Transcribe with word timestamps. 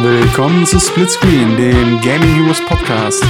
Willkommen 0.00 0.64
zu 0.64 0.78
Splitscreen, 0.78 1.56
dem 1.56 2.00
Gaming 2.00 2.32
Heroes 2.36 2.64
Podcast. 2.64 3.20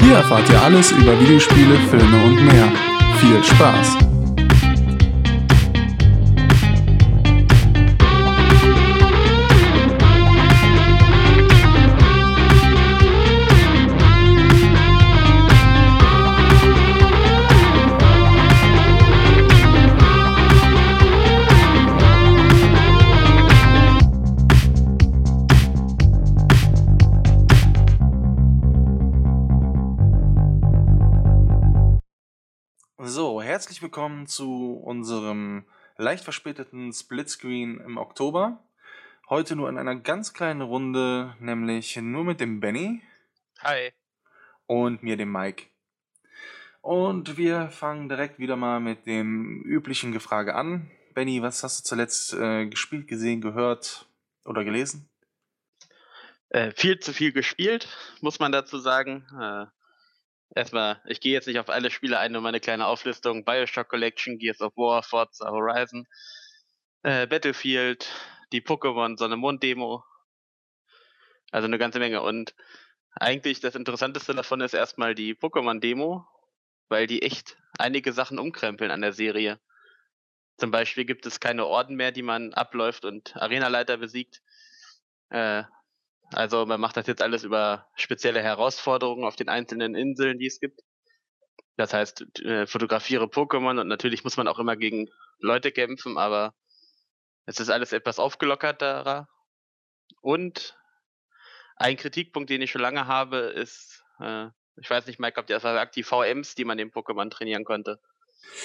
Hier 0.00 0.16
erfahrt 0.16 0.50
ihr 0.50 0.60
alles 0.60 0.90
über 0.90 1.18
Videospiele, 1.20 1.78
Filme 1.88 2.24
und 2.24 2.44
mehr. 2.44 2.72
Viel 3.20 3.44
Spaß! 3.44 4.15
Willkommen 33.96 34.26
zu 34.26 34.74
unserem 34.84 35.64
leicht 35.96 36.22
verspäteten 36.22 36.92
Splitscreen 36.92 37.80
im 37.80 37.96
Oktober. 37.96 38.62
Heute 39.30 39.56
nur 39.56 39.70
in 39.70 39.78
einer 39.78 39.96
ganz 39.96 40.34
kleinen 40.34 40.60
Runde, 40.60 41.34
nämlich 41.40 41.96
nur 41.96 42.22
mit 42.22 42.38
dem 42.38 42.60
Benny 42.60 43.00
Hi. 43.60 43.92
und 44.66 45.02
mir, 45.02 45.16
dem 45.16 45.32
Mike. 45.32 45.68
Und 46.82 47.38
wir 47.38 47.70
fangen 47.70 48.10
direkt 48.10 48.38
wieder 48.38 48.54
mal 48.54 48.80
mit 48.80 49.06
dem 49.06 49.62
üblichen 49.62 50.12
Gefrage 50.12 50.54
an. 50.54 50.90
Benny, 51.14 51.40
was 51.40 51.62
hast 51.62 51.80
du 51.80 51.88
zuletzt 51.88 52.34
äh, 52.34 52.66
gespielt, 52.66 53.08
gesehen, 53.08 53.40
gehört 53.40 54.10
oder 54.44 54.62
gelesen? 54.62 55.08
Äh, 56.50 56.72
viel 56.72 56.98
zu 56.98 57.14
viel 57.14 57.32
gespielt, 57.32 57.88
muss 58.20 58.40
man 58.40 58.52
dazu 58.52 58.76
sagen. 58.76 59.26
Äh, 59.40 59.64
erstmal, 60.56 61.00
ich 61.06 61.20
gehe 61.20 61.32
jetzt 61.32 61.46
nicht 61.46 61.58
auf 61.58 61.68
alle 61.68 61.90
Spiele 61.90 62.18
ein, 62.18 62.32
nur 62.32 62.40
meine 62.40 62.60
kleine 62.60 62.86
Auflistung. 62.86 63.44
Bioshock 63.44 63.88
Collection, 63.88 64.38
Gears 64.38 64.60
of 64.60 64.76
War, 64.76 65.02
Forza 65.02 65.50
Horizon, 65.50 66.06
äh, 67.02 67.26
Battlefield, 67.26 68.08
die 68.52 68.62
Pokémon 68.62 69.16
Sonne 69.16 69.36
Mond 69.36 69.62
Demo. 69.62 70.04
Also 71.52 71.66
eine 71.66 71.78
ganze 71.78 71.98
Menge. 71.98 72.22
Und 72.22 72.54
eigentlich 73.12 73.60
das 73.60 73.74
Interessanteste 73.74 74.34
davon 74.34 74.60
ist 74.60 74.74
erstmal 74.74 75.14
die 75.14 75.34
Pokémon 75.34 75.78
Demo, 75.80 76.26
weil 76.88 77.06
die 77.06 77.22
echt 77.22 77.56
einige 77.78 78.12
Sachen 78.12 78.38
umkrempeln 78.38 78.90
an 78.90 79.02
der 79.02 79.12
Serie. 79.12 79.60
Zum 80.58 80.70
Beispiel 80.70 81.04
gibt 81.04 81.26
es 81.26 81.38
keine 81.38 81.66
Orden 81.66 81.96
mehr, 81.96 82.12
die 82.12 82.22
man 82.22 82.54
abläuft 82.54 83.04
und 83.04 83.36
Arenaleiter 83.36 83.98
besiegt. 83.98 84.40
Äh, 85.28 85.64
also 86.32 86.66
man 86.66 86.80
macht 86.80 86.96
das 86.96 87.06
jetzt 87.06 87.22
alles 87.22 87.44
über 87.44 87.86
spezielle 87.94 88.42
Herausforderungen 88.42 89.24
auf 89.24 89.36
den 89.36 89.48
einzelnen 89.48 89.94
Inseln, 89.94 90.38
die 90.38 90.46
es 90.46 90.60
gibt. 90.60 90.80
Das 91.76 91.92
heißt, 91.92 92.40
äh, 92.40 92.66
fotografiere 92.66 93.26
Pokémon 93.26 93.80
und 93.80 93.88
natürlich 93.88 94.24
muss 94.24 94.36
man 94.36 94.48
auch 94.48 94.58
immer 94.58 94.76
gegen 94.76 95.08
Leute 95.38 95.72
kämpfen, 95.72 96.16
aber 96.16 96.54
es 97.44 97.60
ist 97.60 97.68
alles 97.68 97.92
etwas 97.92 98.18
aufgelockerter. 98.18 99.28
Und 100.20 100.78
ein 101.76 101.96
Kritikpunkt, 101.96 102.50
den 102.50 102.62
ich 102.62 102.70
schon 102.70 102.80
lange 102.80 103.06
habe, 103.06 103.36
ist, 103.38 104.02
äh, 104.20 104.46
ich 104.76 104.88
weiß 104.88 105.06
nicht, 105.06 105.20
Mike, 105.20 105.38
ob 105.38 105.48
ihr 105.48 105.56
das 105.56 105.62
sagt, 105.62 105.96
die 105.96 106.02
VMs, 106.02 106.54
die 106.54 106.64
man 106.64 106.78
den 106.78 106.90
Pokémon 106.90 107.30
trainieren 107.30 107.64
konnte. 107.64 108.00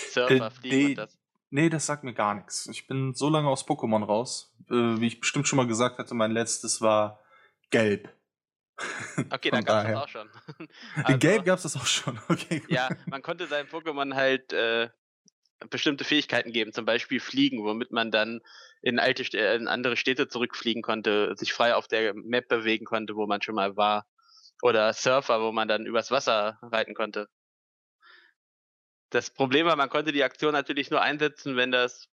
Surfer, 0.09 0.47
Äh, 0.47 0.51
Fliegen 0.51 0.85
und 0.87 0.95
das. 0.95 1.17
Nee, 1.53 1.69
das 1.69 1.85
sagt 1.85 2.05
mir 2.05 2.13
gar 2.13 2.33
nichts. 2.33 2.67
Ich 2.67 2.87
bin 2.87 3.13
so 3.13 3.27
lange 3.27 3.49
aus 3.49 3.67
Pokémon 3.67 4.05
raus. 4.05 4.55
Äh, 4.69 4.99
wie 4.99 5.07
ich 5.07 5.19
bestimmt 5.19 5.47
schon 5.47 5.57
mal 5.57 5.67
gesagt 5.67 5.97
hatte, 5.99 6.13
mein 6.13 6.31
letztes 6.31 6.79
war 6.79 7.19
Gelb. 7.71 8.09
Okay, 9.29 9.51
dann 9.51 9.63
gab's 9.63 9.83
daher. 9.83 9.93
das 9.93 10.03
auch 10.03 10.07
schon. 10.07 10.29
In 10.95 11.05
Also- 11.05 11.17
Gelb 11.19 11.45
gab 11.45 11.57
es 11.57 11.63
das 11.63 11.75
auch 11.77 11.85
schon. 11.85 12.19
Okay, 12.29 12.59
gut. 12.59 12.71
Ja, 12.71 12.89
man 13.07 13.21
konnte 13.21 13.47
seinem 13.47 13.67
Pokémon 13.67 14.15
halt 14.15 14.53
äh, 14.53 14.89
bestimmte 15.69 16.03
Fähigkeiten 16.03 16.51
geben, 16.51 16.73
zum 16.73 16.85
Beispiel 16.85 17.19
Fliegen, 17.19 17.63
womit 17.63 17.91
man 17.91 18.11
dann 18.11 18.41
in 18.81 18.97
alte 18.99 19.23
äh, 19.37 19.55
in 19.55 19.67
andere 19.67 19.97
Städte 19.97 20.27
zurückfliegen 20.27 20.81
konnte, 20.81 21.35
sich 21.35 21.53
frei 21.53 21.75
auf 21.75 21.87
der 21.87 22.13
Map 22.15 22.47
bewegen 22.47 22.85
konnte, 22.85 23.15
wo 23.15 23.27
man 23.27 23.41
schon 23.41 23.55
mal 23.55 23.75
war. 23.77 24.07
Oder 24.63 24.93
Surfer, 24.93 25.41
wo 25.41 25.51
man 25.51 25.67
dann 25.67 25.85
übers 25.85 26.11
Wasser 26.11 26.59
reiten 26.61 26.93
konnte. 26.93 27.27
Das 29.09 29.29
Problem 29.29 29.65
war, 29.65 29.75
man 29.75 29.89
konnte 29.89 30.11
die 30.11 30.23
Aktion 30.23 30.53
natürlich 30.53 30.89
nur 30.89 31.01
einsetzen, 31.01 31.55
wenn 31.57 31.71
das 31.71 32.07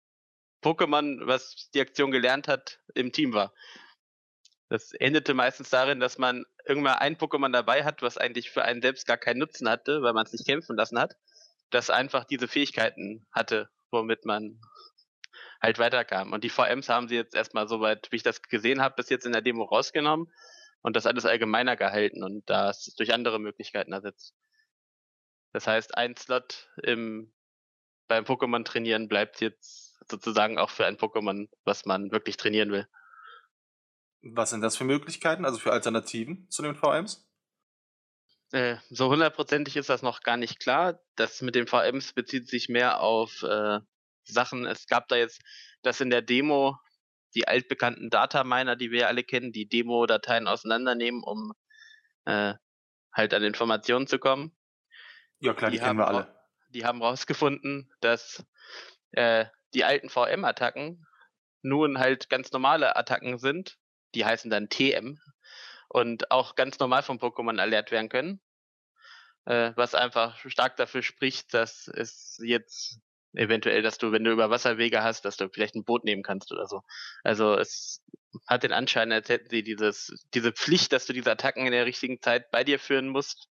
Pokémon, 0.62 1.26
was 1.26 1.68
die 1.74 1.80
Aktion 1.80 2.10
gelernt 2.10 2.46
hat, 2.48 2.80
im 2.94 3.12
Team 3.12 3.32
war. 3.32 3.52
Das 4.68 4.92
endete 4.92 5.34
meistens 5.34 5.70
darin, 5.70 6.00
dass 6.00 6.18
man 6.18 6.44
irgendwann 6.64 6.94
ein 6.94 7.16
Pokémon 7.16 7.52
dabei 7.52 7.84
hat, 7.84 8.02
was 8.02 8.16
eigentlich 8.16 8.50
für 8.50 8.64
einen 8.64 8.82
selbst 8.82 9.06
gar 9.06 9.18
keinen 9.18 9.38
Nutzen 9.38 9.68
hatte, 9.68 10.02
weil 10.02 10.14
man 10.14 10.26
es 10.26 10.32
nicht 10.32 10.46
kämpfen 10.46 10.76
lassen 10.76 10.98
hat, 10.98 11.16
das 11.70 11.90
einfach 11.90 12.24
diese 12.24 12.48
Fähigkeiten 12.48 13.26
hatte, 13.30 13.68
womit 13.90 14.24
man 14.24 14.60
halt 15.60 15.78
weiterkam. 15.78 16.32
Und 16.32 16.44
die 16.44 16.50
VMs 16.50 16.88
haben 16.88 17.08
sie 17.08 17.16
jetzt 17.16 17.34
erstmal 17.34 17.68
soweit, 17.68 18.10
wie 18.10 18.16
ich 18.16 18.22
das 18.22 18.42
gesehen 18.42 18.80
habe, 18.80 18.96
bis 18.96 19.10
jetzt 19.10 19.26
in 19.26 19.32
der 19.32 19.42
Demo 19.42 19.64
rausgenommen 19.64 20.32
und 20.82 20.96
das 20.96 21.06
alles 21.06 21.24
allgemeiner 21.24 21.76
gehalten 21.76 22.22
und 22.22 22.48
das 22.48 22.94
durch 22.96 23.12
andere 23.12 23.38
Möglichkeiten 23.38 23.92
ersetzt. 23.92 24.34
Das 25.52 25.66
heißt, 25.66 25.96
ein 25.96 26.16
Slot 26.16 26.68
im, 26.82 27.32
beim 28.08 28.24
Pokémon 28.24 28.64
trainieren 28.64 29.08
bleibt 29.08 29.40
jetzt 29.40 29.98
sozusagen 30.10 30.58
auch 30.58 30.70
für 30.70 30.86
ein 30.86 30.96
Pokémon, 30.96 31.48
was 31.64 31.86
man 31.86 32.12
wirklich 32.12 32.36
trainieren 32.36 32.70
will. 32.70 32.86
Was 34.32 34.50
sind 34.50 34.62
das 34.62 34.76
für 34.76 34.84
Möglichkeiten, 34.84 35.44
also 35.44 35.58
für 35.58 35.72
Alternativen 35.72 36.48
zu 36.50 36.62
den 36.62 36.74
VMs? 36.74 37.28
Äh, 38.52 38.76
so 38.88 39.10
hundertprozentig 39.10 39.76
ist 39.76 39.88
das 39.88 40.02
noch 40.02 40.22
gar 40.22 40.36
nicht 40.36 40.60
klar. 40.60 41.00
Das 41.16 41.42
mit 41.42 41.54
den 41.54 41.66
VMs 41.66 42.12
bezieht 42.12 42.48
sich 42.48 42.68
mehr 42.68 43.00
auf 43.00 43.42
äh, 43.42 43.80
Sachen. 44.22 44.64
Es 44.64 44.86
gab 44.86 45.08
da 45.08 45.16
jetzt 45.16 45.42
das 45.82 46.00
in 46.00 46.08
der 46.08 46.22
Demo, 46.22 46.76
die 47.34 47.46
altbekannten 47.48 48.10
Dataminer, 48.10 48.76
die 48.76 48.90
wir 48.90 49.00
ja 49.00 49.06
alle 49.08 49.24
kennen, 49.24 49.52
die 49.52 49.68
Demo-Dateien 49.68 50.46
auseinandernehmen, 50.46 51.22
um 51.22 51.52
äh, 52.24 52.54
halt 53.12 53.34
an 53.34 53.42
Informationen 53.42 54.06
zu 54.06 54.18
kommen. 54.18 54.56
Ja, 55.40 55.52
klar, 55.52 55.70
die, 55.70 55.78
Die 55.78 55.82
kennen 55.82 55.98
wir 55.98 56.08
alle. 56.08 56.34
Die 56.68 56.86
haben 56.86 57.02
rausgefunden, 57.02 57.92
dass 58.00 58.44
äh, 59.12 59.46
die 59.74 59.84
alten 59.84 60.08
VM-Attacken 60.08 61.04
nun 61.62 61.98
halt 61.98 62.30
ganz 62.30 62.52
normale 62.52 62.96
Attacken 62.96 63.38
sind. 63.38 63.78
Die 64.14 64.24
heißen 64.24 64.50
dann 64.50 64.68
TM 64.68 65.18
und 65.88 66.30
auch 66.30 66.54
ganz 66.54 66.78
normal 66.78 67.02
vom 67.02 67.18
Pokémon 67.18 67.58
erlernt 67.58 67.90
werden 67.90 68.08
können. 68.08 68.40
Äh, 69.46 69.72
was 69.76 69.94
einfach 69.94 70.38
stark 70.48 70.76
dafür 70.76 71.02
spricht, 71.02 71.52
dass 71.52 71.88
es 71.88 72.38
jetzt 72.42 72.98
eventuell, 73.34 73.82
dass 73.82 73.98
du, 73.98 74.12
wenn 74.12 74.24
du 74.24 74.32
über 74.32 74.50
Wasserwege 74.50 75.02
hast, 75.02 75.24
dass 75.24 75.36
du 75.36 75.48
vielleicht 75.48 75.74
ein 75.74 75.84
Boot 75.84 76.04
nehmen 76.04 76.22
kannst 76.22 76.52
oder 76.52 76.66
so. 76.66 76.82
Also 77.22 77.54
es 77.54 78.02
hat 78.46 78.62
den 78.62 78.72
Anschein, 78.72 79.12
als 79.12 79.28
hätten 79.28 79.50
sie 79.50 79.62
dieses, 79.62 80.12
diese 80.34 80.52
Pflicht, 80.52 80.92
dass 80.92 81.06
du 81.06 81.12
diese 81.12 81.30
Attacken 81.30 81.66
in 81.66 81.72
der 81.72 81.86
richtigen 81.86 82.20
Zeit 82.20 82.50
bei 82.50 82.64
dir 82.64 82.78
führen 82.78 83.08
musst, 83.08 83.48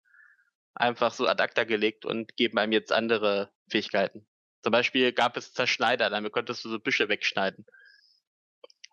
einfach 0.74 1.14
so 1.14 1.28
ad 1.28 1.42
acta 1.42 1.64
gelegt 1.66 2.06
und 2.06 2.36
geben 2.36 2.58
einem 2.58 2.72
jetzt 2.72 2.92
andere 2.92 3.52
Fähigkeiten. 3.70 4.26
Zum 4.64 4.72
Beispiel 4.72 5.12
gab 5.12 5.38
es 5.38 5.54
Zerschneider, 5.54 6.10
damit 6.10 6.32
konntest 6.32 6.64
du 6.66 6.70
so 6.70 6.80
Büsche 6.80 7.10
wegschneiden. 7.10 7.66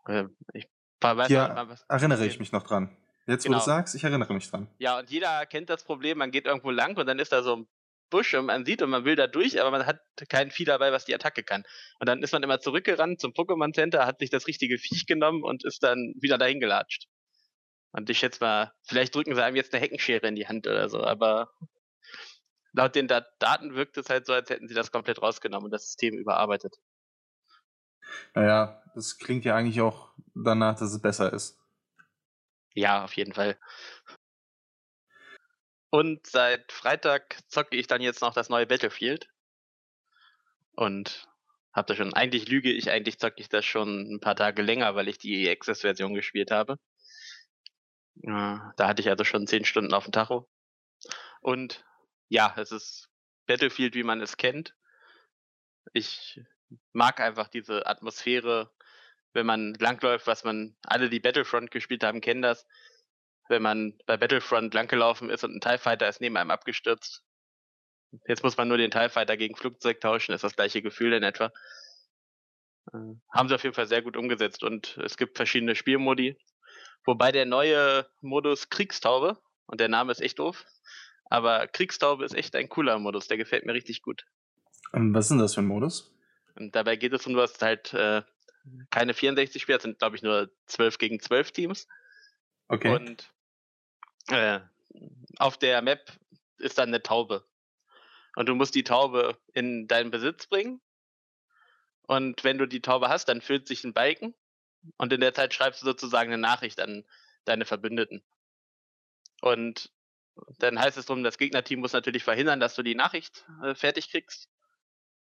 Äh, 0.07 0.25
ich 0.53 0.67
Hier 1.03 1.15
nicht 1.15 1.55
mal, 1.55 1.69
was 1.69 1.85
erinnere 1.89 2.27
ich 2.27 2.39
mich 2.39 2.53
noch 2.53 2.63
dran. 2.63 2.97
Jetzt, 3.27 3.45
wo 3.45 3.49
du 3.49 3.55
Genau. 3.55 3.65
sagst, 3.65 3.95
ich 3.95 4.05
erinnere 4.05 4.35
mich 4.35 4.51
dran. 4.51 4.69
Ja, 4.79 4.99
und 4.99 5.11
jeder 5.11 5.47
kennt 5.47 5.71
das 5.71 5.85
Problem, 5.85 6.19
man 6.19 6.31
geht 6.31 6.47
irgendwo 6.47 6.71
lang 6.71 6.97
und 6.97 7.07
dann 7.07 7.19
ist 7.19 7.33
da 7.33 7.43
so 7.43 7.57
ein 7.57 7.69
Busch 8.11 8.35
und 8.35 8.47
man 8.47 8.65
sieht 8.65 8.83
und 8.83 8.91
man 8.91 9.05
will 9.05 9.15
da 9.15 9.29
durch, 9.29 9.61
aber 9.61 9.71
man 9.71 9.87
hat 9.87 10.01
kein 10.29 10.51
Vieh 10.51 10.65
dabei, 10.65 10.91
was 10.91 11.05
die 11.05 11.15
Attacke 11.15 11.45
kann. 11.45 11.63
Und 12.01 12.09
dann 12.09 12.23
ist 12.23 12.33
man 12.33 12.43
immer 12.43 12.59
zurückgerannt 12.59 13.21
zum 13.21 13.33
Pokémon 13.33 13.73
Center, 13.73 14.05
hat 14.05 14.19
sich 14.19 14.31
das 14.31 14.49
richtige 14.49 14.79
Viech 14.79 15.07
genommen 15.07 15.45
und 15.45 15.65
ist 15.65 15.83
dann 15.83 16.15
wieder 16.21 16.37
dahin 16.37 16.59
gelatscht. 16.59 17.07
Und 17.93 18.11
ich 18.11 18.19
schätze 18.19 18.43
mal, 18.43 18.73
vielleicht 18.85 19.15
drücken 19.15 19.35
sie 19.35 19.43
einem 19.45 19.57
jetzt 19.57 19.73
eine 19.73 19.81
Heckenschere 19.83 20.27
in 20.27 20.35
die 20.35 20.49
Hand 20.49 20.67
oder 20.67 20.89
so, 20.89 21.03
aber 21.05 21.51
laut 22.73 22.95
den 22.95 23.07
Dat 23.09 23.27
Daten 23.39 23.75
wirkt 23.75 23.97
es 23.97 24.09
halt 24.09 24.27
so, 24.27 24.33
als 24.33 24.51
hätten 24.51 24.67
sie 24.69 24.75
das 24.75 24.91
komplett 24.91 25.23
rausgenommen 25.23 25.67
und 25.67 25.71
das 25.71 25.87
System 25.87 26.15
überarbeitet. 26.15 26.77
Naja, 28.35 28.83
das 28.95 29.19
klingt 29.19 29.45
ja 29.45 29.55
eigentlich 29.55 29.81
auch 29.81 30.13
danach, 30.35 30.79
dass 30.79 30.93
es 30.93 31.01
besser 31.01 31.33
ist. 31.33 31.59
Ja, 32.75 33.05
auf 33.05 33.15
jeden 33.15 33.33
Fall. 33.33 33.59
Und 35.91 36.27
seit 36.27 36.71
Freitag 36.71 37.39
zocke 37.49 37.77
ich 37.77 37.87
dann 37.89 38.01
jetzt 38.01 38.21
noch 38.21 38.33
das 38.33 38.49
neue 38.49 38.67
Battlefield. 38.67 39.29
Und 40.73 41.29
hab 41.73 41.87
da 41.87 41.95
schon, 41.95 42.15
eigentlich 42.15 42.49
lüge 42.49 42.73
ich, 42.73 42.91
eigentlich 42.91 43.19
zocke 43.19 43.41
ich 43.41 43.49
das 43.49 43.65
schon 43.65 44.15
ein 44.15 44.21
paar 44.21 44.37
Tage 44.37 44.63
länger, 44.63 44.95
weil 44.95 45.09
ich 45.09 45.19
die 45.19 45.49
Access-Version 45.49 46.15
gespielt 46.15 46.51
habe. 46.51 46.79
Da 48.23 48.75
hatte 48.79 49.03
ich 49.03 49.09
also 49.09 49.25
schon 49.25 49.47
zehn 49.47 49.65
Stunden 49.65 49.95
auf 49.95 50.05
dem 50.05 50.13
Tacho. 50.13 50.49
Und 51.41 51.85
ja, 52.29 52.55
es 52.57 52.71
ist 52.71 53.09
Battlefield, 53.47 53.95
wie 53.95 54.03
man 54.05 54.21
es 54.21 54.37
kennt. 54.37 54.77
Ich 55.93 56.41
mag 56.93 57.21
einfach 57.21 57.49
diese 57.49 57.87
Atmosphäre, 57.87 58.71
wenn 59.33 59.47
man 59.47 59.75
langläuft, 59.75 60.27
was 60.27 60.45
man, 60.45 60.77
alle, 60.83 61.09
die 61.09 61.21
Battlefront 61.21 61.71
gespielt 61.71 62.05
haben, 62.05 62.21
kennen 62.21 62.43
das. 62.43 62.67
Wenn 63.49 63.63
man 63.63 63.99
bei 64.07 64.17
Battlefront 64.17 64.75
langgelaufen 64.75 65.31
ist 65.31 65.45
und 65.45 65.55
ein 65.55 65.61
TIE 65.61 65.79
Fighter 65.79 66.09
ist 66.09 66.21
neben 66.21 66.37
einem 66.37 66.51
abgestürzt. 66.51 67.25
Jetzt 68.27 68.43
muss 68.43 68.57
man 68.57 68.69
nur 68.69 68.77
den 68.77 68.91
TIE 68.91 69.09
Fighter 69.09 69.37
gegen 69.37 69.57
Flugzeug 69.57 70.01
tauschen, 70.01 70.35
ist 70.35 70.45
das 70.45 70.57
gleiche 70.57 70.83
Gefühl 70.83 71.13
in 71.13 71.23
etwa. 71.23 71.53
Äh, 72.93 72.99
haben 73.33 73.49
sie 73.49 73.55
auf 73.55 73.63
jeden 73.63 73.75
Fall 73.75 73.87
sehr 73.87 74.03
gut 74.03 74.17
umgesetzt 74.17 74.65
und 74.65 74.99
es 74.99 75.17
gibt 75.17 75.37
verschiedene 75.37 75.75
Spielmodi. 75.75 76.37
Wobei 77.05 77.33
der 77.33 77.47
neue 77.47 78.07
Modus 78.21 78.69
Kriegstaube, 78.69 79.39
und 79.67 79.81
der 79.81 79.89
Name 79.89 80.13
ist 80.13 80.21
echt 80.21 80.39
doof, 80.39 80.65
aber 81.27 81.67
Kriegstaube 81.69 82.25
ist 82.25 82.35
echt 82.35 82.55
ein 82.57 82.69
cooler 82.69 82.99
Modus, 82.99 83.29
der 83.29 83.37
gefällt 83.37 83.65
mir 83.65 83.75
richtig 83.75 84.03
gut. 84.03 84.27
Und 84.93 85.15
was 85.15 85.27
ist 85.27 85.31
denn 85.31 85.39
das 85.39 85.55
für 85.55 85.61
ein 85.61 85.67
Modus? 85.67 86.13
Und 86.57 86.75
dabei 86.75 86.97
geht 86.97 87.13
es 87.13 87.27
um, 87.27 87.35
du 87.35 87.41
hast 87.41 87.63
halt 87.63 87.93
äh, 87.95 88.23
keine 88.91 89.15
64 89.15 89.63
Spieler, 89.63 89.81
sind 89.81 89.99
glaube 89.99 90.17
ich 90.17 90.23
nur 90.23 90.51
12 90.67 90.99
gegen 90.99 91.21
12 91.21 91.53
Teams. 91.53 91.89
Okay. 92.69 92.95
Und 92.95 93.33
äh, 94.29 94.61
auf 95.39 95.59
der 95.59 95.83
Map 95.83 96.13
ist 96.59 96.79
dann 96.79 96.89
eine 96.89 97.03
Taube. 97.03 97.45
Und 98.37 98.49
du 98.49 98.55
musst 98.55 98.75
die 98.75 98.85
Taube 98.85 99.37
in 99.55 99.89
deinen 99.89 100.11
Besitz 100.11 100.47
bringen. 100.47 100.81
Und 102.03 102.45
wenn 102.45 102.59
du 102.59 102.67
die 102.67 102.81
Taube 102.81 103.09
hast, 103.09 103.27
dann 103.27 103.41
füllt 103.41 103.67
sich 103.67 103.85
ein 103.85 103.93
Balken. 103.93 104.35
Und 104.97 105.13
in 105.13 105.21
der 105.21 105.35
Zeit 105.35 105.53
schreibst 105.53 105.83
du 105.83 105.87
sozusagen 105.87 106.33
eine 106.33 106.41
Nachricht 106.41 106.81
an 106.81 107.05
deine 107.45 107.65
Verbündeten. 107.65 108.23
Und 109.41 109.93
dann 110.59 110.79
heißt 110.79 110.97
es 110.97 111.07
drum, 111.07 111.23
das 111.23 111.39
Gegnerteam 111.39 111.81
muss 111.81 111.93
natürlich 111.93 112.25
verhindern, 112.25 112.61
dass 112.61 112.75
du 112.75 112.83
die 112.83 112.95
Nachricht 112.95 113.45
äh, 113.63 113.75
fertig 113.75 114.11
kriegst. 114.11 114.49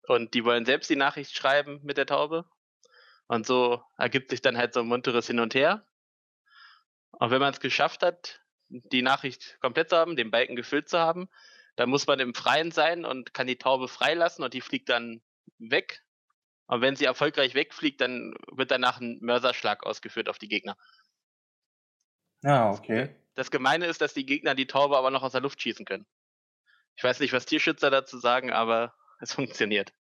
Und 0.07 0.35
die 0.35 0.45
wollen 0.45 0.65
selbst 0.65 0.91
die 0.91 0.97
Nachricht 0.97 1.35
schreiben 1.35 1.81
mit 1.83 1.97
der 1.97 2.07
Taube. 2.07 2.45
Und 3.27 3.47
so 3.47 3.83
ergibt 3.97 4.31
sich 4.31 4.43
dann 4.43 4.59
halt 4.59 4.75
so 4.75 4.81
ein 4.81 4.87
munteres 4.87 5.27
Hin 5.27 5.41
und 5.41 5.55
Her. 5.55 5.87
Und 7.13 7.31
wenn 7.31 7.41
man 7.41 7.53
es 7.53 7.61
geschafft 7.61 8.03
hat, 8.03 8.41
die 8.69 9.03
Nachricht 9.03 9.59
komplett 9.61 9.91
zu 9.91 9.97
haben, 9.97 10.17
den 10.17 10.31
Balken 10.31 10.57
gefüllt 10.57 10.89
zu 10.89 10.99
haben, 10.99 11.29
dann 11.77 11.89
muss 11.89 12.07
man 12.07 12.21
im 12.21 12.35
Freien 12.35 12.71
sein 12.71 13.05
und 13.05 13.33
kann 13.33 13.47
die 13.47 13.59
Taube 13.59 13.89
freilassen 13.89 14.45
und 14.45 14.55
die 14.55 14.61
fliegt 14.61 14.89
dann 14.89 15.23
weg. 15.59 16.03
Und 16.67 16.81
wenn 16.81 16.97
sie 16.97 17.05
erfolgreich 17.05 17.55
wegfliegt, 17.55 18.01
dann 18.01 18.35
wird 18.51 18.71
danach 18.71 19.01
ein 19.01 19.19
Mörserschlag 19.21 19.85
ausgeführt 19.85 20.29
auf 20.29 20.39
die 20.39 20.49
Gegner. 20.49 20.77
Ja, 22.43 22.69
ah, 22.69 22.71
okay. 22.73 23.15
Das 23.35 23.51
Gemeine 23.51 23.87
ist, 23.87 24.01
dass 24.01 24.15
die 24.15 24.27
Gegner 24.27 24.55
die 24.55 24.67
Taube 24.67 24.97
aber 24.97 25.11
noch 25.11 25.23
aus 25.23 25.33
der 25.33 25.41
Luft 25.41 25.61
schießen 25.61 25.87
können. 25.87 26.07
Ich 26.97 27.05
weiß 27.05 27.21
nicht, 27.21 27.33
was 27.33 27.47
Tierschützer 27.47 27.91
dazu 27.91 28.19
sagen, 28.19 28.53
aber 28.53 28.95
es 29.23 29.33
funktioniert. 29.33 29.93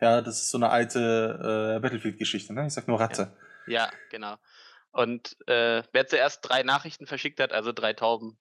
Ja, 0.00 0.20
das 0.20 0.42
ist 0.42 0.50
so 0.50 0.58
eine 0.58 0.70
alte 0.70 1.76
äh, 1.76 1.80
Battlefield-Geschichte, 1.80 2.52
ne? 2.52 2.66
Ich 2.66 2.72
sag 2.72 2.88
nur 2.88 2.98
Ratze. 2.98 3.36
Ja, 3.66 3.84
ja 3.84 3.90
genau. 4.10 4.36
Und 4.90 5.36
äh, 5.46 5.82
wer 5.92 6.06
zuerst 6.06 6.40
drei 6.42 6.64
Nachrichten 6.64 7.06
verschickt 7.06 7.38
hat, 7.38 7.52
also 7.52 7.72
drei 7.72 7.92
Tauben 7.92 8.38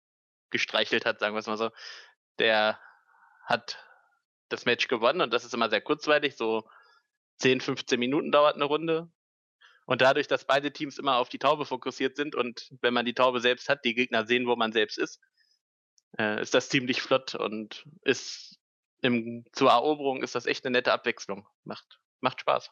gestreichelt 0.49 1.05
hat, 1.05 1.19
sagen 1.19 1.35
wir 1.35 1.39
es 1.39 1.47
mal 1.47 1.57
so, 1.57 1.69
der 2.39 2.79
hat 3.45 3.77
das 4.49 4.65
Match 4.65 4.87
gewonnen 4.87 5.21
und 5.21 5.31
das 5.31 5.45
ist 5.45 5.53
immer 5.53 5.69
sehr 5.69 5.81
kurzweilig, 5.81 6.35
so 6.35 6.67
10, 7.37 7.61
15 7.61 7.99
Minuten 7.99 8.31
dauert 8.31 8.55
eine 8.55 8.65
Runde. 8.65 9.09
Und 9.85 10.01
dadurch, 10.01 10.27
dass 10.27 10.45
beide 10.45 10.71
Teams 10.71 10.97
immer 10.97 11.17
auf 11.17 11.29
die 11.29 11.39
Taube 11.39 11.65
fokussiert 11.65 12.15
sind 12.15 12.35
und 12.35 12.69
wenn 12.81 12.93
man 12.93 13.05
die 13.05 13.13
Taube 13.13 13.39
selbst 13.39 13.69
hat, 13.69 13.85
die 13.85 13.95
Gegner 13.95 14.25
sehen, 14.25 14.47
wo 14.47 14.55
man 14.55 14.71
selbst 14.71 14.97
ist, 14.97 15.19
äh, 16.17 16.41
ist 16.41 16.53
das 16.53 16.69
ziemlich 16.69 17.01
flott 17.01 17.35
und 17.35 17.85
ist 18.03 18.50
im, 19.01 19.45
zur 19.51 19.71
Eroberung 19.71 20.23
ist 20.23 20.35
das 20.35 20.45
echt 20.45 20.65
eine 20.65 20.77
nette 20.77 20.93
Abwechslung. 20.93 21.47
Macht, 21.63 21.99
macht 22.19 22.41
Spaß. 22.41 22.71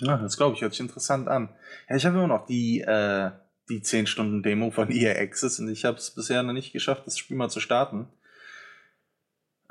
Ja, 0.00 0.16
das 0.16 0.36
glaube 0.36 0.56
ich, 0.56 0.62
hört 0.62 0.72
sich 0.72 0.80
interessant 0.80 1.28
an. 1.28 1.54
Ja, 1.88 1.96
ich 1.96 2.06
habe 2.06 2.16
immer 2.16 2.26
noch 2.26 2.46
die, 2.46 2.80
äh, 2.80 3.30
die 3.68 3.82
10 3.82 4.06
Stunden 4.06 4.42
Demo 4.42 4.70
von 4.70 4.90
EA 4.92 5.20
Access 5.20 5.58
und 5.60 5.68
ich 5.68 5.84
habe 5.84 5.98
es 5.98 6.14
bisher 6.14 6.42
noch 6.42 6.52
nicht 6.52 6.72
geschafft, 6.72 7.06
das 7.06 7.18
Spiel 7.18 7.36
mal 7.36 7.50
zu 7.50 7.60
starten. 7.60 8.08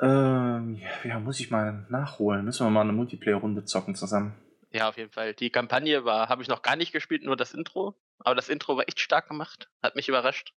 Ähm, 0.01 0.81
ja, 1.04 1.19
muss 1.19 1.39
ich 1.39 1.51
mal 1.51 1.86
nachholen. 1.89 2.45
Müssen 2.45 2.66
wir 2.66 2.71
mal 2.71 2.81
eine 2.81 2.94
Multiplayer-Runde 2.94 3.66
zocken 3.66 3.95
zusammen. 3.95 4.33
Ja, 4.71 4.89
auf 4.89 4.98
jeden 4.98 5.12
Fall. 5.12 5.36
Die 5.36 5.51
Kampagne 5.51 6.04
war, 6.04 6.30
habe 6.30 6.42
ich 6.42 6.48
noch 6.48 6.63
gar 6.63 6.75
nicht 6.75 6.92
gespielt, 6.92 7.24
nur 7.24 7.38
das 7.38 7.54
Intro. 7.54 7.95
Aber 8.19 8.33
das 8.33 8.50
Intro 8.50 8.75
war 8.75 8.88
echt 8.88 9.00
stark 9.00 9.27
gemacht. 9.27 9.69
Hat 9.83 9.95
mich 9.95 10.09
überrascht. 10.09 10.54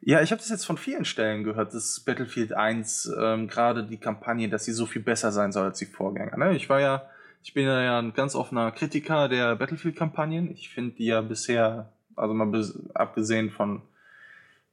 Ja, 0.00 0.20
ich 0.20 0.30
habe 0.30 0.40
das 0.40 0.50
jetzt 0.50 0.66
von 0.66 0.76
vielen 0.76 1.04
Stellen 1.04 1.44
gehört, 1.44 1.72
dass 1.72 2.00
Battlefield 2.00 2.52
1 2.52 3.10
ähm, 3.18 3.48
gerade 3.48 3.84
die 3.84 3.96
Kampagne, 3.96 4.48
dass 4.48 4.64
sie 4.64 4.72
so 4.72 4.86
viel 4.86 5.02
besser 5.02 5.32
sein 5.32 5.52
soll 5.52 5.64
als 5.64 5.78
die 5.78 5.86
Vorgänger. 5.86 6.36
Ne? 6.36 6.54
Ich 6.56 6.68
war 6.68 6.80
ja, 6.80 7.08
ich 7.42 7.54
bin 7.54 7.64
ja 7.64 7.98
ein 7.98 8.12
ganz 8.12 8.34
offener 8.34 8.70
Kritiker 8.72 9.28
der 9.28 9.56
Battlefield-Kampagnen. 9.56 10.50
Ich 10.52 10.68
finde 10.68 10.96
die 10.96 11.06
ja 11.06 11.22
bisher, 11.22 11.92
also 12.16 12.34
mal 12.34 12.52
abgesehen 12.94 13.50
von 13.50 13.82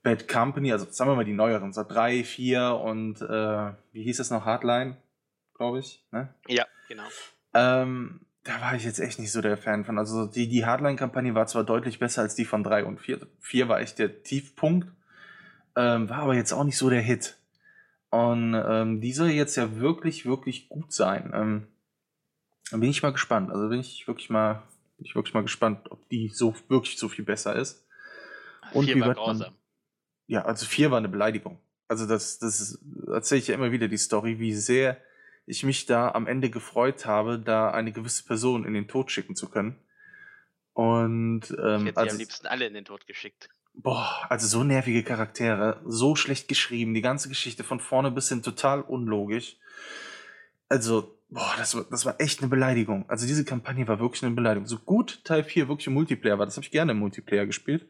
Bad 0.03 0.27
Company, 0.27 0.71
also 0.71 0.85
sagen 0.89 1.11
wir 1.11 1.15
mal 1.15 1.25
die 1.25 1.33
neueren, 1.33 1.73
so 1.73 1.83
3, 1.83 2.23
4 2.23 2.81
und 2.83 3.21
äh, 3.21 3.71
wie 3.93 4.03
hieß 4.03 4.19
es 4.19 4.31
noch, 4.31 4.45
Hardline, 4.45 4.97
glaube 5.55 5.79
ich. 5.79 6.03
Ne? 6.11 6.33
Ja, 6.47 6.65
genau. 6.87 7.07
Ähm, 7.53 8.21
da 8.43 8.59
war 8.61 8.75
ich 8.75 8.83
jetzt 8.83 8.99
echt 8.99 9.19
nicht 9.19 9.31
so 9.31 9.41
der 9.41 9.57
Fan 9.57 9.85
von. 9.85 9.97
Also 9.97 10.25
die, 10.25 10.47
die 10.47 10.65
Hardline-Kampagne 10.65 11.35
war 11.35 11.47
zwar 11.47 11.63
deutlich 11.63 11.99
besser 11.99 12.21
als 12.21 12.35
die 12.35 12.45
von 12.45 12.63
3 12.63 12.85
und 12.85 12.99
4. 12.99 13.27
4 13.39 13.67
war 13.69 13.79
echt 13.79 13.99
der 13.99 14.23
Tiefpunkt, 14.23 14.87
ähm, 15.75 16.09
war 16.09 16.19
aber 16.19 16.35
jetzt 16.35 16.51
auch 16.51 16.63
nicht 16.63 16.77
so 16.77 16.89
der 16.89 17.01
Hit. 17.01 17.37
Und 18.09 18.55
ähm, 18.55 18.99
die 18.99 19.13
soll 19.13 19.29
jetzt 19.29 19.55
ja 19.55 19.77
wirklich, 19.77 20.25
wirklich 20.25 20.69
gut 20.69 20.91
sein. 20.91 21.31
Ähm, 21.33 21.67
da 22.71 22.77
bin 22.77 22.89
ich 22.89 23.03
mal 23.03 23.13
gespannt. 23.13 23.51
Also 23.51 23.69
bin 23.69 23.79
ich 23.79 24.07
wirklich 24.07 24.29
mal, 24.29 24.63
bin 24.97 25.05
ich 25.05 25.15
wirklich 25.15 25.33
mal 25.33 25.43
gespannt, 25.43 25.91
ob 25.91 26.09
die 26.09 26.29
so 26.29 26.55
wirklich 26.67 26.97
so 26.97 27.09
viel 27.09 27.23
besser 27.23 27.55
ist. 27.55 27.85
Und 28.73 28.85
vier 28.85 28.95
wie 28.95 29.01
wird 29.01 29.17
man. 29.17 29.45
Ja, 30.27 30.43
also 30.43 30.65
4 30.65 30.91
war 30.91 30.97
eine 30.97 31.09
Beleidigung. 31.09 31.59
Also 31.87 32.07
das, 32.07 32.39
das 32.39 32.79
erzähle 33.07 33.39
ich 33.39 33.47
ja 33.47 33.55
immer 33.55 33.71
wieder 33.71 33.87
die 33.87 33.97
Story, 33.97 34.39
wie 34.39 34.53
sehr 34.55 34.97
ich 35.45 35.63
mich 35.63 35.85
da 35.85 36.11
am 36.11 36.27
Ende 36.27 36.49
gefreut 36.49 37.05
habe, 37.05 37.39
da 37.39 37.71
eine 37.71 37.91
gewisse 37.91 38.23
Person 38.25 38.65
in 38.65 38.73
den 38.73 38.87
Tod 38.87 39.11
schicken 39.11 39.35
zu 39.35 39.49
können. 39.49 39.77
Und 40.73 41.51
ähm, 41.63 41.81
ich 41.81 41.85
hätte 41.87 41.97
also, 41.97 42.11
am 42.11 42.17
liebsten 42.17 42.47
alle 42.47 42.65
in 42.65 42.73
den 42.73 42.85
Tod 42.85 43.05
geschickt. 43.07 43.49
Boah, 43.73 44.25
also 44.29 44.47
so 44.47 44.63
nervige 44.63 45.03
Charaktere, 45.03 45.81
so 45.85 46.15
schlecht 46.15 46.47
geschrieben, 46.47 46.93
die 46.93 47.01
ganze 47.01 47.29
Geschichte 47.29 47.63
von 47.63 47.79
vorne 47.79 48.11
bis 48.11 48.29
hin 48.29 48.43
total 48.43 48.81
unlogisch. 48.81 49.57
Also, 50.69 51.17
boah, 51.29 51.53
das 51.57 51.75
war, 51.75 51.85
das 51.89 52.05
war 52.05 52.19
echt 52.19 52.39
eine 52.39 52.49
Beleidigung. 52.49 53.09
Also 53.09 53.27
diese 53.27 53.45
Kampagne 53.45 53.87
war 53.87 53.99
wirklich 53.99 54.23
eine 54.23 54.35
Beleidigung. 54.35 54.67
So 54.67 54.77
gut 54.77 55.23
Teil 55.23 55.43
4 55.43 55.67
wirklich 55.67 55.87
im 55.87 55.93
Multiplayer 55.93 56.37
war, 56.37 56.45
das 56.45 56.57
habe 56.57 56.65
ich 56.65 56.71
gerne 56.71 56.91
im 56.91 56.99
Multiplayer 56.99 57.45
gespielt. 57.45 57.87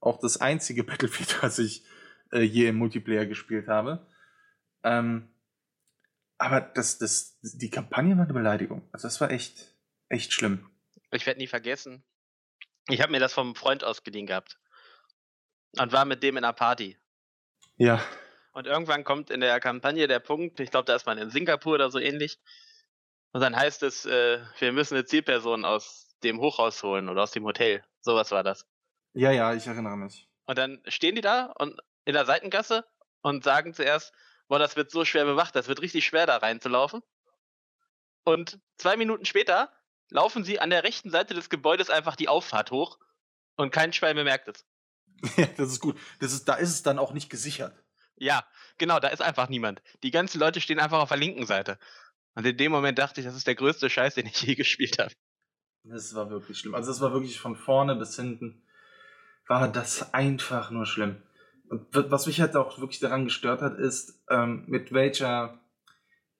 Auch 0.00 0.18
das 0.20 0.40
einzige 0.40 0.84
Battlefield, 0.84 1.42
was 1.42 1.58
ich 1.58 1.84
äh, 2.32 2.40
je 2.40 2.68
im 2.68 2.76
Multiplayer 2.76 3.26
gespielt 3.26 3.68
habe. 3.68 4.06
Ähm, 4.82 5.28
aber 6.38 6.60
das, 6.60 6.98
das, 6.98 7.38
die 7.42 7.70
Kampagne 7.70 8.16
war 8.16 8.24
eine 8.24 8.32
Beleidigung. 8.32 8.88
Also 8.92 9.06
das 9.06 9.20
war 9.20 9.30
echt, 9.30 9.74
echt 10.08 10.32
schlimm. 10.32 10.70
Ich 11.10 11.26
werde 11.26 11.40
nie 11.40 11.46
vergessen. 11.46 12.04
Ich 12.88 13.00
habe 13.00 13.12
mir 13.12 13.20
das 13.20 13.32
vom 13.32 13.54
Freund 13.54 13.84
ausgeliehen 13.84 14.26
gehabt. 14.26 14.58
Und 15.78 15.92
war 15.92 16.04
mit 16.04 16.22
dem 16.22 16.36
in 16.36 16.44
einer 16.44 16.52
Party. 16.52 16.98
Ja. 17.76 18.04
Und 18.52 18.66
irgendwann 18.66 19.04
kommt 19.04 19.30
in 19.30 19.40
der 19.40 19.58
Kampagne 19.58 20.06
der 20.06 20.20
Punkt, 20.20 20.60
ich 20.60 20.70
glaube, 20.70 20.84
da 20.84 20.94
ist 20.94 21.06
man 21.06 21.18
in 21.18 21.30
Singapur 21.30 21.74
oder 21.74 21.90
so 21.90 21.98
ähnlich. 21.98 22.38
Und 23.32 23.40
dann 23.40 23.56
heißt 23.56 23.82
es, 23.82 24.06
äh, 24.06 24.40
wir 24.60 24.72
müssen 24.72 24.94
eine 24.94 25.04
Zielperson 25.04 25.64
aus 25.64 26.16
dem 26.22 26.40
Hochhaus 26.40 26.82
holen 26.84 27.08
oder 27.08 27.24
aus 27.24 27.32
dem 27.32 27.44
Hotel. 27.44 27.84
Sowas 28.00 28.30
war 28.30 28.44
das. 28.44 28.64
Ja, 29.12 29.32
ja, 29.32 29.54
ich 29.54 29.66
erinnere 29.66 29.96
mich. 29.96 30.28
Und 30.46 30.58
dann 30.58 30.80
stehen 30.86 31.16
die 31.16 31.20
da 31.20 31.46
und 31.58 31.80
in 32.04 32.14
der 32.14 32.26
Seitengasse 32.26 32.84
und 33.22 33.42
sagen 33.42 33.74
zuerst, 33.74 34.12
boah, 34.48 34.58
das 34.58 34.76
wird 34.76 34.90
so 34.90 35.04
schwer 35.04 35.24
bewacht, 35.24 35.54
das 35.56 35.68
wird 35.68 35.80
richtig 35.80 36.04
schwer 36.04 36.26
da 36.26 36.36
reinzulaufen. 36.36 37.02
Und 38.24 38.58
zwei 38.78 38.96
Minuten 38.96 39.24
später 39.24 39.72
laufen 40.10 40.44
sie 40.44 40.60
an 40.60 40.70
der 40.70 40.84
rechten 40.84 41.10
Seite 41.10 41.34
des 41.34 41.50
Gebäudes 41.50 41.90
einfach 41.90 42.16
die 42.16 42.28
Auffahrt 42.28 42.70
hoch 42.70 42.98
und 43.56 43.70
kein 43.70 43.92
Schwein 43.92 44.16
bemerkt 44.16 44.48
es. 44.48 44.64
Ja, 45.36 45.46
das 45.56 45.70
ist 45.70 45.80
gut. 45.80 45.98
Das 46.20 46.32
ist, 46.32 46.46
da 46.46 46.54
ist 46.54 46.70
es 46.70 46.82
dann 46.82 46.98
auch 46.98 47.12
nicht 47.12 47.30
gesichert. 47.30 47.74
Ja, 48.16 48.46
genau, 48.78 49.00
da 49.00 49.08
ist 49.08 49.22
einfach 49.22 49.48
niemand. 49.48 49.82
Die 50.02 50.10
ganzen 50.10 50.38
Leute 50.38 50.60
stehen 50.60 50.78
einfach 50.78 51.00
auf 51.00 51.08
der 51.08 51.18
linken 51.18 51.46
Seite. 51.46 51.78
Und 52.34 52.44
in 52.46 52.56
dem 52.56 52.72
Moment 52.72 52.98
dachte 52.98 53.20
ich, 53.20 53.26
das 53.26 53.36
ist 53.36 53.46
der 53.46 53.54
größte 53.54 53.88
Scheiß, 53.88 54.14
den 54.14 54.26
ich 54.26 54.42
je 54.42 54.54
gespielt 54.54 54.98
habe. 54.98 55.12
Das 55.84 56.14
war 56.14 56.30
wirklich 56.30 56.58
schlimm. 56.58 56.74
Also 56.74 56.90
das 56.90 57.00
war 57.00 57.12
wirklich 57.12 57.38
von 57.38 57.56
vorne 57.56 57.94
bis 57.96 58.16
hinten 58.16 58.64
war 59.46 59.68
das 59.68 60.14
einfach 60.14 60.70
nur 60.70 60.86
schlimm. 60.86 61.22
Was 61.68 62.26
mich 62.26 62.40
halt 62.40 62.56
auch 62.56 62.78
wirklich 62.78 63.00
daran 63.00 63.24
gestört 63.24 63.62
hat, 63.62 63.78
ist, 63.78 64.22
ähm, 64.28 64.64
mit 64.66 64.92
welcher 64.92 65.58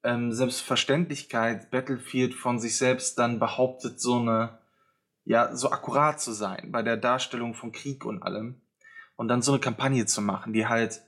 ähm, 0.03 0.33
Selbstverständlichkeit 0.33 1.71
Battlefield 1.71 2.35
von 2.35 2.59
sich 2.61 2.77
selbst 2.77 3.19
dann 3.19 3.39
behauptet, 3.39 4.01
so 4.01 4.19
eine, 4.21 4.59
ja, 5.25 5.57
so 5.57 5.71
akkurat 5.71 6.21
zu 6.21 6.33
sein 6.33 6.71
bei 6.71 6.83
der 6.83 6.99
Darstellung 6.99 7.55
von 7.55 7.73
Krieg 7.73 8.05
und 8.05 8.23
allem. 8.23 8.61
Und 9.17 9.29
dann 9.29 9.43
so 9.43 9.53
eine 9.53 9.61
Kampagne 9.61 10.07
zu 10.07 10.21
machen, 10.21 10.53
die 10.53 10.67
halt 10.67 11.01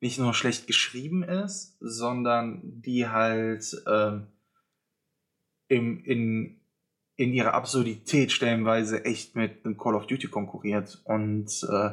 nicht 0.00 0.18
nur 0.18 0.34
schlecht 0.34 0.66
geschrieben 0.66 1.22
ist, 1.22 1.76
sondern 1.80 2.60
die 2.82 3.08
halt 3.08 3.64
ähm, 3.86 4.26
im, 5.68 6.04
in, 6.04 6.60
in 7.16 7.32
ihrer 7.32 7.54
Absurdität 7.54 8.32
stellenweise 8.32 9.04
echt 9.04 9.36
mit 9.36 9.64
einem 9.64 9.78
Call 9.78 9.94
of 9.94 10.06
Duty 10.08 10.26
konkurriert. 10.26 11.00
Und 11.04 11.66
äh, 11.70 11.92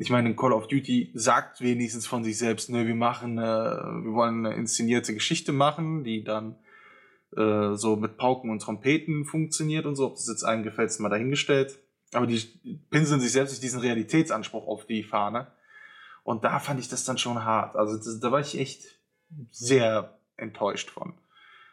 ich 0.00 0.08
meine, 0.08 0.34
Call 0.34 0.54
of 0.54 0.66
Duty 0.66 1.10
sagt 1.12 1.60
wenigstens 1.60 2.06
von 2.06 2.24
sich 2.24 2.38
selbst, 2.38 2.70
ne, 2.70 2.86
wir 2.86 2.94
machen, 2.94 3.36
äh, 3.36 3.42
wir 3.42 4.14
wollen 4.14 4.46
eine 4.46 4.56
inszenierte 4.56 5.12
Geschichte 5.12 5.52
machen, 5.52 6.04
die 6.04 6.24
dann 6.24 6.56
äh, 7.36 7.74
so 7.74 7.96
mit 7.96 8.16
Pauken 8.16 8.48
und 8.48 8.62
Trompeten 8.62 9.26
funktioniert 9.26 9.84
und 9.84 9.96
so. 9.96 10.06
Ob 10.06 10.14
das 10.14 10.26
jetzt 10.26 10.42
einem 10.42 10.62
gefällt, 10.62 10.88
ist 10.88 11.00
mal 11.00 11.10
dahingestellt. 11.10 11.78
Aber 12.14 12.26
die 12.26 12.40
pinseln 12.88 13.20
sich 13.20 13.32
selbst 13.32 13.52
durch 13.52 13.60
diesen 13.60 13.80
Realitätsanspruch 13.80 14.66
auf 14.66 14.86
die 14.86 15.02
Fahne. 15.04 15.52
Und 16.22 16.44
da 16.44 16.60
fand 16.60 16.80
ich 16.80 16.88
das 16.88 17.04
dann 17.04 17.18
schon 17.18 17.44
hart. 17.44 17.76
Also 17.76 17.98
das, 17.98 18.20
da 18.20 18.32
war 18.32 18.40
ich 18.40 18.58
echt 18.58 18.98
sehr 19.50 20.18
enttäuscht 20.38 20.88
von. 20.88 21.12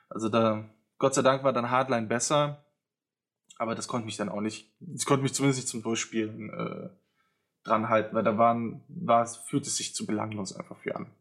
Also 0.10 0.28
da, 0.28 0.70
Gott 0.98 1.14
sei 1.14 1.22
Dank 1.22 1.46
war 1.46 1.54
dann 1.54 1.72
Hardline 1.72 2.08
besser, 2.08 2.66
aber 3.58 3.74
das 3.74 3.88
konnte 3.88 4.06
mich 4.06 4.18
dann 4.18 4.28
auch 4.28 4.42
nicht, 4.42 4.70
das 4.82 5.06
konnte 5.06 5.24
mich 5.24 5.34
zumindest 5.34 5.62
nicht 5.62 5.70
zum 5.70 5.82
Durchspielen 5.82 6.50
äh, 6.50 6.90
dran 7.68 7.90
halten, 7.90 8.16
weil 8.16 8.24
da 8.24 8.38
waren, 8.38 8.84
war, 8.88 9.26
fühlt 9.28 9.68
es 9.68 9.78
sich 9.78 9.94
zu 9.94 10.06
belanglos 10.06 10.56
einfach 10.56 10.78
für 10.78 10.96
an. 10.96 11.12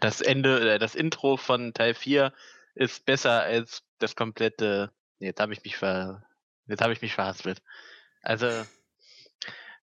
Das 0.00 0.20
Ende, 0.20 0.74
äh, 0.74 0.78
das 0.78 0.94
Intro 0.94 1.36
von 1.36 1.72
Teil 1.72 1.94
4 1.94 2.32
ist 2.74 3.04
besser 3.04 3.42
als 3.42 3.82
das 3.98 4.16
komplette. 4.16 4.92
Jetzt 5.18 5.40
habe 5.40 5.52
ich 5.52 5.62
mich 5.62 5.76
ver, 5.76 6.24
jetzt 6.66 6.82
habe 6.82 6.92
ich 6.92 7.02
mich 7.02 7.14
verhaspelt. 7.14 7.62
Also 8.22 8.48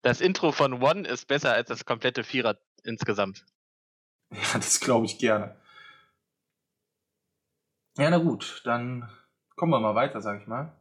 das 0.03 0.21
Intro 0.21 0.53
von 0.53 0.83
One 0.83 1.07
ist 1.07 1.27
besser 1.27 1.53
als 1.53 1.69
das 1.69 1.85
komplette 1.85 2.25
Vierer 2.25 2.59
insgesamt. 2.85 3.45
Ja, 4.31 4.55
das 4.55 4.81
glaube 4.81 5.07
ich 5.07 5.19
gerne. 5.19 5.57
Ja, 7.99 8.09
na 8.09 8.19
gut, 8.19 8.63
dann 8.65 9.11
kommen 9.57 9.73
wir 9.73 9.81
mal 9.81 9.95
weiter, 9.95 10.23
sag 10.23 10.41
ich 10.41 10.47
mal. 10.47 10.75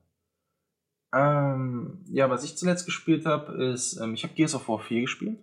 Ähm, 1.13 2.06
ja, 2.08 2.30
was 2.30 2.44
ich 2.44 2.58
zuletzt 2.58 2.86
gespielt 2.86 3.25
habe, 3.25 3.63
ist, 3.72 3.98
ähm, 3.98 4.13
ich 4.13 4.24
habe 4.24 4.34
Gears 4.34 4.56
of 4.56 4.68
War 4.70 4.80
4 4.80 5.01
gespielt. 5.01 5.39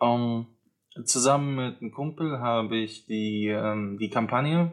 Ähm, 0.00 0.46
zusammen 1.04 1.56
mit 1.56 1.80
einem 1.80 1.92
Kumpel 1.92 2.38
habe 2.38 2.76
ich 2.76 3.06
die, 3.06 3.48
ähm, 3.48 3.98
die 3.98 4.10
Kampagne 4.10 4.72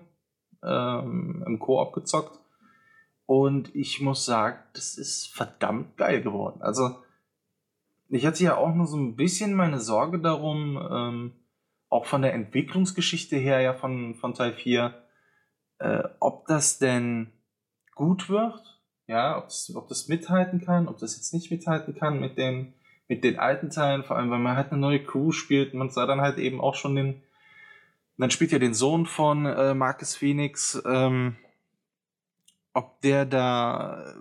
ähm, 0.63 1.43
im 1.47 1.59
Koop 1.59 1.93
gezockt. 1.93 2.39
Und 3.25 3.73
ich 3.75 4.01
muss 4.01 4.25
sagen, 4.25 4.59
das 4.73 4.97
ist 4.97 5.33
verdammt 5.33 5.97
geil 5.97 6.21
geworden. 6.21 6.61
Also, 6.61 7.03
ich 8.09 8.25
hatte 8.25 8.43
ja 8.43 8.55
auch 8.55 8.73
nur 8.73 8.85
so 8.85 8.97
ein 8.97 9.15
bisschen 9.15 9.55
meine 9.55 9.79
Sorge 9.79 10.19
darum, 10.19 10.77
ähm, 10.91 11.33
auch 11.89 12.05
von 12.05 12.21
der 12.21 12.33
Entwicklungsgeschichte 12.33 13.35
her 13.35 13.61
ja 13.61 13.73
von, 13.73 14.13
von 14.15 14.35
Teil 14.35 14.53
4, 14.53 14.93
äh, 15.79 16.03
ob 16.19 16.45
das 16.45 16.77
denn 16.77 17.31
gut 17.95 18.29
wird, 18.29 18.74
ja, 19.07 19.37
ob 19.37 19.45
das, 19.45 19.71
ob 19.75 19.87
das 19.87 20.07
mithalten 20.07 20.61
kann, 20.61 20.87
ob 20.87 20.97
das 20.97 21.15
jetzt 21.15 21.33
nicht 21.33 21.51
mithalten 21.51 21.95
kann 21.95 22.19
mit 22.19 22.37
den, 22.37 22.73
mit 23.07 23.23
den 23.23 23.37
alten 23.37 23.69
Teilen, 23.69 24.03
vor 24.03 24.17
allem, 24.17 24.31
weil 24.31 24.39
man 24.39 24.55
halt 24.55 24.71
eine 24.71 24.81
neue 24.81 25.03
Crew 25.03 25.31
spielt, 25.31 25.73
man 25.73 25.89
sah 25.89 26.05
dann 26.05 26.21
halt 26.21 26.37
eben 26.37 26.59
auch 26.59 26.75
schon 26.75 26.95
den, 26.95 27.21
dann 28.17 28.31
spielt 28.31 28.51
ja 28.51 28.59
den 28.59 28.73
Sohn 28.73 29.05
von 29.05 29.45
äh, 29.45 29.73
Marcus 29.73 30.15
Phoenix, 30.15 30.81
ähm, 30.85 31.35
ob 32.73 32.99
der 33.01 33.25
da 33.25 34.15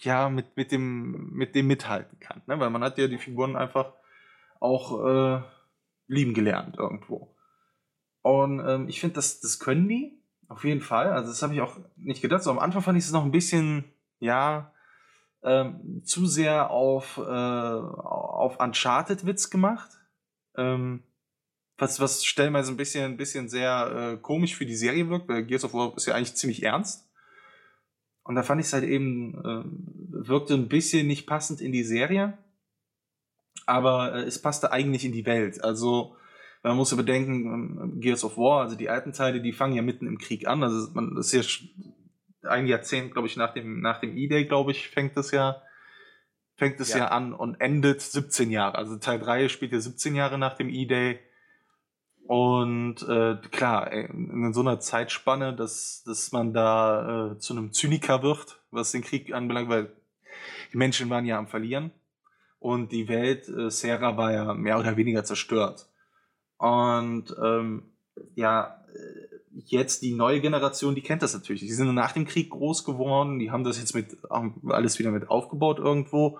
ja 0.00 0.28
mit, 0.28 0.56
mit 0.56 0.72
dem 0.72 1.32
mit 1.32 1.54
dem 1.54 1.66
mithalten 1.66 2.20
kann, 2.20 2.42
ne? 2.46 2.58
weil 2.60 2.70
man 2.70 2.82
hat 2.82 2.96
ja 2.96 3.08
die 3.08 3.18
Figuren 3.18 3.56
einfach 3.56 3.92
auch 4.60 5.04
äh, 5.04 5.42
lieben 6.06 6.34
gelernt 6.34 6.76
irgendwo. 6.78 7.34
Und 8.22 8.60
ähm, 8.66 8.88
ich 8.88 9.00
finde, 9.00 9.14
das, 9.14 9.40
das 9.40 9.58
können 9.58 9.88
die. 9.88 10.19
Auf 10.50 10.64
jeden 10.64 10.80
Fall. 10.80 11.12
Also 11.12 11.28
das 11.28 11.42
habe 11.42 11.54
ich 11.54 11.60
auch 11.60 11.78
nicht 11.96 12.22
gedacht. 12.22 12.42
So 12.42 12.50
am 12.50 12.58
Anfang 12.58 12.82
fand 12.82 12.98
ich 12.98 13.04
es 13.04 13.12
noch 13.12 13.24
ein 13.24 13.30
bisschen, 13.30 13.84
ja, 14.18 14.74
ähm, 15.44 16.02
zu 16.04 16.26
sehr 16.26 16.70
auf, 16.70 17.18
äh, 17.18 17.20
auf 17.20 18.58
Uncharted-Witz 18.58 19.50
gemacht. 19.50 19.90
Ähm, 20.56 21.04
was, 21.78 22.00
was 22.00 22.24
stellenweise 22.24 22.72
ein 22.72 22.76
bisschen, 22.76 23.04
ein 23.04 23.16
bisschen 23.16 23.48
sehr 23.48 24.14
äh, 24.14 24.16
komisch 24.20 24.56
für 24.56 24.66
die 24.66 24.74
Serie 24.74 25.08
wirkt, 25.08 25.28
weil 25.28 25.44
Gears 25.44 25.64
of 25.64 25.72
War 25.72 25.96
ist 25.96 26.06
ja 26.06 26.14
eigentlich 26.16 26.34
ziemlich 26.34 26.64
ernst. 26.64 27.08
Und 28.24 28.34
da 28.34 28.42
fand 28.42 28.60
ich 28.60 28.66
es 28.66 28.72
halt 28.72 28.84
eben, 28.84 29.34
äh, 29.38 30.26
wirkte 30.26 30.54
ein 30.54 30.68
bisschen 30.68 31.06
nicht 31.06 31.28
passend 31.28 31.60
in 31.60 31.70
die 31.70 31.84
Serie. 31.84 32.36
Aber 33.66 34.16
äh, 34.16 34.22
es 34.22 34.42
passte 34.42 34.72
eigentlich 34.72 35.04
in 35.04 35.12
die 35.12 35.26
Welt. 35.26 35.62
Also 35.62 36.16
man 36.62 36.76
muss 36.76 36.90
ja 36.90 36.96
bedenken, 36.96 37.46
ähm, 37.46 38.00
Gears 38.00 38.24
of 38.24 38.36
War, 38.36 38.62
also 38.62 38.76
die 38.76 38.90
alten 38.90 39.12
Teile, 39.12 39.40
die 39.40 39.52
fangen 39.52 39.74
ja 39.74 39.82
mitten 39.82 40.06
im 40.06 40.18
Krieg 40.18 40.46
an. 40.46 40.62
Also 40.62 40.90
man 40.92 41.14
das 41.14 41.32
ist 41.32 41.62
ja 42.42 42.48
ein 42.50 42.66
Jahrzehnt, 42.66 43.12
glaube 43.12 43.28
ich, 43.28 43.36
nach 43.36 43.52
dem, 43.52 43.80
nach 43.80 44.00
dem 44.00 44.16
E-Day, 44.16 44.44
glaube 44.46 44.72
ich, 44.72 44.88
fängt 44.88 45.16
das 45.16 45.30
ja, 45.30 45.62
fängt 46.56 46.80
es 46.80 46.90
ja. 46.90 46.98
ja. 46.98 47.08
an 47.08 47.32
und 47.32 47.60
endet 47.60 48.00
17 48.00 48.50
Jahre. 48.50 48.76
Also 48.78 48.96
Teil 48.96 49.18
3 49.18 49.48
spielt 49.48 49.72
ja 49.72 49.80
17 49.80 50.14
Jahre 50.14 50.38
nach 50.38 50.56
dem 50.56 50.68
E-Day. 50.68 51.18
Und 52.26 53.02
äh, 53.08 53.36
klar, 53.50 53.90
in 53.90 54.52
so 54.52 54.60
einer 54.60 54.78
Zeitspanne, 54.78 55.54
dass, 55.54 56.04
dass 56.06 56.30
man 56.30 56.52
da 56.52 57.32
äh, 57.32 57.38
zu 57.38 57.54
einem 57.54 57.72
Zyniker 57.72 58.22
wird, 58.22 58.60
was 58.70 58.92
den 58.92 59.02
Krieg 59.02 59.34
anbelangt, 59.34 59.68
weil 59.68 59.92
die 60.72 60.76
Menschen 60.76 61.10
waren 61.10 61.24
ja 61.24 61.38
am 61.38 61.48
Verlieren 61.48 61.90
und 62.60 62.92
die 62.92 63.08
Welt, 63.08 63.48
äh, 63.48 63.70
Serra 63.70 64.16
war 64.16 64.32
ja 64.32 64.54
mehr 64.54 64.78
oder 64.78 64.96
weniger 64.96 65.24
zerstört. 65.24 65.89
Und 66.60 67.34
ähm, 67.42 67.84
ja, 68.34 68.84
äh, 68.94 69.36
jetzt 69.64 70.02
die 70.02 70.12
neue 70.12 70.42
Generation, 70.42 70.94
die 70.94 71.00
kennt 71.00 71.22
das 71.22 71.32
natürlich. 71.32 71.62
Die 71.62 71.72
sind 71.72 71.94
nach 71.94 72.12
dem 72.12 72.26
Krieg 72.26 72.50
groß 72.50 72.84
geworden, 72.84 73.38
die 73.38 73.50
haben 73.50 73.64
das 73.64 73.78
jetzt 73.78 73.94
mit 73.94 74.18
alles 74.68 74.98
wieder 74.98 75.10
mit 75.10 75.30
aufgebaut 75.30 75.78
irgendwo, 75.78 76.38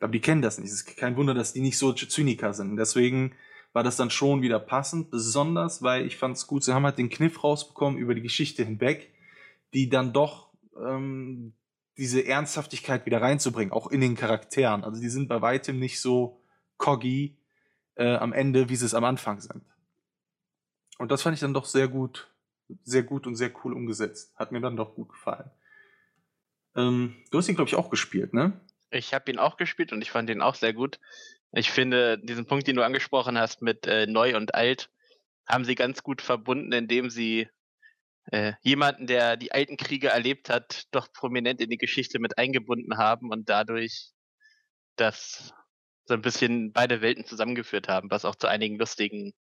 aber 0.00 0.10
die 0.10 0.20
kennen 0.20 0.40
das 0.40 0.58
nicht. 0.58 0.70
Es 0.70 0.76
ist 0.76 0.96
kein 0.96 1.16
Wunder, 1.16 1.34
dass 1.34 1.52
die 1.52 1.60
nicht 1.60 1.76
so 1.76 1.92
Zyniker 1.92 2.54
sind. 2.54 2.76
deswegen 2.76 3.32
war 3.74 3.82
das 3.82 3.96
dann 3.96 4.08
schon 4.08 4.40
wieder 4.40 4.58
passend, 4.58 5.10
besonders, 5.10 5.82
weil 5.82 6.06
ich 6.06 6.16
fand 6.16 6.38
es 6.38 6.46
gut, 6.46 6.64
sie 6.64 6.72
haben 6.72 6.86
halt 6.86 6.96
den 6.96 7.10
Kniff 7.10 7.44
rausbekommen 7.44 7.98
über 7.98 8.14
die 8.14 8.22
Geschichte 8.22 8.64
hinweg, 8.64 9.12
die 9.74 9.90
dann 9.90 10.14
doch 10.14 10.48
ähm, 10.82 11.52
diese 11.98 12.26
Ernsthaftigkeit 12.26 13.04
wieder 13.04 13.20
reinzubringen, 13.20 13.72
auch 13.72 13.90
in 13.90 14.00
den 14.00 14.16
Charakteren. 14.16 14.82
Also 14.82 14.98
die 14.98 15.10
sind 15.10 15.28
bei 15.28 15.42
weitem 15.42 15.78
nicht 15.78 16.00
so 16.00 16.40
coggy, 16.78 17.37
äh, 17.98 18.16
am 18.16 18.32
Ende, 18.32 18.68
wie 18.68 18.76
sie 18.76 18.86
es 18.86 18.94
am 18.94 19.04
Anfang 19.04 19.40
sind. 19.40 19.64
Und 20.98 21.10
das 21.10 21.22
fand 21.22 21.34
ich 21.34 21.40
dann 21.40 21.54
doch 21.54 21.66
sehr 21.66 21.88
gut, 21.88 22.32
sehr 22.84 23.02
gut 23.02 23.26
und 23.26 23.36
sehr 23.36 23.52
cool 23.62 23.74
umgesetzt. 23.74 24.32
Hat 24.36 24.52
mir 24.52 24.60
dann 24.60 24.76
doch 24.76 24.94
gut 24.94 25.10
gefallen. 25.10 25.50
Ähm, 26.76 27.16
du 27.30 27.38
hast 27.38 27.48
ihn, 27.48 27.56
glaube 27.56 27.68
ich, 27.68 27.76
auch 27.76 27.90
gespielt, 27.90 28.32
ne? 28.32 28.60
Ich 28.90 29.12
habe 29.12 29.30
ihn 29.30 29.38
auch 29.38 29.56
gespielt 29.56 29.92
und 29.92 30.00
ich 30.00 30.10
fand 30.10 30.30
ihn 30.30 30.40
auch 30.40 30.54
sehr 30.54 30.72
gut. 30.72 30.98
Ich 31.52 31.70
finde, 31.70 32.18
diesen 32.18 32.46
Punkt, 32.46 32.66
den 32.66 32.76
du 32.76 32.84
angesprochen 32.84 33.38
hast 33.38 33.62
mit 33.62 33.86
äh, 33.86 34.06
neu 34.06 34.36
und 34.36 34.54
alt, 34.54 34.90
haben 35.46 35.64
sie 35.64 35.74
ganz 35.74 36.02
gut 36.02 36.22
verbunden, 36.22 36.72
indem 36.72 37.10
sie 37.10 37.48
äh, 38.30 38.52
jemanden, 38.60 39.06
der 39.06 39.36
die 39.36 39.52
alten 39.52 39.76
Kriege 39.76 40.08
erlebt 40.08 40.50
hat, 40.50 40.86
doch 40.90 41.12
prominent 41.12 41.60
in 41.60 41.70
die 41.70 41.78
Geschichte 41.78 42.18
mit 42.18 42.38
eingebunden 42.38 42.98
haben 42.98 43.30
und 43.30 43.48
dadurch 43.48 44.12
das 44.96 45.54
so 46.08 46.14
ein 46.14 46.22
bisschen 46.22 46.72
beide 46.72 47.02
Welten 47.02 47.26
zusammengeführt 47.26 47.86
haben, 47.86 48.10
was 48.10 48.24
auch 48.24 48.34
zu 48.34 48.48
einigen 48.48 48.78
lustigen 48.78 49.34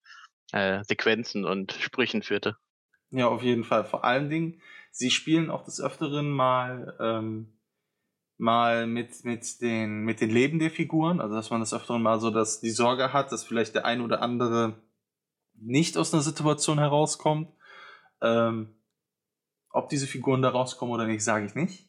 äh, 0.53 0.83
Sequenzen 0.85 1.45
und 1.45 1.73
Sprüchen 1.73 2.23
führte. 2.23 2.57
Ja, 3.11 3.29
auf 3.29 3.43
jeden 3.43 3.63
Fall. 3.63 3.85
Vor 3.85 4.05
allen 4.05 4.29
Dingen, 4.29 4.61
sie 4.91 5.11
spielen 5.11 5.49
auch 5.49 5.65
des 5.65 5.81
Öfteren 5.81 6.29
mal, 6.29 6.97
ähm, 7.01 7.57
mal 8.37 8.89
mit, 8.89 9.25
mit, 9.25 9.61
den, 9.61 10.01
mit 10.01 10.21
den 10.21 10.31
Leben 10.31 10.59
der 10.59 10.73
Figuren. 10.73 11.21
Also, 11.21 11.37
dass 11.37 11.51
man 11.51 11.61
des 11.61 11.73
Öfteren 11.73 12.03
mal 12.03 12.19
so 12.19 12.31
dass 12.31 12.61
die 12.61 12.71
Sorge 12.71 13.13
hat, 13.13 13.31
dass 13.31 13.45
vielleicht 13.45 13.77
der 13.77 13.85
ein 13.85 14.01
oder 14.01 14.21
andere 14.21 14.83
nicht 15.55 15.97
aus 15.97 16.13
einer 16.13 16.23
Situation 16.23 16.79
herauskommt. 16.79 17.49
Ähm, 18.21 18.75
ob 19.71 19.89
diese 19.89 20.09
Figuren 20.09 20.43
da 20.43 20.49
rauskommen 20.49 20.95
oder 20.95 21.07
nicht, 21.07 21.23
sage 21.23 21.47
ich 21.47 21.55
nicht. 21.55 21.89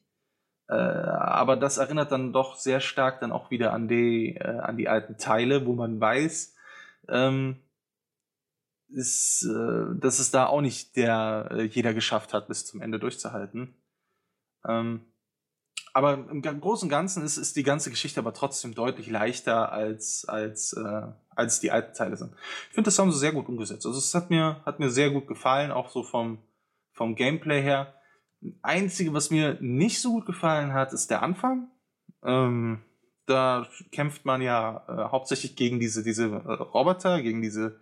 Äh, 0.70 0.74
aber 0.74 1.56
das 1.56 1.78
erinnert 1.78 2.12
dann 2.12 2.34
doch 2.34 2.56
sehr 2.56 2.80
stark 2.82 3.20
dann 3.22 3.32
auch 3.32 3.52
wieder 3.52 3.74
an 3.74 3.88
die, 3.88 4.36
äh, 4.36 4.60
an 4.60 4.78
die 4.78 4.90
alten 4.90 5.18
Teile, 5.18 5.66
wo 5.66 5.74
man 5.74 6.00
weiß, 6.00 6.56
ähm, 7.10 7.58
ist, 8.90 9.44
äh, 9.44 10.00
dass 10.00 10.20
es 10.20 10.32
da 10.32 10.48
auch 10.48 10.62
nicht 10.62 10.96
der 10.96 11.50
äh, 11.52 11.64
jeder 11.64 11.94
geschafft 11.94 12.34
hat, 12.34 12.48
bis 12.48 12.66
zum 12.66 12.82
Ende 12.82 13.00
durchzuhalten. 13.00 13.76
Ähm, 14.66 15.06
aber 15.94 16.14
im 16.14 16.42
Großen 16.42 16.86
und 16.86 16.90
Ganzen 16.92 17.24
ist, 17.24 17.38
ist 17.38 17.56
die 17.56 17.64
ganze 17.64 17.90
Geschichte 17.90 18.20
aber 18.20 18.34
trotzdem 18.34 18.76
deutlich 18.76 19.10
leichter 19.10 19.72
als, 19.72 20.26
als, 20.28 20.74
äh, 20.74 21.02
als 21.30 21.60
die 21.60 21.72
alten 21.72 21.96
Teile 21.96 22.18
sind. 22.18 22.34
Ich 22.68 22.76
finde, 22.76 22.90
das 22.90 23.00
haben 23.00 23.12
sie 23.12 23.18
sehr 23.18 23.32
gut 23.32 23.50
umgesetzt. 23.50 23.86
Also 23.86 23.98
es 23.98 24.14
hat 24.14 24.30
mir, 24.30 24.62
hat 24.64 24.80
mir 24.80 24.92
sehr 24.92 25.10
gut 25.10 25.28
gefallen, 25.28 25.72
auch 25.72 25.90
so 25.90 26.04
vom, 26.04 26.38
vom 26.92 27.16
Gameplay 27.16 27.64
her. 27.64 27.96
Einzige, 28.62 29.14
was 29.14 29.32
mir 29.32 29.58
nicht 29.62 30.02
so 30.02 30.12
gut 30.12 30.26
gefallen 30.26 30.74
hat, 30.74 30.94
ist 30.94 31.10
der 31.10 31.22
Anfang. 31.22 31.70
Ähm, 32.24 32.84
da 33.26 33.68
kämpft 33.92 34.26
man 34.26 34.42
ja 34.42 34.86
äh, 34.88 35.12
hauptsächlich 35.12 35.56
gegen 35.56 35.80
diese, 35.80 36.04
diese 36.04 36.26
äh, 36.26 36.54
Roboter, 36.54 37.22
gegen 37.22 37.42
diese 37.42 37.82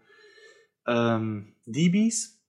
ähm, 0.87 1.55
DBs. 1.65 2.41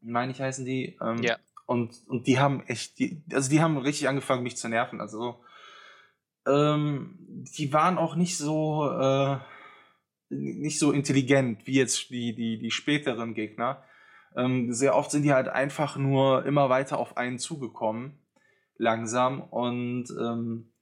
Meine 0.00 0.32
ich, 0.32 0.40
heißen 0.40 0.64
die. 0.64 0.98
Ähm, 1.00 1.22
ja. 1.22 1.38
Und, 1.66 2.02
und 2.08 2.26
die 2.26 2.38
haben 2.38 2.62
echt, 2.66 2.98
die, 2.98 3.22
also 3.32 3.48
die 3.48 3.60
haben 3.60 3.78
richtig 3.78 4.08
angefangen, 4.08 4.42
mich 4.42 4.56
zu 4.56 4.68
nerven. 4.68 5.00
Also 5.00 5.42
ähm, 6.46 7.16
die 7.56 7.72
waren 7.72 7.98
auch 7.98 8.16
nicht 8.16 8.36
so 8.36 8.90
äh, 8.90 9.38
nicht 10.32 10.78
so 10.78 10.92
intelligent 10.92 11.66
wie 11.66 11.74
jetzt 11.74 12.10
die, 12.10 12.34
die, 12.34 12.58
die 12.58 12.70
späteren 12.70 13.34
Gegner. 13.34 13.84
Ähm, 14.36 14.72
sehr 14.72 14.96
oft 14.96 15.10
sind 15.10 15.22
die 15.22 15.32
halt 15.32 15.48
einfach 15.48 15.96
nur 15.96 16.44
immer 16.46 16.68
weiter 16.68 16.98
auf 16.98 17.16
einen 17.16 17.38
zugekommen, 17.38 18.18
langsam, 18.76 19.42
und 19.42 20.06
ähm, 20.18 20.72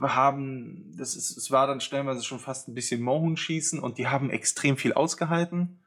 haben, 0.00 0.92
das 0.96 1.16
ist, 1.16 1.36
es 1.36 1.50
war 1.50 1.66
dann 1.66 1.80
stellenweise 1.80 2.22
schon 2.22 2.38
fast 2.38 2.68
ein 2.68 2.74
bisschen 2.74 3.02
Mohun-Schießen 3.02 3.80
und 3.80 3.98
die 3.98 4.08
haben 4.08 4.30
extrem 4.30 4.76
viel 4.76 4.92
ausgehalten. 4.92 5.80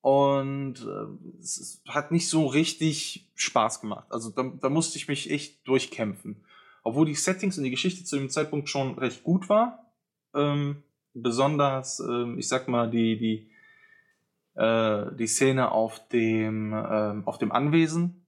Und 0.00 0.80
äh, 0.80 1.40
es, 1.40 1.82
hat 1.88 2.12
nicht 2.12 2.28
so 2.28 2.46
richtig 2.46 3.30
Spaß 3.34 3.80
gemacht. 3.80 4.06
Also 4.10 4.30
da, 4.30 4.52
da 4.60 4.68
musste 4.68 4.98
ich 4.98 5.08
mich 5.08 5.30
echt 5.30 5.66
durchkämpfen. 5.66 6.44
Obwohl 6.82 7.06
die 7.06 7.14
Settings 7.14 7.56
und 7.56 7.64
die 7.64 7.70
Geschichte 7.70 8.04
zu 8.04 8.18
dem 8.18 8.28
Zeitpunkt 8.28 8.68
schon 8.68 8.98
recht 8.98 9.24
gut 9.24 9.48
war. 9.48 9.94
Ähm, 10.34 10.82
besonders, 11.14 12.00
ähm, 12.00 12.38
ich 12.38 12.48
sag 12.48 12.68
mal, 12.68 12.90
die, 12.90 13.16
die, 13.16 13.50
äh, 14.54 15.14
die 15.16 15.26
Szene 15.26 15.72
auf 15.72 16.08
dem, 16.08 16.72
ähm, 16.72 17.26
auf 17.26 17.38
dem 17.38 17.52
Anwesen. 17.52 18.26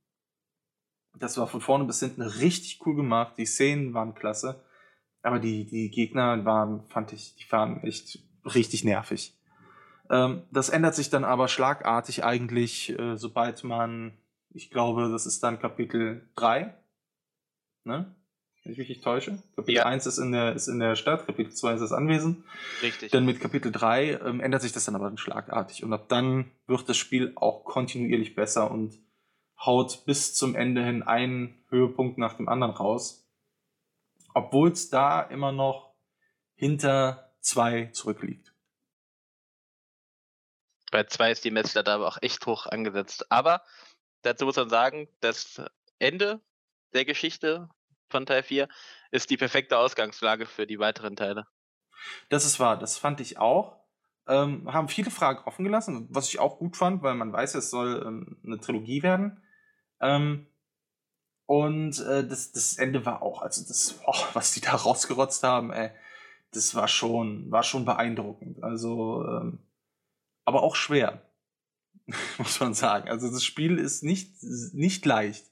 Das 1.18 1.38
war 1.38 1.46
von 1.46 1.60
vorne 1.60 1.84
bis 1.84 2.00
hinten 2.00 2.22
richtig 2.22 2.84
cool 2.86 2.94
gemacht. 2.94 3.34
Die 3.38 3.46
Szenen 3.46 3.94
waren 3.94 4.14
klasse. 4.14 4.62
Aber 5.22 5.38
die, 5.38 5.66
die 5.66 5.90
Gegner 5.90 6.44
waren, 6.44 6.84
fand 6.88 7.12
ich, 7.12 7.34
die 7.36 7.50
waren 7.50 7.82
echt 7.82 8.20
richtig 8.44 8.84
nervig. 8.84 9.36
Ähm, 10.10 10.42
das 10.50 10.68
ändert 10.68 10.94
sich 10.94 11.10
dann 11.10 11.24
aber 11.24 11.48
schlagartig 11.48 12.24
eigentlich, 12.24 12.96
äh, 12.98 13.16
sobald 13.16 13.64
man, 13.64 14.16
ich 14.50 14.70
glaube, 14.70 15.10
das 15.10 15.26
ist 15.26 15.42
dann 15.42 15.58
Kapitel 15.58 16.28
3. 16.36 16.74
Ne? 17.84 18.14
Wenn 18.66 18.72
ich 18.72 18.78
mich 18.78 18.88
nicht 18.88 19.04
täusche. 19.04 19.38
Kapitel 19.54 19.76
ja. 19.76 19.86
1 19.86 20.06
ist 20.06 20.18
in, 20.18 20.32
der, 20.32 20.52
ist 20.52 20.66
in 20.66 20.80
der 20.80 20.96
Stadt, 20.96 21.24
Kapitel 21.24 21.52
2 21.52 21.74
ist 21.74 21.82
das 21.82 21.92
Anwesen. 21.92 22.42
Richtig. 22.82 23.12
Dann 23.12 23.24
mit 23.24 23.40
Kapitel 23.40 23.70
3 23.70 24.18
ähm, 24.24 24.40
ändert 24.40 24.62
sich 24.62 24.72
das 24.72 24.84
dann 24.84 24.96
aber 24.96 25.04
dann 25.04 25.18
schlagartig. 25.18 25.84
Und 25.84 25.92
ab 25.92 26.08
dann 26.08 26.50
wird 26.66 26.88
das 26.88 26.96
Spiel 26.96 27.32
auch 27.36 27.64
kontinuierlich 27.64 28.34
besser 28.34 28.68
und 28.72 28.98
haut 29.64 30.04
bis 30.04 30.34
zum 30.34 30.56
Ende 30.56 30.82
hin 30.82 31.04
einen 31.04 31.64
Höhepunkt 31.68 32.18
nach 32.18 32.34
dem 32.34 32.48
anderen 32.48 32.74
raus. 32.74 33.24
Obwohl 34.34 34.72
es 34.72 34.90
da 34.90 35.22
immer 35.22 35.52
noch 35.52 35.94
hinter 36.56 37.32
2 37.42 37.90
zurückliegt. 37.92 38.52
Bei 40.90 41.04
2 41.04 41.30
ist 41.30 41.44
die 41.44 41.52
Messlatte 41.52 41.92
aber 41.92 42.08
auch 42.08 42.18
echt 42.20 42.44
hoch 42.46 42.66
angesetzt. 42.66 43.30
Aber 43.30 43.62
dazu 44.22 44.44
muss 44.44 44.56
man 44.56 44.68
sagen, 44.68 45.08
das 45.20 45.62
Ende 46.00 46.40
der 46.94 47.04
Geschichte 47.04 47.68
von 48.08 48.26
Teil 48.26 48.42
4 48.42 48.68
ist 49.10 49.30
die 49.30 49.36
perfekte 49.36 49.78
Ausgangslage 49.78 50.46
für 50.46 50.66
die 50.66 50.78
weiteren 50.78 51.16
Teile. 51.16 51.46
Das 52.28 52.44
ist 52.44 52.60
wahr, 52.60 52.78
das 52.78 52.98
fand 52.98 53.20
ich 53.20 53.38
auch. 53.38 53.76
Ähm, 54.28 54.72
haben 54.72 54.88
viele 54.88 55.10
Fragen 55.10 55.44
offen 55.44 55.64
gelassen, 55.64 56.08
was 56.10 56.28
ich 56.28 56.40
auch 56.40 56.58
gut 56.58 56.76
fand, 56.76 57.02
weil 57.02 57.14
man 57.14 57.32
weiß, 57.32 57.54
es 57.54 57.70
soll 57.70 58.02
ähm, 58.04 58.40
eine 58.44 58.58
Trilogie 58.58 59.02
werden. 59.02 59.42
Ähm, 60.00 60.48
und 61.46 62.00
äh, 62.00 62.26
das, 62.26 62.50
das 62.50 62.76
Ende 62.76 63.06
war 63.06 63.22
auch, 63.22 63.40
also 63.42 63.62
das, 63.66 64.00
oh, 64.04 64.24
was 64.34 64.52
die 64.52 64.60
da 64.60 64.72
rausgerotzt 64.72 65.42
haben, 65.44 65.72
ey, 65.72 65.90
das 66.52 66.74
war 66.74 66.88
schon, 66.88 67.50
war 67.50 67.62
schon 67.62 67.84
beeindruckend. 67.84 68.62
Also, 68.62 69.24
ähm, 69.24 69.60
aber 70.44 70.62
auch 70.62 70.74
schwer, 70.74 71.22
muss 72.38 72.58
man 72.60 72.74
sagen. 72.74 73.08
Also 73.08 73.30
das 73.30 73.44
Spiel 73.44 73.78
ist 73.78 74.02
nicht, 74.02 74.42
nicht 74.42 75.04
leicht. 75.06 75.46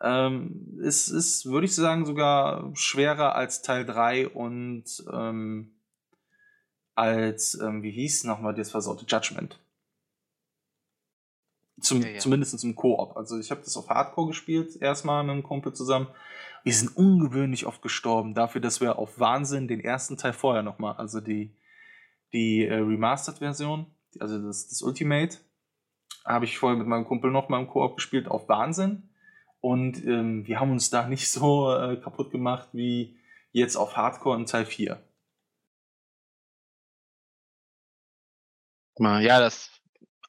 Ähm, 0.00 0.78
es 0.82 1.08
ist, 1.08 1.46
würde 1.46 1.66
ich 1.66 1.74
sagen, 1.74 2.04
sogar 2.04 2.70
schwerer 2.74 3.34
als 3.34 3.62
Teil 3.62 3.86
3 3.86 4.28
und 4.28 4.84
ähm, 5.10 5.76
als, 6.94 7.58
ähm, 7.60 7.82
wie 7.82 7.90
hieß 7.90 8.24
nochmal 8.24 8.54
das 8.54 8.70
versaute 8.70 9.06
Judgment. 9.06 9.58
Zum, 11.80 12.02
ja, 12.02 12.08
ja. 12.08 12.18
Zumindest 12.18 12.62
im 12.64 12.74
Koop. 12.74 13.16
Also 13.16 13.38
ich 13.38 13.50
habe 13.50 13.60
das 13.62 13.76
auf 13.76 13.88
Hardcore 13.88 14.28
gespielt, 14.28 14.80
erstmal 14.80 15.22
mit 15.22 15.32
einem 15.32 15.42
Kumpel 15.42 15.74
zusammen. 15.74 16.08
Wir 16.64 16.72
sind 16.72 16.96
ungewöhnlich 16.96 17.66
oft 17.66 17.82
gestorben, 17.82 18.34
dafür, 18.34 18.60
dass 18.60 18.80
wir 18.80 18.98
auf 18.98 19.20
Wahnsinn 19.20 19.68
den 19.68 19.80
ersten 19.80 20.16
Teil 20.16 20.32
vorher 20.32 20.62
nochmal, 20.62 20.96
also 20.96 21.20
die, 21.20 21.54
die 22.32 22.64
äh, 22.64 22.74
Remastered-Version, 22.74 23.86
also 24.18 24.38
das, 24.38 24.68
das 24.68 24.82
Ultimate, 24.82 25.36
habe 26.24 26.46
ich 26.46 26.58
vorher 26.58 26.78
mit 26.78 26.88
meinem 26.88 27.04
Kumpel 27.04 27.30
nochmal 27.30 27.60
im 27.60 27.68
Koop 27.68 27.96
gespielt 27.96 28.26
auf 28.26 28.48
Wahnsinn. 28.48 29.10
Und 29.60 30.04
ähm, 30.04 30.46
wir 30.46 30.60
haben 30.60 30.70
uns 30.70 30.90
da 30.90 31.06
nicht 31.08 31.30
so 31.30 31.72
äh, 31.72 31.96
kaputt 31.96 32.30
gemacht 32.30 32.68
wie 32.72 33.18
jetzt 33.52 33.76
auf 33.76 33.96
Hardcore 33.96 34.38
in 34.38 34.46
Teil 34.46 34.66
4. 34.66 35.02
Ja, 38.98 39.40
das 39.40 39.70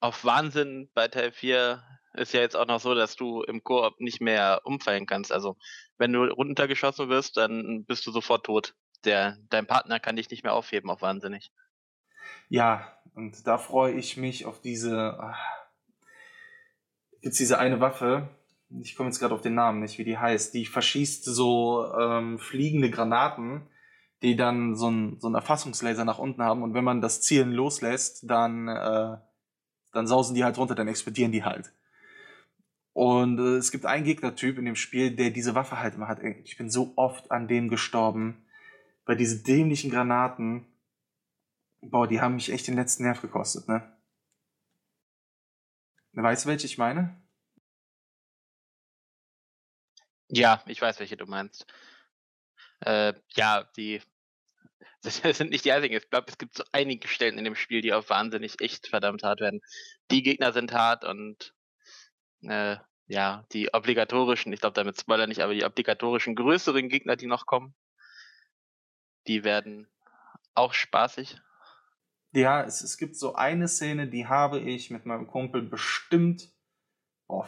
auf 0.02 0.26
Wahnsinn 0.26 0.90
bei 0.94 1.08
Teil 1.08 1.32
4 1.32 1.84
ist 2.14 2.34
ja 2.34 2.42
jetzt 2.42 2.56
auch 2.56 2.66
noch 2.66 2.80
so, 2.80 2.96
dass 2.96 3.16
du 3.16 3.44
im 3.44 3.64
Koop 3.64 4.00
nicht 4.00 4.22
mehr 4.22 4.62
umfallen 4.64 5.06
kannst. 5.06 5.32
Also 5.32 5.58
wenn 5.98 6.12
du 6.12 6.24
runtergeschossen 6.24 7.10
wirst, 7.10 7.38
dann 7.38 7.86
bist 7.86 8.06
du 8.06 8.12
sofort 8.12 8.46
tot. 8.46 8.76
Der, 9.06 9.38
dein 9.50 9.68
Partner 9.68 10.00
kann 10.00 10.16
dich 10.16 10.30
nicht 10.30 10.44
mehr 10.44 10.54
aufheben 10.54 10.90
auf 10.90 11.02
Wahnsinnig. 11.02 11.52
Ja, 12.50 12.98
und 13.14 13.46
da 13.46 13.58
freue 13.58 13.94
ich 13.94 14.18
mich 14.18 14.46
auf 14.46 14.62
diese. 14.62 15.20
Ah, 15.20 15.38
jetzt 17.22 17.40
diese 17.40 17.60
eine 17.60 17.80
Waffe, 17.80 18.30
ich 18.70 18.96
komme 18.96 19.10
jetzt 19.10 19.20
gerade 19.20 19.34
auf 19.34 19.42
den 19.42 19.56
Namen 19.56 19.80
nicht, 19.80 19.98
wie 19.98 20.04
die 20.04 20.18
heißt, 20.18 20.54
die 20.54 20.66
verschießt 20.66 21.24
so 21.26 21.92
ähm, 21.94 22.38
fliegende 22.40 22.90
Granaten, 22.90 23.68
die 24.22 24.36
dann 24.36 24.76
so 24.76 24.90
ein 24.90 25.20
so 25.20 25.32
Erfassungslaser 25.32 26.06
nach 26.06 26.20
unten 26.20 26.42
haben 26.42 26.64
und 26.64 26.74
wenn 26.74 26.84
man 26.84 27.02
das 27.02 27.22
Zielen 27.22 27.52
loslässt, 27.52 28.30
dann, 28.30 28.68
äh, 28.68 29.18
dann 29.94 30.08
sausen 30.08 30.36
die 30.36 30.44
halt 30.44 30.58
runter, 30.58 30.76
dann 30.76 30.88
explodieren 30.88 31.32
die 31.32 31.44
halt. 31.44 31.72
Und 32.94 33.40
äh, 33.40 33.58
es 33.58 33.72
gibt 33.72 33.86
einen 33.86 34.06
Gegnertyp 34.06 34.58
in 34.58 34.66
dem 34.66 34.76
Spiel, 34.76 35.16
der 35.16 35.30
diese 35.30 35.54
Waffe 35.54 35.80
halt 35.80 35.96
immer 35.96 36.08
hat. 36.08 36.22
Ich 36.44 36.58
bin 36.58 36.70
so 36.70 36.94
oft 36.96 37.32
an 37.32 37.48
dem 37.48 37.70
gestorben. 37.70 38.44
Bei 39.06 39.14
diesen 39.14 39.44
dämlichen 39.44 39.92
Granaten. 39.92 40.66
Boah, 41.82 42.08
die 42.08 42.20
haben 42.20 42.34
mich 42.34 42.52
echt 42.52 42.68
den 42.68 42.76
letzten 42.76 43.04
Nerv 43.04 43.22
gekostet, 43.22 43.68
ne? 43.68 43.96
Weißt 46.14 46.46
du, 46.46 46.50
welche 46.50 46.66
ich 46.66 46.80
meine? 46.80 47.16
Ja, 50.30 50.62
ich 50.68 50.82
weiß, 50.82 51.00
welche 51.00 51.18
du 51.18 51.26
meinst. 51.26 51.66
Äh, 52.82 53.14
ja, 53.36 53.64
die 53.78 54.02
das 55.02 55.38
sind 55.38 55.52
nicht 55.52 55.64
die 55.66 55.72
einzigen. 55.72 55.96
Ich 55.96 56.10
glaube, 56.10 56.28
es 56.28 56.38
gibt 56.38 56.56
so 56.56 56.64
einige 56.72 57.08
Stellen 57.08 57.38
in 57.38 57.46
dem 57.46 57.56
Spiel, 57.56 57.82
die 57.82 57.94
auch 57.94 58.10
wahnsinnig 58.10 58.60
echt 58.62 58.88
verdammt 58.88 59.24
hart 59.24 59.40
werden. 59.40 59.62
Die 60.12 60.24
Gegner 60.24 60.52
sind 60.52 60.74
hart 60.74 61.06
und 61.06 61.54
äh, 62.42 62.78
ja, 63.08 63.46
die 63.54 63.74
obligatorischen, 63.74 64.52
ich 64.52 64.60
glaube 64.60 64.74
damit 64.74 65.00
Spoiler 65.00 65.28
nicht, 65.28 65.42
aber 65.42 65.54
die 65.54 65.64
obligatorischen 65.64 66.36
größeren 66.36 66.90
Gegner, 66.90 67.16
die 67.16 67.28
noch 67.28 67.46
kommen, 67.46 67.74
die 69.28 69.44
werden 69.44 69.88
auch 70.56 70.74
spaßig. 70.74 71.40
Ja, 72.34 72.64
es, 72.64 72.82
es 72.82 72.98
gibt 72.98 73.16
so 73.16 73.36
eine 73.36 73.68
Szene, 73.68 74.08
die 74.08 74.28
habe 74.28 74.60
ich 74.60 74.90
mit 74.92 75.06
meinem 75.06 75.28
Kumpel 75.28 75.62
bestimmt 75.62 76.52
oh, 77.28 77.46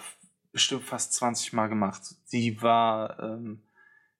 bestimmt 0.51 0.83
fast 0.83 1.13
20 1.13 1.53
Mal 1.53 1.67
gemacht. 1.67 2.01
Die 2.31 2.61
war, 2.61 3.19
ähm, 3.19 3.63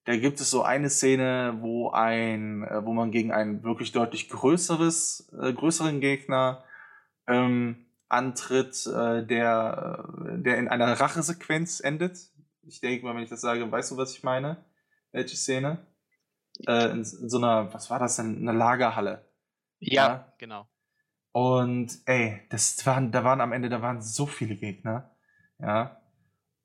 da 0.05 0.17
gibt 0.17 0.39
es 0.39 0.49
so 0.49 0.63
eine 0.63 0.89
Szene, 0.89 1.57
wo 1.59 1.89
ein, 1.91 2.63
äh, 2.63 2.85
wo 2.85 2.93
man 2.93 3.11
gegen 3.11 3.31
einen 3.31 3.63
wirklich 3.63 3.91
deutlich 3.91 4.29
größeres, 4.29 5.31
äh, 5.39 5.53
größeren 5.53 5.99
Gegner 5.99 6.63
ähm, 7.27 7.85
antritt, 8.07 8.85
äh, 8.87 9.25
der, 9.25 10.05
äh, 10.25 10.41
der 10.41 10.57
in 10.57 10.67
einer 10.67 10.99
Rachesequenz 10.99 11.79
endet. 11.79 12.17
Ich 12.63 12.81
denke 12.81 13.05
mal, 13.05 13.15
wenn 13.15 13.23
ich 13.23 13.29
das 13.29 13.41
sage, 13.41 13.71
weißt 13.71 13.91
du, 13.91 13.97
was 13.97 14.13
ich 14.15 14.23
meine? 14.23 14.57
Welche 15.11 15.35
Szene? 15.35 15.85
Äh, 16.67 16.91
in, 16.91 16.97
in, 16.99 17.29
so 17.29 17.37
einer, 17.37 17.73
was 17.73 17.89
war 17.89 17.99
das 17.99 18.17
denn? 18.17 18.47
Eine 18.47 18.57
Lagerhalle. 18.57 19.25
Ja, 19.79 20.07
ja, 20.07 20.33
genau. 20.37 20.67
Und 21.31 21.99
ey, 22.05 22.41
das 22.49 22.85
waren, 22.85 23.11
da 23.11 23.23
waren 23.23 23.41
am 23.41 23.53
Ende, 23.53 23.69
da 23.69 23.81
waren 23.81 24.01
so 24.01 24.25
viele 24.25 24.55
Gegner. 24.55 25.15
Ja. 25.59 25.98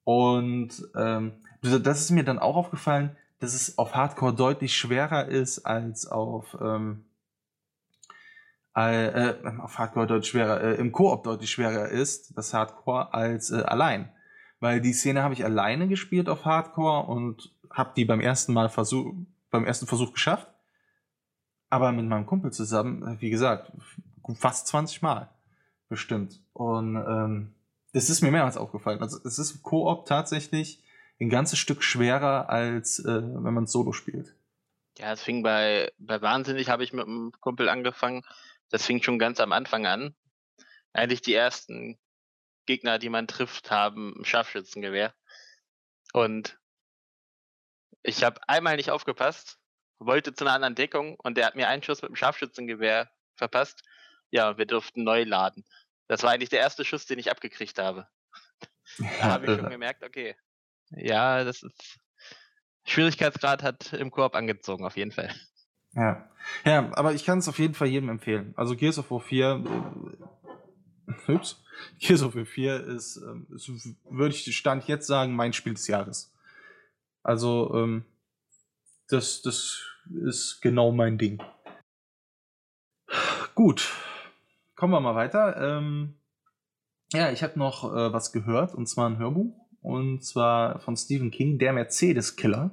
Und 0.05 0.71
ähm, 0.95 1.33
das 1.63 2.01
ist 2.01 2.11
mir 2.11 2.25
dann 2.25 2.39
auch 2.39 2.57
aufgefallen, 2.57 3.17
dass 3.39 3.55
es 3.55 3.79
auf 3.79 3.95
Hardcore 3.95 4.35
deutlich 4.35 4.77
schwerer 4.77 5.27
ist 5.27 5.61
als 5.61 6.07
auf, 6.07 6.57
ähm, 6.61 7.05
äh, 8.77 9.07
äh, 9.07 9.59
auf 9.59 9.79
Hardcore 9.79 10.07
deutlich 10.07 10.31
schwerer, 10.31 10.61
äh, 10.61 10.75
im 10.75 10.93
Koop 10.93 11.25
deutlich 11.25 11.51
schwerer 11.51 11.89
ist, 11.89 12.37
das 12.37 12.55
Hardcore, 12.55 13.13
als 13.13 13.51
äh, 13.51 13.63
allein. 13.63 14.13
Weil 14.61 14.81
die 14.81 14.93
Szene 14.93 15.23
habe 15.23 15.35
ich 15.35 15.45
alleine 15.45 15.89
gespielt 15.89 16.29
auf 16.29 16.45
Hardcore 16.45 17.07
und 17.07 17.55
habe 17.71 17.93
die 17.97 18.05
beim 18.05 18.21
ersten 18.21 18.53
Mal 18.53 18.69
Versuch, 18.69 19.13
beim 19.51 19.65
ersten 19.65 19.87
Versuch 19.87 20.13
geschafft. 20.13 20.49
Aber 21.71 21.93
mit 21.93 22.07
meinem 22.07 22.27
Kumpel 22.27 22.53
zusammen, 22.53 23.21
wie 23.21 23.31
gesagt, 23.31 23.73
fast 24.37 24.69
20 24.69 25.03
Mal 25.03 25.31
bestimmt. 25.89 26.41
Und 26.53 26.97
ähm, 26.97 27.55
Das 27.95 28.11
ist 28.11 28.23
mir 28.23 28.33
mehrmals 28.33 28.57
aufgefallen. 28.57 29.01
Also 29.01 29.19
es 29.25 29.39
ist 29.39 29.63
Koop 29.63 30.05
tatsächlich 30.05 30.83
ein 31.21 31.31
ganzes 31.31 31.61
Stück 31.61 31.85
schwerer, 31.85 32.51
als 32.51 32.99
äh, 32.99 33.23
wenn 33.23 33.55
man 33.55 33.69
Solo 33.69 33.93
spielt. 33.93 34.35
Ja, 34.99 35.13
es 35.13 35.23
fing 35.23 35.45
bei, 35.45 35.93
bei 35.99 36.21
Wahnsinnig, 36.21 36.69
habe 36.69 36.83
ich 36.83 36.93
mit 36.93 37.07
einem 37.07 37.31
Kumpel 37.41 37.69
angefangen. 37.69 38.23
Das 38.69 38.85
fing 38.85 39.01
schon 39.01 39.21
ganz 39.21 39.39
am 39.39 39.53
Anfang 39.53 39.87
an. 39.87 40.17
Eigentlich 40.93 41.23
die 41.23 41.35
ersten 41.35 41.97
Gegner, 42.67 42.99
die 42.99 43.11
man 43.11 43.29
trifft, 43.29 43.71
haben 43.71 44.13
ein 44.19 44.25
Scharfschützengewehr. 44.25 45.15
Und 46.13 46.59
ich 48.03 48.25
habe 48.25 48.41
einmal 48.49 48.75
nicht 48.75 48.91
aufgepasst, 48.91 49.59
wollte 50.01 50.35
zu 50.35 50.45
einer 50.45 50.55
anderen 50.55 50.75
Deckung 50.75 51.15
und 51.21 51.37
der 51.37 51.47
hat 51.47 51.55
mir 51.55 51.69
einen 51.69 51.83
Schuss 51.85 52.03
mit 52.03 52.09
dem 52.09 52.17
Scharfschützengewehr 52.17 53.09
verpasst. 53.37 53.85
Ja, 54.31 54.59
wir 54.59 54.67
durften 54.67 55.05
neu 55.05 55.23
laden. 55.23 55.65
Das 56.07 56.23
war 56.23 56.31
eigentlich 56.31 56.51
der 56.51 56.61
erste 56.61 56.85
Schuss, 56.85 57.07
den 57.07 57.19
ich 57.19 57.31
abgekriegt 57.31 57.79
habe. 57.79 58.07
da 58.99 59.25
habe 59.25 59.47
ich 59.47 59.59
schon 59.59 59.71
gemerkt, 59.71 60.05
okay. 60.05 60.37
Ja, 60.91 61.45
das 61.45 61.63
ist. 61.63 61.99
Schwierigkeitsgrad 62.87 63.63
hat 63.63 63.95
im 63.95 64.11
Koop 64.11 64.35
angezogen, 64.35 64.85
auf 64.85 64.97
jeden 64.97 65.11
Fall. 65.11 65.35
Ja. 65.95 66.29
Ja, 66.65 66.91
aber 66.95 67.15
ich 67.15 67.25
kann 67.25 67.39
es 67.39 67.49
auf 67.49 67.59
jeden 67.59 67.75
Fall 67.75 67.89
jedem 67.89 68.11
empfehlen. 68.11 68.53
Also 68.57 68.77
Gears 68.77 68.99
of 68.99 69.11
War 69.11 69.21
4, 69.21 69.65
äh, 71.07 71.33
ups, 71.33 71.63
Gears 71.99 72.23
of 72.23 72.35
War 72.35 72.45
4 72.45 72.85
ist, 72.85 73.17
ähm, 73.17 73.47
ist 73.55 73.71
würde 74.11 74.35
ich 74.35 74.57
Stand 74.57 74.87
jetzt 74.87 75.07
sagen, 75.07 75.35
mein 75.35 75.53
Spiel 75.53 75.75
des 75.75 75.87
Jahres. 75.87 76.33
Also, 77.23 77.73
ähm, 77.75 78.05
das, 79.09 79.41
das 79.43 79.83
ist 80.27 80.61
genau 80.61 80.93
mein 80.93 81.17
Ding. 81.17 81.43
Gut, 83.55 83.91
kommen 84.85 84.93
wir 84.93 85.01
mal 85.01 85.15
weiter. 85.15 85.57
Ähm, 85.79 86.17
ja, 87.15 87.31
ich 87.31 87.43
habe 87.43 87.59
noch 87.59 87.91
äh, 87.91 88.13
was 88.13 88.33
gehört, 88.33 88.75
und 88.75 88.87
zwar 88.87 89.09
ein 89.09 89.17
Hörbuch. 89.17 89.57
Und 89.81 90.23
zwar 90.23 90.79
von 90.81 90.95
Stephen 90.95 91.31
King, 91.31 91.59
der 91.59 91.73
Mercedes-Killer. 91.73 92.71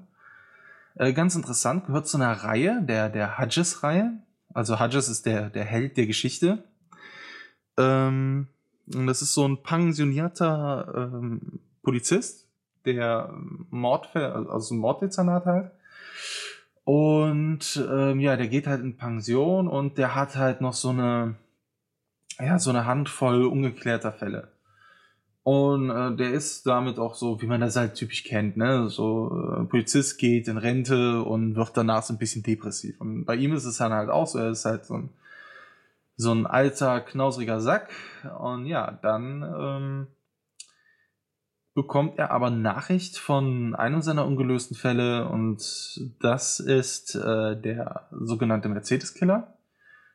Äh, 0.95 1.13
ganz 1.13 1.35
interessant, 1.35 1.85
gehört 1.85 2.09
zu 2.09 2.17
einer 2.17 2.33
Reihe, 2.33 2.81
der, 2.83 3.07
der 3.07 3.37
Hudges-Reihe. 3.37 4.11
Also 4.53 4.77
Hudges 4.77 5.07
ist 5.07 5.25
der, 5.25 5.49
der 5.51 5.63
Held 5.63 5.95
der 5.95 6.05
Geschichte. 6.05 6.65
Ähm, 7.77 8.49
und 8.93 9.07
das 9.07 9.21
ist 9.21 9.33
so 9.33 9.47
ein 9.47 9.63
pensionierter 9.63 11.11
ähm, 11.13 11.61
Polizist, 11.81 12.45
der 12.83 13.33
Mordfälle, 13.69 14.49
also 14.49 14.75
ein 14.75 14.79
Morddezernat 14.79 15.45
halt. 15.45 15.71
Und 16.83 17.87
ähm, 17.89 18.19
ja, 18.19 18.35
der 18.35 18.49
geht 18.49 18.67
halt 18.67 18.81
in 18.81 18.97
Pension 18.97 19.69
und 19.69 19.97
der 19.97 20.13
hat 20.13 20.35
halt 20.35 20.59
noch 20.59 20.73
so 20.73 20.89
eine, 20.89 21.37
ja, 22.43 22.59
so 22.59 22.69
eine 22.69 22.85
Handvoll 22.85 23.45
ungeklärter 23.45 24.11
Fälle. 24.11 24.49
Und 25.43 25.89
äh, 25.89 26.15
der 26.15 26.31
ist 26.31 26.67
damit 26.67 26.99
auch 26.99 27.15
so, 27.15 27.41
wie 27.41 27.47
man 27.47 27.61
das 27.61 27.75
halt 27.75 27.95
typisch 27.95 28.23
kennt, 28.23 28.57
ne? 28.57 28.89
So, 28.89 29.31
äh, 29.31 29.63
Polizist 29.65 30.19
geht 30.19 30.47
in 30.47 30.57
Rente 30.57 31.23
und 31.23 31.55
wird 31.55 31.75
danach 31.75 32.03
so 32.03 32.13
ein 32.13 32.19
bisschen 32.19 32.43
depressiv. 32.43 33.01
Und 33.01 33.25
bei 33.25 33.35
ihm 33.35 33.53
ist 33.53 33.65
es 33.65 33.77
dann 33.77 33.91
halt 33.91 34.09
auch 34.09 34.27
so, 34.27 34.37
er 34.37 34.51
ist 34.51 34.65
halt 34.65 34.85
so 34.85 34.95
ein, 34.95 35.09
so 36.15 36.31
ein 36.31 36.45
alter, 36.45 37.01
knausriger 37.01 37.59
Sack. 37.59 37.89
Und 38.39 38.67
ja, 38.67 38.91
dann 39.01 39.41
ähm, 39.41 40.07
bekommt 41.73 42.19
er 42.19 42.29
aber 42.31 42.51
Nachricht 42.51 43.17
von 43.17 43.73
einem 43.75 44.01
seiner 44.01 44.27
ungelösten 44.27 44.75
Fälle 44.75 45.27
und 45.27 45.59
das 46.19 46.59
ist 46.59 47.15
äh, 47.15 47.59
der 47.59 48.07
sogenannte 48.11 48.69
Mercedes-Killer. 48.69 49.55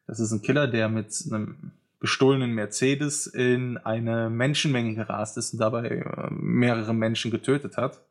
Das 0.06 0.20
ist 0.20 0.30
ein 0.30 0.42
Killer, 0.42 0.68
der 0.68 0.88
mit 0.88 1.12
einem 1.32 1.72
gestohlenen 2.00 2.52
Mercedes 2.52 3.26
in 3.26 3.78
eine 3.78 4.30
Menschenmenge 4.30 4.94
gerast 4.94 5.36
ist 5.38 5.52
und 5.52 5.60
dabei 5.60 5.88
äh, 5.88 6.30
mehrere 6.30 6.94
Menschen 6.94 7.30
getötet 7.30 7.76
hat. 7.76 8.02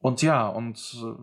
Und 0.00 0.22
ja, 0.22 0.46
und 0.46 0.96
äh, 1.02 1.14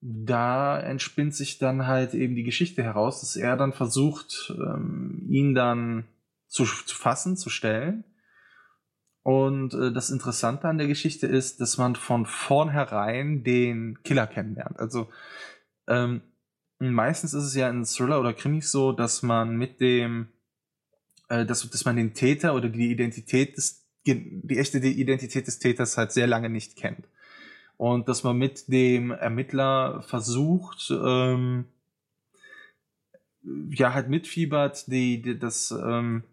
da 0.00 0.78
entspinnt 0.78 1.34
sich 1.34 1.58
dann 1.58 1.86
halt 1.86 2.14
eben 2.14 2.36
die 2.36 2.44
Geschichte 2.44 2.82
heraus, 2.82 3.20
dass 3.20 3.36
er 3.36 3.56
dann 3.56 3.72
versucht, 3.72 4.52
ähm, 4.56 5.26
ihn 5.28 5.54
dann 5.54 6.04
zu, 6.46 6.64
zu 6.64 6.96
fassen, 6.96 7.36
zu 7.36 7.50
stellen 7.50 8.04
und 9.28 9.74
äh, 9.74 9.92
das 9.92 10.08
Interessante 10.08 10.68
an 10.68 10.78
der 10.78 10.86
Geschichte 10.86 11.26
ist, 11.26 11.60
dass 11.60 11.76
man 11.76 11.96
von 11.96 12.24
vornherein 12.24 13.44
den 13.44 14.02
Killer 14.02 14.26
kennenlernt. 14.26 14.78
Also 14.80 15.10
ähm, 15.86 16.22
meistens 16.78 17.34
ist 17.34 17.44
es 17.44 17.54
ja 17.54 17.68
in 17.68 17.84
Thriller 17.84 18.20
oder 18.20 18.32
Krimis 18.32 18.70
so, 18.70 18.92
dass 18.92 19.22
man 19.22 19.54
mit 19.58 19.82
dem, 19.82 20.28
äh, 21.28 21.44
dass, 21.44 21.68
dass 21.68 21.84
man 21.84 21.96
den 21.96 22.14
Täter 22.14 22.54
oder 22.54 22.68
die 22.68 22.90
Identität 22.90 23.56
des, 23.56 23.84
die 24.06 24.58
echte 24.58 24.78
Identität 24.78 25.46
des 25.46 25.58
Täters 25.58 25.96
halt 25.96 26.12
sehr 26.12 26.26
lange 26.26 26.48
nicht 26.48 26.76
kennt. 26.76 27.06
Und 27.76 28.08
dass 28.08 28.24
man 28.24 28.36
mit 28.36 28.68
dem 28.68 29.12
Ermittler 29.12 30.02
versucht, 30.02 30.90
ähm, 30.90 31.66
ja, 33.70 33.94
halt 33.94 34.08
mitfiebert, 34.08 34.88
die, 34.88 35.22
die 35.22 35.38
das, 35.38 35.70
ähm, 35.70 36.24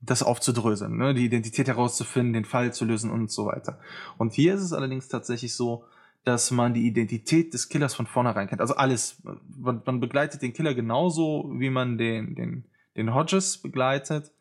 das 0.00 0.22
aufzudröseln, 0.22 0.96
ne? 0.96 1.12
die 1.12 1.26
Identität 1.26 1.68
herauszufinden, 1.68 2.32
den 2.32 2.44
Fall 2.44 2.72
zu 2.72 2.84
lösen 2.84 3.10
und 3.10 3.30
so 3.30 3.46
weiter. 3.46 3.78
Und 4.16 4.32
hier 4.32 4.54
ist 4.54 4.62
es 4.62 4.72
allerdings 4.72 5.08
tatsächlich 5.08 5.54
so, 5.54 5.84
dass 6.24 6.50
man 6.50 6.74
die 6.74 6.86
Identität 6.86 7.52
des 7.52 7.68
Killers 7.68 7.94
von 7.94 8.06
vornherein 8.06 8.48
kennt. 8.48 8.60
Also 8.60 8.74
alles. 8.74 9.22
Man, 9.56 9.82
man 9.84 10.00
begleitet 10.00 10.42
den 10.42 10.52
Killer 10.52 10.74
genauso, 10.74 11.52
wie 11.54 11.70
man 11.70 11.98
den, 11.98 12.34
den, 12.34 12.64
den 12.96 13.14
Hodges 13.14 13.58
begleitet 13.58 14.32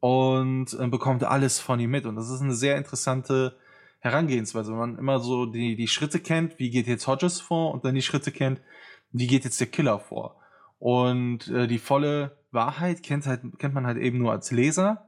und 0.00 0.72
äh, 0.78 0.88
bekommt 0.88 1.24
alles 1.24 1.60
von 1.60 1.78
ihm 1.78 1.90
mit. 1.90 2.06
Und 2.06 2.16
das 2.16 2.30
ist 2.30 2.40
eine 2.40 2.54
sehr 2.54 2.76
interessante 2.76 3.56
Herangehensweise, 4.00 4.72
wenn 4.72 4.78
man 4.78 4.98
immer 4.98 5.20
so 5.20 5.46
die, 5.46 5.76
die 5.76 5.88
Schritte 5.88 6.20
kennt, 6.20 6.58
wie 6.58 6.70
geht 6.70 6.86
jetzt 6.86 7.06
Hodges 7.06 7.40
vor 7.40 7.72
und 7.72 7.84
dann 7.84 7.94
die 7.94 8.02
Schritte 8.02 8.32
kennt, 8.32 8.60
wie 9.12 9.26
geht 9.26 9.44
jetzt 9.44 9.60
der 9.60 9.66
Killer 9.66 9.98
vor. 9.98 10.36
Und 10.78 11.48
äh, 11.48 11.68
die 11.68 11.78
volle 11.78 12.38
Wahrheit 12.50 13.02
kennt, 13.02 13.26
halt, 13.26 13.42
kennt 13.58 13.74
man 13.74 13.86
halt 13.86 13.98
eben 13.98 14.18
nur 14.18 14.32
als 14.32 14.50
Leser. 14.50 15.06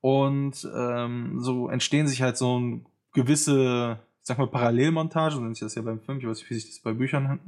Und 0.00 0.68
ähm, 0.76 1.40
so 1.40 1.68
entstehen 1.68 2.06
sich 2.06 2.20
halt 2.22 2.36
so 2.36 2.58
ein 2.58 2.86
gewisse, 3.14 3.98
ich 4.20 4.26
sag 4.26 4.38
mal, 4.38 4.46
Parallelmontage, 4.46 5.36
so 5.36 5.40
nennt 5.40 5.56
sich 5.56 5.64
das 5.64 5.74
ja 5.74 5.82
beim 5.82 6.00
Film, 6.00 6.18
ich 6.18 6.26
weiß 6.26 6.38
nicht, 6.38 6.50
wie 6.50 6.54
sich 6.54 6.66
das 6.66 6.80
bei 6.80 6.92
Büchern 6.92 7.40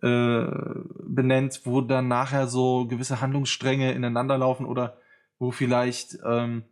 äh, 0.00 0.06
äh, 0.06 0.46
benennt, 1.04 1.60
wo 1.64 1.82
dann 1.82 2.08
nachher 2.08 2.48
so 2.48 2.86
gewisse 2.86 3.20
Handlungsstränge 3.20 3.92
ineinander 3.92 4.38
laufen 4.38 4.66
oder 4.66 4.96
wo 5.42 5.50
vielleicht 5.50 6.18
ähm, 6.24 6.62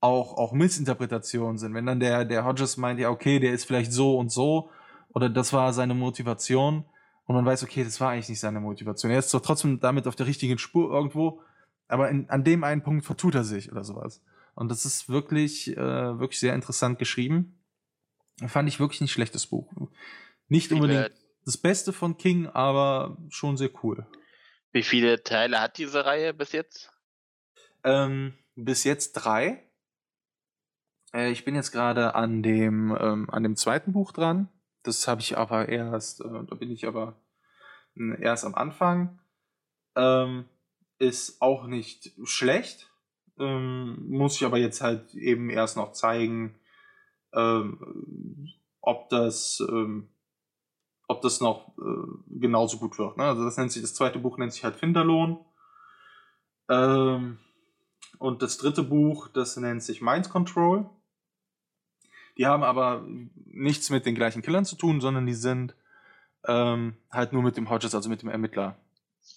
auch, 0.00 0.36
auch 0.36 0.52
Missinterpretationen 0.52 1.56
sind. 1.56 1.72
Wenn 1.72 1.86
dann 1.86 1.98
der, 1.98 2.26
der 2.26 2.44
Hodges 2.44 2.76
meint, 2.76 3.00
ja, 3.00 3.08
okay, 3.08 3.40
der 3.40 3.54
ist 3.54 3.64
vielleicht 3.64 3.90
so 3.90 4.18
und 4.18 4.30
so, 4.30 4.70
oder 5.14 5.30
das 5.30 5.54
war 5.54 5.72
seine 5.72 5.94
Motivation, 5.94 6.84
und 7.24 7.34
man 7.34 7.46
weiß, 7.46 7.62
okay, 7.62 7.84
das 7.84 8.00
war 8.00 8.10
eigentlich 8.10 8.28
nicht 8.28 8.40
seine 8.40 8.60
Motivation. 8.60 9.10
Er 9.10 9.18
ist 9.18 9.32
doch 9.32 9.40
trotzdem 9.40 9.80
damit 9.80 10.06
auf 10.06 10.14
der 10.14 10.26
richtigen 10.26 10.58
Spur 10.58 10.90
irgendwo, 10.90 11.42
aber 11.86 12.10
in, 12.10 12.28
an 12.28 12.44
dem 12.44 12.64
einen 12.64 12.82
Punkt 12.82 13.06
vertut 13.06 13.34
er 13.34 13.44
sich 13.44 13.72
oder 13.72 13.82
sowas. 13.82 14.22
Und 14.54 14.70
das 14.70 14.84
ist 14.84 15.08
wirklich, 15.08 15.74
äh, 15.74 16.18
wirklich 16.18 16.40
sehr 16.40 16.54
interessant 16.54 16.98
geschrieben. 16.98 17.58
Fand 18.46 18.68
ich 18.68 18.78
wirklich 18.78 19.00
nicht 19.00 19.12
schlechtes 19.12 19.46
Buch. 19.46 19.72
Nicht 20.48 20.70
unbedingt 20.72 21.12
das 21.46 21.56
Beste 21.56 21.94
von 21.94 22.18
King, 22.18 22.46
aber 22.46 23.16
schon 23.30 23.56
sehr 23.56 23.70
cool. 23.82 24.06
Wie 24.72 24.82
viele 24.82 25.22
Teile 25.22 25.60
hat 25.60 25.78
diese 25.78 26.04
Reihe 26.04 26.34
bis 26.34 26.52
jetzt? 26.52 26.90
Ähm, 27.84 28.34
bis 28.54 28.84
jetzt 28.84 29.12
drei. 29.12 29.62
Äh, 31.12 31.30
ich 31.30 31.44
bin 31.44 31.54
jetzt 31.54 31.72
gerade 31.72 32.14
an 32.14 32.42
dem, 32.42 32.96
ähm, 32.98 33.30
an 33.30 33.42
dem 33.42 33.56
zweiten 33.56 33.92
Buch 33.92 34.12
dran. 34.12 34.48
Das 34.82 35.06
habe 35.08 35.20
ich 35.20 35.36
aber 35.36 35.68
erst, 35.68 36.20
äh, 36.20 36.44
da 36.46 36.54
bin 36.54 36.70
ich 36.70 36.86
aber 36.86 37.16
äh, 37.96 38.20
erst 38.20 38.44
am 38.44 38.54
Anfang. 38.54 39.18
Ähm, 39.96 40.46
ist 40.98 41.40
auch 41.40 41.66
nicht 41.66 42.12
schlecht. 42.24 42.90
Ähm, 43.38 44.08
muss 44.08 44.36
ich 44.36 44.44
aber 44.44 44.58
jetzt 44.58 44.80
halt 44.80 45.14
eben 45.14 45.50
erst 45.50 45.76
noch 45.76 45.92
zeigen, 45.92 46.58
ähm, 47.32 48.48
ob 48.80 49.08
das, 49.10 49.62
ähm, 49.68 50.08
ob 51.06 51.22
das 51.22 51.40
noch 51.40 51.68
äh, 51.78 52.38
genauso 52.40 52.78
gut 52.78 52.98
wird. 52.98 53.16
Ne? 53.16 53.24
Also 53.24 53.44
das 53.44 53.56
nennt 53.56 53.70
sich, 53.70 53.82
das 53.82 53.94
zweite 53.94 54.18
Buch 54.18 54.38
nennt 54.38 54.52
sich 54.52 54.64
halt 54.64 54.76
Finderlohn. 54.76 55.44
Ähm, 56.68 57.38
und 58.18 58.42
das 58.42 58.58
dritte 58.58 58.82
Buch, 58.82 59.28
das 59.28 59.56
nennt 59.56 59.82
sich 59.82 60.00
Mind 60.00 60.30
Control. 60.30 60.88
Die 62.36 62.46
haben 62.46 62.62
aber 62.62 63.04
nichts 63.46 63.90
mit 63.90 64.06
den 64.06 64.14
gleichen 64.14 64.42
Killern 64.42 64.64
zu 64.64 64.76
tun, 64.76 65.00
sondern 65.00 65.26
die 65.26 65.34
sind 65.34 65.74
ähm, 66.46 66.96
halt 67.10 67.32
nur 67.32 67.42
mit 67.42 67.56
dem 67.56 67.68
Hodges, 67.68 67.94
also 67.94 68.08
mit 68.08 68.22
dem 68.22 68.28
Ermittler 68.28 68.76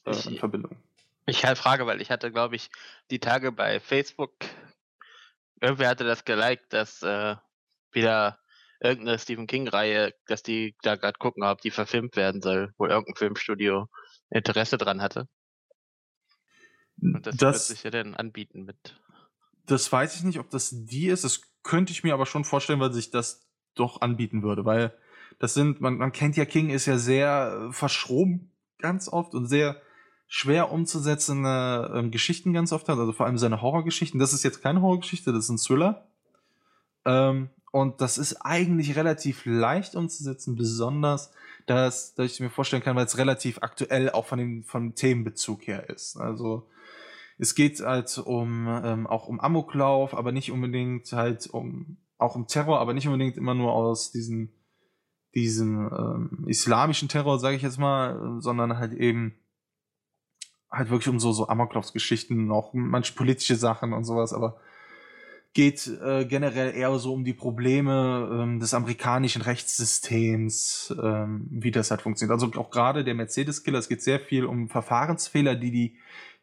äh, 0.05 0.29
in 0.29 0.37
Verbindung. 0.37 0.77
Ich 1.25 1.45
halt 1.45 1.57
frage, 1.57 1.85
weil 1.85 2.01
ich 2.01 2.11
hatte, 2.11 2.31
glaube 2.31 2.55
ich, 2.55 2.69
die 3.09 3.19
Tage 3.19 3.51
bei 3.51 3.79
Facebook, 3.79 4.31
irgendwer 5.59 5.89
hatte 5.89 6.03
das 6.03 6.25
geliked, 6.25 6.73
dass 6.73 7.01
äh, 7.03 7.35
wieder 7.91 8.39
irgendeine 8.79 9.19
Stephen 9.19 9.47
King-Reihe, 9.47 10.13
dass 10.27 10.41
die 10.43 10.75
da 10.81 10.95
gerade 10.95 11.17
gucken, 11.19 11.43
ob 11.43 11.61
die 11.61 11.71
verfilmt 11.71 12.15
werden 12.15 12.41
soll, 12.41 12.73
wo 12.77 12.87
irgendein 12.87 13.15
Filmstudio 13.15 13.87
Interesse 14.29 14.77
dran 14.77 15.01
hatte. 15.01 15.27
Und 17.01 17.25
das, 17.25 17.35
das 17.37 17.69
wird 17.69 17.77
sich 17.77 17.83
ja 17.83 17.91
dann 17.91 18.15
anbieten 18.15 18.65
mit 18.65 18.95
das 19.71 19.91
weiß 19.91 20.15
ich 20.15 20.23
nicht, 20.23 20.39
ob 20.39 20.49
das 20.49 20.69
die 20.71 21.07
ist. 21.07 21.23
Das 21.23 21.41
könnte 21.63 21.91
ich 21.91 22.03
mir 22.03 22.13
aber 22.13 22.25
schon 22.25 22.43
vorstellen, 22.43 22.79
weil 22.79 22.93
sich 22.93 23.11
das 23.11 23.47
doch 23.75 24.01
anbieten 24.01 24.43
würde, 24.43 24.65
weil 24.65 24.93
das 25.39 25.53
sind, 25.53 25.81
man, 25.81 25.97
man 25.97 26.11
kennt 26.11 26.35
ja 26.35 26.45
King, 26.45 26.69
ist 26.69 26.85
ja 26.85 26.97
sehr 26.97 27.69
äh, 27.69 27.73
verschroben 27.73 28.51
ganz 28.79 29.07
oft 29.07 29.33
und 29.33 29.45
sehr 29.45 29.81
schwer 30.27 30.71
umzusetzende 30.71 31.91
ähm, 31.95 32.11
Geschichten 32.11 32.53
ganz 32.53 32.71
oft 32.73 32.87
hat, 32.89 32.97
also 32.97 33.13
vor 33.13 33.25
allem 33.25 33.37
seine 33.37 33.61
Horrorgeschichten. 33.61 34.19
Das 34.19 34.33
ist 34.33 34.43
jetzt 34.43 34.61
keine 34.61 34.81
Horrorgeschichte, 34.81 35.31
das 35.31 35.45
ist 35.45 35.49
ein 35.49 35.57
Thriller. 35.57 36.07
Ähm, 37.05 37.49
und 37.71 38.01
das 38.01 38.17
ist 38.17 38.37
eigentlich 38.37 38.97
relativ 38.97 39.45
leicht 39.45 39.95
umzusetzen, 39.95 40.55
besonders, 40.55 41.31
dass, 41.65 42.13
dass 42.15 42.31
ich 42.31 42.39
mir 42.39 42.49
vorstellen 42.49 42.83
kann, 42.83 42.95
weil 42.95 43.05
es 43.05 43.17
relativ 43.17 43.59
aktuell 43.61 44.09
auch 44.09 44.25
von 44.25 44.39
dem, 44.39 44.63
vom 44.63 44.95
Themenbezug 44.95 45.67
her 45.67 45.89
ist. 45.89 46.17
Also 46.17 46.67
es 47.41 47.55
geht 47.55 47.79
halt 47.79 48.19
um 48.19 48.67
ähm, 48.67 49.07
auch 49.07 49.27
um 49.27 49.39
Amoklauf, 49.39 50.13
aber 50.13 50.31
nicht 50.31 50.51
unbedingt 50.51 51.11
halt 51.11 51.47
um 51.47 51.97
auch 52.19 52.35
um 52.35 52.45
Terror, 52.45 52.79
aber 52.79 52.93
nicht 52.93 53.07
unbedingt 53.07 53.35
immer 53.35 53.55
nur 53.55 53.73
aus 53.73 54.11
diesen 54.11 54.53
diesen 55.33 55.89
ähm, 55.91 56.45
islamischen 56.47 57.09
Terror, 57.09 57.39
sage 57.39 57.55
ich 57.55 57.63
jetzt 57.63 57.79
mal, 57.79 58.37
sondern 58.41 58.77
halt 58.77 58.93
eben 58.93 59.33
halt 60.69 60.91
wirklich 60.91 61.09
um 61.09 61.19
so 61.19 61.31
so 61.31 61.47
Amoklaufsgeschichten, 61.47 62.51
auch 62.51 62.73
manche 62.73 63.13
politische 63.15 63.55
Sachen 63.55 63.93
und 63.93 64.03
sowas, 64.03 64.33
aber 64.33 64.61
geht 65.53 65.87
äh, 65.87 66.25
generell 66.25 66.75
eher 66.75 66.97
so 66.99 67.11
um 67.11 67.25
die 67.25 67.33
Probleme 67.33 68.29
ähm, 68.31 68.59
des 68.59 68.75
amerikanischen 68.75 69.41
Rechtssystems, 69.41 70.95
ähm, 71.01 71.47
wie 71.49 71.71
das 71.71 71.89
halt 71.89 72.03
funktioniert. 72.03 72.39
Also 72.39 72.53
auch 72.61 72.69
gerade 72.69 73.03
der 73.03 73.15
Mercedes-Killer, 73.15 73.79
es 73.79 73.89
geht 73.89 74.03
sehr 74.03 74.19
viel 74.19 74.45
um 74.45 74.69
Verfahrensfehler, 74.69 75.55
die 75.55 75.71
die 75.71 75.97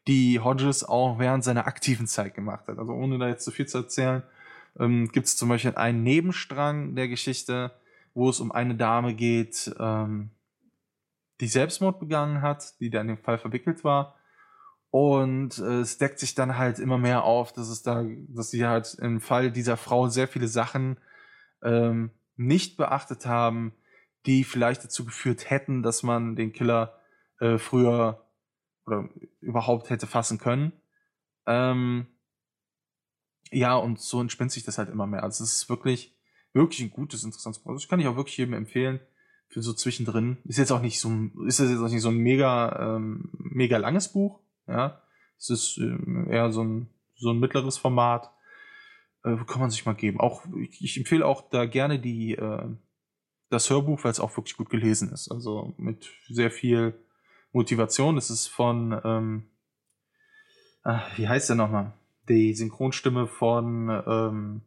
die 0.09 0.41
Hodges 0.41 0.83
auch 0.85 1.19
während 1.19 1.45
seiner 1.45 1.67
aktiven 1.67 2.07
Zeit 2.07 2.35
gemacht 2.35 2.67
hat. 2.67 2.79
Also 2.79 2.93
ohne 2.93 3.19
da 3.19 3.29
jetzt 3.29 3.45
zu 3.45 3.51
viel 3.51 3.67
zu 3.67 3.79
erzählen, 3.79 4.23
ähm, 4.79 5.09
gibt 5.13 5.27
es 5.27 5.37
zum 5.37 5.51
Beispiel 5.51 5.75
einen 5.77 6.03
Nebenstrang 6.03 6.97
der 6.97 7.09
Geschichte, 7.09 7.73
wo 8.15 8.31
es 8.31 8.41
um 8.41 8.51
eine 8.51 8.75
Dame 8.75 9.15
geht, 9.15 9.71
ähm, 9.79 10.31
die 11.41 11.47
Selbstmord 11.47 12.01
begangen 12.01 12.43
hat, 12.43 12.81
die 12.81 12.91
da 12.91 13.03
in 13.03 13.09
dem 13.09 13.19
Fall 13.19 13.39
verwickelt 13.39 13.85
war. 13.85 14.17
Und 14.91 15.59
äh, 15.59 15.81
es 15.81 15.99
deckt 15.99 16.19
sich 16.19 16.35
dann 16.35 16.57
halt 16.57 16.79
immer 16.79 16.97
mehr 16.97 17.25
auf, 17.25 17.53
dass 17.53 17.69
es 17.69 17.83
da, 17.83 18.05
dass 18.29 18.51
sie 18.51 18.67
halt 18.67 18.95
im 18.95 19.21
Fall 19.21 19.53
dieser 19.53 19.77
Frau 19.77 20.09
sehr 20.09 20.27
viele 20.27 20.49
Sachen 20.49 20.97
ähm, 21.63 22.11
nicht 22.37 22.79
beachtet 22.79 23.27
haben, 23.27 23.75
die 24.25 24.43
vielleicht 24.43 24.85
dazu 24.85 25.05
geführt 25.05 25.51
hätten, 25.51 25.83
dass 25.83 26.03
man 26.03 26.35
den 26.35 26.53
Killer 26.53 26.99
äh, 27.41 27.59
früher 27.59 28.28
oder 28.89 29.09
überhaupt 29.41 29.91
hätte 29.91 30.07
fassen 30.07 30.39
können. 30.39 30.73
Ähm, 31.47 32.07
ja, 33.51 33.77
und 33.77 34.01
so 34.01 34.21
entspinnt 34.21 34.53
sich 34.53 34.65
das 34.65 34.79
halt 34.79 34.91
immer 34.91 35.07
mehr. 35.07 35.23
Also 35.23 35.45
es 35.45 35.55
ist 35.55 35.69
wirklich, 35.69 36.15
wirklich 36.53 36.81
ein 36.81 36.91
gutes, 36.91 37.25
interessantes 37.25 37.63
Produkt. 37.63 37.83
Das 37.83 37.89
kann 37.89 38.01
ich 38.01 38.07
auch 38.07 38.17
wirklich 38.17 38.37
jedem 38.37 38.55
empfehlen. 38.55 39.01
Für 39.51 39.63
so 39.63 39.73
zwischendrin. 39.73 40.37
Ist 40.45 40.59
jetzt 40.59 40.73
auch 40.73 40.83
nicht 40.83 41.01
so 41.01 41.09
ein, 41.09 41.33
ist 41.47 41.59
jetzt 41.59 41.79
auch 41.79 41.89
nicht 41.89 42.03
so 42.03 42.11
ein 42.11 42.19
mega, 42.19 42.97
ähm, 42.97 43.31
mega 43.39 43.79
langes 43.79 44.13
Buch. 44.13 44.41
Ja. 44.67 45.01
Es 45.39 45.49
ist 45.49 45.79
ähm, 45.79 46.29
eher 46.31 46.53
so 46.53 46.63
ein, 46.63 46.91
so 47.17 47.31
ein 47.31 47.41
mittleres 47.41 47.79
Format. 47.79 48.31
Äh, 49.25 49.37
kann 49.47 49.61
man 49.61 49.71
sich 49.71 49.87
mal 49.87 49.95
geben. 49.95 50.21
Auch, 50.21 50.45
ich, 50.61 50.85
ich 50.85 50.99
empfehle 50.99 51.25
auch 51.25 51.49
da 51.49 51.65
gerne 51.65 51.99
die, 51.99 52.35
äh, 52.35 52.69
das 53.49 53.71
Hörbuch, 53.71 54.05
weil 54.05 54.11
es 54.11 54.21
auch 54.21 54.37
wirklich 54.37 54.57
gut 54.57 54.69
gelesen 54.69 55.11
ist. 55.13 55.31
Also 55.31 55.73
mit 55.79 56.11
sehr 56.29 56.51
viel 56.51 56.95
Motivation. 57.53 58.15
Das 58.15 58.31
ist 58.31 58.49
von, 58.49 59.01
ähm, 59.05 59.51
ach, 60.83 61.17
wie 61.17 61.29
heißt 61.29 61.49
der 61.49 61.57
nochmal? 61.57 61.93
Die 62.29 62.55
Synchronstimme 62.55 63.27
von, 63.27 63.89
ähm, 64.07 64.63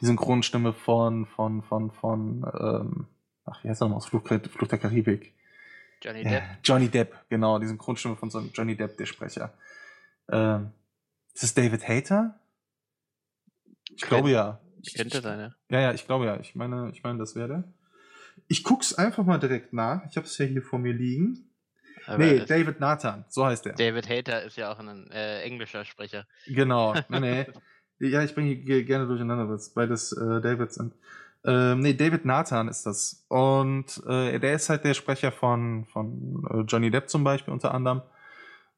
die 0.00 0.06
Synchronstimme 0.06 0.72
von, 0.72 1.26
von, 1.26 1.62
von, 1.62 1.90
von, 1.90 2.44
ähm, 2.58 3.06
ach, 3.44 3.62
wie 3.62 3.68
heißt 3.68 3.82
er 3.82 3.86
nochmal 3.86 3.98
aus 3.98 4.06
Fluch, 4.06 4.26
Fluch 4.26 4.68
der 4.68 4.78
Karibik? 4.78 5.34
Johnny 6.02 6.24
Depp. 6.24 6.32
Ja, 6.32 6.58
Johnny 6.64 6.88
Depp, 6.88 7.14
genau, 7.28 7.58
die 7.58 7.66
Synchronstimme 7.66 8.16
von 8.16 8.30
so 8.30 8.40
Johnny 8.40 8.74
Depp, 8.76 8.96
der 8.96 9.06
Sprecher. 9.06 9.52
Ähm, 10.30 10.72
ist 11.34 11.44
es 11.44 11.54
David 11.54 11.86
Hater? 11.86 12.38
Ich 13.90 14.02
glaube 14.02 14.30
ja. 14.30 14.60
Ich 14.82 14.94
könnte 14.94 15.20
sein, 15.20 15.38
ja. 15.38 15.54
Ja, 15.68 15.80
ja, 15.80 15.92
ich 15.92 16.06
glaube 16.06 16.24
ja. 16.24 16.40
Ich 16.40 16.54
meine, 16.54 16.90
ich 16.90 17.02
meine, 17.02 17.18
das 17.18 17.34
wäre 17.34 17.48
der. 17.48 17.64
Ich 18.50 18.64
guck's 18.64 18.92
einfach 18.92 19.24
mal 19.24 19.38
direkt 19.38 19.72
nach. 19.72 20.02
Ich 20.10 20.16
habe 20.16 20.26
es 20.26 20.36
ja 20.36 20.44
hier 20.44 20.60
vor 20.60 20.80
mir 20.80 20.92
liegen. 20.92 21.48
Aber 22.06 22.18
nee, 22.18 22.44
David 22.44 22.80
Nathan, 22.80 23.24
so 23.28 23.46
heißt 23.46 23.64
der. 23.64 23.74
David 23.74 24.08
Hater 24.08 24.42
ist 24.42 24.56
ja 24.56 24.72
auch 24.72 24.78
ein 24.80 25.08
äh, 25.12 25.42
englischer 25.42 25.84
Sprecher. 25.84 26.26
Genau. 26.48 26.94
Nee, 27.08 27.46
nee. 28.00 28.08
ja, 28.08 28.24
ich 28.24 28.34
bringe 28.34 28.52
hier 28.52 28.82
gerne 28.82 29.06
durcheinander, 29.06 29.48
weil 29.48 29.54
es 29.54 29.72
beides 29.72 30.10
äh, 30.10 30.40
Davids 30.40 30.74
sind. 30.74 30.94
Ähm, 31.44 31.78
nee, 31.78 31.94
David 31.94 32.24
Nathan 32.24 32.66
ist 32.66 32.86
das. 32.86 33.24
Und 33.28 34.02
äh, 34.08 34.40
der 34.40 34.54
ist 34.54 34.68
halt 34.68 34.82
der 34.82 34.94
Sprecher 34.94 35.30
von, 35.30 35.84
von 35.84 36.44
äh, 36.50 36.60
Johnny 36.62 36.90
Depp 36.90 37.08
zum 37.08 37.22
Beispiel 37.22 37.54
unter 37.54 37.72
anderem. 37.72 38.02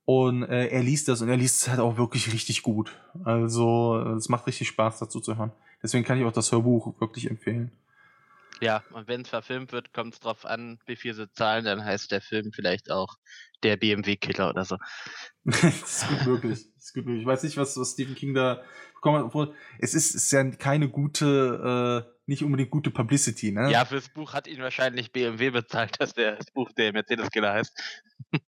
Und 0.05 0.43
äh, 0.43 0.67
er 0.67 0.83
liest 0.83 1.09
das 1.09 1.23
und 1.23 1.31
er 1.31 1.39
liest 1.39 1.63
es 1.63 1.69
halt 1.71 1.81
auch 1.81 1.97
wirklich 1.97 2.31
richtig 2.31 2.63
gut. 2.63 2.95
Also 3.25 3.97
es 4.19 4.29
macht 4.29 4.47
richtig 4.47 4.69
Spaß 4.69 4.99
dazu 4.99 5.21
zu 5.21 5.39
hören. 5.39 5.53
Deswegen 5.83 6.05
kann 6.05 6.19
ich 6.19 6.27
auch 6.27 6.33
das 6.33 6.53
Hörbuch 6.53 7.01
wirklich 7.01 7.31
empfehlen. 7.31 7.73
Ja, 8.63 8.85
und 8.93 9.09
wenn 9.09 9.23
es 9.23 9.29
verfilmt 9.29 9.73
wird, 9.73 9.93
kommt 9.93 10.15
es 10.15 10.21
drauf 10.21 10.47
an, 10.47 10.79
wie 10.87 10.95
viel 10.95 11.15
sie 11.15 11.29
zahlen, 11.33 11.65
dann 11.65 11.85
heißt 11.85 12.13
der 12.13 12.21
Film 12.21 12.53
vielleicht 12.53 12.93
auch 12.93 13.17
der 13.65 13.77
BMW-Killer 13.77 14.51
oder 14.51 14.65
so. 14.65 14.77
das 15.45 15.65
ist 15.65 16.09
gut 16.09 16.27
möglich. 16.27 16.69
Das 16.77 16.85
ist 16.85 16.95
gut 16.95 17.07
möglich. 17.07 17.23
Ich 17.23 17.27
weiß 17.27 17.43
nicht, 17.43 17.57
was, 17.57 17.77
was 17.77 17.91
Stephen 17.91 18.15
King 18.15 18.35
da 18.35 18.63
bekommen 18.95 19.19
hat. 19.19 19.25
Obwohl, 19.25 19.53
es 19.81 19.95
ist, 19.95 20.15
ist 20.15 20.31
ja 20.31 20.49
keine 20.53 20.89
gute, 20.89 22.07
äh, 22.07 22.21
nicht 22.27 22.45
unbedingt 22.45 22.71
gute 22.71 22.93
Publicity, 22.93 23.51
ne? 23.51 23.69
Ja, 23.69 23.85
fürs 23.85 24.09
Buch 24.09 24.33
hat 24.33 24.47
ihn 24.47 24.63
wahrscheinlich 24.63 25.11
BMW 25.11 25.51
bezahlt, 25.51 26.01
dass 26.01 26.15
der, 26.15 26.37
das 26.37 26.53
Buch 26.53 26.71
der 26.71 26.93
Mercedes-Killer 26.93 27.53
heißt. 27.53 27.77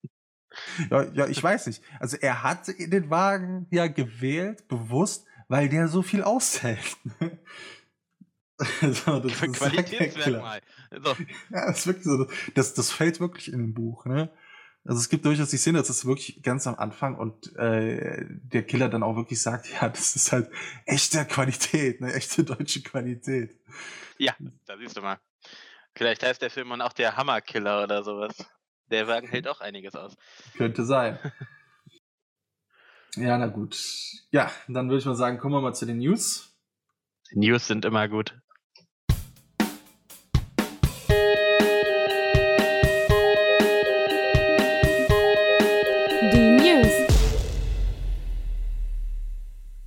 Ja, 0.89 1.03
ja, 1.11 1.27
ich 1.27 1.43
weiß 1.43 1.67
nicht. 1.67 1.83
Also 1.99 2.15
er 2.15 2.41
hat 2.41 2.69
den 2.79 3.09
Wagen 3.09 3.67
ja 3.71 3.87
gewählt, 3.87 4.69
bewusst, 4.69 5.27
weil 5.49 5.67
der 5.67 5.89
so 5.89 6.01
viel 6.01 6.23
aushält. 6.23 6.95
so, 8.81 9.19
das 9.19 9.41
ist. 9.41 9.53
Qualitätsmerkmal. 9.53 10.61
So, 10.91 11.15
Ja, 11.49 11.67
das 11.67 11.79
ist 11.79 11.87
wirklich 11.87 12.05
so. 12.05 12.27
Das, 12.53 12.73
das 12.73 12.91
fällt 12.91 13.19
wirklich 13.19 13.51
in 13.51 13.59
dem 13.59 13.73
Buch, 13.73 14.05
ne? 14.05 14.31
Also 14.85 14.99
es 14.99 15.09
gibt 15.09 15.25
durchaus 15.25 15.49
die 15.49 15.57
Szene, 15.57 15.79
das 15.79 15.89
ist 15.89 16.05
wirklich 16.05 16.43
ganz 16.43 16.67
am 16.67 16.75
Anfang 16.75 17.17
und 17.17 17.55
äh, 17.55 18.23
der 18.29 18.63
Killer 18.63 18.87
dann 18.87 19.01
auch 19.01 19.15
wirklich 19.15 19.41
sagt, 19.41 19.67
ja, 19.71 19.89
das 19.89 20.15
ist 20.15 20.31
halt 20.31 20.51
echte 20.85 21.25
Qualität, 21.25 22.01
ne? 22.01 22.13
Echte 22.13 22.43
deutsche 22.43 22.83
Qualität. 22.83 23.59
ja, 24.19 24.35
da 24.65 24.77
siehst 24.77 24.95
du 24.95 25.01
mal. 25.01 25.19
Vielleicht 25.95 26.23
heißt 26.23 26.41
der 26.41 26.51
Film 26.51 26.69
dann 26.69 26.81
auch 26.81 26.93
der 26.93 27.17
Hammerkiller 27.17 27.83
oder 27.83 28.03
sowas. 28.03 28.45
Der 28.91 29.07
Wagen 29.07 29.27
hält 29.27 29.47
auch 29.47 29.61
einiges 29.61 29.95
aus. 29.95 30.15
Könnte 30.55 30.85
sein. 30.85 31.17
ja, 33.15 33.37
na 33.37 33.47
gut. 33.47 33.75
Ja, 34.29 34.51
dann 34.67 34.89
würde 34.89 34.99
ich 34.99 35.05
mal 35.05 35.15
sagen, 35.15 35.39
kommen 35.39 35.55
wir 35.55 35.61
mal 35.61 35.73
zu 35.73 35.85
den 35.85 35.97
News. 35.97 36.55
News 37.31 37.65
sind 37.65 37.85
immer 37.85 38.07
gut. 38.07 38.37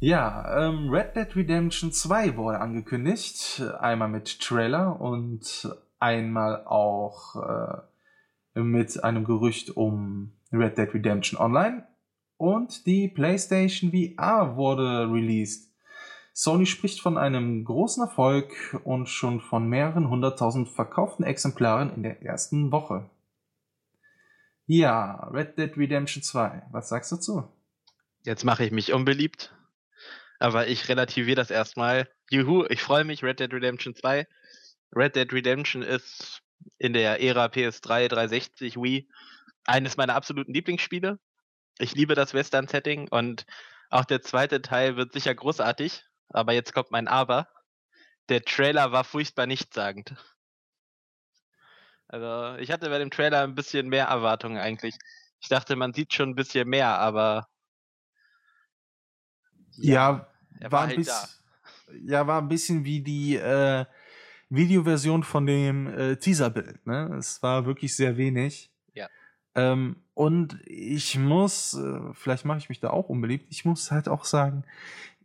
Ja, 0.01 0.69
ähm, 0.69 0.91
Red 0.91 1.17
Dead 1.17 1.35
Redemption 1.35 1.91
2 1.91 2.37
wurde 2.37 2.61
angekündigt. 2.61 3.61
Einmal 3.81 4.09
mit 4.09 4.39
Trailer 4.41 5.01
und 5.01 5.69
einmal 5.99 6.65
auch 6.67 7.35
äh, 8.55 8.61
mit 8.61 9.03
einem 9.03 9.25
Gerücht 9.25 9.77
um 9.77 10.35
Red 10.53 10.79
Dead 10.79 10.95
Redemption 10.95 11.41
Online. 11.41 11.85
Und 12.37 12.87
die 12.87 13.09
PlayStation 13.09 13.91
VR 13.91 14.57
wurde 14.57 15.11
released. 15.13 15.75
Sony 16.33 16.67
spricht 16.67 17.01
von 17.01 17.19
einem 17.19 17.65
großen 17.65 18.05
Erfolg 18.05 18.81
und 18.85 19.09
schon 19.09 19.41
von 19.41 19.69
mehreren 19.69 20.09
hunderttausend 20.09 20.69
verkauften 20.69 21.25
Exemplaren 21.25 21.93
in 21.93 22.05
der 22.05 22.23
ersten 22.23 22.71
Woche. 22.71 23.11
Ja, 24.67 25.29
Red 25.33 25.59
Dead 25.59 25.77
Redemption 25.77 26.23
2. 26.23 26.69
Was 26.71 26.89
sagst 26.89 27.11
du 27.11 27.17
dazu? 27.17 27.49
Jetzt 28.23 28.45
mache 28.45 28.65
ich 28.65 28.71
mich 28.71 28.93
unbeliebt. 28.93 29.53
Aber 30.39 30.69
ich 30.69 30.89
relativiere 30.89 31.37
das 31.37 31.51
erstmal. 31.51 32.09
Juhu, 32.31 32.65
ich 32.69 32.83
freue 32.83 33.05
mich, 33.05 33.23
Red 33.23 33.41
Dead 33.41 33.53
Redemption 33.53 33.95
2. 33.95 34.27
Red 34.95 35.17
Dead 35.17 35.33
Redemption 35.33 35.83
ist 35.83 36.43
in 36.79 36.93
der 36.93 37.21
Ära 37.21 37.47
PS3, 37.47 38.09
360, 38.09 38.77
Wii 38.77 39.09
eines 39.65 39.97
meiner 39.97 40.15
absoluten 40.15 40.55
Lieblingsspiele. 40.55 41.19
Ich 41.79 41.95
liebe 41.95 42.15
das 42.15 42.35
Western-Setting 42.35 43.09
und 43.09 43.47
auch 43.91 44.05
der 44.05 44.23
zweite 44.23 44.63
Teil 44.63 44.97
wird 44.97 45.13
sicher 45.13 45.35
großartig. 45.35 46.05
Aber 46.31 46.53
jetzt 46.53 46.73
kommt 46.75 46.91
mein 46.91 47.09
Aber. 47.09 47.49
Der 48.29 48.43
Trailer 48.43 48.93
war 48.93 49.05
furchtbar 49.05 49.47
nichtssagend. 49.47 50.15
Also, 52.09 52.59
ich 52.59 52.71
hatte 52.71 52.89
bei 52.89 52.99
dem 52.99 53.11
Trailer 53.11 53.43
ein 53.43 53.55
bisschen 53.55 53.89
mehr 53.89 54.07
Erwartungen 54.07 54.59
eigentlich. 54.59 54.97
Ich 55.41 55.49
dachte, 55.49 55.77
man 55.77 55.93
sieht 55.93 56.15
schon 56.15 56.31
ein 56.31 56.35
bisschen 56.35 56.69
mehr, 56.69 56.99
aber 56.99 57.49
Ja, 59.79 60.29
ja 60.61 60.71
war, 60.71 60.73
war, 60.73 60.81
ein 60.83 60.89
halt 60.89 60.97
bisschen, 60.97 61.29
ja, 62.07 62.27
war 62.27 62.41
ein 62.41 62.49
bisschen 62.49 62.85
wie 62.85 63.01
die 63.01 63.37
äh, 63.37 63.85
Videoversion 64.51 65.23
von 65.23 65.47
dem 65.47 65.87
äh, 65.87 66.17
Teaserbild. 66.17 66.87
Ne? 66.87 67.17
Es 67.19 67.43
war 67.43 67.67
wirklich 67.67 67.95
sehr 67.95 68.17
wenig. 68.17 68.71
Ja. 68.95 69.09
Ähm, 69.55 69.97
und 70.15 70.59
ich 70.67 71.19
muss, 71.19 71.75
äh, 71.75 72.01
vielleicht 72.15 72.45
mache 72.45 72.59
ich 72.59 72.69
mich 72.69 72.81
da 72.81 72.91
auch 72.91 73.09
unbeliebt, 73.09 73.47
ich 73.51 73.65
muss 73.65 73.91
halt 73.91 74.09
auch 74.09 74.25
sagen, 74.25 74.65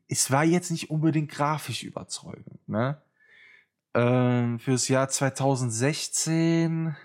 es 0.08 0.30
war 0.32 0.44
jetzt 0.44 0.72
nicht 0.72 0.90
unbedingt 0.90 1.32
grafisch 1.32 1.84
überzeugend. 1.84 2.68
Ne? 2.68 3.02
Ähm, 3.94 4.60
fürs 4.60 4.88
Jahr 4.88 5.08
2016, 5.08 6.96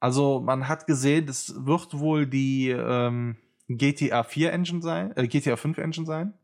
also 0.00 0.40
man 0.40 0.66
hat 0.66 0.86
gesehen, 0.86 1.28
es 1.28 1.54
wird 1.64 1.98
wohl 1.98 2.26
die 2.26 2.70
ähm, 2.70 3.36
GTA 3.68 4.24
4 4.24 4.52
Engine 4.52 4.82
sein, 4.82 5.16
äh, 5.16 5.28
GTA 5.28 5.56
5 5.56 5.78
Engine 5.78 6.06
sein. 6.06 6.34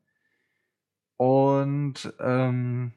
Und 1.17 2.13
ähm, 2.21 2.93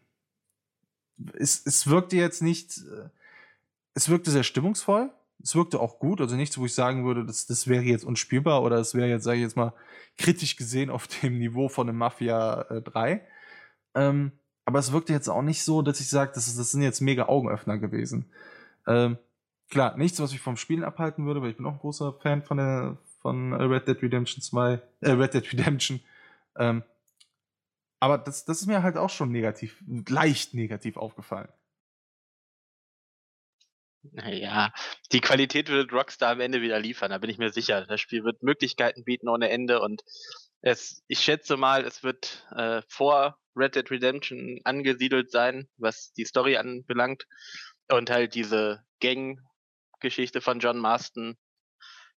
es, 1.33 1.65
es 1.65 1.87
wirkte 1.87 2.17
jetzt 2.17 2.41
nicht, 2.41 2.77
äh, 2.79 3.09
es 3.93 4.09
wirkte 4.09 4.31
sehr 4.31 4.43
stimmungsvoll. 4.43 5.09
Es 5.41 5.55
wirkte 5.55 5.79
auch 5.79 5.99
gut, 5.99 6.19
also 6.19 6.35
nichts, 6.35 6.57
wo 6.57 6.65
ich 6.65 6.73
sagen 6.73 7.05
würde, 7.05 7.25
das, 7.25 7.45
das 7.47 7.67
wäre 7.67 7.83
jetzt 7.83 8.03
unspielbar 8.03 8.61
oder 8.61 8.77
es 8.77 8.93
wäre 8.93 9.07
jetzt, 9.07 9.23
sage 9.23 9.37
ich 9.37 9.43
jetzt 9.43 9.55
mal, 9.55 9.73
kritisch 10.17 10.57
gesehen 10.57 10.89
auf 10.89 11.07
dem 11.07 11.39
Niveau 11.39 11.69
von 11.69 11.87
einem 11.87 11.97
Mafia 11.97 12.63
äh, 12.63 12.81
3. 12.81 13.25
Ähm, 13.95 14.33
aber 14.65 14.79
es 14.79 14.91
wirkte 14.91 15.13
jetzt 15.13 15.29
auch 15.29 15.41
nicht 15.41 15.63
so, 15.63 15.81
dass 15.81 16.01
ich 16.01 16.09
sage, 16.09 16.31
das, 16.35 16.53
das 16.53 16.71
sind 16.71 16.81
jetzt 16.81 16.99
mega 16.99 17.27
Augenöffner 17.27 17.77
gewesen. 17.77 18.25
Ähm, 18.85 19.17
klar, 19.69 19.97
nichts, 19.97 20.19
was 20.19 20.33
mich 20.33 20.41
vom 20.41 20.57
Spielen 20.57 20.83
abhalten 20.83 21.25
würde, 21.25 21.41
weil 21.41 21.51
ich 21.51 21.57
bin 21.57 21.65
auch 21.65 21.73
ein 21.73 21.79
großer 21.79 22.13
Fan 22.21 22.43
von 22.43 22.57
der 22.57 22.97
von 23.21 23.53
Red 23.53 23.87
Dead 23.87 24.01
Redemption 24.01 24.41
2, 24.41 24.81
äh, 25.01 25.11
Red 25.11 25.33
Dead 25.33 25.53
Redemption. 25.53 25.99
Ähm, 26.57 26.83
aber 27.99 28.17
das, 28.17 28.45
das 28.45 28.61
ist 28.61 28.67
mir 28.67 28.83
halt 28.83 28.97
auch 28.97 29.09
schon 29.09 29.31
negativ, 29.31 29.83
leicht 30.07 30.53
negativ 30.53 30.97
aufgefallen. 30.97 31.51
Naja, 34.11 34.71
die 35.11 35.19
Qualität 35.19 35.69
wird 35.69 35.91
Rockstar 35.91 36.31
am 36.31 36.39
Ende 36.39 36.61
wieder 36.61 36.79
liefern, 36.79 37.11
da 37.11 37.17
bin 37.17 37.29
ich 37.29 37.37
mir 37.37 37.51
sicher. 37.51 37.85
Das 37.85 37.99
Spiel 37.99 38.23
wird 38.23 38.41
Möglichkeiten 38.41 39.03
bieten 39.03 39.27
ohne 39.27 39.49
Ende 39.49 39.81
und 39.81 40.03
es, 40.61 41.03
ich 41.07 41.19
schätze 41.19 41.57
mal, 41.57 41.85
es 41.85 42.03
wird 42.03 42.47
äh, 42.55 42.81
vor 42.87 43.37
Red 43.55 43.75
Dead 43.75 43.91
Redemption 43.91 44.59
angesiedelt 44.63 45.31
sein, 45.31 45.67
was 45.77 46.13
die 46.13 46.25
Story 46.25 46.57
anbelangt. 46.57 47.25
Und 47.91 48.09
halt 48.09 48.35
diese 48.35 48.83
Gang-Geschichte 48.99 50.41
von 50.41 50.59
John 50.59 50.77
Marston 50.77 51.37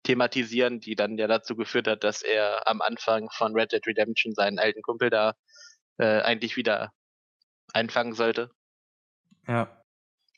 thematisieren, 0.03 0.81
die 0.81 0.97
dann 0.97 1.17
ja 1.17 1.27
dazu 1.29 1.57
geführt 1.57 1.87
hat, 1.89 2.05
dass 2.05 2.23
er 2.23 2.69
am 2.69 2.83
Anfang 2.83 3.31
von 3.31 3.55
Red 3.55 3.73
Dead 3.73 3.87
Redemption 3.87 4.35
seinen 4.35 4.59
alten 4.59 4.83
Kumpel 4.83 5.11
da 5.11 5.35
äh, 6.03 6.21
eigentlich 6.23 6.57
wieder 6.57 6.93
einfangen 7.73 8.13
sollte. 8.13 8.51
Ja. 9.47 9.85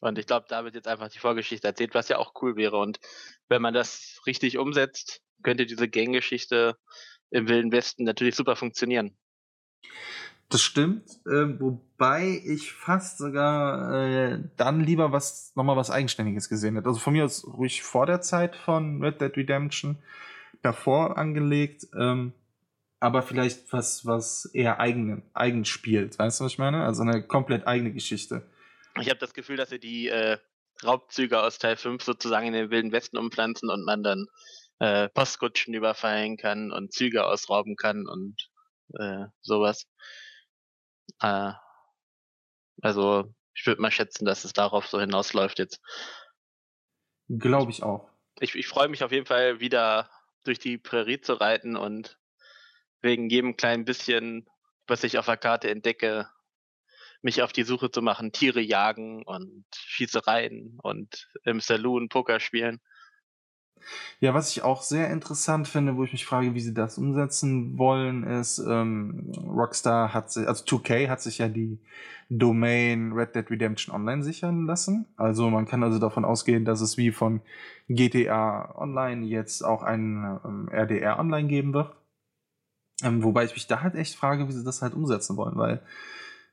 Und 0.00 0.18
ich 0.18 0.26
glaube, 0.26 0.44
da 0.48 0.62
wird 0.64 0.74
jetzt 0.74 0.88
einfach 0.88 1.08
die 1.08 1.18
Vorgeschichte 1.18 1.66
erzählt, 1.66 1.94
was 1.94 2.08
ja 2.08 2.18
auch 2.18 2.34
cool 2.42 2.56
wäre. 2.56 2.76
Und 2.76 3.00
wenn 3.48 3.62
man 3.62 3.72
das 3.72 4.20
richtig 4.26 4.58
umsetzt, 4.58 5.22
könnte 5.42 5.64
diese 5.64 5.88
Gang-Geschichte 5.88 6.76
im 7.30 7.48
Wilden 7.48 7.72
Westen 7.72 8.04
natürlich 8.04 8.34
super 8.34 8.56
funktionieren. 8.56 9.16
Das 10.50 10.60
stimmt, 10.60 11.08
äh, 11.26 11.58
wobei 11.58 12.42
ich 12.44 12.72
fast 12.72 13.16
sogar 13.16 13.94
äh, 13.94 14.40
dann 14.58 14.80
lieber 14.80 15.12
was 15.12 15.52
nochmal 15.54 15.76
was 15.76 15.90
Eigenständiges 15.90 16.50
gesehen 16.50 16.76
hätte. 16.76 16.88
Also 16.88 17.00
von 17.00 17.14
mir 17.14 17.24
aus 17.24 17.46
ruhig 17.46 17.82
vor 17.82 18.04
der 18.04 18.20
Zeit 18.20 18.54
von 18.54 19.02
Red 19.02 19.22
Dead 19.22 19.34
Redemption 19.34 19.96
davor 20.60 21.16
angelegt, 21.16 21.86
ähm, 21.98 22.34
aber 23.00 23.22
vielleicht 23.22 23.72
was, 23.72 24.06
was 24.06 24.46
eher 24.46 24.80
eigen, 24.80 25.28
eigen 25.34 25.64
spielt. 25.64 26.18
Weißt 26.18 26.40
du, 26.40 26.44
was 26.44 26.52
ich 26.52 26.58
meine? 26.58 26.84
Also 26.84 27.02
eine 27.02 27.26
komplett 27.26 27.66
eigene 27.66 27.92
Geschichte. 27.92 28.50
Ich 29.00 29.08
habe 29.10 29.18
das 29.18 29.34
Gefühl, 29.34 29.56
dass 29.56 29.70
sie 29.70 29.80
die 29.80 30.08
äh, 30.08 30.38
Raubzüge 30.82 31.42
aus 31.42 31.58
Teil 31.58 31.76
5 31.76 32.02
sozusagen 32.02 32.46
in 32.46 32.52
den 32.52 32.70
Wilden 32.70 32.92
Westen 32.92 33.18
umpflanzen 33.18 33.70
und 33.70 33.84
man 33.84 34.02
dann 34.02 34.26
äh, 34.78 35.08
Postkutschen 35.08 35.74
überfallen 35.74 36.36
kann 36.36 36.72
und 36.72 36.92
Züge 36.92 37.24
ausrauben 37.24 37.76
kann 37.76 38.06
und 38.06 38.48
äh, 38.98 39.26
sowas. 39.40 39.86
Äh, 41.20 41.52
also 42.82 43.34
ich 43.54 43.66
würde 43.66 43.80
mal 43.80 43.90
schätzen, 43.90 44.24
dass 44.24 44.44
es 44.44 44.52
darauf 44.52 44.86
so 44.86 45.00
hinausläuft 45.00 45.58
jetzt. 45.58 45.80
Glaube 47.28 47.70
ich 47.70 47.82
auch. 47.82 48.10
Ich, 48.40 48.54
ich 48.54 48.66
freue 48.66 48.88
mich 48.88 49.04
auf 49.04 49.12
jeden 49.12 49.26
Fall 49.26 49.60
wieder 49.60 50.10
durch 50.44 50.58
die 50.58 50.76
Prärie 50.76 51.20
zu 51.20 51.34
reiten 51.34 51.76
und 51.76 52.18
wegen 53.04 53.30
jedem 53.30 53.56
kleinen 53.56 53.84
bisschen, 53.84 54.46
was 54.88 55.04
ich 55.04 55.18
auf 55.18 55.26
der 55.26 55.36
Karte 55.36 55.70
entdecke, 55.70 56.28
mich 57.22 57.42
auf 57.42 57.52
die 57.52 57.62
Suche 57.62 57.90
zu 57.90 58.02
machen, 58.02 58.32
Tiere 58.32 58.60
jagen 58.60 59.22
und 59.22 59.64
Schießereien 59.74 60.78
und 60.82 61.28
im 61.44 61.60
Saloon 61.60 62.08
Poker 62.08 62.40
spielen. 62.40 62.80
Ja, 64.20 64.32
was 64.32 64.50
ich 64.50 64.62
auch 64.62 64.82
sehr 64.82 65.10
interessant 65.10 65.68
finde, 65.68 65.96
wo 65.96 66.04
ich 66.04 66.12
mich 66.12 66.24
frage, 66.24 66.54
wie 66.54 66.60
sie 66.60 66.72
das 66.72 66.96
umsetzen 66.96 67.78
wollen, 67.78 68.24
ist, 68.24 68.58
ähm, 68.58 69.30
Rockstar 69.46 70.14
hat 70.14 70.30
sich, 70.30 70.48
also 70.48 70.64
2K 70.64 71.08
hat 71.08 71.20
sich 71.20 71.38
ja 71.38 71.48
die 71.48 71.78
Domain 72.30 73.12
Red 73.12 73.34
Dead 73.34 73.50
Redemption 73.50 73.94
Online 73.94 74.22
sichern 74.22 74.66
lassen. 74.66 75.06
Also 75.16 75.50
man 75.50 75.66
kann 75.66 75.82
also 75.82 75.98
davon 75.98 76.24
ausgehen, 76.24 76.64
dass 76.64 76.80
es 76.80 76.96
wie 76.96 77.10
von 77.10 77.42
GTA 77.88 78.74
Online 78.76 79.26
jetzt 79.26 79.62
auch 79.62 79.82
ein 79.82 80.40
ähm, 80.44 80.68
RDR 80.72 81.18
Online 81.18 81.48
geben 81.48 81.74
wird. 81.74 81.94
Ähm, 83.02 83.22
wobei 83.22 83.44
ich 83.44 83.54
mich 83.54 83.66
da 83.66 83.82
halt 83.82 83.94
echt 83.94 84.14
frage, 84.14 84.48
wie 84.48 84.52
sie 84.52 84.64
das 84.64 84.82
halt 84.82 84.94
umsetzen 84.94 85.36
wollen, 85.36 85.56
weil 85.56 85.82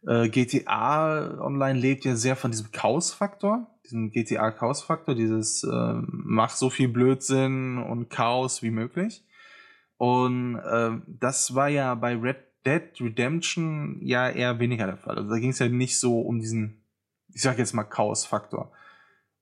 äh, 0.08 0.30
GTA 0.30 1.40
Online 1.40 1.80
lebt 1.80 2.06
ja 2.06 2.16
sehr 2.16 2.36
von 2.36 2.52
diesem 2.52 2.72
Chaos-Faktor, 2.72 3.68
diesem 3.86 4.12
GTA-Chaos-Faktor, 4.12 5.16
dieses 5.16 5.64
äh, 5.64 5.94
mach 6.08 6.50
so 6.52 6.70
viel 6.70 6.88
Blödsinn 6.88 7.78
und 7.78 8.10
Chaos 8.10 8.64
wie 8.64 8.72
möglich. 8.72 9.24
Und 9.98 10.56
äh, 10.56 10.92
das 11.08 11.54
war 11.54 11.70
ja 11.70 11.94
bei 11.94 12.16
Red 12.16 12.38
Dead 12.66 12.90
Redemption 13.00 14.00
ja 14.02 14.30
eher 14.30 14.60
weniger 14.60 14.86
der 14.86 14.98
Fall. 14.98 15.18
Also 15.18 15.30
da 15.30 15.40
ging 15.40 15.52
es 15.52 15.60
ja 15.60 15.68
nicht 15.68 16.00
so 16.00 16.22
um 16.22 16.40
diesen, 16.40 16.84
ich 17.34 17.42
sag 17.42 17.58
jetzt 17.58 17.74
mal, 17.74 17.84
Chaos-Faktor. 17.84 18.72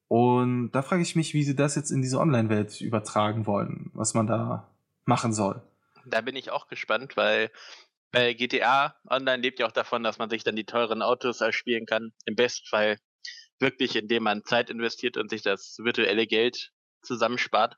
Und 0.08 0.72
da 0.72 0.82
frage 0.82 1.02
ich 1.02 1.16
mich, 1.16 1.34
wie 1.34 1.44
sie 1.44 1.56
das 1.56 1.76
jetzt 1.76 1.92
in 1.92 2.02
diese 2.02 2.20
Online-Welt 2.20 2.82
übertragen 2.82 3.46
wollen, 3.46 3.92
was 3.94 4.14
man 4.14 4.28
da 4.28 4.70
machen 5.06 5.34
soll. 5.34 5.62
Da 6.06 6.22
bin 6.22 6.36
ich 6.36 6.52
auch 6.52 6.68
gespannt, 6.68 7.18
weil 7.18 7.52
bei 8.12 8.34
GTA 8.34 8.96
Online 9.10 9.42
lebt 9.42 9.60
ja 9.60 9.68
auch 9.68 9.72
davon, 9.72 10.04
dass 10.04 10.18
man 10.18 10.30
sich 10.30 10.44
dann 10.44 10.56
die 10.56 10.66
teuren 10.66 11.02
Autos 11.02 11.42
erspielen 11.42 11.86
kann. 11.86 12.14
Im 12.26 12.36
Bestfall 12.36 12.98
wirklich, 13.60 13.96
indem 13.96 14.24
man 14.24 14.44
Zeit 14.44 14.70
investiert 14.70 15.18
und 15.18 15.30
sich 15.30 15.42
das 15.42 15.78
virtuelle 15.80 16.26
Geld 16.28 16.72
zusammenspart. 17.02 17.78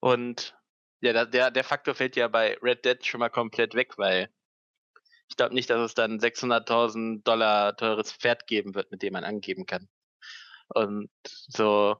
Und 0.00 0.56
ja, 1.00 1.24
der, 1.24 1.50
der 1.50 1.64
Faktor 1.64 1.94
fällt 1.94 2.16
ja 2.16 2.28
bei 2.28 2.56
Red 2.62 2.84
Dead 2.84 3.04
schon 3.04 3.20
mal 3.20 3.28
komplett 3.28 3.74
weg, 3.74 3.98
weil 3.98 4.30
ich 5.28 5.36
glaube 5.36 5.54
nicht, 5.54 5.70
dass 5.70 5.80
es 5.80 5.94
dann 5.94 6.18
600.000 6.18 7.22
Dollar 7.24 7.76
teures 7.76 8.12
Pferd 8.12 8.46
geben 8.46 8.74
wird, 8.74 8.90
mit 8.90 9.02
dem 9.02 9.12
man 9.12 9.24
angeben 9.24 9.66
kann. 9.66 9.88
Und 10.68 11.10
so 11.24 11.96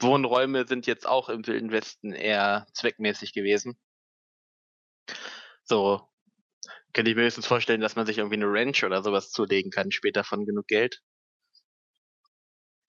Wohnräume 0.00 0.66
sind 0.66 0.86
jetzt 0.86 1.06
auch 1.06 1.28
im 1.28 1.46
Wilden 1.46 1.70
Westen 1.70 2.12
eher 2.12 2.66
zweckmäßig 2.72 3.32
gewesen. 3.32 3.78
So 5.64 6.08
könnte 6.96 7.10
ich 7.10 7.16
mir 7.16 7.24
höchstens 7.24 7.46
vorstellen, 7.46 7.82
dass 7.82 7.94
man 7.94 8.06
sich 8.06 8.18
irgendwie 8.18 8.36
eine 8.36 8.50
Ranch 8.50 8.82
oder 8.82 9.02
sowas 9.02 9.30
zulegen 9.30 9.70
kann, 9.70 9.90
später 9.90 10.24
von 10.24 10.46
genug 10.46 10.66
Geld. 10.66 11.02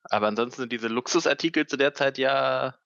Aber 0.04 0.28
ansonsten 0.28 0.62
sind 0.62 0.72
diese 0.72 0.88
Luxusartikel 0.88 1.68
zu 1.68 1.76
der 1.76 1.94
Zeit 1.94 2.18
ja 2.18 2.78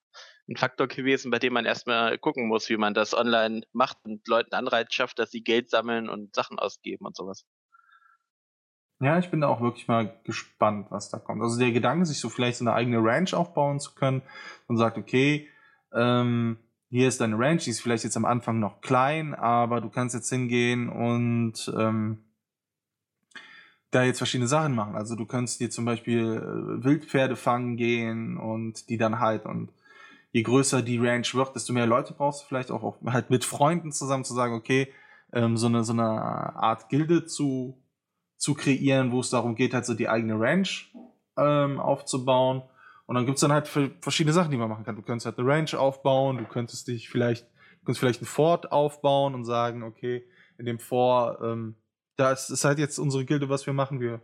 ein 0.49 0.57
Faktor 0.57 0.87
gewesen, 0.87 1.29
bei 1.29 1.37
dem 1.37 1.53
man 1.53 1.65
erstmal 1.65 2.17
gucken 2.17 2.47
muss, 2.47 2.69
wie 2.69 2.77
man 2.77 2.95
das 2.95 3.13
online 3.13 3.61
macht 3.71 3.97
und 4.03 4.27
Leuten 4.27 4.55
Anreiz 4.55 4.93
schafft, 4.93 5.19
dass 5.19 5.29
sie 5.29 5.43
Geld 5.43 5.69
sammeln 5.69 6.09
und 6.09 6.33
Sachen 6.33 6.57
ausgeben 6.57 7.05
und 7.05 7.15
sowas. 7.15 7.45
Ja, 8.99 9.17
ich 9.17 9.29
bin 9.29 9.41
da 9.41 9.47
auch 9.47 9.61
wirklich 9.61 9.87
mal 9.87 10.19
gespannt, 10.23 10.87
was 10.89 11.09
da 11.09 11.19
kommt. 11.19 11.41
Also 11.41 11.59
der 11.59 11.71
Gedanke, 11.71 12.05
sich 12.05 12.19
so 12.19 12.29
vielleicht 12.29 12.57
so 12.57 12.65
eine 12.65 12.73
eigene 12.73 12.97
Ranch 12.97 13.33
aufbauen 13.33 13.79
zu 13.79 13.93
können 13.93 14.21
und 14.67 14.77
sagt, 14.77 14.97
okay, 14.97 15.49
ähm, 15.93 16.57
hier 16.91 17.07
ist 17.07 17.21
deine 17.21 17.39
Ranch, 17.39 17.63
die 17.63 17.69
ist 17.69 17.81
vielleicht 17.81 18.03
jetzt 18.03 18.17
am 18.17 18.25
Anfang 18.25 18.59
noch 18.59 18.81
klein, 18.81 19.33
aber 19.33 19.79
du 19.79 19.89
kannst 19.89 20.13
jetzt 20.13 20.29
hingehen 20.29 20.89
und 20.89 21.73
ähm, 21.77 22.17
da 23.91 24.03
jetzt 24.03 24.17
verschiedene 24.17 24.49
Sachen 24.49 24.75
machen. 24.75 24.97
Also 24.97 25.15
du 25.15 25.25
kannst 25.25 25.61
dir 25.61 25.69
zum 25.69 25.85
Beispiel 25.85 26.19
äh, 26.19 26.83
Wildpferde 26.83 27.37
fangen 27.37 27.77
gehen 27.77 28.37
und 28.37 28.89
die 28.89 28.97
dann 28.97 29.19
halt 29.19 29.45
und 29.45 29.71
je 30.33 30.43
größer 30.43 30.81
die 30.81 30.97
Ranch 30.97 31.33
wird, 31.33 31.55
desto 31.55 31.71
mehr 31.71 31.87
Leute 31.87 32.13
brauchst 32.13 32.43
du 32.43 32.47
vielleicht 32.47 32.71
auch, 32.71 32.83
auch 32.83 32.97
halt 33.05 33.29
mit 33.29 33.45
Freunden 33.45 33.93
zusammen 33.93 34.25
zu 34.25 34.33
sagen, 34.33 34.53
okay, 34.53 34.89
ähm, 35.31 35.55
so 35.55 35.67
eine 35.67 35.85
so 35.85 35.93
eine 35.93 36.03
Art 36.03 36.89
Gilde 36.89 37.25
zu 37.25 37.81
zu 38.35 38.53
kreieren, 38.53 39.13
wo 39.13 39.21
es 39.21 39.29
darum 39.29 39.55
geht, 39.55 39.73
halt 39.73 39.85
so 39.85 39.93
die 39.93 40.09
eigene 40.09 40.37
Ranch 40.37 40.93
ähm, 41.37 41.79
aufzubauen 41.79 42.63
und 43.11 43.15
dann 43.15 43.25
gibt 43.25 43.39
es 43.39 43.41
dann 43.41 43.51
halt 43.51 43.67
verschiedene 43.67 44.31
Sachen, 44.31 44.51
die 44.51 44.57
man 44.57 44.69
machen 44.69 44.85
kann. 44.85 44.95
Du 44.95 45.01
könntest 45.01 45.25
halt 45.25 45.37
eine 45.37 45.45
Range 45.45 45.77
aufbauen, 45.77 46.37
du 46.37 46.45
könntest 46.45 46.87
dich 46.87 47.09
vielleicht, 47.09 47.43
du 47.43 47.85
könntest 47.85 47.99
vielleicht 47.99 48.21
ein 48.21 48.25
Fort 48.25 48.71
aufbauen 48.71 49.35
und 49.35 49.43
sagen, 49.43 49.83
okay, 49.83 50.25
in 50.57 50.65
dem 50.65 50.79
Vor, 50.79 51.37
ähm, 51.43 51.75
das 52.15 52.49
ist 52.49 52.63
halt 52.63 52.79
jetzt 52.79 52.99
unsere 52.99 53.25
Gilde, 53.25 53.49
was 53.49 53.65
wir 53.65 53.73
machen. 53.73 53.99
Wir 53.99 54.21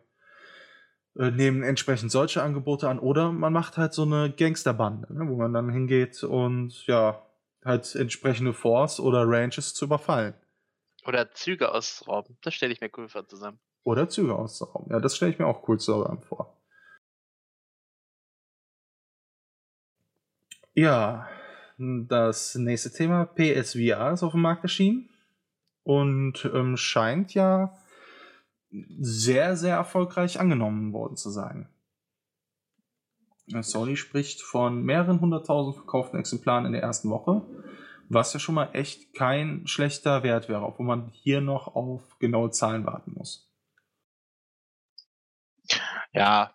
äh, 1.17 1.31
nehmen 1.31 1.63
entsprechend 1.63 2.13
solche 2.13 2.41
Angebote 2.41 2.87
an 2.87 2.97
oder 2.99 3.33
man 3.33 3.51
macht 3.51 3.75
halt 3.75 3.93
so 3.93 4.03
eine 4.03 4.31
Gangsterbande, 4.31 5.13
ne, 5.13 5.27
wo 5.27 5.35
man 5.35 5.51
dann 5.51 5.69
hingeht 5.69 6.23
und 6.23 6.87
ja, 6.87 7.27
halt 7.65 7.93
entsprechende 7.93 8.53
Force 8.53 9.01
oder 9.01 9.27
Ranges 9.27 9.73
zu 9.73 9.83
überfallen. 9.83 10.33
Oder 11.05 11.29
Züge 11.31 11.73
ausrauben. 11.73 12.37
Das 12.41 12.53
stelle 12.53 12.71
ich 12.71 12.79
mir 12.79 12.89
cool 12.95 13.09
vor 13.09 13.27
zusammen. 13.27 13.59
Oder 13.83 14.07
Züge 14.07 14.33
auszurauben. 14.33 14.89
Ja, 14.93 15.01
das 15.01 15.17
stelle 15.17 15.33
ich 15.33 15.39
mir 15.39 15.47
auch 15.47 15.67
cool 15.67 15.77
zusammen 15.77 16.21
vor. 16.21 16.56
Ja, 20.77 21.27
das 21.79 22.53
nächste 22.53 22.93
Thema, 22.93 23.25
PSVR 23.25 24.11
ist 24.13 24.21
auf 24.21 24.33
dem 24.33 24.41
Markt 24.41 24.61
erschienen 24.61 25.09
und 25.81 26.45
ähm, 26.53 26.77
scheint 26.77 27.33
ja 27.33 27.75
sehr, 28.69 29.57
sehr 29.57 29.75
erfolgreich 29.75 30.39
angenommen 30.39 30.93
worden 30.93 31.17
zu 31.17 31.31
sein. 31.31 31.67
Sony 33.61 33.97
spricht 33.97 34.43
von 34.43 34.83
mehreren 34.83 35.19
hunderttausend 35.19 35.77
verkauften 35.77 36.19
Exemplaren 36.19 36.67
in 36.67 36.73
der 36.73 36.83
ersten 36.83 37.09
Woche, 37.09 37.41
was 38.07 38.33
ja 38.33 38.39
schon 38.39 38.53
mal 38.53 38.69
echt 38.73 39.15
kein 39.15 39.65
schlechter 39.65 40.21
Wert 40.21 40.47
wäre, 40.47 40.61
obwohl 40.61 40.85
man 40.85 41.09
hier 41.09 41.41
noch 41.41 41.73
auf 41.73 42.19
genaue 42.19 42.51
Zahlen 42.51 42.85
warten 42.85 43.13
muss. 43.15 43.51
Ja, 46.13 46.53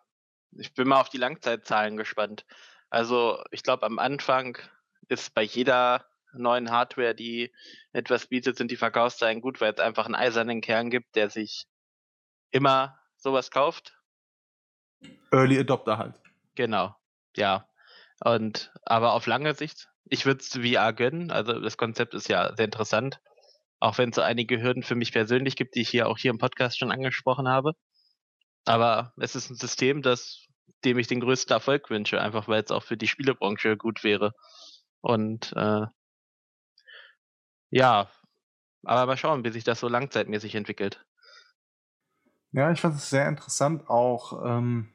ich 0.53 0.73
bin 0.75 0.87
mal 0.87 1.01
auf 1.01 1.09
die 1.09 1.19
Langzeitzahlen 1.19 1.97
gespannt. 1.97 2.47
Also 2.93 3.43
ich 3.51 3.63
glaube, 3.63 3.87
am 3.87 3.99
Anfang 3.99 4.59
ist 5.09 5.33
bei 5.33 5.43
jeder 5.43 6.05
neuen 6.35 6.71
Hardware, 6.71 7.15
die 7.15 7.51
etwas 7.95 8.27
bietet, 8.27 8.59
sind 8.59 8.71
die 8.71 8.77
Verkaufszahlen 8.77 9.41
gut, 9.41 9.63
weil 9.63 9.73
es 9.73 9.81
einfach 9.81 10.05
einen 10.05 10.15
eisernen 10.15 10.61
Kern 10.61 10.91
gibt, 10.91 11.17
der 11.17 11.31
sich 11.31 11.65
immer 12.51 12.99
sowas 13.17 13.51
kauft. 13.51 13.99
Early 15.31 15.59
Adopter 15.59 15.97
halt. 15.97 16.21
Genau, 16.55 16.95
ja. 17.35 17.67
Und 18.23 18.71
aber 18.85 19.15
auf 19.15 19.27
lange 19.27 19.55
Sicht, 19.55 19.89
ich 20.05 20.27
würde 20.27 20.41
es 20.41 20.49
VR 20.49 20.93
gönnen. 20.93 21.31
Also 21.31 21.61
das 21.61 21.79
Konzept 21.79 22.13
ist 22.13 22.29
ja 22.29 22.55
sehr 22.55 22.67
interessant. 22.67 23.23
Auch 23.81 23.97
wenn 23.97 24.11
es 24.11 24.17
so 24.17 24.21
einige 24.21 24.61
Hürden 24.61 24.83
für 24.83 24.97
mich 24.97 25.13
persönlich 25.13 25.57
gibt, 25.57 25.77
die 25.77 25.81
ich 25.81 25.89
hier 25.89 26.09
auch 26.09 26.19
hier 26.19 26.31
im 26.31 26.37
Podcast 26.37 26.79
schon 26.79 26.93
angesprochen 26.93 27.49
habe. 27.49 27.73
Aber 28.67 29.15
es 29.17 29.35
ist 29.35 29.49
ein 29.49 29.57
System, 29.57 30.03
das, 30.03 30.47
dem 30.85 30.99
ich 30.99 31.07
den 31.07 31.21
größten 31.21 31.53
Erfolg 31.53 31.91
wünsche, 31.91 32.21
einfach 32.21 32.49
weil 32.49 32.63
es 32.63 32.71
auch 32.71 32.83
für 32.83 32.97
die 32.97 33.09
Spielebranche 33.09 33.77
gut 33.77 34.05
wäre. 34.05 34.35
Und 35.01 35.53
äh, 35.57 35.87
ja, 37.71 38.11
aber 38.85 39.07
mal 39.07 39.17
schauen, 39.17 39.45
wie 39.45 39.51
sich 39.51 39.65
das 39.65 39.81
so 39.81 39.89
langzeitmäßig 39.89 40.55
entwickelt. 40.55 41.05
Ja, 42.53 42.71
ich 42.71 42.81
fand 42.81 42.97
es 42.97 43.09
sehr 43.09 43.29
interessant 43.29 43.89
auch. 43.89 44.45
Ähm, 44.45 44.93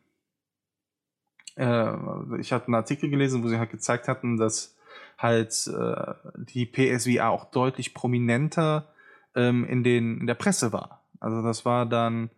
äh, 1.55 2.39
ich 2.39 2.53
hatte 2.53 2.67
einen 2.67 2.75
Artikel 2.75 3.09
gelesen, 3.09 3.43
wo 3.43 3.47
sie 3.47 3.57
halt 3.57 3.71
gezeigt 3.71 4.07
hatten, 4.07 4.37
dass 4.37 4.77
halt 5.17 5.67
äh, 5.67 6.13
die 6.35 6.65
PSVR 6.65 7.29
auch 7.29 7.45
deutlich 7.45 7.93
prominenter 7.93 8.93
ähm, 9.35 9.65
in, 9.65 9.83
den, 9.83 10.19
in 10.19 10.27
der 10.27 10.35
Presse 10.35 10.71
war. 10.71 11.03
Also 11.19 11.41
das 11.41 11.65
war 11.65 11.87
dann, 11.87 12.29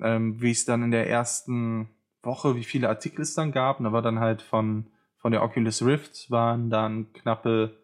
ähm, 0.00 0.40
wie 0.40 0.52
es 0.52 0.64
dann 0.64 0.84
in 0.84 0.92
der 0.92 1.10
ersten 1.10 1.88
Woche, 2.26 2.56
wie 2.56 2.64
viele 2.64 2.88
Artikel 2.88 3.22
es 3.22 3.34
dann 3.34 3.52
gab. 3.52 3.78
Und 3.78 3.84
da 3.84 3.92
war 3.92 4.02
dann 4.02 4.20
halt 4.20 4.42
von, 4.42 4.86
von 5.18 5.32
der 5.32 5.42
Oculus 5.42 5.82
Rift 5.82 6.30
waren 6.30 6.68
dann 6.70 7.12
knappe 7.12 7.78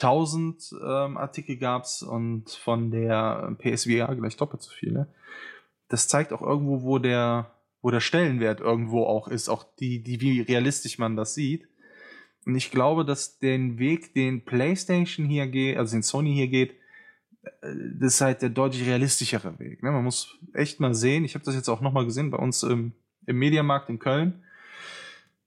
1000 0.00 0.74
ähm, 0.82 1.16
Artikel 1.16 1.56
gab's 1.56 2.02
und 2.02 2.50
von 2.50 2.90
der 2.90 3.56
PSVR 3.58 4.14
gleich 4.16 4.36
doppelt 4.36 4.62
so 4.62 4.70
viele 4.70 5.08
das 5.88 6.08
zeigt 6.08 6.32
auch 6.32 6.42
irgendwo, 6.42 6.82
wo 6.82 6.98
der, 6.98 7.50
wo 7.82 7.90
der 7.90 8.00
Stellenwert 8.00 8.60
irgendwo 8.60 9.04
auch 9.04 9.28
ist, 9.28 9.48
auch 9.48 9.64
die, 9.78 10.02
die, 10.02 10.20
wie 10.20 10.40
realistisch 10.40 10.98
man 10.98 11.16
das 11.16 11.34
sieht. 11.34 11.66
Und 12.46 12.54
ich 12.54 12.70
glaube, 12.70 13.04
dass 13.04 13.38
den 13.38 13.78
Weg, 13.78 14.14
den 14.14 14.44
PlayStation 14.44 15.26
hier 15.26 15.46
geht, 15.48 15.76
also 15.76 15.96
den 15.96 16.02
Sony 16.02 16.34
hier 16.34 16.48
geht, 16.48 16.72
äh, 17.42 17.74
das 17.98 18.14
ist 18.14 18.20
halt 18.20 18.42
der 18.42 18.50
deutlich 18.50 18.86
realistischere 18.86 19.58
Weg. 19.58 19.82
Ne? 19.82 19.90
Man 19.90 20.04
muss 20.04 20.38
echt 20.54 20.80
mal 20.80 20.94
sehen, 20.94 21.24
ich 21.24 21.34
habe 21.34 21.44
das 21.44 21.54
jetzt 21.54 21.68
auch 21.68 21.80
nochmal 21.80 22.04
gesehen 22.04 22.30
bei 22.30 22.38
uns 22.38 22.62
im, 22.62 22.92
im 23.28 23.38
Mediamarkt 23.38 23.88
in 23.90 23.98
Köln. 23.98 24.42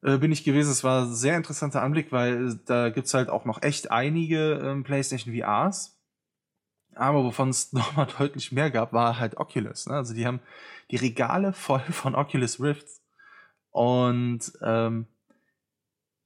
Äh, 0.04 0.18
bin 0.18 0.32
ich 0.32 0.44
gewesen. 0.44 0.72
Es 0.72 0.84
war 0.84 1.04
ein 1.04 1.14
sehr 1.14 1.36
interessanter 1.36 1.82
Anblick, 1.82 2.12
weil 2.12 2.60
da 2.66 2.90
gibt's 2.90 3.14
halt 3.14 3.30
auch 3.30 3.46
noch 3.46 3.62
echt 3.62 3.92
einige 3.92 4.54
ähm, 4.64 4.84
PlayStation 4.84 5.36
VRs. 5.36 5.98
Aber 6.96 7.24
wovon 7.24 7.50
es 7.50 7.74
nochmal 7.74 8.08
deutlich 8.18 8.52
mehr 8.52 8.72
gab, 8.72 8.94
war 8.94 9.20
halt 9.20 9.38
Oculus. 9.38 9.88
Ne? 9.88 9.96
Also 9.96 10.14
die 10.14 10.26
haben 10.26 10.40
die 10.92 10.98
Regale 10.98 11.54
voll 11.54 11.80
von 11.92 12.16
Oculus 12.16 12.60
Rifts. 12.60 13.02
Und 13.72 14.52
ähm, 14.62 15.08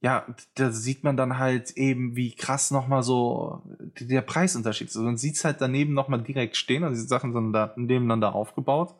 ja, 0.00 0.26
da 0.54 0.70
sieht 0.70 1.04
man 1.04 1.16
dann 1.16 1.38
halt 1.38 1.70
eben, 1.72 2.16
wie 2.16 2.34
krass 2.34 2.70
nochmal 2.70 3.02
so 3.02 3.62
der 3.98 4.20
Preisunterschied 4.20 4.88
ist. 4.88 4.96
Also 4.96 5.06
man 5.06 5.16
sieht 5.16 5.36
es 5.36 5.44
halt 5.44 5.60
daneben 5.60 5.94
nochmal 5.94 6.22
direkt 6.22 6.56
stehen, 6.56 6.84
also 6.84 6.94
diese 6.94 7.08
Sachen 7.08 7.32
sind 7.32 7.52
da 7.52 7.72
nebeneinander 7.76 8.34
aufgebaut. 8.34 8.94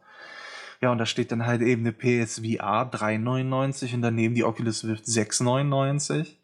Ja, 0.81 0.93
und 0.93 0.99
da 0.99 1.07
steht 1.07 1.33
dann 1.33 1.47
halt 1.47 1.63
eben 1.63 1.83
eine 1.83 1.93
PSVR 1.93 2.91
3,99 2.91 3.95
und 3.95 4.03
daneben 4.03 4.35
die 4.35 4.45
Oculus 4.45 4.85
Rift 4.85 5.05
6,99. 5.05 6.37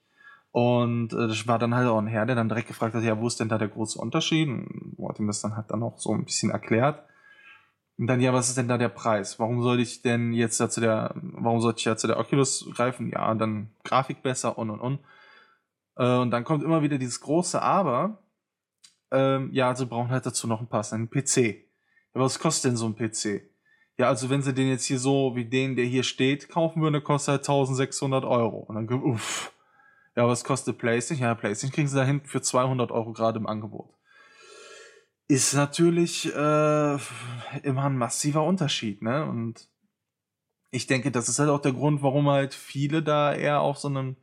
Und 0.53 1.13
äh, 1.13 1.29
das 1.29 1.47
war 1.47 1.59
dann 1.59 1.75
halt 1.75 1.89
auch 1.89 1.99
ein 1.99 2.07
Herr, 2.07 2.27
der 2.27 2.37
dann 2.37 2.49
direkt 2.49 2.69
gefragt 2.69 2.95
hat, 2.95 3.03
ja, 3.03 3.19
wo 3.19 3.27
ist 3.27 3.41
denn 3.41 3.49
da 3.49 3.59
der 3.59 3.69
große 3.69 3.99
Unterschied? 3.99 4.49
Und 4.49 5.09
hat 5.09 5.19
ihm 5.19 5.27
das 5.27 5.41
dann 5.41 5.57
halt 5.57 5.71
dann 5.71 5.83
auch 5.83 5.99
so 5.99 6.13
ein 6.15 6.25
bisschen 6.25 6.51
erklärt. 6.51 7.03
Und 7.99 8.07
dann, 8.07 8.21
ja, 8.21 8.33
was 8.33 8.49
ist 8.49 8.59
denn 8.59 8.69
da 8.69 8.79
der 8.79 8.89
Preis? 8.89 9.39
Warum 9.39 9.63
soll 9.63 9.81
ich 9.81 10.03
denn 10.03 10.33
jetzt 10.33 10.61
da 10.61 10.69
zu 10.69 10.81
der, 10.81 11.15
warum 11.15 11.61
sollte 11.61 11.79
ich 11.79 11.85
ja 11.85 11.97
zu 11.97 12.07
der 12.07 12.19
Oculus 12.19 12.69
greifen? 12.75 13.11
Ja, 13.11 13.35
dann 13.35 13.71
Grafik 13.85 14.23
besser 14.23 14.59
und 14.59 14.71
und 14.71 14.81
und. 14.81 15.01
Äh, 15.97 16.19
und 16.19 16.31
dann 16.31 16.45
kommt 16.45 16.65
immer 16.65 16.83
wieder 16.83 16.99
dieses 16.99 17.21
große 17.21 17.61
Aber. 17.61 18.23
Ähm, 19.11 19.51
ja, 19.53 19.69
also 19.69 19.87
brauchen 19.87 20.11
halt 20.11 20.27
dazu 20.27 20.47
noch 20.47 20.59
einen 20.59 20.69
passenden 20.69 21.11
PC. 21.11 21.37
Ja, 21.37 22.21
was 22.21 22.39
kostet 22.39 22.71
denn 22.71 22.77
so 22.77 22.87
ein 22.87 22.97
PC? 22.97 23.52
Ja, 24.03 24.09
also 24.09 24.31
wenn 24.31 24.43
sie 24.43 24.53
den 24.53 24.67
jetzt 24.67 24.87
hier 24.87 24.99
so 24.99 25.37
wie 25.37 25.45
den, 25.45 25.77
der 25.77 25.85
hier 25.85 26.03
steht, 26.03 26.49
kaufen 26.49 26.83
würden, 26.83 27.05
kostet 27.05 27.31
halt 27.31 27.41
1600 27.43 28.25
Euro. 28.25 28.57
Und 28.59 28.75
dann, 28.75 28.89
uff 29.01 29.53
ja, 30.17 30.27
was 30.27 30.43
kostet 30.43 30.79
PlayStation? 30.79 31.25
Ja, 31.25 31.37
PlayStation 31.37 31.73
kriegen 31.73 31.87
sie 31.87 31.95
da 31.95 32.03
hinten 32.03 32.27
für 32.27 32.43
200 32.43 32.91
Euro 32.91 33.13
gerade 33.13 33.39
im 33.39 33.47
Angebot. 33.47 33.95
Ist 35.29 35.55
natürlich 35.55 36.27
äh, 36.35 36.99
immer 37.63 37.85
ein 37.85 37.97
massiver 37.97 38.43
Unterschied, 38.43 39.03
ne? 39.03 39.25
Und 39.25 39.69
ich 40.73 40.89
denke, 40.89 41.13
das 41.13 41.29
ist 41.29 41.39
halt 41.39 41.51
auch 41.51 41.63
der 41.63 41.73
Grund, 41.73 42.03
warum 42.03 42.29
halt 42.29 42.55
viele 42.55 43.05
da 43.05 43.33
eher 43.33 43.61
auf 43.61 43.79
so 43.79 43.87
einem 43.87 44.17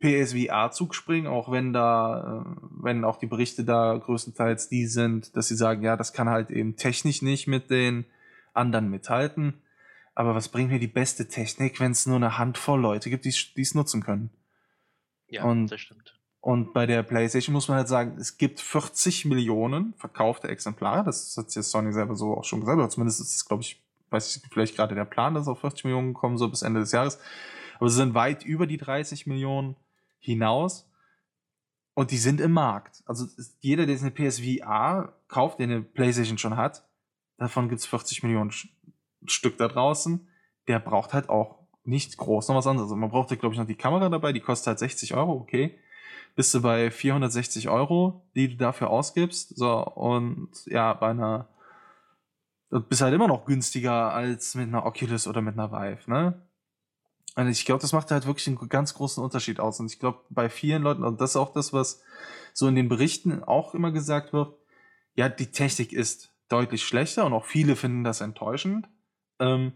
PSVR-Zug 0.00 0.94
springen, 0.94 1.26
auch 1.26 1.50
wenn 1.50 1.72
da, 1.72 2.44
äh, 2.44 2.66
wenn 2.82 3.02
auch 3.02 3.16
die 3.16 3.28
Berichte 3.28 3.64
da 3.64 3.96
größtenteils 3.96 4.68
die 4.68 4.86
sind, 4.86 5.34
dass 5.38 5.48
sie 5.48 5.56
sagen, 5.56 5.82
ja, 5.82 5.96
das 5.96 6.12
kann 6.12 6.28
halt 6.28 6.50
eben 6.50 6.76
technisch 6.76 7.22
nicht 7.22 7.46
mit 7.46 7.70
den 7.70 8.04
anderen 8.56 8.88
mithalten. 8.90 9.62
Aber 10.14 10.34
was 10.34 10.48
bringt 10.48 10.70
mir 10.70 10.78
die 10.78 10.86
beste 10.86 11.28
Technik, 11.28 11.78
wenn 11.78 11.92
es 11.92 12.06
nur 12.06 12.16
eine 12.16 12.38
Handvoll 12.38 12.80
Leute 12.80 13.10
gibt, 13.10 13.26
die 13.26 13.60
es 13.60 13.74
nutzen 13.74 14.02
können? 14.02 14.30
Ja, 15.28 15.44
und, 15.44 15.68
das 15.68 15.80
stimmt. 15.80 16.18
Und 16.40 16.72
bei 16.72 16.86
der 16.86 17.02
PlayStation 17.02 17.52
muss 17.52 17.68
man 17.68 17.78
halt 17.78 17.88
sagen, 17.88 18.16
es 18.18 18.38
gibt 18.38 18.60
40 18.60 19.24
Millionen 19.24 19.94
verkaufte 19.94 20.48
Exemplare. 20.48 21.04
Das 21.04 21.36
hat 21.36 21.54
jetzt 21.54 21.70
Sony 21.70 21.92
selber 21.92 22.14
so 22.14 22.36
auch 22.36 22.44
schon 22.44 22.60
gesagt. 22.60 22.78
Oder 22.78 22.88
zumindest 22.88 23.20
ist 23.20 23.34
es, 23.34 23.44
glaube 23.44 23.62
ich, 23.62 23.82
weiß 24.10 24.36
ich, 24.36 24.42
vielleicht 24.50 24.76
gerade 24.76 24.94
der 24.94 25.04
Plan, 25.04 25.34
dass 25.34 25.48
auf 25.48 25.60
40 25.60 25.84
Millionen 25.84 26.14
kommen, 26.14 26.38
so 26.38 26.48
bis 26.48 26.62
Ende 26.62 26.80
des 26.80 26.92
Jahres. 26.92 27.18
Aber 27.78 27.90
sie 27.90 27.96
sind 27.96 28.14
weit 28.14 28.44
über 28.44 28.66
die 28.66 28.76
30 28.76 29.26
Millionen 29.26 29.76
hinaus. 30.18 30.88
Und 31.94 32.10
die 32.10 32.18
sind 32.18 32.40
im 32.40 32.52
Markt. 32.52 33.02
Also 33.06 33.26
jeder, 33.60 33.84
der 33.84 33.98
eine 33.98 34.10
PSVR 34.10 35.14
kauft, 35.28 35.58
der 35.58 35.64
eine 35.64 35.82
PlayStation 35.82 36.38
schon 36.38 36.56
hat, 36.56 36.85
davon 37.38 37.68
gibt 37.68 37.80
es 37.80 37.86
40 37.86 38.22
Millionen 38.22 38.52
Stück 39.26 39.58
da 39.58 39.68
draußen. 39.68 40.28
Der 40.68 40.78
braucht 40.78 41.12
halt 41.12 41.28
auch 41.28 41.66
nicht 41.84 42.16
groß 42.16 42.48
noch 42.48 42.56
was 42.56 42.66
anderes. 42.66 42.86
Also 42.86 42.96
man 42.96 43.10
braucht 43.10 43.30
ja, 43.30 43.36
glaube 43.36 43.54
ich, 43.54 43.58
noch 43.58 43.66
die 43.66 43.76
Kamera 43.76 44.08
dabei, 44.08 44.32
die 44.32 44.40
kostet 44.40 44.68
halt 44.68 44.78
60 44.80 45.14
Euro, 45.14 45.32
okay. 45.32 45.78
Bist 46.34 46.52
du 46.54 46.60
bei 46.60 46.90
460 46.90 47.68
Euro, 47.68 48.26
die 48.34 48.48
du 48.48 48.56
dafür 48.56 48.90
ausgibst. 48.90 49.56
So, 49.56 49.84
und 49.84 50.50
ja, 50.66 50.92
bei 50.92 51.10
einer. 51.10 51.48
Du 52.68 52.80
bist 52.80 53.00
halt 53.00 53.14
immer 53.14 53.28
noch 53.28 53.46
günstiger 53.46 54.12
als 54.12 54.54
mit 54.56 54.68
einer 54.68 54.84
Oculus 54.84 55.28
oder 55.28 55.40
mit 55.40 55.54
einer 55.54 55.70
Vive, 55.70 56.10
ne? 56.10 56.42
Und 57.36 57.48
ich 57.48 57.64
glaube, 57.64 57.80
das 57.80 57.92
macht 57.92 58.10
halt 58.10 58.26
wirklich 58.26 58.46
einen 58.48 58.68
ganz 58.68 58.94
großen 58.94 59.22
Unterschied 59.22 59.60
aus. 59.60 59.78
Und 59.78 59.92
ich 59.92 60.00
glaube, 60.00 60.20
bei 60.30 60.48
vielen 60.48 60.82
Leuten, 60.82 61.04
und 61.04 61.20
das 61.20 61.30
ist 61.30 61.36
auch 61.36 61.52
das, 61.52 61.72
was 61.72 62.02
so 62.54 62.66
in 62.66 62.74
den 62.74 62.88
Berichten 62.88 63.44
auch 63.44 63.74
immer 63.74 63.92
gesagt 63.92 64.32
wird, 64.32 64.54
ja, 65.14 65.28
die 65.28 65.50
Technik 65.50 65.92
ist 65.92 66.34
deutlich 66.48 66.84
schlechter 66.84 67.26
und 67.26 67.32
auch 67.32 67.44
viele 67.44 67.76
finden 67.76 68.04
das 68.04 68.20
enttäuschend. 68.20 68.88
Ähm, 69.38 69.72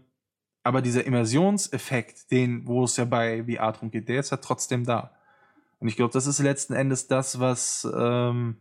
aber 0.63 0.81
dieser 0.81 1.05
Immersionseffekt, 1.05 2.31
den, 2.31 2.67
wo 2.67 2.83
es 2.83 2.97
ja 2.97 3.05
bei 3.05 3.45
VR 3.45 3.71
drum 3.71 3.91
geht, 3.91 4.09
der 4.09 4.19
ist 4.19 4.31
ja 4.31 4.37
trotzdem 4.37 4.85
da. 4.85 5.15
Und 5.79 5.87
ich 5.87 5.95
glaube, 5.95 6.13
das 6.13 6.27
ist 6.27 6.39
letzten 6.39 6.73
Endes 6.73 7.07
das, 7.07 7.39
was 7.39 7.87
ähm, 7.95 8.57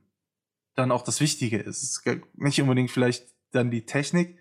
dann 0.75 0.91
auch 0.91 1.03
das 1.03 1.21
Wichtige 1.21 1.59
ist. 1.59 2.03
Nicht 2.35 2.61
unbedingt 2.63 2.91
vielleicht 2.91 3.27
dann 3.53 3.71
die 3.71 3.85
Technik, 3.85 4.39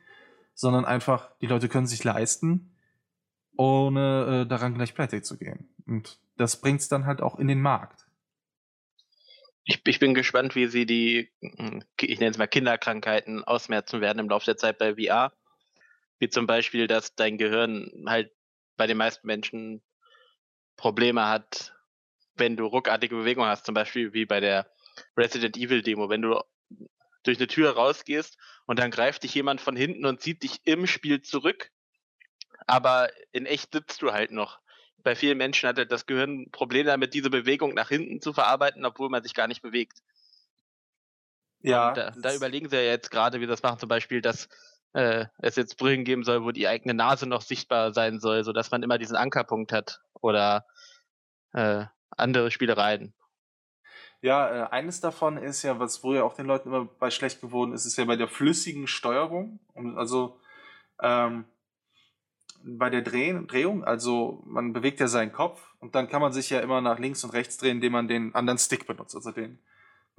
sondern 0.53 0.85
einfach, 0.85 1.29
die 1.41 1.47
Leute 1.47 1.67
können 1.67 1.87
sich 1.87 2.03
leisten, 2.03 2.75
ohne 3.57 4.43
äh, 4.43 4.47
daran 4.47 4.73
gleich 4.73 4.93
pleite 4.93 5.21
zu 5.21 5.37
gehen. 5.37 5.67
Und 5.85 6.19
das 6.37 6.61
bringt 6.61 6.79
es 6.79 6.87
dann 6.87 7.05
halt 7.05 7.21
auch 7.21 7.37
in 7.37 7.47
den 7.47 7.61
Markt. 7.61 8.08
Ich, 9.69 9.81
ich, 9.85 9.99
bin 9.99 10.15
gespannt, 10.15 10.55
wie 10.55 10.65
sie 10.65 10.87
die, 10.87 11.31
hm, 11.41 11.83
ich 12.01 12.19
nenne 12.19 12.31
es 12.31 12.39
mal 12.39 12.47
Kinderkrankheiten 12.47 13.43
ausmerzen 13.43 14.01
werden 14.01 14.17
im 14.17 14.27
Laufe 14.27 14.45
der 14.45 14.57
Zeit 14.57 14.79
bei 14.79 14.95
VR. 14.95 15.31
Wie 16.17 16.27
zum 16.27 16.47
Beispiel, 16.47 16.87
dass 16.87 17.13
dein 17.13 17.37
Gehirn 17.37 18.05
halt 18.07 18.31
bei 18.77 18.87
den 18.87 18.97
meisten 18.97 19.27
Menschen 19.27 19.83
Probleme 20.75 21.27
hat, 21.27 21.75
wenn 22.33 22.57
du 22.57 22.65
ruckartige 22.65 23.15
Bewegungen 23.15 23.47
hast, 23.47 23.67
zum 23.67 23.75
Beispiel 23.75 24.11
wie 24.11 24.25
bei 24.25 24.39
der 24.39 24.71
Resident 25.15 25.55
Evil 25.55 25.83
Demo, 25.83 26.09
wenn 26.09 26.23
du 26.23 26.41
durch 27.21 27.37
eine 27.37 27.47
Tür 27.47 27.71
rausgehst 27.71 28.39
und 28.65 28.79
dann 28.79 28.89
greift 28.89 29.21
dich 29.21 29.35
jemand 29.35 29.61
von 29.61 29.75
hinten 29.75 30.07
und 30.07 30.19
zieht 30.19 30.41
dich 30.41 30.61
im 30.63 30.87
Spiel 30.87 31.21
zurück, 31.21 31.69
aber 32.65 33.11
in 33.33 33.45
echt 33.45 33.73
sitzt 33.73 34.01
du 34.01 34.13
halt 34.13 34.31
noch. 34.31 34.59
Bei 35.03 35.15
vielen 35.15 35.37
Menschen 35.37 35.69
hat 35.69 35.91
das 35.91 36.05
Gehirn 36.05 36.41
ein 36.41 36.51
Problem 36.51 36.85
damit, 36.85 37.13
diese 37.13 37.29
Bewegung 37.29 37.73
nach 37.73 37.89
hinten 37.89 38.21
zu 38.21 38.33
verarbeiten, 38.33 38.85
obwohl 38.85 39.09
man 39.09 39.23
sich 39.23 39.33
gar 39.33 39.47
nicht 39.47 39.61
bewegt. 39.61 40.01
Ja. 41.61 41.93
Da, 41.93 42.11
da, 42.11 42.33
überlegen 42.33 42.69
sie 42.69 42.77
ja 42.77 42.83
jetzt 42.83 43.11
gerade, 43.11 43.41
wie 43.41 43.47
das 43.47 43.63
machen, 43.63 43.79
zum 43.79 43.89
Beispiel, 43.89 44.21
dass 44.21 44.47
äh, 44.93 45.25
es 45.39 45.55
jetzt 45.55 45.77
Brillen 45.77 46.05
geben 46.05 46.23
soll, 46.23 46.43
wo 46.43 46.51
die 46.51 46.67
eigene 46.67 46.93
Nase 46.93 47.27
noch 47.27 47.41
sichtbar 47.41 47.93
sein 47.93 48.19
soll, 48.19 48.43
sodass 48.43 48.71
man 48.71 48.83
immer 48.83 48.97
diesen 48.97 49.15
Ankerpunkt 49.15 49.71
hat. 49.71 50.01
Oder 50.21 50.65
äh, 51.53 51.85
andere 52.11 52.51
Spielereien. 52.51 53.13
Ja, 54.21 54.65
äh, 54.65 54.69
eines 54.69 54.99
davon 54.99 55.37
ist 55.37 55.63
ja, 55.63 55.79
was 55.79 55.97
früher 55.97 56.25
auch 56.25 56.33
den 56.33 56.45
Leuten 56.45 56.69
immer 56.69 56.85
bei 56.85 57.09
schlecht 57.09 57.39
geworden 57.41 57.73
ist, 57.73 57.85
ist 57.85 57.97
ja 57.97 58.05
bei 58.05 58.17
der 58.17 58.27
flüssigen 58.27 58.87
Steuerung. 58.87 59.59
Also 59.95 60.39
ähm, 61.01 61.45
bei 62.63 62.89
der 62.89 63.01
Dreh 63.01 63.33
Drehung, 63.47 63.83
also 63.83 64.43
man 64.45 64.73
bewegt 64.73 64.99
ja 64.99 65.07
seinen 65.07 65.31
Kopf 65.31 65.61
und 65.79 65.95
dann 65.95 66.09
kann 66.09 66.21
man 66.21 66.33
sich 66.33 66.49
ja 66.49 66.59
immer 66.59 66.81
nach 66.81 66.99
links 66.99 67.23
und 67.23 67.31
rechts 67.31 67.57
drehen, 67.57 67.77
indem 67.77 67.93
man 67.93 68.07
den 68.07 68.35
anderen 68.35 68.59
Stick 68.59 68.85
benutzt. 68.87 69.15
Also 69.15 69.31
den 69.31 69.59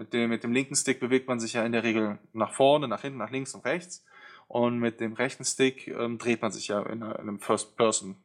mit 0.00 0.14
dem, 0.14 0.30
mit 0.30 0.42
dem 0.42 0.52
linken 0.52 0.74
Stick 0.74 0.98
bewegt 0.98 1.28
man 1.28 1.40
sich 1.40 1.52
ja 1.52 1.62
in 1.62 1.72
der 1.72 1.82
Regel 1.82 2.18
nach 2.32 2.54
vorne, 2.54 2.88
nach 2.88 3.02
hinten, 3.02 3.18
nach 3.18 3.30
links 3.30 3.54
und 3.54 3.66
rechts. 3.66 4.02
Und 4.48 4.78
mit 4.78 4.98
dem 4.98 5.12
rechten 5.12 5.44
Stick 5.44 5.88
ähm, 5.88 6.16
dreht 6.16 6.40
man 6.40 6.52
sich 6.52 6.68
ja 6.68 6.80
in, 6.80 7.02
in 7.02 7.02
einem 7.02 7.38
First-Person 7.38 8.16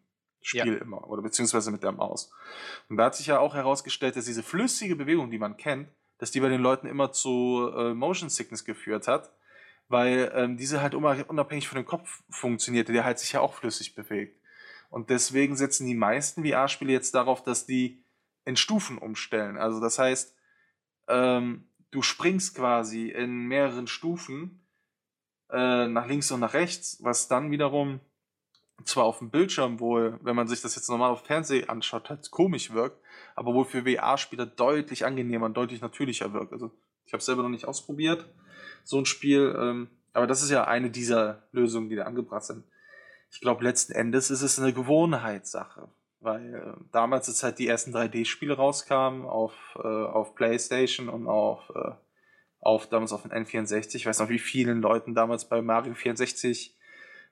Spiel 0.42 0.76
ja. 0.76 0.82
immer 0.82 1.10
oder 1.10 1.22
beziehungsweise 1.22 1.72
mit 1.72 1.84
der 1.84 1.92
Maus. 1.92 2.32
Und 2.88 2.96
da 2.96 3.06
hat 3.06 3.16
sich 3.16 3.28
ja 3.28 3.40
auch 3.40 3.56
herausgestellt, 3.56 4.16
dass 4.16 4.26
diese 4.26 4.42
flüssige 4.42 4.96
Bewegung, 4.96 5.32
die 5.32 5.38
man 5.38 5.58
kennt, 5.58 5.90
dass 6.18 6.32
die 6.32 6.40
bei 6.40 6.48
den 6.48 6.62
Leuten 6.62 6.88
immer 6.88 7.12
zu 7.12 7.70
äh, 7.76 7.94
Motion 7.94 8.30
Sickness 8.30 8.64
geführt 8.64 9.10
hat, 9.10 9.32
weil 9.88 10.32
ähm, 10.36 10.58
diese 10.58 10.82
halt 10.82 10.96
unabhängig 10.96 11.68
von 11.68 11.78
dem 11.78 11.86
Kopf 11.86 12.24
funktionierte, 12.30 12.94
der 12.94 13.06
halt 13.06 13.20
sich 13.20 13.34
ja 13.34 13.42
auch 13.42 13.54
flüssig 13.54 13.96
bewegt. 13.96 14.40
Und 14.90 15.10
deswegen 15.10 15.56
setzen 15.56 15.86
die 15.88 15.96
meisten 15.96 16.46
VR-Spiele 16.46 16.92
jetzt 16.92 17.16
darauf, 17.16 17.44
dass 17.44 17.66
die 17.66 18.04
in 18.46 18.56
Stufen 18.56 18.98
umstellen. 18.98 19.58
Also 19.58 19.80
das 19.80 20.00
heißt, 20.00 20.36
ähm, 21.08 21.68
du 21.92 22.02
springst 22.02 22.56
quasi 22.56 23.10
in 23.10 23.48
mehreren 23.48 23.88
Stufen 23.88 24.66
äh, 25.50 25.88
nach 25.88 26.08
links 26.08 26.32
und 26.32 26.40
nach 26.40 26.54
rechts, 26.54 27.00
was 27.02 27.28
dann 27.28 27.52
wiederum 27.52 28.00
zwar 28.84 29.06
auf 29.06 29.20
dem 29.20 29.30
Bildschirm 29.30 29.80
wohl, 29.80 30.20
wenn 30.22 30.36
man 30.36 30.48
sich 30.48 30.62
das 30.62 30.76
jetzt 30.76 30.90
normal 30.90 31.12
auf 31.12 31.26
Fernsehen 31.26 31.70
anschaut, 31.70 32.10
halt 32.10 32.30
komisch 32.30 32.74
wirkt, 32.74 33.02
aber 33.36 33.54
wohl 33.54 33.66
für 33.66 33.84
VR-Spieler 33.84 34.46
deutlich 34.46 35.06
angenehmer 35.06 35.46
und 35.46 35.56
deutlich 35.56 35.82
natürlicher 35.82 36.34
wirkt. 36.34 36.52
Also 36.52 36.72
ich 37.06 37.14
habe 37.14 37.20
es 37.20 37.26
selber 37.26 37.44
noch 37.44 37.50
nicht 37.50 37.66
ausprobiert, 37.66 38.28
so 38.86 39.00
ein 39.00 39.06
Spiel, 39.06 39.54
ähm, 39.60 39.90
aber 40.14 40.28
das 40.28 40.42
ist 40.42 40.50
ja 40.50 40.64
eine 40.64 40.90
dieser 40.90 41.44
Lösungen, 41.52 41.90
die 41.90 41.98
da 41.98 42.04
angebracht 42.04 42.46
sind. 42.46 42.64
Ich 43.32 43.42
glaube, 43.42 43.66
letzten 43.66 43.92
Endes 43.92 44.32
ist 44.32 44.44
es 44.44 44.58
eine 44.60 44.72
Gewohnheitssache, 44.72 45.90
weil 46.22 46.56
äh, 46.56 46.84
damals, 46.94 47.28
als 47.28 47.44
halt 47.44 47.60
die 47.60 47.68
ersten 47.68 47.94
3D-Spiele 47.94 48.56
rauskamen 48.56 49.26
auf, 49.26 49.54
äh, 49.76 49.88
auf 49.88 50.36
PlayStation 50.36 51.10
und 51.10 51.28
auf, 51.28 51.70
äh, 51.76 51.92
auf 52.62 52.88
damals 52.88 53.12
auf 53.12 53.24
den 53.24 53.32
N64, 53.32 53.96
ich 53.96 54.06
weiß 54.06 54.20
noch, 54.20 54.30
wie 54.30 54.40
vielen 54.40 54.82
Leuten 54.82 55.16
damals 55.16 55.50
bei 55.50 55.62
Mario 55.62 55.94
64 55.94 56.78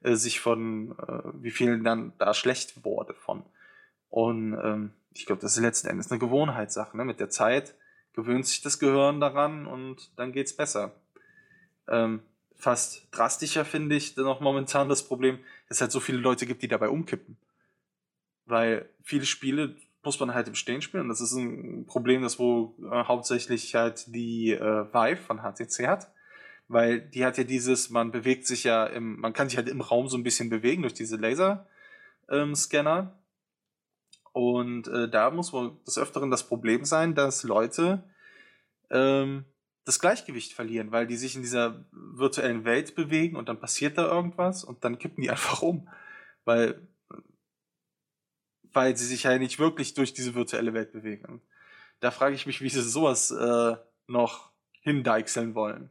äh, 0.01 0.15
sich 0.15 0.41
von, 0.41 0.91
äh, 0.99 1.21
wie 1.35 1.51
vielen 1.51 1.83
dann 1.83 2.13
da 2.17 2.33
schlecht 2.33 2.83
wurde 2.83 3.13
von. 3.13 3.43
Und 4.09 4.53
ähm, 4.61 4.91
ich 5.13 5.25
glaube, 5.25 5.41
das 5.41 5.55
ist 5.55 5.61
letzten 5.61 5.87
Endes 5.87 6.11
eine 6.11 6.19
Gewohnheitssache. 6.19 6.97
Ne? 6.97 7.05
Mit 7.05 7.19
der 7.19 7.29
Zeit 7.29 7.75
gewöhnt 8.13 8.45
sich 8.45 8.61
das 8.61 8.79
Gehirn 8.79 9.19
daran 9.19 9.65
und 9.67 10.11
dann 10.17 10.31
geht's 10.33 10.55
besser. 10.55 10.91
Ähm, 11.87 12.21
fast 12.55 13.07
drastischer 13.11 13.65
finde 13.65 13.95
ich 13.95 14.15
noch 14.17 14.39
momentan 14.39 14.89
das 14.89 15.07
Problem, 15.07 15.39
dass 15.67 15.77
es 15.77 15.81
halt 15.81 15.91
so 15.91 15.99
viele 15.99 16.19
Leute 16.19 16.45
gibt, 16.45 16.61
die 16.61 16.67
dabei 16.67 16.89
umkippen. 16.89 17.37
Weil 18.45 18.89
viele 19.01 19.25
Spiele 19.25 19.75
muss 20.03 20.19
man 20.19 20.33
halt 20.33 20.47
im 20.47 20.55
Stehen 20.55 20.81
spielen 20.81 21.03
und 21.03 21.09
das 21.09 21.21
ist 21.21 21.33
ein 21.33 21.85
Problem, 21.85 22.21
das 22.21 22.39
wo 22.39 22.75
äh, 22.91 23.05
hauptsächlich 23.05 23.73
halt 23.75 24.13
die 24.13 24.51
äh, 24.51 24.93
Vive 24.93 25.21
von 25.21 25.39
HTC 25.39 25.87
hat 25.87 26.11
weil 26.67 27.01
die 27.01 27.25
hat 27.25 27.37
ja 27.37 27.43
dieses, 27.43 27.89
man 27.89 28.11
bewegt 28.11 28.47
sich 28.47 28.63
ja 28.63 28.85
im, 28.85 29.19
man 29.19 29.33
kann 29.33 29.49
sich 29.49 29.57
halt 29.57 29.69
im 29.69 29.81
Raum 29.81 30.07
so 30.07 30.17
ein 30.17 30.23
bisschen 30.23 30.49
bewegen 30.49 30.81
durch 30.81 30.93
diese 30.93 31.17
Laser-Scanner. 31.17 32.99
Ähm, 32.99 33.09
und 34.33 34.87
äh, 34.87 35.09
da 35.09 35.29
muss 35.29 35.53
wohl 35.53 35.77
des 35.85 35.97
Öfteren 35.97 36.31
das 36.31 36.47
Problem 36.47 36.85
sein, 36.85 37.13
dass 37.13 37.43
Leute 37.43 38.03
ähm, 38.89 39.45
das 39.85 39.99
Gleichgewicht 39.99 40.53
verlieren, 40.53 40.91
weil 40.91 41.07
die 41.07 41.17
sich 41.17 41.35
in 41.35 41.41
dieser 41.41 41.85
virtuellen 41.91 42.65
Welt 42.65 42.95
bewegen 42.95 43.35
und 43.35 43.49
dann 43.49 43.59
passiert 43.59 43.97
da 43.97 44.05
irgendwas 44.05 44.63
und 44.63 44.83
dann 44.83 44.97
kippen 44.97 45.21
die 45.21 45.29
einfach 45.31 45.61
um. 45.61 45.89
Weil, 46.45 46.87
weil 48.73 48.97
sie 48.97 49.05
sich 49.05 49.23
ja 49.23 49.37
nicht 49.37 49.59
wirklich 49.59 49.93
durch 49.93 50.13
diese 50.13 50.35
virtuelle 50.35 50.73
Welt 50.73 50.91
bewegen. 50.91 51.41
Da 51.99 52.11
frage 52.11 52.35
ich 52.35 52.45
mich, 52.45 52.61
wie 52.61 52.69
sie 52.69 52.81
sowas 52.81 53.31
äh, 53.31 53.75
noch 54.07 54.51
hindeichseln 54.81 55.55
wollen. 55.55 55.89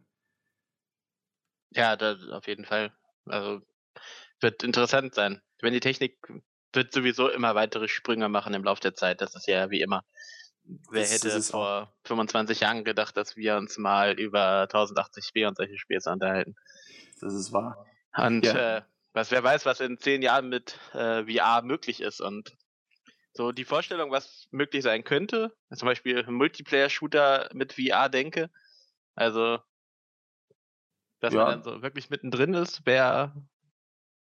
Ja, 1.70 1.96
da, 1.96 2.16
auf 2.32 2.46
jeden 2.46 2.66
Fall. 2.66 2.92
Also 3.24 3.62
wird 4.40 4.62
interessant 4.62 5.14
sein. 5.14 5.40
Wenn 5.60 5.72
die 5.72 5.80
Technik 5.80 6.18
wird 6.72 6.92
sowieso 6.92 7.28
immer 7.28 7.54
weitere 7.54 7.88
Sprünge 7.88 8.28
machen 8.28 8.54
im 8.54 8.64
Laufe 8.64 8.80
der 8.80 8.94
Zeit. 8.94 9.20
Das 9.20 9.34
ist 9.34 9.46
ja 9.46 9.70
wie 9.70 9.80
immer. 9.80 10.04
Wer 10.64 11.02
das 11.02 11.12
hätte 11.12 11.42
vor 11.42 11.90
auch. 12.02 12.06
25 12.08 12.60
Jahren 12.60 12.84
gedacht, 12.84 13.16
dass 13.16 13.36
wir 13.36 13.56
uns 13.56 13.78
mal 13.78 14.18
über 14.18 14.64
1080p 14.64 15.46
und 15.48 15.56
solche 15.56 15.78
Spiele 15.78 16.00
unterhalten? 16.06 16.54
Das 17.20 17.34
ist 17.34 17.52
wahr. 17.52 17.86
Und 18.16 18.44
ja. 18.44 18.78
äh, 18.78 18.82
was 19.12 19.30
wer 19.30 19.42
weiß, 19.42 19.66
was 19.66 19.80
in 19.80 19.98
zehn 19.98 20.22
Jahren 20.22 20.48
mit 20.48 20.78
äh, 20.92 21.24
VR 21.24 21.62
möglich 21.62 22.00
ist 22.00 22.20
und 22.20 22.56
so 23.34 23.52
die 23.52 23.64
Vorstellung, 23.64 24.10
was 24.10 24.46
möglich 24.50 24.82
sein 24.82 25.04
könnte, 25.04 25.56
zum 25.74 25.86
Beispiel 25.86 26.24
Multiplayer-Shooter 26.26 27.50
mit 27.54 27.72
VR 27.72 28.08
denke. 28.08 28.50
Also 29.14 29.58
dass 31.22 31.34
ja. 31.34 31.44
man 31.44 31.50
dann 31.50 31.62
so 31.62 31.82
wirklich 31.82 32.10
mittendrin 32.10 32.52
ist, 32.52 32.84
wäre 32.84 33.32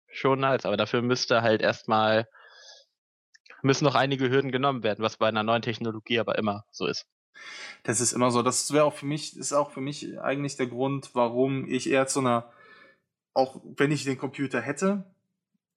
schon 0.08 0.40
nice. 0.40 0.66
Aber 0.66 0.78
dafür 0.78 1.02
müsste 1.02 1.42
halt 1.42 1.62
erstmal, 1.62 2.28
müssen 3.64 3.86
noch 3.86 3.96
einige 3.96 4.30
Hürden 4.30 4.52
genommen 4.52 4.84
werden, 4.84 5.04
was 5.04 5.18
bei 5.18 5.28
einer 5.28 5.44
neuen 5.44 5.62
Technologie 5.62 6.20
aber 6.20 6.38
immer 6.38 6.66
so 6.72 6.86
ist. 6.86 7.08
Das 7.84 8.02
ist 8.02 8.14
immer 8.14 8.32
so. 8.32 8.42
Das 8.42 8.72
wäre 8.74 8.86
auch 8.86 8.94
für 8.94 9.06
mich, 9.06 9.38
ist 9.38 9.54
auch 9.54 9.72
für 9.72 9.82
mich 9.82 10.20
eigentlich 10.20 10.58
der 10.58 10.68
Grund, 10.68 11.12
warum 11.14 11.68
ich 11.68 11.90
eher 11.90 12.08
zu 12.08 12.20
einer, 12.20 12.52
auch 13.34 13.62
wenn 13.64 13.92
ich 13.92 14.04
den 14.04 14.18
Computer 14.18 14.62
hätte, 14.62 15.06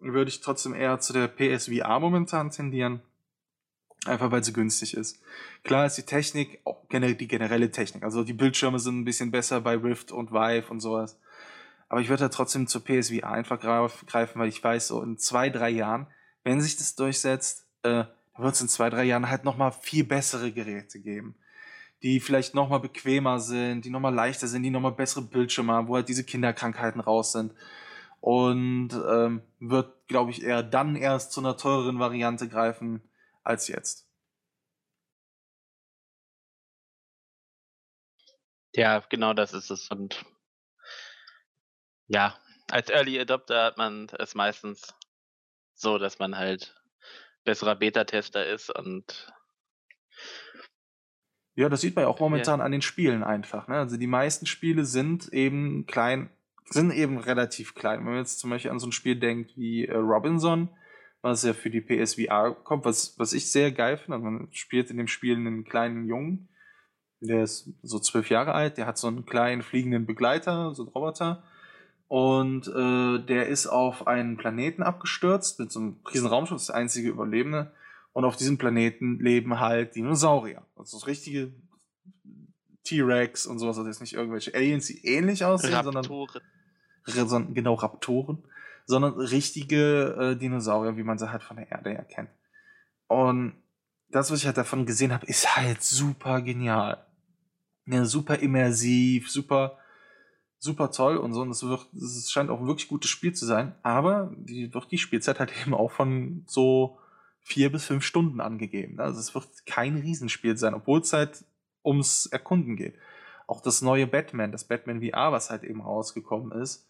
würde 0.01 0.29
ich 0.29 0.41
trotzdem 0.41 0.75
eher 0.75 1.01
zu 1.01 1.13
der 1.13 1.29
PSVR 1.29 1.99
momentan 2.01 2.51
tendieren. 2.51 3.03
Einfach 4.07 4.31
weil 4.31 4.45
sie 4.45 4.53
günstig 4.53 4.95
ist. 4.95 5.23
Klar 5.63 5.87
ist 5.87 5.97
die 5.97 6.03
Technik, 6.03 6.61
auch 6.65 6.85
die 6.91 7.29
generelle 7.29 7.71
Technik, 7.71 8.03
also 8.03 8.23
die 8.23 8.35
Bildschirme 8.35 8.79
sind 8.79 9.01
ein 9.01 9.05
bisschen 9.05 9.31
besser 9.31 9.63
bei 9.63 9.77
Rift 9.77 10.13
und 10.13 10.31
Vive 10.31 10.71
und 10.71 10.81
sowas. 10.81 11.19
Aber 11.89 12.03
ich 12.03 12.11
würde 12.11 12.25
da 12.25 12.29
trotzdem 12.29 12.67
zur 12.67 12.85
PSVR 12.85 13.31
einfach 13.31 13.59
greifen, 13.61 14.41
weil 14.41 14.49
ich 14.49 14.63
weiß, 14.63 14.89
so 14.89 15.03
in 15.03 15.17
zwei, 15.17 15.49
drei 15.49 15.71
Jahren, 15.71 16.07
wenn 16.43 16.61
sich 16.61 16.77
das 16.77 16.97
durchsetzt, 16.97 17.64
äh, 17.85 18.05
wird 18.37 18.55
es 18.55 18.61
in 18.61 18.69
zwei, 18.69 18.91
drei 18.91 19.05
Jahren 19.05 19.31
halt 19.31 19.45
nochmal 19.45 19.73
viel 19.73 20.05
bessere 20.05 20.53
Geräte 20.53 21.01
geben. 21.01 21.37
Die 22.03 22.21
vielleicht 22.21 22.55
nochmal 22.55 22.81
bequemer 22.81 23.39
sind, 23.39 23.85
die 23.85 23.91
nochmal 23.91 24.15
leichter 24.15 24.49
sind, 24.49 24.63
die 24.63 24.71
nochmal 24.71 24.93
bessere 24.93 25.23
Bildschirme 25.23 25.73
haben, 25.73 25.89
wo 25.89 25.95
halt 25.97 26.09
diese 26.09 26.25
Kinderkrankheiten 26.25 27.01
raus 27.01 27.33
sind. 27.33 27.55
Und 28.21 28.91
ähm, 28.93 29.43
wird, 29.61 30.09
glaube 30.09 30.31
ich, 30.31 30.43
eher 30.43 30.63
dann 30.63 30.97
erst 30.97 31.33
zu 31.33 31.41
einer 31.41 31.57
teureren 31.57 31.99
Variante 31.99 32.49
greifen, 32.49 33.03
als 33.43 33.69
jetzt. 33.69 34.09
Ja, 38.75 39.01
genau 39.09 39.35
das 39.35 39.53
ist 39.53 39.71
es. 39.71 39.89
Und 39.91 40.25
ja, 42.09 42.37
als 42.71 42.91
Early 42.91 43.21
Adopter 43.21 43.65
hat 43.65 43.77
man 43.77 44.09
es 44.19 44.35
meistens 44.35 44.95
so, 45.75 45.99
dass 45.99 46.19
man 46.19 46.37
halt 46.37 46.75
besserer 47.45 47.77
Beta-Tester 47.77 48.47
ist 48.47 48.71
und 48.71 49.33
Ja, 51.55 51.69
das 51.69 51.81
sieht 51.81 51.95
man 51.95 52.05
ja 52.05 52.09
auch 52.09 52.21
momentan 52.21 52.61
ja. 52.61 52.65
an 52.65 52.73
den 52.73 52.83
Spielen 52.83 53.23
einfach. 53.23 53.69
Ne? 53.69 53.77
Also 53.77 53.97
die 53.97 54.07
meisten 54.07 54.47
Spiele 54.47 54.85
sind 54.85 55.33
eben 55.33 55.87
klein, 55.87 56.31
sind 56.71 56.93
eben 56.93 57.19
relativ 57.19 57.75
klein. 57.75 58.01
Wenn 58.01 58.07
man 58.07 58.19
jetzt 58.19 58.41
zum 58.41 58.51
Beispiel 58.51 58.71
an 58.71 58.79
so 58.79 58.89
ein 58.89 58.93
Spiel 58.93 59.19
denkt 59.19 59.57
wie 59.57 59.87
äh, 59.87 59.97
Robinson, 59.97 60.69
was 61.23 61.43
ja 61.43 61.55
für 61.55 61.71
die 61.71 61.81
PSVR 61.81 62.55
kommt, 62.65 62.85
was, 62.85 63.19
was 63.19 63.33
ich 63.33 63.51
sehr 63.51 63.73
geil 63.73 63.97
finde. 63.97 64.15
Also 64.17 64.25
man 64.25 64.49
spielt 64.53 64.91
in 64.91 64.99
dem 64.99 65.07
Spiel 65.07 65.37
einen 65.37 65.65
kleinen 65.65 66.07
Jungen, 66.07 66.49
der 67.21 67.43
ist 67.43 67.73
so 67.83 67.99
zwölf 67.99 68.29
Jahre 68.31 68.53
alt, 68.53 68.77
der 68.77 68.87
hat 68.87 68.99
so 68.99 69.09
einen 69.09 69.25
kleinen 69.25 69.63
fliegenden 69.63 70.07
Begleiter, 70.07 70.75
so 70.75 70.83
einen 70.83 70.93
Roboter. 70.93 71.43
Und 72.09 72.69
äh, 72.69 73.25
der 73.25 73.49
ist 73.49 73.67
auf 73.67 74.07
einen 74.07 74.37
Planeten 74.37 74.83
abgestürzt 74.83 75.59
mit 75.59 75.73
so 75.73 75.81
einem 75.81 75.97
riesen 76.13 76.27
Raumschiff, 76.27 76.59
das 76.59 76.71
einzige 76.71 77.09
Überlebende. 77.09 77.73
Und 78.13 78.25
auf 78.25 78.37
diesem 78.37 78.59
Planeten 78.59 79.19
leben 79.19 79.59
halt 79.59 79.97
Dinosaurier. 79.97 80.63
Also 80.77 80.99
so 80.99 81.07
richtige 81.07 81.53
T-Rex 82.85 83.47
und 83.47 83.59
sowas. 83.59 83.79
Also 83.79 83.89
jetzt 83.89 84.01
nicht 84.01 84.15
irgendwelche 84.15 84.55
Aliens, 84.55 84.87
die 84.87 85.05
ähnlich 85.05 85.45
aussehen, 85.45 85.75
Raptoren. 85.75 86.29
sondern 87.07 87.55
genau 87.55 87.75
Raptoren, 87.75 88.45
sondern 88.87 89.15
richtige 89.15 90.35
äh, 90.35 90.37
Dinosaurier, 90.37 90.97
wie 90.97 91.03
man 91.03 91.19
sie 91.19 91.33
halt 91.33 91.43
von 91.43 91.57
der 91.57 91.71
Erde 91.71 91.91
her 91.91 92.05
kennt. 92.05 92.31
Und 93.09 93.55
das, 94.11 94.31
was 94.31 94.41
ich 94.41 94.47
halt 94.47 94.57
davon 94.57 94.87
gesehen 94.87 95.13
habe, 95.13 95.27
ist 95.27 95.57
halt 95.57 95.83
super 95.83 96.41
genial. 96.41 97.05
Ja, 97.87 98.05
super 98.05 98.39
immersiv, 98.39 99.31
super, 99.31 99.79
super 100.65 100.91
toll 100.91 101.19
und 101.19 101.33
so. 101.33 101.43
Und 101.43 101.51
es 101.51 101.63
wird, 101.63 101.87
es 101.95 102.31
scheint 102.31 102.51
auch 102.51 102.61
ein 102.61 102.67
wirklich 102.67 102.89
gutes 102.89 103.11
Spiel 103.11 103.33
zu 103.35 103.47
sein. 103.47 103.75
Aber 103.83 104.33
die 104.37 104.73
wird 104.73 104.91
die 104.91 104.99
Spielzeit 104.99 105.39
halt 105.39 105.53
eben 105.63 105.75
auch 105.75 105.93
von 105.93 106.45
so 106.47 106.99
vier 107.43 107.71
bis 107.71 107.85
fünf 107.85 108.05
Stunden 108.05 108.41
angegeben. 108.41 108.99
Also 108.99 109.21
es 109.21 109.35
wird 109.35 109.47
kein 109.67 109.97
Riesenspiel 109.99 110.57
sein, 110.57 110.75
obwohl 110.75 111.01
es 111.01 111.13
halt 111.13 111.45
ums 111.85 112.27
Erkunden 112.27 112.77
geht. 112.77 112.97
Auch 113.47 113.61
das 113.61 113.83
neue 113.83 114.07
Batman, 114.07 114.51
das 114.51 114.65
Batman 114.65 115.03
VR, 115.03 115.31
was 115.31 115.51
halt 115.51 115.63
eben 115.63 115.83
rausgekommen 115.83 116.59
ist, 116.59 116.89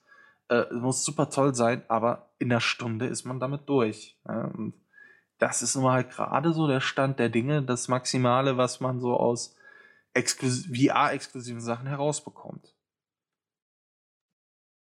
äh, 0.48 0.72
muss 0.72 1.04
super 1.04 1.28
toll 1.28 1.54
sein, 1.54 1.82
aber 1.88 2.30
in 2.38 2.52
einer 2.52 2.60
Stunde 2.60 3.06
ist 3.06 3.24
man 3.24 3.40
damit 3.40 3.68
durch. 3.68 4.16
Ja? 4.28 4.44
Und 4.44 4.74
das 5.38 5.62
ist 5.62 5.74
nun 5.74 5.84
mal 5.84 5.94
halt 5.94 6.10
gerade 6.10 6.52
so 6.52 6.68
der 6.68 6.80
Stand 6.80 7.18
der 7.18 7.28
Dinge, 7.28 7.62
das 7.62 7.88
Maximale, 7.88 8.56
was 8.56 8.78
man 8.78 9.00
so 9.00 9.16
aus 9.16 9.56
VR-exklusiven 10.14 11.60
Sachen 11.60 11.88
herausbekommt. 11.88 12.73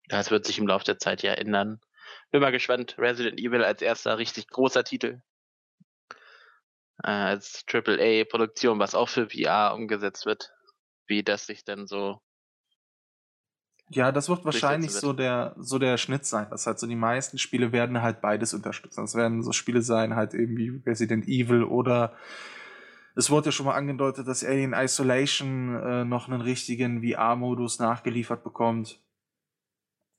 Das 0.09 0.31
wird 0.31 0.45
sich 0.45 0.59
im 0.59 0.67
Laufe 0.67 0.85
der 0.85 0.99
Zeit 0.99 1.23
ja 1.23 1.33
ändern. 1.33 1.79
Bin 2.31 2.41
mal 2.41 2.51
gespannt. 2.51 2.95
Resident 2.97 3.39
Evil 3.39 3.63
als 3.63 3.81
erster 3.81 4.17
richtig 4.17 4.47
großer 4.47 4.83
Titel 4.83 5.21
äh, 7.03 7.09
als 7.11 7.65
AAA-Produktion, 7.71 8.79
was 8.79 8.95
auch 8.95 9.09
für 9.09 9.29
VR 9.29 9.73
umgesetzt 9.75 10.25
wird, 10.25 10.51
wie 11.07 11.23
das 11.23 11.45
sich 11.45 11.63
dann 11.63 11.87
so. 11.87 12.21
Ja, 13.89 14.11
das 14.11 14.29
wird 14.29 14.45
wahrscheinlich 14.45 14.91
so 14.91 15.13
der, 15.13 15.55
so 15.57 15.77
der 15.77 15.97
Schnitt 15.97 16.25
sein. 16.25 16.47
Das 16.49 16.65
halt 16.65 16.79
so 16.79 16.87
die 16.87 16.95
meisten 16.95 17.37
Spiele 17.37 17.71
werden 17.71 18.01
halt 18.01 18.21
beides 18.21 18.53
unterstützen. 18.53 19.01
Das 19.01 19.13
werden 19.13 19.43
so 19.43 19.51
Spiele 19.51 19.81
sein, 19.81 20.15
halt 20.15 20.33
eben 20.33 20.57
wie 20.57 20.81
Resident 20.85 21.27
Evil 21.27 21.63
oder 21.63 22.15
es 23.15 23.29
wurde 23.29 23.47
ja 23.47 23.51
schon 23.51 23.67
mal 23.67 23.75
angedeutet, 23.75 24.27
dass 24.27 24.43
Alien 24.43 24.73
Isolation 24.73 25.75
äh, 25.75 26.05
noch 26.05 26.27
einen 26.27 26.41
richtigen 26.41 27.03
VR-Modus 27.03 27.77
nachgeliefert 27.77 28.43
bekommt. 28.43 29.02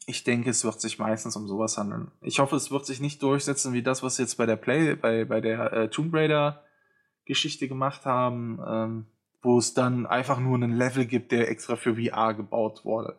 Ich 0.06 0.24
denke, 0.24 0.50
es 0.50 0.64
wird 0.64 0.80
sich 0.80 0.98
meistens 0.98 1.36
um 1.36 1.48
sowas 1.48 1.78
handeln. 1.78 2.10
Ich 2.20 2.38
hoffe, 2.38 2.56
es 2.56 2.70
wird 2.70 2.84
sich 2.84 3.00
nicht 3.00 3.22
durchsetzen 3.22 3.72
wie 3.72 3.82
das, 3.82 4.02
was 4.02 4.18
jetzt 4.18 4.36
bei 4.36 4.46
der 4.46 4.56
Play, 4.56 4.94
bei, 4.94 5.24
bei 5.24 5.40
der 5.40 5.72
äh, 5.72 5.88
Tomb 5.88 6.14
Raider 6.14 6.62
Geschichte 7.24 7.68
gemacht 7.68 8.04
haben, 8.04 8.60
ähm, 8.66 9.06
wo 9.40 9.58
es 9.58 9.72
dann 9.74 10.06
einfach 10.06 10.38
nur 10.38 10.56
einen 10.56 10.76
Level 10.76 11.06
gibt, 11.06 11.32
der 11.32 11.50
extra 11.50 11.76
für 11.76 11.96
VR 11.96 12.34
gebaut 12.34 12.84
wurde. 12.84 13.16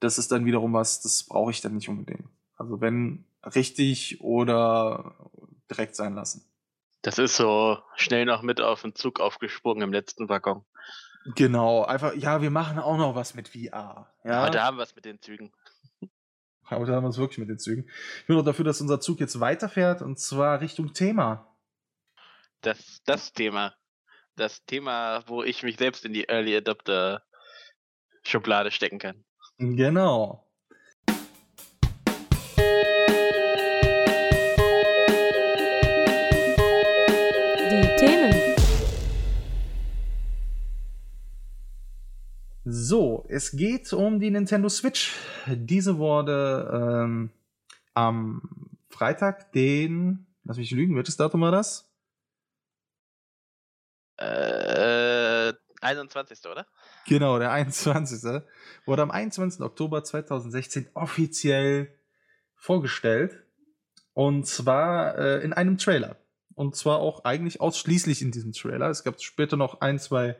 Das 0.00 0.16
ist 0.16 0.32
dann 0.32 0.46
wiederum 0.46 0.72
was, 0.72 1.02
das 1.02 1.24
brauche 1.24 1.50
ich 1.50 1.60
dann 1.60 1.74
nicht 1.74 1.88
unbedingt. 1.88 2.28
Also 2.56 2.80
wenn 2.80 3.24
richtig 3.54 4.20
oder 4.20 5.14
direkt 5.70 5.96
sein 5.96 6.14
lassen. 6.14 6.44
Das 7.02 7.18
ist 7.18 7.36
so 7.36 7.78
schnell 7.96 8.26
noch 8.26 8.42
mit 8.42 8.60
auf 8.60 8.82
den 8.82 8.94
Zug 8.94 9.20
aufgesprungen 9.20 9.82
im 9.82 9.92
letzten 9.92 10.28
Waggon. 10.28 10.64
Genau, 11.34 11.84
einfach, 11.84 12.14
ja, 12.14 12.40
wir 12.40 12.50
machen 12.50 12.78
auch 12.78 12.96
noch 12.96 13.14
was 13.14 13.34
mit 13.34 13.48
VR. 13.48 14.10
Ja, 14.24 14.40
Aber 14.40 14.50
da 14.50 14.64
haben 14.64 14.78
wir 14.78 14.84
es 14.84 14.94
mit 14.94 15.04
den 15.04 15.20
Zügen. 15.20 15.52
Aber 16.70 16.86
da 16.86 16.94
haben 16.94 17.04
wir 17.04 17.08
es 17.10 17.18
wirklich 17.18 17.38
mit 17.38 17.48
den 17.48 17.58
Zügen. 17.58 17.88
Ich 18.20 18.26
bin 18.26 18.36
auch 18.36 18.44
dafür, 18.44 18.64
dass 18.64 18.80
unser 18.80 19.00
Zug 19.00 19.20
jetzt 19.20 19.40
weiterfährt 19.40 20.02
und 20.02 20.18
zwar 20.18 20.60
Richtung 20.60 20.92
Thema 20.92 21.50
das, 22.60 23.02
das 23.04 23.32
Thema. 23.32 23.74
Das 24.36 24.64
Thema, 24.64 25.22
wo 25.26 25.42
ich 25.42 25.62
mich 25.62 25.76
selbst 25.76 26.04
in 26.04 26.12
die 26.12 26.28
Early 26.28 26.56
Adopter 26.56 27.22
Schublade 28.22 28.70
stecken 28.70 28.98
kann. 28.98 29.24
Genau. 29.58 30.49
So, 42.72 43.26
es 43.28 43.50
geht 43.50 43.92
um 43.92 44.20
die 44.20 44.30
Nintendo 44.30 44.68
Switch. 44.68 45.16
Diese 45.48 45.98
wurde 45.98 46.70
ähm, 46.72 47.30
am 47.94 48.42
Freitag, 48.88 49.50
den, 49.50 50.28
lass 50.44 50.56
mich 50.56 50.70
lügen, 50.70 50.94
welches 50.94 51.16
Datum 51.16 51.40
war 51.40 51.50
das? 51.50 51.90
Äh, 54.18 55.52
21. 55.80 56.46
oder? 56.46 56.64
Genau, 57.08 57.40
der 57.40 57.50
21. 57.50 58.22
wurde 58.86 59.02
am 59.02 59.10
21. 59.10 59.62
Oktober 59.62 60.04
2016 60.04 60.90
offiziell 60.94 61.92
vorgestellt. 62.54 63.42
Und 64.12 64.46
zwar 64.46 65.18
äh, 65.18 65.42
in 65.42 65.52
einem 65.52 65.76
Trailer. 65.76 66.18
Und 66.54 66.76
zwar 66.76 67.00
auch 67.00 67.24
eigentlich 67.24 67.60
ausschließlich 67.60 68.22
in 68.22 68.30
diesem 68.30 68.52
Trailer. 68.52 68.90
Es 68.90 69.02
gab 69.02 69.20
später 69.20 69.56
noch 69.56 69.80
ein, 69.80 69.98
zwei 69.98 70.36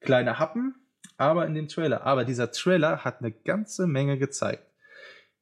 kleine 0.00 0.40
Happen, 0.40 0.74
aber 1.20 1.46
in 1.46 1.54
dem 1.54 1.68
Trailer. 1.68 2.06
Aber 2.06 2.24
dieser 2.24 2.50
Trailer 2.50 3.04
hat 3.04 3.20
eine 3.20 3.30
ganze 3.30 3.86
Menge 3.86 4.18
gezeigt. 4.18 4.66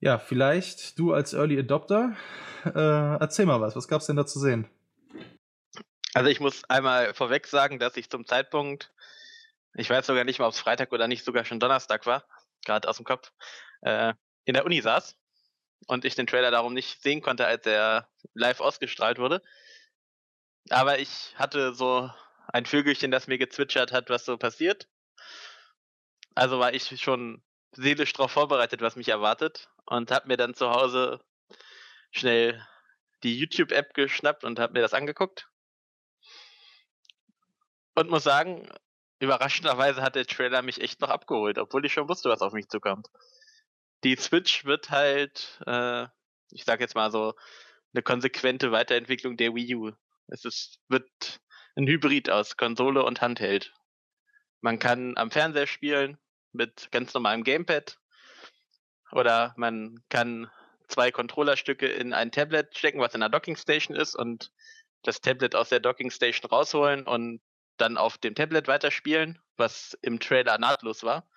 Ja, 0.00 0.18
vielleicht 0.18 0.98
du 0.98 1.12
als 1.12 1.34
Early 1.34 1.58
Adopter, 1.58 2.16
äh, 2.64 2.70
erzähl 3.20 3.46
mal 3.46 3.60
was. 3.60 3.76
Was 3.76 3.86
gab 3.86 4.00
es 4.00 4.08
denn 4.08 4.16
da 4.16 4.26
zu 4.26 4.40
sehen? 4.40 4.68
Also 6.14 6.30
ich 6.30 6.40
muss 6.40 6.64
einmal 6.64 7.14
vorweg 7.14 7.46
sagen, 7.46 7.78
dass 7.78 7.96
ich 7.96 8.10
zum 8.10 8.26
Zeitpunkt, 8.26 8.92
ich 9.74 9.88
weiß 9.88 10.06
sogar 10.06 10.24
nicht 10.24 10.40
mal, 10.40 10.46
ob 10.46 10.52
es 10.52 10.60
Freitag 10.60 10.92
oder 10.92 11.06
nicht 11.06 11.24
sogar 11.24 11.44
schon 11.44 11.60
Donnerstag 11.60 12.06
war, 12.06 12.24
gerade 12.64 12.88
aus 12.88 12.96
dem 12.96 13.04
Kopf, 13.06 13.32
äh, 13.82 14.14
in 14.46 14.54
der 14.54 14.64
Uni 14.64 14.80
saß 14.80 15.16
und 15.86 16.04
ich 16.04 16.16
den 16.16 16.26
Trailer 16.26 16.50
darum 16.50 16.74
nicht 16.74 17.02
sehen 17.02 17.22
konnte, 17.22 17.46
als 17.46 17.64
er 17.66 18.08
live 18.34 18.60
ausgestrahlt 18.60 19.18
wurde. 19.18 19.42
Aber 20.70 20.98
ich 20.98 21.34
hatte 21.36 21.72
so 21.72 22.10
ein 22.48 22.66
Vögelchen, 22.66 23.12
das 23.12 23.28
mir 23.28 23.38
gezwitschert 23.38 23.92
hat, 23.92 24.10
was 24.10 24.24
so 24.24 24.36
passiert. 24.36 24.88
Also 26.38 26.60
war 26.60 26.72
ich 26.72 27.00
schon 27.00 27.42
seelisch 27.72 28.12
darauf 28.12 28.30
vorbereitet, 28.30 28.80
was 28.80 28.94
mich 28.94 29.08
erwartet 29.08 29.68
und 29.86 30.12
habe 30.12 30.28
mir 30.28 30.36
dann 30.36 30.54
zu 30.54 30.70
Hause 30.70 31.20
schnell 32.12 32.64
die 33.24 33.36
YouTube-App 33.36 33.92
geschnappt 33.92 34.44
und 34.44 34.60
habe 34.60 34.74
mir 34.74 34.80
das 34.80 34.94
angeguckt 34.94 35.48
und 37.96 38.08
muss 38.08 38.22
sagen, 38.22 38.68
überraschenderweise 39.18 40.00
hat 40.00 40.14
der 40.14 40.26
Trailer 40.26 40.62
mich 40.62 40.80
echt 40.80 41.00
noch 41.00 41.08
abgeholt, 41.08 41.58
obwohl 41.58 41.84
ich 41.84 41.92
schon 41.92 42.08
wusste, 42.08 42.28
was 42.28 42.40
auf 42.40 42.52
mich 42.52 42.68
zukommt. 42.68 43.08
Die 44.04 44.14
Switch 44.14 44.64
wird 44.64 44.90
halt, 44.90 45.60
äh, 45.66 46.06
ich 46.52 46.64
sag 46.64 46.78
jetzt 46.78 46.94
mal 46.94 47.10
so, 47.10 47.34
eine 47.92 48.02
konsequente 48.04 48.70
Weiterentwicklung 48.70 49.36
der 49.36 49.56
Wii 49.56 49.74
U. 49.74 49.92
Es 50.28 50.44
ist, 50.44 50.78
wird 50.86 51.40
ein 51.74 51.88
Hybrid 51.88 52.30
aus 52.30 52.56
Konsole 52.56 53.02
und 53.02 53.22
Handheld. 53.22 53.74
Man 54.60 54.78
kann 54.78 55.16
am 55.16 55.32
Fernseher 55.32 55.66
spielen 55.66 56.16
mit 56.52 56.88
ganz 56.90 57.14
normalem 57.14 57.44
Gamepad 57.44 57.98
oder 59.12 59.54
man 59.56 60.02
kann 60.08 60.50
zwei 60.88 61.10
Controllerstücke 61.10 61.86
in 61.86 62.12
ein 62.12 62.32
Tablet 62.32 62.76
stecken, 62.76 63.00
was 63.00 63.14
in 63.14 63.22
einer 63.22 63.30
Dockingstation 63.30 63.96
ist 63.96 64.14
und 64.14 64.52
das 65.02 65.20
Tablet 65.20 65.54
aus 65.54 65.68
der 65.68 65.80
Dockingstation 65.80 66.50
rausholen 66.50 67.06
und 67.06 67.40
dann 67.76 67.96
auf 67.96 68.18
dem 68.18 68.34
Tablet 68.34 68.66
weiterspielen, 68.68 69.38
was 69.56 69.96
im 70.02 70.18
Trailer 70.18 70.58
nahtlos 70.58 71.04
war. 71.04 71.28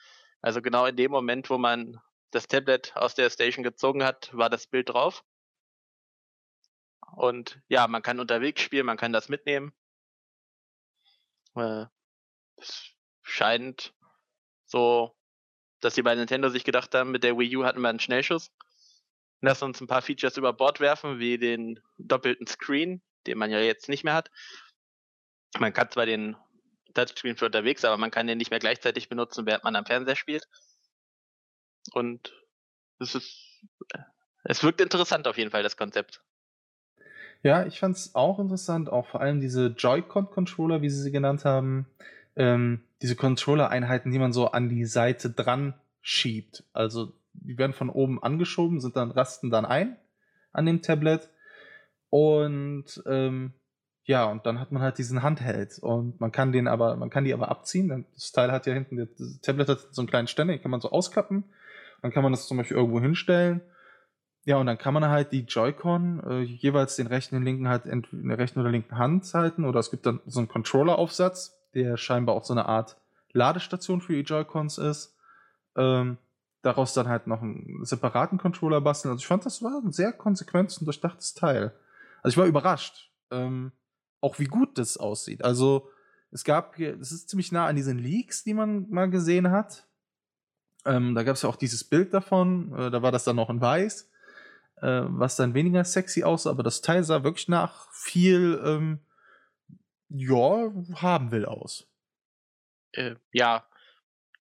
Also 0.41 0.61
genau 0.61 0.85
in 0.85 0.95
dem 0.95 1.11
Moment, 1.11 1.49
wo 1.49 1.57
man 1.57 2.01
das 2.31 2.47
Tablet 2.47 2.95
aus 2.95 3.13
der 3.13 3.29
Station 3.29 3.63
gezogen 3.63 4.03
hat, 4.03 4.35
war 4.35 4.49
das 4.49 4.67
Bild 4.67 4.89
drauf. 4.89 5.23
Und 7.15 7.61
ja, 7.67 7.87
man 7.87 8.01
kann 8.01 8.19
unterwegs 8.19 8.61
spielen, 8.61 8.85
man 8.85 8.97
kann 8.97 9.13
das 9.13 9.29
mitnehmen. 9.29 9.73
Äh, 11.55 11.85
es 12.55 12.95
scheint 13.21 13.93
so, 14.71 15.13
dass 15.81 15.95
sie 15.95 16.01
bei 16.01 16.15
Nintendo 16.15 16.47
sich 16.49 16.63
gedacht 16.63 16.95
haben, 16.95 17.11
mit 17.11 17.23
der 17.23 17.37
Wii 17.37 17.57
U 17.57 17.65
hatten 17.65 17.81
wir 17.81 17.89
einen 17.89 17.99
Schnellschuss. 17.99 18.51
Lass 19.41 19.61
uns 19.61 19.81
ein 19.81 19.87
paar 19.87 20.01
Features 20.01 20.37
über 20.37 20.53
Bord 20.53 20.79
werfen, 20.79 21.19
wie 21.19 21.37
den 21.37 21.79
doppelten 21.97 22.47
Screen, 22.47 23.01
den 23.27 23.37
man 23.37 23.51
ja 23.51 23.59
jetzt 23.59 23.89
nicht 23.89 24.03
mehr 24.03 24.13
hat. 24.13 24.31
Man 25.59 25.73
kann 25.73 25.91
zwar 25.91 26.05
den 26.05 26.37
Touchscreen 26.93 27.35
für 27.35 27.47
unterwegs, 27.47 27.83
aber 27.83 27.97
man 27.97 28.11
kann 28.11 28.27
den 28.27 28.37
nicht 28.37 28.51
mehr 28.51 28.59
gleichzeitig 28.59 29.09
benutzen, 29.09 29.45
während 29.45 29.63
man 29.65 29.75
am 29.75 29.85
Fernseher 29.85 30.15
spielt. 30.15 30.47
Und 31.91 32.33
es 32.99 33.15
ist, 33.15 33.65
es 34.43 34.63
wirkt 34.63 34.79
interessant 34.79 35.27
auf 35.27 35.37
jeden 35.37 35.51
Fall, 35.51 35.63
das 35.63 35.75
Konzept. 35.75 36.23
Ja, 37.43 37.65
ich 37.65 37.79
fand 37.79 37.97
es 37.97 38.15
auch 38.15 38.39
interessant, 38.39 38.89
auch 38.89 39.07
vor 39.07 39.19
allem 39.19 39.41
diese 39.41 39.67
Joy-Con-Controller, 39.67 40.81
wie 40.81 40.89
sie 40.89 41.01
sie 41.01 41.11
genannt 41.11 41.43
haben. 41.43 41.87
Ähm, 42.35 42.87
diese 43.01 43.15
Controller-Einheiten, 43.15 44.11
die 44.11 44.19
man 44.19 44.33
so 44.33 44.51
an 44.51 44.69
die 44.69 44.85
Seite 44.85 45.29
dran 45.29 45.73
schiebt. 46.01 46.63
Also 46.73 47.13
die 47.33 47.57
werden 47.57 47.73
von 47.73 47.89
oben 47.89 48.21
angeschoben, 48.21 48.79
sind 48.79 48.95
dann 48.95 49.11
rasten 49.11 49.49
dann 49.49 49.65
ein 49.65 49.97
an 50.51 50.65
dem 50.65 50.81
Tablet. 50.81 51.29
Und 52.09 53.01
ähm, 53.05 53.53
ja, 54.03 54.25
und 54.25 54.45
dann 54.45 54.59
hat 54.59 54.71
man 54.71 54.81
halt 54.81 54.97
diesen 54.97 55.23
Handheld 55.23 55.79
und 55.79 56.19
man 56.19 56.31
kann 56.31 56.51
den 56.51 56.67
aber, 56.67 56.95
man 56.95 57.09
kann 57.09 57.23
die 57.23 57.33
aber 57.33 57.49
abziehen. 57.49 58.05
Das 58.13 58.31
Teil 58.31 58.51
hat 58.51 58.65
ja 58.65 58.73
hinten, 58.73 58.97
das 58.97 59.39
Tablet 59.41 59.69
hat 59.69 59.79
so 59.91 60.01
einen 60.01 60.09
kleinen 60.09 60.27
Ständer, 60.27 60.53
den 60.53 60.61
kann 60.61 60.71
man 60.71 60.81
so 60.81 60.91
ausklappen. 60.91 61.45
Dann 62.01 62.11
kann 62.11 62.23
man 62.23 62.31
das 62.31 62.47
zum 62.47 62.57
Beispiel 62.57 62.77
irgendwo 62.77 62.99
hinstellen. 62.99 63.61
Ja, 64.43 64.57
und 64.57 64.65
dann 64.65 64.79
kann 64.79 64.95
man 64.95 65.07
halt 65.07 65.31
die 65.31 65.41
Joy-Con 65.43 66.23
äh, 66.27 66.41
jeweils 66.41 66.95
den 66.95 67.05
rechten 67.05 67.35
und 67.35 67.43
linken 67.43 67.67
halt 67.67 67.85
in 67.85 68.03
der 68.11 68.39
rechten 68.39 68.59
oder 68.59 68.71
linken 68.71 68.97
Hand 68.97 69.31
halten. 69.35 69.65
Oder 69.65 69.79
es 69.79 69.91
gibt 69.91 70.07
dann 70.07 70.19
so 70.25 70.39
einen 70.39 70.47
Controller-Aufsatz, 70.47 71.60
der 71.73 71.97
scheinbar 71.97 72.35
auch 72.35 72.43
so 72.43 72.53
eine 72.53 72.65
Art 72.65 72.97
Ladestation 73.33 74.01
für 74.01 74.13
die 74.13 74.21
Joy-Cons 74.21 74.77
ist. 74.77 75.15
Ähm, 75.75 76.17
daraus 76.61 76.93
dann 76.93 77.07
halt 77.07 77.27
noch 77.27 77.41
einen 77.41 77.83
separaten 77.85 78.37
Controller 78.37 78.81
basteln. 78.81 79.11
Also 79.11 79.21
ich 79.21 79.27
fand, 79.27 79.45
das 79.45 79.63
war 79.63 79.81
ein 79.83 79.91
sehr 79.91 80.13
konsequentes 80.13 80.77
und 80.77 80.85
durchdachtes 80.85 81.33
Teil. 81.33 81.73
Also 82.21 82.35
ich 82.35 82.37
war 82.37 82.45
überrascht. 82.45 83.09
Ähm, 83.31 83.71
auch 84.19 84.37
wie 84.39 84.45
gut 84.45 84.77
das 84.77 84.97
aussieht. 84.97 85.43
Also 85.43 85.89
es 86.31 86.43
gab, 86.43 86.79
es 86.79 87.11
ist 87.11 87.29
ziemlich 87.29 87.51
nah 87.51 87.65
an 87.65 87.75
diesen 87.75 87.97
Leaks, 87.97 88.43
die 88.43 88.53
man 88.53 88.89
mal 88.89 89.09
gesehen 89.09 89.51
hat. 89.51 89.87
Ähm, 90.85 91.15
da 91.15 91.23
gab 91.23 91.35
es 91.35 91.41
ja 91.41 91.49
auch 91.49 91.55
dieses 91.55 91.83
Bild 91.83 92.13
davon, 92.13 92.73
äh, 92.73 92.89
da 92.89 93.01
war 93.01 93.11
das 93.11 93.23
dann 93.23 93.35
noch 93.35 93.49
in 93.49 93.61
weiß, 93.61 94.09
äh, 94.81 95.01
was 95.07 95.35
dann 95.35 95.53
weniger 95.53 95.83
sexy 95.83 96.23
aussah, 96.23 96.49
aber 96.49 96.63
das 96.63 96.81
Teil 96.81 97.03
sah 97.03 97.23
wirklich 97.23 97.49
nach 97.49 97.91
viel, 97.91 98.59
ähm, 98.63 98.99
ja, 100.13 100.71
haben 100.95 101.31
will 101.31 101.45
aus. 101.45 101.87
Äh, 102.91 103.15
ja, 103.31 103.67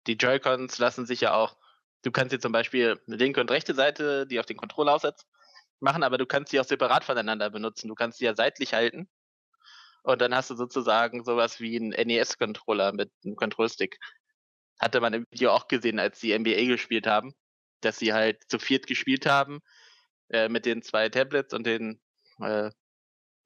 die 0.07 0.15
Joy-Cons 0.15 0.79
lassen 0.79 1.07
sich 1.07 1.23
ja 1.23 1.35
auch, 1.35 1.57
du 2.03 2.11
kannst 2.11 2.33
hier 2.33 2.41
zum 2.41 2.53
Beispiel 2.53 3.01
eine 3.07 3.17
linke 3.17 3.41
und 3.41 3.51
rechte 3.51 3.75
Seite, 3.75 4.27
die 4.27 4.39
auf 4.39 4.47
den 4.47 4.59
Controller 4.59 4.95
aufsetzt, 4.95 5.27
machen, 5.81 6.03
aber 6.03 6.19
du 6.19 6.27
kannst 6.27 6.51
sie 6.51 6.61
auch 6.61 6.65
separat 6.65 7.05
voneinander 7.05 7.51
benutzen. 7.51 7.89
Du 7.89 7.95
kannst 7.95 8.19
sie 8.19 8.27
ja 8.27 8.35
seitlich 8.35 8.75
halten 8.75 9.09
und 10.03 10.21
dann 10.21 10.35
hast 10.35 10.51
du 10.51 10.55
sozusagen 10.55 11.25
sowas 11.25 11.61
wie 11.61 11.77
einen 11.77 11.91
NES-Controller 11.91 12.93
mit 12.93 13.11
einem 13.25 13.37
Control-Stick. 13.37 13.99
Hatte 14.79 15.01
man 15.01 15.15
im 15.15 15.27
Video 15.31 15.51
auch 15.53 15.67
gesehen, 15.67 15.99
als 15.99 16.21
die 16.21 16.39
NBA 16.39 16.67
gespielt 16.67 17.07
haben, 17.07 17.35
dass 17.81 17.99
sie 17.99 18.13
halt 18.13 18.43
zu 18.49 18.59
viert 18.59 18.87
gespielt 18.87 19.25
haben 19.25 19.61
äh, 20.29 20.49
mit 20.49 20.67
den 20.67 20.83
zwei 20.83 21.09
Tablets 21.09 21.55
und 21.55 21.65
den 21.65 22.03
äh, 22.41 22.71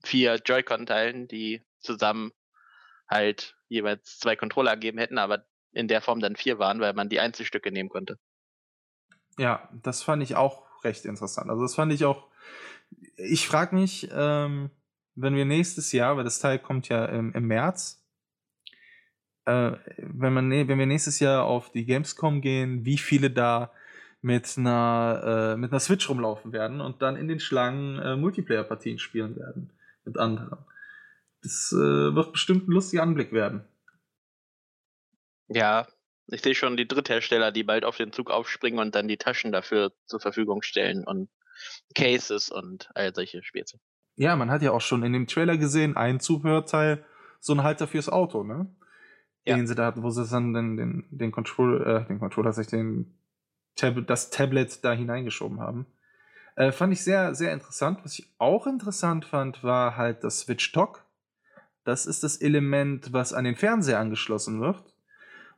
vier 0.02 0.40
Joy-Con-Teilen, 0.44 1.28
die 1.28 1.62
zusammen 1.80 2.32
halt 3.08 3.56
jeweils 3.68 4.18
zwei 4.18 4.36
Controller 4.36 4.74
gegeben 4.74 4.98
hätten, 4.98 5.18
aber 5.18 5.46
in 5.72 5.88
der 5.88 6.00
Form 6.00 6.20
dann 6.20 6.36
vier 6.36 6.58
waren, 6.58 6.80
weil 6.80 6.92
man 6.92 7.08
die 7.08 7.20
Einzelstücke 7.20 7.70
nehmen 7.70 7.88
konnte. 7.88 8.18
Ja, 9.38 9.68
das 9.82 10.02
fand 10.02 10.22
ich 10.22 10.36
auch 10.36 10.84
recht 10.84 11.04
interessant. 11.04 11.50
Also 11.50 11.62
das 11.62 11.74
fand 11.74 11.92
ich 11.92 12.04
auch. 12.04 12.26
Ich 13.16 13.46
frage 13.46 13.74
mich, 13.74 14.08
ähm, 14.12 14.70
wenn 15.14 15.34
wir 15.34 15.44
nächstes 15.44 15.92
Jahr, 15.92 16.16
weil 16.16 16.24
das 16.24 16.38
Teil 16.38 16.58
kommt 16.58 16.88
ja 16.88 17.04
im, 17.06 17.32
im 17.32 17.46
März, 17.46 18.04
äh, 19.44 19.72
wenn, 19.98 20.32
man, 20.32 20.50
wenn 20.50 20.78
wir 20.78 20.86
nächstes 20.86 21.20
Jahr 21.20 21.44
auf 21.44 21.70
die 21.70 21.84
Gamescom 21.84 22.40
gehen, 22.40 22.84
wie 22.84 22.98
viele 22.98 23.30
da 23.30 23.72
mit 24.20 24.56
einer, 24.58 25.54
äh, 25.54 25.56
mit 25.56 25.70
einer 25.70 25.80
Switch 25.80 26.08
rumlaufen 26.08 26.52
werden 26.52 26.80
und 26.80 27.02
dann 27.02 27.16
in 27.16 27.28
den 27.28 27.40
Schlangen 27.40 27.98
äh, 27.98 28.16
Multiplayer-Partien 28.16 28.98
spielen 28.98 29.36
werden 29.36 29.70
mit 30.04 30.18
anderen. 30.18 30.58
Das 31.42 31.72
äh, 31.72 32.14
wird 32.14 32.32
bestimmt 32.32 32.68
ein 32.68 32.72
lustiger 32.72 33.02
Anblick 33.02 33.32
werden. 33.32 33.66
Ja, 35.48 35.86
ich 36.26 36.42
sehe 36.42 36.54
schon 36.54 36.76
die 36.76 36.86
Dritthersteller, 36.86 37.52
die 37.52 37.64
bald 37.64 37.84
auf 37.84 37.96
den 37.96 38.12
Zug 38.12 38.30
aufspringen 38.30 38.80
und 38.80 38.94
dann 38.94 39.08
die 39.08 39.16
Taschen 39.16 39.52
dafür 39.52 39.92
zur 40.06 40.20
Verfügung 40.20 40.62
stellen 40.62 41.04
und 41.04 41.30
Cases 41.94 42.50
und 42.50 42.90
all 42.94 43.14
solche 43.14 43.42
Späße. 43.42 43.78
Ja, 44.16 44.36
man 44.36 44.50
hat 44.50 44.62
ja 44.62 44.72
auch 44.72 44.80
schon 44.80 45.04
in 45.04 45.12
dem 45.12 45.26
Trailer 45.26 45.56
gesehen, 45.56 45.96
ein 45.96 46.20
Zubehörteil, 46.20 47.04
so 47.40 47.54
ein 47.54 47.62
Halter 47.62 47.86
fürs 47.86 48.08
Auto, 48.08 48.42
ne? 48.42 48.74
Ja. 49.44 49.56
Den 49.56 49.66
sie 49.66 49.74
da 49.74 49.86
hatten, 49.86 50.02
wo 50.02 50.10
sie 50.10 50.26
dann 50.26 50.52
den, 50.52 50.76
den, 50.76 51.06
den 51.10 51.32
Controller, 51.32 52.02
äh, 52.02 52.06
den 52.06 52.18
Controller, 52.18 52.52
sich 52.52 52.66
den 52.66 53.18
Tab 53.76 54.06
das 54.06 54.30
Tablet 54.30 54.84
da 54.84 54.92
hineingeschoben 54.92 55.60
haben. 55.60 55.86
Äh, 56.56 56.72
fand 56.72 56.92
ich 56.92 57.04
sehr, 57.04 57.34
sehr 57.34 57.52
interessant. 57.52 58.00
Was 58.02 58.18
ich 58.18 58.28
auch 58.38 58.66
interessant 58.66 59.24
fand, 59.24 59.62
war 59.62 59.96
halt 59.96 60.24
das 60.24 60.40
Switch 60.40 60.72
Dock. 60.72 61.06
Das 61.88 62.04
ist 62.04 62.22
das 62.22 62.36
Element, 62.36 63.14
was 63.14 63.32
an 63.32 63.44
den 63.44 63.56
Fernseher 63.56 63.98
angeschlossen 63.98 64.60
wird 64.60 64.92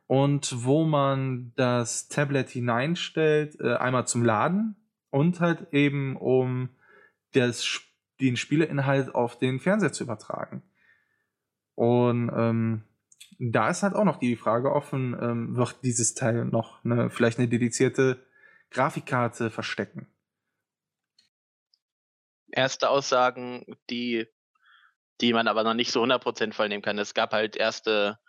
und 0.07 0.63
wo 0.63 0.85
man 0.85 1.51
das 1.57 2.07
Tablet 2.07 2.49
hineinstellt, 2.49 3.59
äh, 3.59 3.75
einmal 3.75 4.07
zum 4.07 4.23
Laden 4.23 4.77
und 5.09 5.41
halt 5.41 5.73
eben 5.73 6.15
um 6.15 6.69
das 7.33 7.81
den 8.21 8.37
Spieleinhalt 8.37 9.13
auf 9.13 9.37
den 9.37 9.59
Fernseher 9.59 9.91
zu 9.91 10.05
übertragen. 10.05 10.63
Und 11.75 12.31
ähm, 12.33 12.83
da 13.37 13.69
ist 13.69 13.83
halt 13.83 13.95
auch 13.95 14.05
noch 14.05 14.17
die 14.17 14.37
Frage 14.37 14.71
offen, 14.71 15.17
ähm, 15.21 15.57
wird 15.57 15.83
dieses 15.83 16.13
Teil 16.13 16.45
noch 16.45 16.85
eine, 16.85 17.09
vielleicht 17.09 17.39
eine 17.39 17.49
dedizierte 17.49 18.25
Grafikkarte 18.69 19.49
verstecken? 19.49 20.07
Erste 22.51 22.89
Aussagen, 22.89 23.65
die, 23.89 24.27
die 25.21 25.33
man 25.33 25.47
aber 25.47 25.63
noch 25.63 25.73
nicht 25.73 25.91
so 25.91 26.03
100% 26.03 26.53
vollnehmen 26.53 26.81
kann. 26.81 26.97
Es 26.97 27.13
gab 27.13 27.31
halt 27.31 27.55
erste 27.55 28.19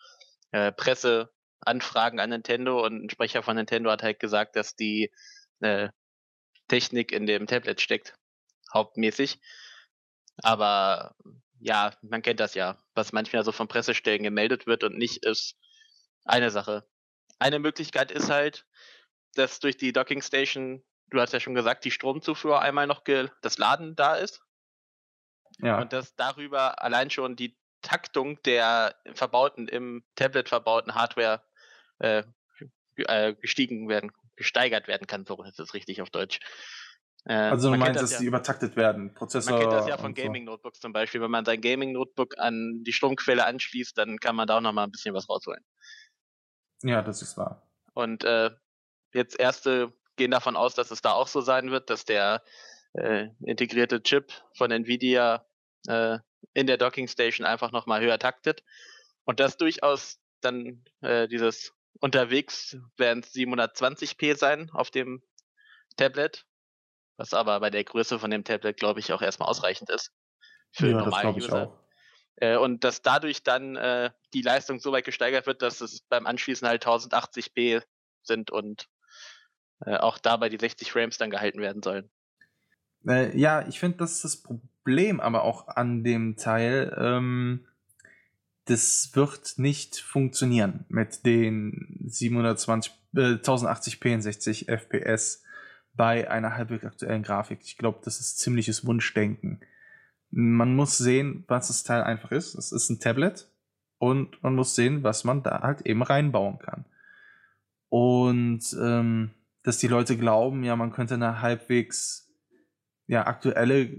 äh, 0.51 0.73
Presseanfragen 0.73 2.21
an 2.21 2.31
Nintendo 2.31 2.85
und 2.85 3.05
ein 3.05 3.11
Sprecher 3.11 3.43
von 3.43 3.57
Nintendo 3.57 3.91
hat 3.91 4.03
halt 4.03 4.21
gesagt, 4.21 4.57
dass 4.57 4.77
die 4.77 5.11
äh, 5.61 5.89
Technik 6.69 7.13
in 7.13 7.27
dem 7.27 7.47
Tablet 7.47 7.81
steckt, 7.81 8.15
hauptmäßig. 8.73 9.41
Aber 10.43 11.15
ja, 11.61 11.95
man 12.03 12.23
kennt 12.23 12.41
das 12.41 12.55
ja, 12.55 12.79
was 12.95 13.13
manchmal 13.13 13.45
so 13.45 13.53
von 13.53 13.69
Pressestellen 13.69 14.23
gemeldet 14.23 14.67
wird 14.67 14.85
und 14.85 14.99
nicht 14.99 15.25
ist 15.25 15.57
eine 16.25 16.51
Sache. 16.51 16.85
Eine 17.39 17.59
Möglichkeit 17.59 18.11
ist 18.11 18.31
halt, 18.31 18.67
dass 19.35 19.61
durch 19.61 19.77
die 19.77 19.93
Docking 19.93 20.23
Station, 20.23 20.83
du 21.11 21.21
hast 21.21 21.33
ja 21.33 21.41
schon 21.41 21.55
gesagt, 21.55 21.85
die 21.85 21.91
Stromzufuhr 21.91 22.61
einmal 22.61 22.87
noch 22.87 23.03
das 23.43 23.59
Laden 23.59 23.97
da 23.97 24.17
ist. 24.17 24.43
Ja. 25.59 25.81
Und 25.81 25.93
dass 25.93 26.15
darüber 26.15 26.83
allein 26.83 27.11
schon 27.11 27.37
die 27.37 27.57
Taktung 27.83 28.41
der 28.43 28.95
verbauten, 29.15 29.69
im 29.69 30.05
Tablet 30.15 30.49
verbauten 30.49 30.95
Hardware 30.95 31.43
äh, 31.99 32.23
äh, 32.97 33.35
gestiegen 33.35 33.89
werden, 33.89 34.13
gesteigert 34.37 34.89
werden 34.89 35.07
kann, 35.07 35.25
so 35.27 35.43
ist 35.43 35.59
es 35.59 35.75
richtig 35.75 36.01
auf 36.03 36.11
Deutsch. 36.11 36.41
Äh, 37.25 37.35
also 37.35 37.71
du 37.71 37.77
meinst, 37.77 38.01
dass 38.01 38.13
ja, 38.13 38.19
die 38.19 38.27
übertaktet 38.27 38.77
werden, 38.77 39.15
Prozessor. 39.15 39.53
Man 39.53 39.61
kennt 39.61 39.73
das 39.73 39.89
ja 39.89 39.99
von 39.99 40.15
Gaming-Notebooks 40.15 40.81
zum 40.81 40.93
Beispiel. 40.93 41.21
Wenn 41.21 41.31
man 41.31 41.45
sein 41.45 41.61
Gaming-Notebook 41.61 42.39
an 42.39 42.83
die 42.85 42.93
Stromquelle 42.93 43.45
anschließt, 43.45 43.97
dann 43.97 44.19
kann 44.19 44.37
man 44.37 44.47
da 44.47 44.59
auch 44.59 44.61
nochmal 44.61 44.87
ein 44.87 44.91
bisschen 44.91 45.15
was 45.15 45.29
rausholen. 45.29 45.65
Ja, 46.83 47.03
das 47.03 47.23
ist 47.23 47.37
wahr. 47.37 47.69
Und 47.95 48.25
äh, 48.25 48.51
jetzt 49.13 49.39
erste 49.39 49.93
gehen 50.17 50.31
davon 50.31 50.57
aus, 50.57 50.75
dass 50.75 50.91
es 50.91 51.01
da 51.01 51.13
auch 51.13 51.29
so 51.29 51.41
sein 51.41 51.71
wird, 51.71 51.91
dass 51.91 52.05
der 52.05 52.43
äh, 52.95 53.29
integrierte 53.45 54.03
Chip 54.03 54.33
von 54.55 54.71
Nvidia 54.71 55.47
äh, 55.87 56.19
in 56.55 56.67
der 56.67 56.77
Docking 56.77 57.09
Station 57.09 57.47
einfach 57.47 57.73
nochmal 57.73 58.01
höher 58.01 58.19
taktet. 58.19 58.63
Und 59.25 59.41
das 59.41 59.57
durchaus 59.57 60.21
dann 60.41 60.85
äh, 61.01 61.29
dieses 61.29 61.73
unterwegs 62.01 62.77
werden 62.97 63.23
es 63.23 63.33
720p 63.33 64.37
sein 64.37 64.71
auf 64.71 64.91
dem 64.91 65.23
Tablet 65.97 66.45
was 67.17 67.35
aber 67.35 67.61
bei 67.61 67.71
der 67.71 67.85
Größe 67.85 68.19
von 68.19 68.31
dem 68.31 68.45
Tablet, 68.45 68.77
glaube 68.77 69.01
ich, 69.01 69.13
auch 69.13 69.23
erstmal 69.23 69.49
ausreichend 69.49 69.91
ist. 69.91 70.13
Für 70.73 70.89
ja, 70.89 70.99
normale 70.99 71.35
User. 71.35 71.79
Äh, 72.37 72.57
und 72.57 72.83
dass 72.85 73.03
dadurch 73.03 73.43
dann 73.43 73.77
äh, 73.77 74.11
die 74.33 74.43
Leistung 74.43 74.81
so 74.81 74.91
weit 74.93 75.05
gesteigert 75.05 75.47
wird, 75.47 75.63
dass 75.63 75.81
es 75.81 76.01
beim 76.09 76.27
Anschließen 76.27 76.67
halt 76.67 76.85
1080p 76.85 77.83
sind 78.23 78.51
und 78.51 78.89
äh, 79.85 79.97
auch 79.97 80.19
dabei 80.19 80.49
die 80.49 80.59
60 80.59 80.91
Frames 80.91 81.19
dann 81.19 81.31
gehalten 81.31 81.61
werden 81.61 81.83
sollen. 81.83 82.11
Äh, 83.07 83.37
ja, 83.39 83.67
ich 83.67 83.81
finde, 83.81 83.99
das 83.99 84.13
ist 84.13 84.25
das 84.25 84.37
Problem 84.37 85.21
aber 85.21 85.43
auch 85.43 85.69
an 85.69 86.05
dem 86.05 86.37
Teil. 86.37 86.95
Ähm, 86.99 87.67
das 88.67 89.11
wird 89.15 89.55
nicht 89.57 89.97
funktionieren 89.97 90.85
mit 90.89 91.27
den 91.27 92.05
720, 92.07 92.93
äh, 93.15 93.19
1080p 93.37 94.15
und 94.15 94.23
60 94.23 94.69
FPS 94.69 95.43
bei 95.95 96.31
einer 96.31 96.57
halbwegs 96.57 96.85
aktuellen 96.85 97.23
Grafik. 97.23 97.61
Ich 97.63 97.77
glaube, 97.77 98.01
das 98.05 98.21
ist 98.21 98.39
ziemliches 98.39 98.87
Wunschdenken. 98.87 99.61
Man 100.31 100.75
muss 100.75 100.97
sehen, 100.97 101.45
was 101.49 101.69
das 101.69 101.85
Teil 101.85 102.03
einfach 102.03 102.31
ist. 102.31 102.55
Es 102.55 102.73
ist 102.73 102.89
ein 102.89 103.01
Tablet 103.01 103.49
und 103.99 104.43
man 104.43 104.55
muss 104.55 104.75
sehen, 104.75 105.03
was 105.03 105.25
man 105.25 105.43
da 105.43 105.61
halt 105.61 105.83
eben 105.83 106.03
reinbauen 106.03 106.59
kann. 106.59 106.87
Und 107.89 108.63
ähm, 108.81 109.33
dass 109.63 109.79
die 109.79 109.89
Leute 109.89 110.17
glauben, 110.17 110.65
ja, 110.65 110.75
man 110.77 110.93
könnte 110.93 111.15
eine 111.15 111.43
halbwegs 111.43 112.32
ja, 113.13 113.27
aktuelle 113.27 113.91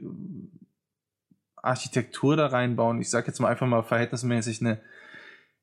Architektur 1.55 2.35
da 2.35 2.47
reinbauen. 2.47 2.99
Ich 2.99 3.11
sage 3.11 3.27
jetzt 3.27 3.39
mal 3.39 3.49
einfach 3.49 3.67
mal 3.67 3.83
verhältnismäßig 3.83 4.59
eine, 4.61 4.81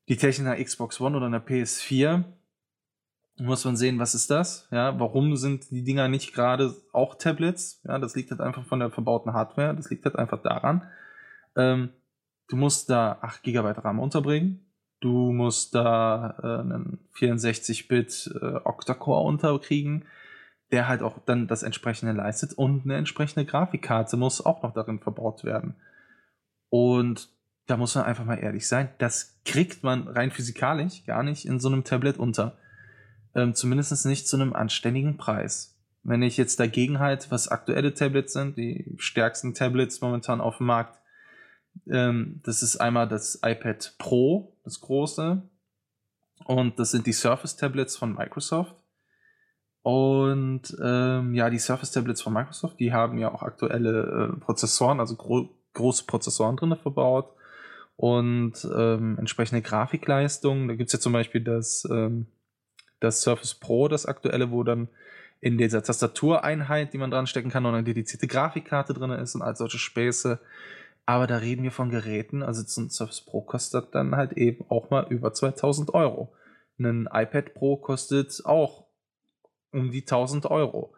die 0.07 0.15
Technik 0.15 0.65
Xbox 0.65 1.01
One 1.01 1.17
oder 1.17 1.25
einer 1.25 1.41
PS4. 1.41 2.23
Muss 3.39 3.65
man 3.65 3.75
sehen, 3.75 3.99
was 3.99 4.15
ist 4.15 4.31
das? 4.31 4.69
Ja, 4.71 4.97
warum 5.01 5.35
sind 5.35 5.69
die 5.69 5.83
Dinger 5.83 6.07
nicht 6.07 6.33
gerade 6.33 6.73
auch 6.93 7.15
Tablets? 7.15 7.81
Ja, 7.83 7.99
das 7.99 8.15
liegt 8.15 8.31
halt 8.31 8.39
einfach 8.39 8.65
von 8.65 8.79
der 8.79 8.89
verbauten 8.89 9.33
Hardware. 9.33 9.75
Das 9.75 9.89
liegt 9.89 10.05
halt 10.05 10.15
einfach 10.15 10.41
daran. 10.41 10.89
Ähm, 11.57 11.89
du 12.47 12.55
musst 12.55 12.89
da 12.89 13.17
8 13.21 13.43
GB 13.43 13.67
RAM 13.67 13.99
unterbringen. 13.99 14.65
Du 15.01 15.33
musst 15.33 15.75
da 15.75 16.37
äh, 16.41 16.61
einen 16.61 16.99
64-Bit 17.15 18.33
äh, 18.41 18.59
Octa-Core 18.63 19.25
unterkriegen 19.25 20.05
der 20.71 20.87
halt 20.87 21.01
auch 21.01 21.19
dann 21.25 21.47
das 21.47 21.63
entsprechende 21.63 22.13
leistet 22.13 22.53
und 22.53 22.83
eine 22.83 22.95
entsprechende 22.95 23.45
Grafikkarte 23.45 24.17
muss 24.17 24.43
auch 24.45 24.63
noch 24.63 24.73
darin 24.73 24.99
verbaut 24.99 25.43
werden. 25.43 25.75
Und 26.69 27.29
da 27.67 27.77
muss 27.77 27.95
man 27.95 28.05
einfach 28.05 28.25
mal 28.25 28.39
ehrlich 28.39 28.67
sein, 28.67 28.89
das 28.97 29.39
kriegt 29.45 29.83
man 29.83 30.07
rein 30.07 30.31
physikalisch 30.31 31.05
gar 31.05 31.23
nicht 31.23 31.45
in 31.45 31.59
so 31.59 31.69
einem 31.69 31.83
Tablet 31.83 32.17
unter. 32.17 32.57
Ähm, 33.35 33.53
Zumindest 33.53 34.05
nicht 34.05 34.27
zu 34.27 34.37
einem 34.37 34.53
anständigen 34.53 35.17
Preis. 35.17 35.77
Wenn 36.03 36.23
ich 36.23 36.37
jetzt 36.37 36.59
dagegen 36.59 36.99
halt, 36.99 37.29
was 37.29 37.47
aktuelle 37.47 37.93
Tablets 37.93 38.33
sind, 38.33 38.57
die 38.57 38.95
stärksten 38.97 39.53
Tablets 39.53 40.01
momentan 40.01 40.41
auf 40.41 40.57
dem 40.57 40.67
Markt, 40.67 40.99
ähm, 41.87 42.41
das 42.43 42.63
ist 42.63 42.77
einmal 42.77 43.07
das 43.07 43.39
iPad 43.43 43.95
Pro, 43.97 44.57
das 44.63 44.81
große, 44.81 45.41
und 46.45 46.79
das 46.79 46.91
sind 46.91 47.05
die 47.05 47.13
Surface 47.13 47.55
Tablets 47.55 47.95
von 47.95 48.13
Microsoft. 48.13 48.75
Und 49.83 50.77
ähm, 50.83 51.33
ja, 51.33 51.49
die 51.49 51.59
Surface 51.59 51.91
Tablets 51.91 52.21
von 52.21 52.33
Microsoft, 52.33 52.79
die 52.79 52.93
haben 52.93 53.17
ja 53.17 53.33
auch 53.33 53.41
aktuelle 53.41 54.33
äh, 54.35 54.39
Prozessoren, 54.39 54.99
also 54.99 55.15
gro 55.15 55.49
große 55.73 56.05
Prozessoren 56.05 56.57
drin 56.57 56.75
verbaut 56.75 57.33
und 57.95 58.67
ähm, 58.75 59.17
entsprechende 59.17 59.61
Grafikleistungen. 59.61 60.67
Da 60.67 60.75
gibt's 60.75 60.91
ja 60.91 60.99
zum 60.99 61.13
Beispiel 61.13 61.41
das, 61.41 61.87
ähm, 61.89 62.27
das 62.99 63.21
Surface 63.21 63.55
Pro, 63.55 63.87
das 63.87 64.05
aktuelle, 64.05 64.51
wo 64.51 64.63
dann 64.63 64.89
in 65.39 65.57
dieser 65.57 65.81
Tastatureinheit, 65.81 66.93
die 66.93 66.97
man 66.97 67.09
dran 67.09 67.25
stecken 67.25 67.49
kann, 67.49 67.63
noch 67.63 67.73
eine 67.73 67.83
dedizierte 67.83 68.27
Grafikkarte 68.27 68.93
drin 68.93 69.11
ist 69.11 69.33
und 69.33 69.41
all 69.41 69.55
solche 69.55 69.79
Späße. 69.79 70.39
Aber 71.05 71.25
da 71.25 71.37
reden 71.37 71.63
wir 71.63 71.71
von 71.71 71.89
Geräten, 71.89 72.43
also 72.43 72.63
so 72.65 72.81
ein 72.81 72.89
Surface 72.89 73.21
Pro 73.21 73.41
kostet 73.41 73.95
dann 73.95 74.15
halt 74.15 74.33
eben 74.33 74.65
auch 74.69 74.89
mal 74.89 75.07
über 75.09 75.33
2000 75.33 75.93
Euro. 75.93 76.33
Ein 76.77 77.07
iPad 77.11 77.53
Pro 77.53 77.77
kostet 77.77 78.41
auch 78.45 78.85
um 79.71 79.91
die 79.91 80.01
1000 80.01 80.45
Euro. 80.45 80.93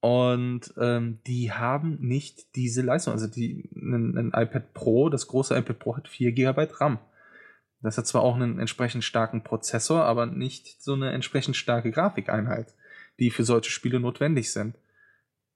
Und 0.00 0.72
ähm, 0.78 1.20
die 1.26 1.52
haben 1.52 1.98
nicht 2.00 2.56
diese 2.56 2.82
Leistung. 2.82 3.12
Also 3.12 3.26
die, 3.26 3.68
ein, 3.74 4.16
ein, 4.16 4.32
iPad 4.34 4.72
Pro, 4.72 5.10
das 5.10 5.26
große 5.26 5.56
iPad 5.56 5.78
Pro 5.78 5.96
hat 5.96 6.08
4 6.08 6.32
GB 6.32 6.68
RAM. 6.78 6.98
Das 7.82 7.98
hat 7.98 8.06
zwar 8.06 8.22
auch 8.22 8.34
einen 8.34 8.58
entsprechend 8.58 9.04
starken 9.04 9.42
Prozessor, 9.42 10.04
aber 10.04 10.26
nicht 10.26 10.82
so 10.82 10.94
eine 10.94 11.12
entsprechend 11.12 11.56
starke 11.56 11.90
Grafikeinheit, 11.90 12.74
die 13.18 13.30
für 13.30 13.44
solche 13.44 13.70
Spiele 13.70 14.00
notwendig 14.00 14.52
sind. 14.52 14.76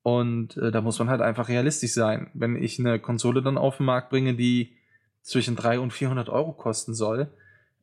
Und 0.03 0.59
äh, 0.59 0.71
da 0.71 0.83
muss 0.83 0.99
man 0.99 1.09
halt 1.09 1.23
einfach 1.23 1.49
realistisch 1.49 1.93
sein. 1.93 2.31
Wenn 2.35 2.63
ich 2.63 2.79
eine 2.79 2.99
Konsole 2.99 3.43
dann 3.43 3.57
auf 3.57 3.79
den 3.79 3.87
Markt 3.87 4.11
bringe, 4.11 4.35
die 4.35 4.77
zwischen 5.23 5.57
300 5.57 5.83
und 5.83 5.93
400 5.93 6.29
Euro 6.29 6.53
kosten 6.53 6.95
soll, 6.95 7.31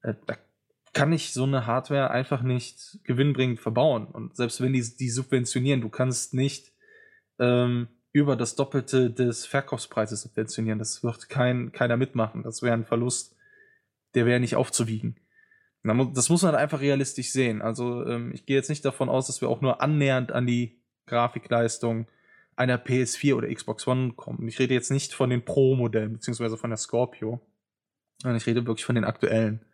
äh, 0.03 0.13
da 0.27 0.35
kann 0.93 1.13
ich 1.13 1.33
so 1.33 1.43
eine 1.43 1.65
Hardware 1.65 2.11
einfach 2.11 2.41
nicht 2.41 2.99
gewinnbringend 3.03 3.59
verbauen. 3.59 4.07
Und 4.07 4.35
selbst 4.35 4.61
wenn 4.61 4.73
die 4.73 4.83
die 4.97 5.09
subventionieren, 5.09 5.81
du 5.81 5.89
kannst 5.89 6.33
nicht 6.33 6.73
ähm, 7.39 7.87
über 8.11 8.35
das 8.35 8.55
Doppelte 8.55 9.09
des 9.09 9.45
Verkaufspreises 9.45 10.21
subventionieren. 10.21 10.79
Das 10.79 11.03
wird 11.03 11.29
kein, 11.29 11.71
keiner 11.71 11.97
mitmachen. 11.97 12.43
Das 12.43 12.61
wäre 12.61 12.73
ein 12.73 12.85
Verlust, 12.85 13.35
der 14.15 14.25
wäre 14.25 14.39
nicht 14.39 14.55
aufzuwiegen. 14.55 15.15
Das 15.83 16.29
muss 16.29 16.43
man 16.43 16.55
einfach 16.55 16.81
realistisch 16.81 17.31
sehen. 17.31 17.61
Also 17.61 18.05
ähm, 18.05 18.31
ich 18.33 18.45
gehe 18.45 18.55
jetzt 18.55 18.69
nicht 18.69 18.85
davon 18.85 19.09
aus, 19.09 19.27
dass 19.27 19.41
wir 19.41 19.49
auch 19.49 19.61
nur 19.61 19.81
annähernd 19.81 20.31
an 20.31 20.45
die 20.45 20.81
Grafikleistung 21.07 22.07
einer 22.55 22.77
PS4 22.77 23.33
oder 23.35 23.53
Xbox 23.53 23.87
One 23.87 24.13
kommen. 24.13 24.47
Ich 24.47 24.59
rede 24.59 24.73
jetzt 24.73 24.91
nicht 24.91 25.13
von 25.13 25.29
den 25.29 25.43
Pro-Modellen, 25.43 26.13
beziehungsweise 26.13 26.57
von 26.57 26.69
der 26.69 26.77
Scorpio. 26.77 27.41
Ich 28.23 28.45
rede 28.45 28.67
wirklich 28.67 28.85
von 28.85 28.95
den 28.95 29.05
aktuellen. 29.05 29.65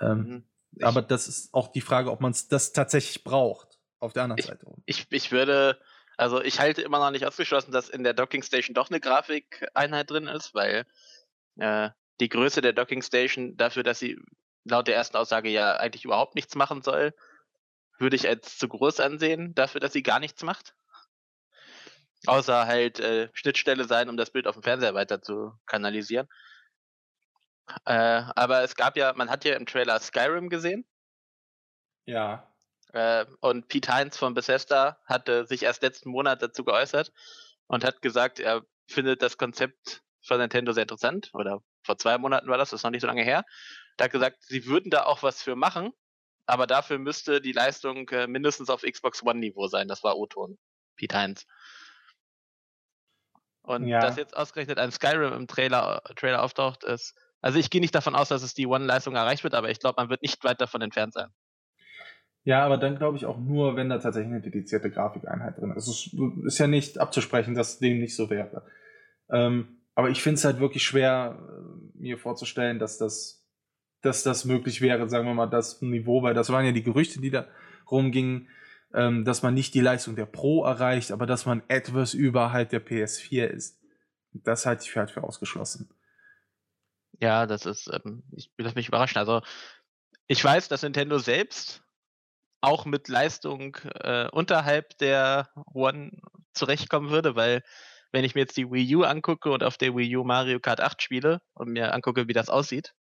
Ähm, 0.00 0.44
mhm. 0.72 0.84
aber 0.84 1.02
das 1.02 1.28
ist 1.28 1.54
auch 1.54 1.68
die 1.68 1.80
Frage, 1.80 2.10
ob 2.10 2.20
man 2.20 2.34
das 2.50 2.72
tatsächlich 2.72 3.24
braucht. 3.24 3.78
Auf 4.00 4.12
der 4.12 4.24
anderen 4.24 4.38
ich, 4.38 4.46
Seite. 4.46 4.66
Ich, 4.84 5.06
ich 5.10 5.32
würde, 5.32 5.80
also 6.16 6.42
ich 6.42 6.60
halte 6.60 6.82
immer 6.82 6.98
noch 6.98 7.10
nicht 7.10 7.26
ausgeschlossen, 7.26 7.72
dass 7.72 7.88
in 7.88 8.04
der 8.04 8.12
Docking 8.12 8.42
Station 8.42 8.74
doch 8.74 8.90
eine 8.90 9.00
Grafikeinheit 9.00 10.10
drin 10.10 10.26
ist, 10.26 10.54
weil 10.54 10.84
äh, 11.56 11.90
die 12.20 12.28
Größe 12.28 12.60
der 12.60 12.72
Docking 12.72 13.02
Station 13.02 13.56
dafür, 13.56 13.82
dass 13.82 13.98
sie 13.98 14.18
laut 14.64 14.88
der 14.88 14.96
ersten 14.96 15.16
Aussage 15.16 15.48
ja 15.48 15.76
eigentlich 15.76 16.04
überhaupt 16.04 16.34
nichts 16.34 16.54
machen 16.54 16.82
soll, 16.82 17.14
würde 17.98 18.16
ich 18.16 18.28
als 18.28 18.58
zu 18.58 18.68
groß 18.68 19.00
ansehen, 19.00 19.54
dafür, 19.54 19.80
dass 19.80 19.92
sie 19.92 20.02
gar 20.02 20.20
nichts 20.20 20.42
macht. 20.42 20.74
Außer 22.26 22.66
halt 22.66 23.00
äh, 23.00 23.28
Schnittstelle 23.34 23.84
sein, 23.84 24.08
um 24.08 24.16
das 24.16 24.30
Bild 24.30 24.46
auf 24.46 24.54
dem 24.54 24.62
Fernseher 24.62 24.94
weiter 24.94 25.20
zu 25.20 25.52
kanalisieren. 25.66 26.28
Äh, 27.84 28.22
aber 28.34 28.62
es 28.62 28.76
gab 28.76 28.96
ja, 28.96 29.12
man 29.14 29.30
hat 29.30 29.44
ja 29.44 29.54
im 29.56 29.66
Trailer 29.66 29.98
Skyrim 29.98 30.48
gesehen. 30.48 30.86
Ja. 32.06 32.52
Äh, 32.92 33.26
und 33.40 33.68
Pete 33.68 33.92
Heinz 33.92 34.16
von 34.16 34.34
Bethesda 34.34 35.00
hatte 35.06 35.46
sich 35.46 35.62
erst 35.62 35.82
letzten 35.82 36.10
Monat 36.10 36.42
dazu 36.42 36.64
geäußert 36.64 37.12
und 37.66 37.84
hat 37.84 38.02
gesagt, 38.02 38.38
er 38.38 38.64
findet 38.86 39.22
das 39.22 39.38
Konzept 39.38 40.02
von 40.22 40.38
Nintendo 40.38 40.72
sehr 40.72 40.82
interessant. 40.82 41.30
Oder 41.32 41.62
vor 41.84 41.98
zwei 41.98 42.18
Monaten 42.18 42.48
war 42.48 42.58
das, 42.58 42.70
das 42.70 42.80
ist 42.80 42.84
noch 42.84 42.90
nicht 42.90 43.00
so 43.00 43.06
lange 43.06 43.24
her. 43.24 43.44
Er 43.96 44.04
hat 44.04 44.12
gesagt, 44.12 44.42
sie 44.42 44.66
würden 44.66 44.90
da 44.90 45.04
auch 45.04 45.22
was 45.22 45.42
für 45.42 45.56
machen, 45.56 45.92
aber 46.46 46.66
dafür 46.66 46.98
müsste 46.98 47.40
die 47.40 47.52
Leistung 47.52 48.08
äh, 48.10 48.26
mindestens 48.26 48.70
auf 48.70 48.82
Xbox 48.82 49.22
One-Niveau 49.22 49.66
sein. 49.68 49.88
Das 49.88 50.02
war 50.02 50.16
O-Ton, 50.16 50.58
Pete 50.96 51.16
Heinz. 51.16 51.46
Und 53.62 53.86
ja. 53.86 54.00
dass 54.00 54.16
jetzt 54.16 54.36
ausgerechnet 54.36 54.78
ein 54.78 54.92
Skyrim 54.92 55.32
im 55.32 55.46
Trailer, 55.46 56.02
Trailer 56.16 56.42
auftaucht, 56.42 56.84
ist 56.84 57.14
also 57.44 57.58
ich 57.58 57.68
gehe 57.68 57.82
nicht 57.82 57.94
davon 57.94 58.14
aus, 58.14 58.30
dass 58.30 58.42
es 58.42 58.54
die 58.54 58.66
One-Leistung 58.66 59.14
erreicht 59.16 59.44
wird, 59.44 59.52
aber 59.52 59.68
ich 59.68 59.78
glaube, 59.78 60.00
man 60.00 60.08
wird 60.08 60.22
nicht 60.22 60.42
weit 60.44 60.62
davon 60.62 60.80
entfernt 60.80 61.12
sein. 61.12 61.28
Ja, 62.42 62.64
aber 62.64 62.78
dann 62.78 62.96
glaube 62.96 63.18
ich 63.18 63.26
auch 63.26 63.36
nur, 63.36 63.76
wenn 63.76 63.90
da 63.90 63.98
tatsächlich 63.98 64.32
eine 64.32 64.40
dedizierte 64.40 64.90
Grafikeinheit 64.90 65.58
drin 65.58 65.74
ist. 65.76 65.86
Es 65.86 66.16
ist 66.46 66.58
ja 66.58 66.66
nicht 66.68 66.98
abzusprechen, 66.98 67.54
dass 67.54 67.78
dem 67.78 67.98
nicht 67.98 68.16
so 68.16 68.30
wäre. 68.30 68.64
Ähm, 69.30 69.76
aber 69.94 70.08
ich 70.08 70.22
finde 70.22 70.36
es 70.36 70.44
halt 70.46 70.58
wirklich 70.58 70.84
schwer, 70.84 71.38
äh, 71.38 72.02
mir 72.02 72.16
vorzustellen, 72.16 72.78
dass 72.78 72.96
das, 72.96 73.46
dass 74.00 74.22
das 74.22 74.46
möglich 74.46 74.80
wäre, 74.80 75.06
sagen 75.10 75.26
wir 75.26 75.34
mal, 75.34 75.46
das 75.46 75.82
Niveau, 75.82 76.22
weil 76.22 76.32
das 76.32 76.48
waren 76.48 76.64
ja 76.64 76.72
die 76.72 76.82
Gerüchte, 76.82 77.20
die 77.20 77.30
da 77.30 77.46
rumgingen, 77.90 78.48
ähm, 78.94 79.26
dass 79.26 79.42
man 79.42 79.52
nicht 79.52 79.74
die 79.74 79.80
Leistung 79.80 80.16
der 80.16 80.24
Pro 80.24 80.64
erreicht, 80.64 81.12
aber 81.12 81.26
dass 81.26 81.44
man 81.44 81.62
etwas 81.68 82.14
überhalb 82.14 82.70
der 82.70 82.82
PS4 82.82 83.44
ist. 83.44 83.82
Das 84.32 84.64
halte 84.64 84.84
ich 84.86 84.96
halt 84.96 85.10
für 85.10 85.24
ausgeschlossen. 85.24 85.90
Ja, 87.20 87.46
das 87.46 87.66
ist, 87.66 87.90
ähm, 87.92 88.22
ich 88.32 88.50
lasse 88.58 88.74
mich 88.74 88.88
überraschen. 88.88 89.18
Also, 89.18 89.42
ich 90.26 90.42
weiß, 90.42 90.68
dass 90.68 90.82
Nintendo 90.82 91.18
selbst 91.18 91.82
auch 92.60 92.86
mit 92.86 93.08
Leistung 93.08 93.76
äh, 94.00 94.28
unterhalb 94.30 94.96
der 94.98 95.50
One 95.72 96.12
zurechtkommen 96.54 97.10
würde, 97.10 97.36
weil 97.36 97.62
wenn 98.12 98.24
ich 98.24 98.34
mir 98.34 98.42
jetzt 98.42 98.56
die 98.56 98.70
Wii 98.70 98.96
U 98.96 99.02
angucke 99.02 99.50
und 99.50 99.62
auf 99.62 99.76
der 99.76 99.94
Wii 99.94 100.16
U 100.16 100.24
Mario 100.24 100.60
Kart 100.60 100.80
8 100.80 101.02
spiele 101.02 101.40
und 101.52 101.70
mir 101.70 101.92
angucke, 101.92 102.28
wie 102.28 102.32
das 102.32 102.48
aussieht, 102.48 102.94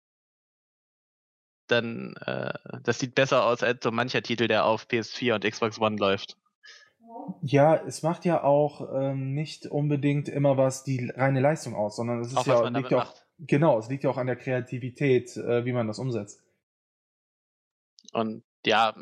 dann 1.67 2.15
äh, 2.25 2.53
das 2.83 2.99
sieht 2.99 3.15
besser 3.15 3.45
aus 3.45 3.63
als 3.63 3.83
so 3.83 3.91
mancher 3.91 4.21
Titel, 4.21 4.47
der 4.47 4.65
auf 4.65 4.85
PS4 4.87 5.35
und 5.35 5.45
Xbox 5.49 5.79
One 5.79 5.97
läuft. 5.97 6.35
Ja, 7.41 7.75
es 7.75 8.03
macht 8.03 8.25
ja 8.25 8.43
auch 8.43 8.89
ähm, 8.93 9.33
nicht 9.33 9.67
unbedingt 9.67 10.27
immer 10.27 10.57
was 10.57 10.83
die 10.83 11.09
reine 11.15 11.39
Leistung 11.39 11.75
aus, 11.75 11.95
sondern 11.95 12.19
es 12.19 12.27
ist 12.27 12.37
auch, 12.37 12.47
ja 12.47 12.67
liegt 12.67 12.91
ja 12.91 13.03
auch, 13.03 13.13
Genau, 13.45 13.77
es 13.77 13.89
liegt 13.89 14.05
ja 14.05 14.09
auch 14.09 14.17
an 14.17 14.27
der 14.27 14.37
Kreativität, 14.37 15.35
äh, 15.35 15.65
wie 15.65 15.73
man 15.73 15.87
das 15.87 15.99
umsetzt. 15.99 16.41
Und 18.13 18.43
ja, 18.65 18.95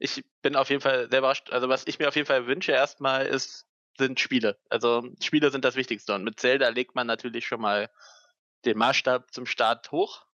ich 0.00 0.24
bin 0.42 0.56
auf 0.56 0.70
jeden 0.70 0.80
Fall 0.80 1.08
sehr 1.08 1.20
überrascht. 1.20 1.50
Also 1.50 1.68
was 1.68 1.86
ich 1.86 2.00
mir 2.00 2.08
auf 2.08 2.16
jeden 2.16 2.26
Fall 2.26 2.48
wünsche 2.48 2.72
erstmal 2.72 3.26
ist, 3.26 3.66
sind 3.96 4.18
Spiele. 4.18 4.58
Also 4.70 5.08
Spiele 5.22 5.50
sind 5.50 5.64
das 5.64 5.76
Wichtigste. 5.76 6.14
Und 6.14 6.24
mit 6.24 6.40
Zelda 6.40 6.68
legt 6.70 6.96
man 6.96 7.06
natürlich 7.06 7.46
schon 7.46 7.60
mal 7.60 7.90
den 8.64 8.76
Maßstab 8.76 9.32
zum 9.32 9.46
Start 9.46 9.92
hoch. 9.92 10.26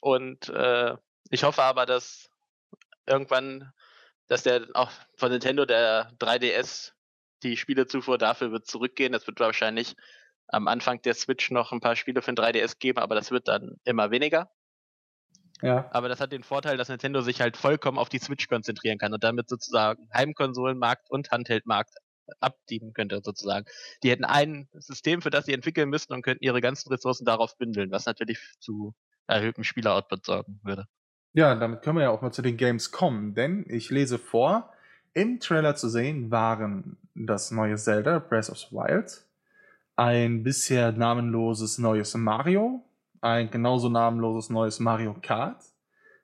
Und 0.00 0.48
äh, 0.48 0.96
ich 1.30 1.42
hoffe 1.42 1.62
aber, 1.62 1.86
dass 1.86 2.30
irgendwann, 3.04 3.72
dass 4.28 4.44
der 4.44 4.68
auch 4.74 4.92
von 5.16 5.32
Nintendo 5.32 5.64
der 5.64 6.12
3DS 6.18 6.92
die 7.42 7.56
Spielezufuhr 7.56 8.16
dafür 8.16 8.52
wird 8.52 8.66
zurückgehen. 8.66 9.12
Das 9.12 9.26
wird 9.26 9.40
wahrscheinlich 9.40 9.96
am 10.52 10.68
Anfang 10.68 11.00
der 11.02 11.14
Switch 11.14 11.50
noch 11.50 11.72
ein 11.72 11.80
paar 11.80 11.96
Spiele 11.96 12.22
für 12.22 12.32
den 12.32 12.42
3DS 12.42 12.78
geben, 12.78 12.98
aber 12.98 13.14
das 13.14 13.30
wird 13.30 13.48
dann 13.48 13.76
immer 13.84 14.10
weniger. 14.10 14.50
Ja. 15.62 15.88
Aber 15.92 16.08
das 16.08 16.20
hat 16.20 16.32
den 16.32 16.42
Vorteil, 16.42 16.76
dass 16.76 16.88
Nintendo 16.88 17.20
sich 17.20 17.40
halt 17.40 17.56
vollkommen 17.56 17.98
auf 17.98 18.08
die 18.08 18.18
Switch 18.18 18.48
konzentrieren 18.48 18.98
kann 18.98 19.12
und 19.12 19.22
damit 19.22 19.48
sozusagen 19.48 20.08
Heimkonsolenmarkt 20.14 21.10
und 21.10 21.30
Handheldmarkt 21.30 21.94
abdienen 22.40 22.92
könnte, 22.92 23.20
sozusagen. 23.22 23.66
Die 24.02 24.10
hätten 24.10 24.24
ein 24.24 24.68
System, 24.72 25.20
für 25.20 25.30
das 25.30 25.46
sie 25.46 25.52
entwickeln 25.52 25.88
müssten 25.88 26.14
und 26.14 26.22
könnten 26.22 26.44
ihre 26.44 26.60
ganzen 26.60 26.88
Ressourcen 26.90 27.24
darauf 27.24 27.56
bündeln, 27.58 27.90
was 27.90 28.06
natürlich 28.06 28.38
zu 28.60 28.94
erhöhtem 29.26 29.64
Spieleroutput 29.64 30.24
sorgen 30.24 30.60
würde. 30.62 30.86
Ja, 31.32 31.54
damit 31.54 31.82
können 31.82 31.96
wir 31.96 32.04
ja 32.04 32.10
auch 32.10 32.22
mal 32.22 32.32
zu 32.32 32.42
den 32.42 32.56
Games 32.56 32.90
kommen, 32.90 33.34
denn 33.34 33.64
ich 33.68 33.90
lese 33.90 34.18
vor, 34.18 34.72
im 35.12 35.40
Trailer 35.40 35.74
zu 35.74 35.88
sehen 35.88 36.30
waren 36.30 36.98
das 37.14 37.50
neue 37.50 37.76
Zelda 37.76 38.18
Breath 38.18 38.50
of 38.50 38.58
the 38.58 38.70
Wild, 38.70 39.24
ein 40.00 40.42
bisher 40.42 40.92
namenloses 40.92 41.76
neues 41.76 42.14
Mario, 42.14 42.82
ein 43.20 43.50
genauso 43.50 43.90
namenloses 43.90 44.48
neues 44.48 44.80
Mario 44.80 45.14
Kart, 45.20 45.62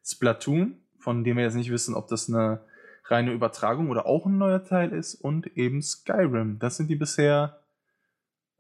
Splatoon, 0.03 0.83
von 0.99 1.25
dem 1.25 1.37
wir 1.37 1.45
jetzt 1.45 1.57
nicht 1.57 1.71
wissen, 1.71 1.95
ob 1.95 2.09
das 2.09 2.27
eine 2.27 2.65
reine 3.05 3.33
Übertragung 3.33 3.91
oder 3.91 4.07
auch 4.07 4.25
ein 4.25 4.39
neuer 4.39 4.65
Teil 4.65 4.95
ist, 4.95 5.15
und 5.15 5.59
eben 5.59 5.83
Skyrim. 5.83 6.59
Das 6.59 6.79
sind 6.79 6.89
die 6.89 6.97
bisher 6.97 7.61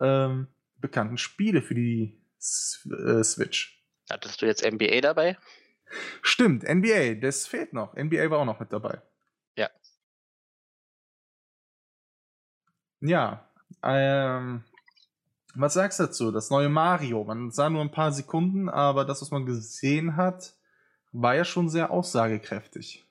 ähm, 0.01 0.49
bekannten 0.77 1.17
Spiele 1.17 1.63
für 1.63 1.75
die 1.75 2.21
S 2.39 2.87
äh, 2.87 3.25
Switch. 3.25 3.83
Hattest 4.11 4.43
du 4.43 4.47
jetzt 4.47 4.71
NBA 4.71 5.01
dabei? 5.01 5.39
Stimmt, 6.21 6.63
NBA, 6.63 7.15
das 7.23 7.47
fehlt 7.47 7.73
noch. 7.73 7.95
NBA 7.95 8.29
war 8.29 8.41
auch 8.41 8.45
noch 8.45 8.61
mit 8.61 8.71
dabei. 8.71 9.01
Ja. 9.57 9.71
Ja, 13.01 13.49
ähm, 13.83 14.63
was 15.59 15.75
sagst 15.75 15.99
du 15.99 16.05
dazu? 16.05 16.33
Das 16.33 16.51
neue 16.51 16.69
Mario. 16.69 17.25
Man 17.25 17.51
sah 17.51 17.71
nur 17.71 17.81
ein 17.81 17.91
paar 17.91 18.13
Sekunden, 18.13 18.69
aber 18.69 19.05
das, 19.05 19.23
was 19.23 19.31
man 19.31 19.47
gesehen 19.47 20.17
hat, 20.17 20.55
war 21.13 21.35
ja 21.35 21.45
schon 21.45 21.69
sehr 21.69 21.91
aussagekräftig. 21.91 23.07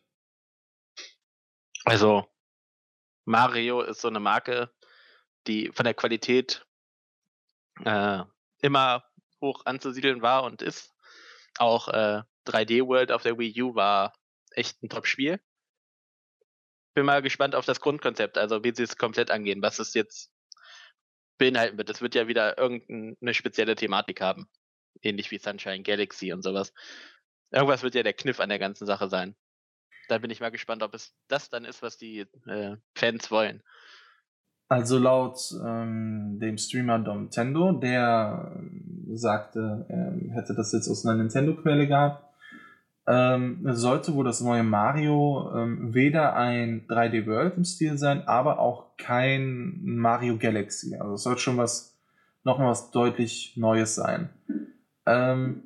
Also, 1.84 2.28
Mario 3.26 3.82
ist 3.82 4.02
so 4.02 4.08
eine 4.08 4.20
Marke, 4.20 4.72
die 5.48 5.72
von 5.72 5.84
der 5.84 5.94
Qualität 5.94 6.66
äh, 7.84 8.24
immer 8.62 9.04
hoch 9.42 9.66
anzusiedeln 9.66 10.22
war 10.22 10.44
und 10.44 10.62
ist. 10.62 10.94
Auch 11.58 11.88
äh, 11.88 12.24
3D 12.48 12.86
World 12.86 13.12
auf 13.12 13.24
der 13.24 13.38
Wii 13.38 13.62
U 13.62 13.76
war 13.76 14.14
echt 14.52 14.84
ein 14.84 14.90
Top-Spiel. 14.90 15.40
Bin 16.94 17.06
mal 17.06 17.22
gespannt 17.22 17.56
auf 17.56 17.66
das 17.66 17.80
Grundkonzept, 17.82 18.38
also 18.38 18.64
wie 18.64 18.74
sie 18.74 18.84
es 18.84 18.98
komplett 18.98 19.32
angehen, 19.32 19.62
was 19.62 19.80
es 19.80 19.94
jetzt 19.94 20.35
beinhalten 21.38 21.78
wird. 21.78 21.90
Es 21.90 22.02
wird 22.02 22.16
ja 22.16 22.28
wieder 22.28 22.58
irgendeine 22.58 23.34
spezielle 23.34 23.76
Thematik 23.76 24.22
haben. 24.22 24.48
Ähnlich 25.02 25.32
wie 25.32 25.38
Sunshine 25.38 25.84
Galaxy 25.84 26.32
und 26.34 26.42
sowas. 26.42 26.74
Irgendwas 27.52 27.84
wird 27.84 27.96
ja 27.96 28.04
der 28.04 28.14
Kniff 28.14 28.40
an 28.40 28.50
der 28.50 28.60
ganzen 28.60 28.86
Sache 28.86 29.10
sein. 29.10 29.36
Da 30.08 30.18
bin 30.20 30.30
ich 30.30 30.40
mal 30.40 30.52
gespannt, 30.52 30.84
ob 30.84 30.94
es 30.94 31.16
das 31.28 31.50
dann 31.50 31.66
ist, 31.66 31.82
was 31.82 31.98
die 31.98 32.26
äh, 32.48 32.78
Fans 32.96 33.32
wollen. 33.32 33.64
Also 34.68 34.98
laut 34.98 35.40
ähm, 35.64 36.40
dem 36.40 36.58
Streamer 36.58 37.00
Domtendo, 37.00 37.74
der 37.74 38.52
ähm, 38.56 39.06
sagte, 39.14 39.86
er 39.90 40.36
hätte 40.36 40.56
das 40.56 40.74
jetzt 40.74 40.90
aus 40.90 41.06
einer 41.06 41.18
Nintendo-Quelle 41.18 41.88
gehabt, 41.88 42.35
ähm, 43.08 43.60
sollte 43.76 44.16
wohl 44.16 44.26
das 44.26 44.42
neue 44.42 44.64
Mario 44.64 45.52
ähm, 45.56 45.94
weder 45.94 46.36
ein 46.36 46.88
3D 46.88 47.28
World 47.28 47.58
im 47.58 47.66
Stil 47.66 47.98
sein, 47.98 48.28
aber 48.28 48.60
auch 48.60 48.98
kein 48.98 49.80
Mario 49.84 50.38
Galaxy. 50.38 50.96
Also 50.96 51.14
es 51.14 51.24
soll 51.24 51.38
schon 51.38 51.58
was, 51.58 51.96
nochmal 52.44 52.70
was 52.70 52.90
deutlich 52.92 53.54
Neues 53.58 53.96
sein. 53.96 54.30
Ähm, 55.06 55.64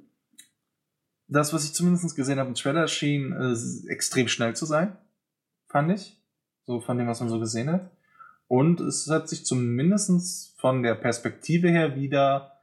das, 1.29 1.53
was 1.53 1.63
ich 1.63 1.73
zumindest 1.73 2.15
gesehen 2.15 2.39
habe 2.39 2.49
im 2.49 2.55
Trailer, 2.55 2.87
schien 2.87 3.31
äh, 3.31 3.91
extrem 3.91 4.27
schnell 4.27 4.55
zu 4.55 4.65
sein, 4.65 4.97
fand 5.67 5.91
ich. 5.91 6.17
So 6.65 6.81
von 6.81 6.97
dem, 6.97 7.07
was 7.07 7.19
man 7.21 7.29
so 7.29 7.39
gesehen 7.39 7.71
hat. 7.71 7.89
Und 8.47 8.81
es 8.81 9.09
hat 9.09 9.29
sich 9.29 9.45
zumindest 9.45 10.59
von 10.59 10.83
der 10.83 10.95
Perspektive 10.95 11.69
her 11.69 11.95
wieder 11.95 12.53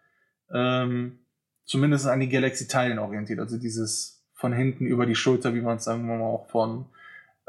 ähm, 0.52 1.20
zumindest 1.64 2.06
an 2.06 2.20
die 2.20 2.28
Galaxy-Teilen 2.28 2.98
orientiert. 2.98 3.38
Also 3.38 3.56
dieses 3.56 4.15
von 4.36 4.52
hinten 4.52 4.86
über 4.86 5.06
die 5.06 5.14
Schulter, 5.14 5.54
wie 5.54 5.62
man 5.62 5.78
es 5.78 5.84
sagen 5.84 6.06
wir 6.06 6.16
mal 6.16 6.24
auch 6.24 6.46
von 6.48 6.86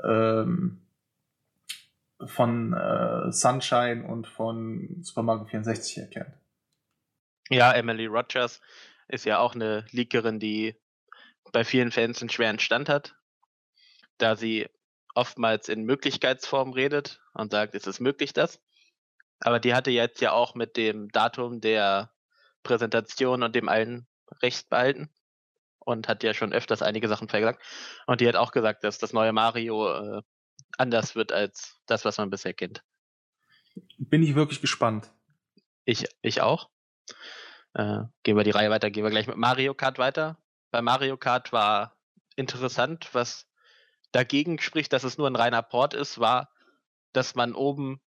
ähm, 0.03 0.81
von 2.25 2.73
äh, 2.73 3.31
Sunshine 3.31 4.05
und 4.07 4.25
von 4.25 5.03
Super 5.03 5.21
Mario 5.21 5.45
64 5.45 5.97
erkennt. 5.99 6.33
Ja, 7.49 7.73
Emily 7.73 8.07
Rogers 8.07 8.61
ist 9.07 9.25
ja 9.25 9.39
auch 9.39 9.53
eine 9.53 9.85
Leakerin, 9.91 10.39
die 10.39 10.75
bei 11.51 11.63
vielen 11.63 11.91
Fans 11.91 12.21
einen 12.21 12.29
schweren 12.29 12.59
Stand 12.59 12.89
hat, 12.89 13.15
da 14.17 14.35
sie 14.35 14.67
oftmals 15.13 15.69
in 15.69 15.83
Möglichkeitsform 15.83 16.71
redet 16.71 17.21
und 17.33 17.51
sagt, 17.51 17.75
ist 17.75 17.87
es 17.87 17.99
möglich 17.99 18.33
das? 18.33 18.59
Aber 19.39 19.59
die 19.59 19.75
hatte 19.75 19.91
jetzt 19.91 20.21
ja 20.21 20.31
auch 20.31 20.55
mit 20.55 20.77
dem 20.77 21.09
Datum 21.09 21.61
der 21.61 22.11
Präsentation 22.63 23.43
und 23.43 23.55
dem 23.55 23.69
allen 23.69 24.07
Recht 24.41 24.69
behalten 24.69 25.09
und 25.87 26.09
hat 26.09 26.21
ja 26.21 26.33
schon 26.33 26.51
öfters 26.51 26.81
einige 26.81 27.07
Sachen 27.07 27.29
vergesagt. 27.29 27.63
Und 28.07 28.19
die 28.19 28.27
hat 28.27 28.35
auch 28.35 28.51
gesagt, 28.51 28.83
dass 28.83 28.97
das 28.97 29.13
neue 29.13 29.31
Mario 29.31 30.17
äh, 30.17 30.21
anders 30.77 31.15
wird 31.15 31.31
als 31.31 31.79
das, 31.85 32.03
was 32.03 32.17
man 32.17 32.29
bisher 32.29 32.53
kennt. 32.53 32.83
Bin 33.97 34.21
ich 34.21 34.35
wirklich 34.35 34.59
gespannt. 34.59 35.09
Ich, 35.85 36.05
ich 36.21 36.41
auch. 36.41 36.69
Äh, 37.73 37.99
gehen 38.23 38.35
wir 38.35 38.43
die 38.43 38.51
Reihe 38.51 38.69
weiter, 38.69 38.91
gehen 38.91 39.05
wir 39.05 39.11
gleich 39.11 39.27
mit 39.27 39.37
Mario 39.37 39.73
Kart 39.73 39.97
weiter. 39.97 40.37
Bei 40.71 40.81
Mario 40.81 41.15
Kart 41.15 41.53
war 41.53 41.95
interessant, 42.35 43.09
was 43.13 43.47
dagegen 44.11 44.59
spricht, 44.59 44.91
dass 44.91 45.05
es 45.05 45.17
nur 45.17 45.29
ein 45.29 45.37
reiner 45.37 45.61
Port 45.61 45.93
ist, 45.93 46.19
war, 46.19 46.51
dass 47.13 47.33
man 47.33 47.55
oben 47.55 48.01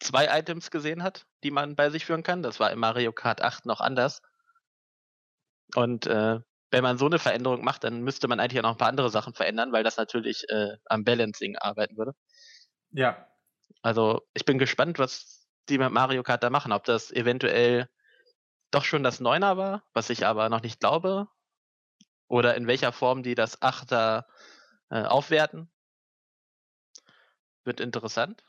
zwei 0.00 0.38
Items 0.38 0.70
gesehen 0.70 1.02
hat, 1.02 1.26
die 1.44 1.50
man 1.50 1.76
bei 1.76 1.88
sich 1.88 2.04
führen 2.04 2.22
kann. 2.22 2.42
Das 2.42 2.60
war 2.60 2.70
in 2.70 2.78
Mario 2.78 3.12
Kart 3.12 3.40
8 3.40 3.64
noch 3.64 3.80
anders. 3.80 4.20
Und 5.74 6.06
äh, 6.06 6.40
wenn 6.76 6.82
man 6.82 6.98
so 6.98 7.06
eine 7.06 7.18
Veränderung 7.18 7.64
macht, 7.64 7.84
dann 7.84 8.02
müsste 8.02 8.28
man 8.28 8.38
eigentlich 8.38 8.58
auch 8.60 8.64
noch 8.64 8.72
ein 8.72 8.76
paar 8.76 8.90
andere 8.90 9.08
Sachen 9.08 9.32
verändern, 9.32 9.72
weil 9.72 9.82
das 9.82 9.96
natürlich 9.96 10.44
äh, 10.50 10.76
am 10.84 11.04
Balancing 11.04 11.56
arbeiten 11.56 11.96
würde. 11.96 12.14
Ja. 12.90 13.26
Also 13.80 14.20
ich 14.34 14.44
bin 14.44 14.58
gespannt, 14.58 14.98
was 14.98 15.48
die 15.70 15.78
mit 15.78 15.90
Mario 15.90 16.22
Kart 16.22 16.42
da 16.42 16.50
machen. 16.50 16.72
Ob 16.72 16.84
das 16.84 17.10
eventuell 17.10 17.88
doch 18.72 18.84
schon 18.84 19.02
das 19.02 19.20
Neuner 19.20 19.56
war, 19.56 19.84
was 19.94 20.10
ich 20.10 20.26
aber 20.26 20.50
noch 20.50 20.60
nicht 20.60 20.78
glaube. 20.78 21.28
Oder 22.28 22.56
in 22.56 22.66
welcher 22.66 22.92
Form 22.92 23.22
die 23.22 23.34
das 23.34 23.62
Achter 23.62 24.26
äh, 24.90 25.02
aufwerten. 25.02 25.70
Wird 27.64 27.80
interessant. 27.80 28.44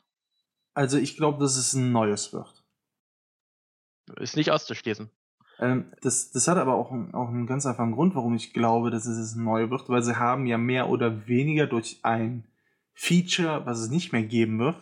Also 0.74 0.98
ich 0.98 1.16
glaube, 1.16 1.38
dass 1.38 1.56
es 1.56 1.72
ein 1.72 1.92
neues 1.92 2.34
wird. 2.34 2.62
Ist 4.16 4.36
nicht 4.36 4.50
auszuschließen. 4.50 5.10
Ähm, 5.60 5.92
das, 6.02 6.30
das 6.30 6.48
hat 6.48 6.56
aber 6.58 6.74
auch, 6.74 6.90
auch 6.90 7.28
einen 7.28 7.46
ganz 7.46 7.66
einfachen 7.66 7.92
Grund, 7.92 8.14
warum 8.14 8.34
ich 8.34 8.52
glaube, 8.52 8.90
dass 8.90 9.06
es 9.06 9.34
neues 9.34 9.70
wird, 9.70 9.88
weil 9.88 10.02
sie 10.02 10.16
haben 10.16 10.46
ja 10.46 10.58
mehr 10.58 10.88
oder 10.88 11.26
weniger 11.26 11.66
durch 11.66 12.00
ein 12.02 12.44
Feature, 12.94 13.66
was 13.66 13.80
es 13.80 13.90
nicht 13.90 14.12
mehr 14.12 14.22
geben 14.22 14.58
wird, 14.58 14.76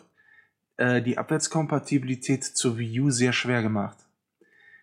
äh, 0.77 1.01
die 1.01 1.17
Abwärtskompatibilität 1.17 2.43
zur 2.43 2.77
Wii 2.77 3.01
U 3.01 3.09
sehr 3.09 3.33
schwer 3.33 3.61
gemacht. 3.61 3.97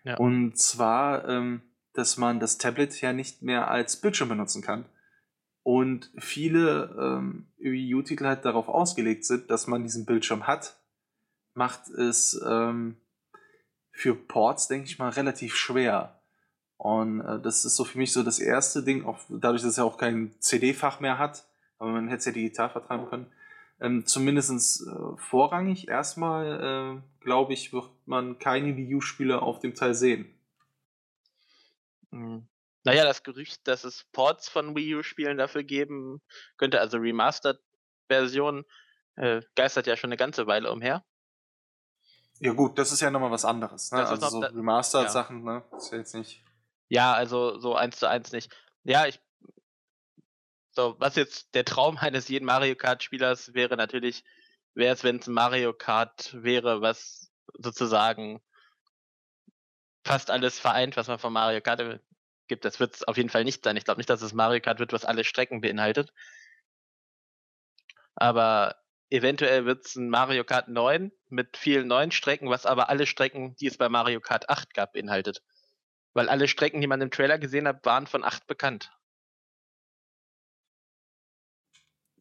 Ja. 0.03 0.17
Und 0.17 0.57
zwar, 0.57 1.27
ähm, 1.27 1.61
dass 1.93 2.17
man 2.17 2.39
das 2.39 2.57
Tablet 2.57 2.99
ja 3.01 3.13
nicht 3.13 3.41
mehr 3.41 3.69
als 3.69 3.99
Bildschirm 3.99 4.29
benutzen 4.29 4.61
kann. 4.61 4.85
Und 5.63 6.11
viele 6.17 6.95
ähm, 6.99 7.47
Wii 7.57 7.95
U-Titel 7.95 8.25
halt 8.25 8.45
darauf 8.45 8.67
ausgelegt 8.67 9.25
sind, 9.25 9.49
dass 9.49 9.65
man 9.65 9.83
diesen 9.83 10.05
Bildschirm 10.05 10.45
hat, 10.45 10.77
macht 11.55 11.87
es 11.89 12.39
ähm, 12.47 12.97
für 13.95 14.13
Ports, 14.13 14.67
denke 14.67 14.87
ich 14.87 14.99
mal, 14.99 15.09
relativ 15.09 15.55
schwer. 15.55 16.19
Und 16.77 17.21
äh, 17.21 17.39
das 17.39 17.63
ist 17.63 17.77
so 17.77 17.85
für 17.85 17.97
mich 17.97 18.11
so 18.11 18.23
das 18.23 18.39
erste 18.39 18.83
Ding, 18.83 19.05
auch 19.05 19.19
dadurch, 19.29 19.61
dass 19.61 19.77
ja 19.77 19.85
auch 19.85 19.97
kein 19.97 20.35
CD-Fach 20.39 20.99
mehr 20.99 21.17
hat, 21.17 21.45
aber 21.79 21.91
man 21.91 22.09
hätte 22.09 22.19
es 22.19 22.25
ja 22.25 22.31
digital 22.33 22.69
vertreiben 22.69 23.09
können. 23.09 23.31
Ähm, 23.79 24.05
Zumindest 24.05 24.81
äh, 24.81 25.17
vorrangig 25.17 25.87
erstmal, 25.87 26.99
äh, 26.99 27.23
glaube 27.23 27.53
ich, 27.53 27.71
wird 27.71 27.89
man 28.05 28.37
keine 28.37 28.75
Wii 28.75 28.95
U-Spiele 28.95 29.41
auf 29.41 29.59
dem 29.59 29.75
Teil 29.75 29.95
sehen. 29.95 30.27
Mhm. 32.11 32.47
Naja, 32.83 33.03
das 33.05 33.23
Gerücht, 33.23 33.67
dass 33.67 33.85
es 33.85 34.05
Ports 34.11 34.49
von 34.49 34.75
Wii 34.75 34.95
U-Spielen 34.95 35.37
dafür 35.37 35.63
geben 35.63 36.21
könnte, 36.57 36.81
also 36.81 36.97
Remastered-Versionen, 36.97 38.65
äh, 39.15 39.41
geistert 39.55 39.87
ja 39.87 39.95
schon 39.95 40.09
eine 40.09 40.17
ganze 40.17 40.47
Weile 40.47 40.71
umher. 40.71 41.03
Ja 42.39 42.53
gut, 42.53 42.77
das 42.77 42.91
ist 42.91 43.01
ja 43.01 43.11
nochmal 43.11 43.31
was 43.31 43.45
anderes. 43.45 43.91
Ne? 43.91 44.05
Also 44.05 44.27
so 44.27 44.39
Remastered-Sachen, 44.39 45.43
ne? 45.43 45.63
ist 45.77 45.91
ja 45.91 45.97
jetzt 45.97 46.15
nicht... 46.15 46.43
Ja, 46.87 47.13
also 47.13 47.57
so 47.57 47.75
eins 47.75 47.97
zu 47.97 48.07
eins 48.07 48.31
nicht. 48.31 48.55
Ja, 48.83 49.07
ich. 49.07 49.19
So, 50.71 50.95
was 50.99 51.15
jetzt 51.15 51.55
der 51.55 51.65
Traum 51.65 51.97
eines 51.99 52.27
jeden 52.27 52.45
Mario 52.45 52.75
Kart-Spielers 52.75 53.53
wäre 53.53 53.77
natürlich, 53.77 54.23
wäre 54.73 54.93
es, 54.93 55.03
wenn 55.03 55.17
es 55.17 55.27
ein 55.27 55.33
Mario 55.33 55.73
Kart 55.73 56.35
wäre, 56.41 56.81
was 56.81 57.31
sozusagen 57.57 58.41
fast 60.03 60.29
alles 60.29 60.59
vereint, 60.59 60.97
was 60.97 61.07
man 61.07 61.19
von 61.19 61.33
Mario 61.33 61.61
Kart 61.61 61.81
gibt. 62.47 62.65
Das 62.65 62.79
wird 62.79 62.95
es 62.95 63.03
auf 63.03 63.17
jeden 63.17 63.29
Fall 63.29 63.43
nicht 63.43 63.63
sein. 63.63 63.77
Ich 63.77 63.85
glaube 63.85 63.99
nicht, 63.99 64.09
dass 64.09 64.21
es 64.21 64.33
Mario 64.33 64.61
Kart 64.61 64.79
wird, 64.79 64.93
was 64.93 65.05
alle 65.05 65.23
Strecken 65.23 65.61
beinhaltet. 65.61 66.13
Aber 68.15 68.75
eventuell 69.09 69.65
wird 69.65 69.85
es 69.85 69.95
ein 69.95 70.09
Mario 70.09 70.43
Kart 70.43 70.67
9 70.67 71.11
mit 71.35 71.57
vielen 71.57 71.87
neuen 71.87 72.11
Strecken, 72.11 72.49
was 72.49 72.65
aber 72.65 72.89
alle 72.89 73.05
Strecken, 73.05 73.55
die 73.57 73.67
es 73.67 73.77
bei 73.77 73.89
Mario 73.89 74.21
Kart 74.21 74.49
8 74.49 74.73
gab, 74.73 74.93
beinhaltet. 74.93 75.43
Weil 76.13 76.29
alle 76.29 76.47
Strecken, 76.47 76.81
die 76.81 76.87
man 76.87 77.01
im 77.01 77.11
Trailer 77.11 77.37
gesehen 77.37 77.67
hat, 77.67 77.85
waren 77.85 78.07
von 78.07 78.23
8 78.23 78.47
bekannt. 78.47 78.91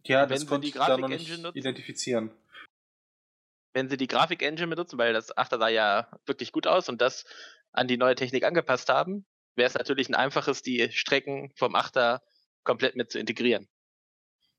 Ja, 0.07 0.23
Wenn 0.23 0.29
das 0.29 0.41
sie 0.41 0.47
konnte 0.47 0.63
die 0.67 0.69
ich 0.69 0.75
da 0.75 0.99
noch 0.99 1.09
nicht 1.09 1.29
nutzen? 1.39 1.57
identifizieren. 1.57 2.31
wenn 3.73 3.89
sie 3.89 3.97
die 3.97 4.07
Grafik-Engine 4.07 4.69
benutzen, 4.69 4.99
weil 4.99 5.13
das 5.13 5.37
8er 5.37 5.59
sah 5.59 5.69
ja 5.69 6.09
wirklich 6.27 6.53
gut 6.53 6.67
aus 6.67 6.89
und 6.89 7.01
das 7.01 7.25
an 7.73 7.89
die 7.89 7.97
neue 7.97 8.15
Technik 8.15 8.45
angepasst 8.45 8.89
haben, 8.89 9.27
wäre 9.57 9.67
es 9.67 9.75
natürlich 9.75 10.09
ein 10.09 10.15
einfaches, 10.15 10.63
die 10.63 10.93
Strecken 10.93 11.53
vom 11.57 11.75
8er 11.75 12.21
komplett 12.63 12.95
mit 12.97 13.11
zu 13.11 13.19
integrieren. 13.19 13.69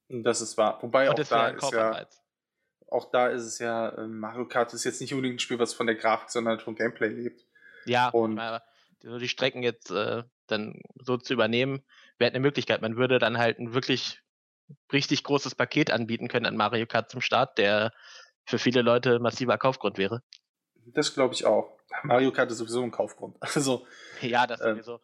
Das 0.10 0.42
ist 0.42 0.58
wahr. 0.58 0.82
Wobei 0.82 1.10
und 1.10 1.20
auch 1.20 1.28
da 1.28 1.48
ist 1.50 1.72
ja. 1.72 2.06
Auch 2.90 3.10
da 3.12 3.28
ist 3.28 3.44
es 3.44 3.60
ja, 3.60 3.98
ähm, 3.98 4.20
Mario 4.20 4.48
Kart 4.48 4.74
ist 4.74 4.84
jetzt 4.84 5.02
nicht 5.02 5.14
unbedingt 5.14 5.36
ein 5.38 5.40
Spiel, 5.40 5.60
was 5.60 5.74
von 5.74 5.88
der 5.88 5.96
Grafik, 5.96 6.30
sondern 6.30 6.60
vom 6.60 6.76
Gameplay 6.76 7.08
lebt. 7.10 7.46
Ja, 7.86 8.10
und- 8.10 8.40
so 9.02 9.20
die 9.20 9.28
Strecken 9.28 9.62
jetzt 9.62 9.92
äh, 9.92 10.24
dann 10.48 10.82
so 10.96 11.18
zu 11.18 11.34
übernehmen, 11.34 11.84
wäre 12.18 12.32
eine 12.32 12.40
Möglichkeit. 12.40 12.82
Man 12.82 12.96
würde 12.98 13.20
dann 13.20 13.38
halt 13.38 13.60
ein 13.60 13.74
wirklich 13.74 14.22
richtig 14.92 15.24
großes 15.24 15.54
Paket 15.56 15.92
anbieten 15.92 16.28
können 16.28 16.46
an 16.48 16.58
Mario 16.58 16.88
Kart 16.88 17.12
zum 17.12 17.22
Start, 17.22 17.58
der 17.58 17.94
für 18.46 18.58
viele 18.58 18.82
Leute 18.82 19.20
massiver 19.20 19.58
Kaufgrund 19.58 19.98
wäre. 19.98 20.22
Das 20.88 21.14
glaube 21.14 21.34
ich 21.34 21.46
auch. 21.46 21.78
Mario 22.04 22.32
Kart 22.32 22.50
ist 22.52 22.58
sowieso 22.60 22.82
ein 22.82 22.92
Kaufgrund. 22.92 23.38
Also, 23.42 23.86
Ja, 24.22 24.48
das 24.48 24.62
Ähm, 24.62 24.76
sowieso. 24.76 25.02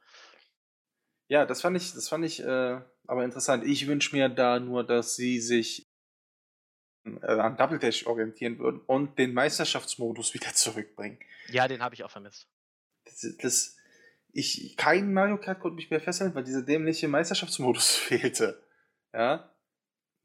ja, 1.27 1.45
das 1.45 1.61
fand 1.61 1.77
ich, 1.77 1.93
das 1.93 2.09
fand 2.09 2.25
ich 2.25 2.41
äh, 2.41 2.82
aber 3.07 3.23
interessant. 3.23 3.65
Ich 3.65 3.88
wünsche 3.88 4.15
mir 4.15 4.29
da 4.29 4.59
nur, 4.59 4.84
dass 4.86 5.15
sie 5.15 5.39
sich 5.39 5.90
an 7.04 7.58
Double 7.58 7.80
Dash 7.80 8.06
orientieren 8.06 8.60
würden 8.60 8.82
und 8.86 9.18
den 9.18 9.34
Meisterschaftsmodus 9.34 10.34
wieder 10.34 10.54
zurückbringen. 10.54 11.20
Ja, 11.49 11.68
den 11.68 11.82
habe 11.82 11.95
ich 11.95 12.04
auch 12.04 12.12
vermisst. 12.12 12.47
Das, 13.06 13.38
das, 13.41 13.78
ich, 14.32 14.76
kein 14.78 15.14
Mario 15.14 15.38
Kart 15.38 15.60
konnte 15.60 15.76
mich 15.76 15.89
mehr 15.89 16.02
fesseln, 16.02 16.36
weil 16.36 16.43
dieser 16.43 16.62
dämliche 16.62 17.08
Meisterschaftsmodus 17.08 17.95
fehlte. 17.95 18.64
Ja. 19.14 19.52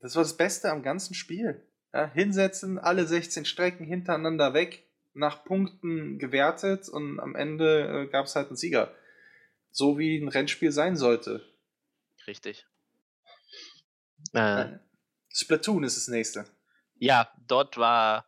Das 0.01 0.15
war 0.15 0.23
das 0.23 0.37
Beste 0.37 0.71
am 0.71 0.83
ganzen 0.83 1.15
Spiel. 1.15 1.63
Ja, 1.93 2.11
hinsetzen, 2.13 2.79
alle 2.79 3.07
16 3.07 3.47
Strecken 3.47 3.87
hintereinander 3.87 4.53
weg, 4.53 4.87
nach 5.15 5.45
Punkten 5.45 6.19
gewertet 6.19 6.91
und 6.91 7.19
am 7.21 7.35
Ende 7.35 8.05
äh, 8.05 8.11
gab 8.11 8.27
es 8.27 8.37
halt 8.37 8.49
einen 8.49 8.57
Sieger. 8.57 8.95
So 9.71 9.99
wie 9.99 10.19
ein 10.19 10.29
Rennspiel 10.29 10.73
sein 10.73 10.97
sollte. 10.97 11.43
Richtig. 12.27 12.67
Äh, 14.35 14.79
Splatoon 15.31 15.85
ist 15.85 15.97
das 15.97 16.09
nächste. 16.09 16.45
Ja, 16.99 17.31
dort 17.47 17.77
war, 17.77 18.27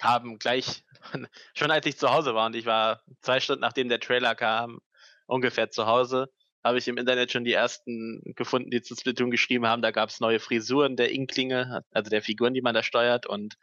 haben 0.00 0.38
gleich, 0.38 0.84
schon 1.54 1.70
als 1.70 1.86
ich 1.86 1.98
zu 1.98 2.10
Hause 2.10 2.34
war 2.34 2.46
und 2.46 2.56
ich 2.56 2.66
war 2.66 3.02
zwei 3.22 3.40
Stunden 3.40 3.62
nachdem 3.62 3.88
der 3.88 4.00
Trailer 4.00 4.34
kam, 4.34 4.80
ungefähr 5.26 5.70
zu 5.70 5.86
Hause, 5.86 6.32
habe 6.62 6.78
ich 6.78 6.88
im 6.88 6.98
Internet 6.98 7.30
schon 7.30 7.44
die 7.44 7.52
ersten 7.52 8.22
gefunden, 8.34 8.70
die 8.70 8.82
zu 8.82 8.96
Splatoon 8.96 9.30
geschrieben 9.30 9.66
haben. 9.66 9.82
Da 9.82 9.92
gab 9.92 10.08
es 10.08 10.18
neue 10.18 10.40
Frisuren 10.40 10.96
der 10.96 11.12
Inklinge, 11.12 11.84
also 11.92 12.10
der 12.10 12.22
Figuren, 12.22 12.54
die 12.54 12.62
man 12.62 12.74
da 12.74 12.82
steuert 12.82 13.26
und 13.26 13.56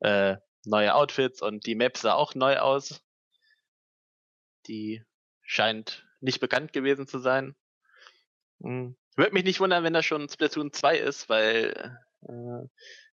äh, 0.00 0.36
neue 0.64 0.94
Outfits 0.94 1.42
und 1.42 1.66
die 1.66 1.76
Map 1.76 1.96
sah 1.96 2.14
auch 2.14 2.34
neu 2.34 2.58
aus. 2.58 3.02
Die 4.66 5.02
scheint 5.42 6.06
nicht 6.20 6.40
bekannt 6.40 6.72
gewesen 6.72 7.06
zu 7.06 7.18
sein. 7.18 7.54
Hm. 8.62 8.96
Würde 9.16 9.32
mich 9.32 9.44
nicht 9.44 9.60
wundern, 9.60 9.84
wenn 9.84 9.92
das 9.92 10.04
schon 10.04 10.28
Splatoon 10.28 10.72
2 10.72 10.98
ist, 10.98 11.28
weil 11.28 11.98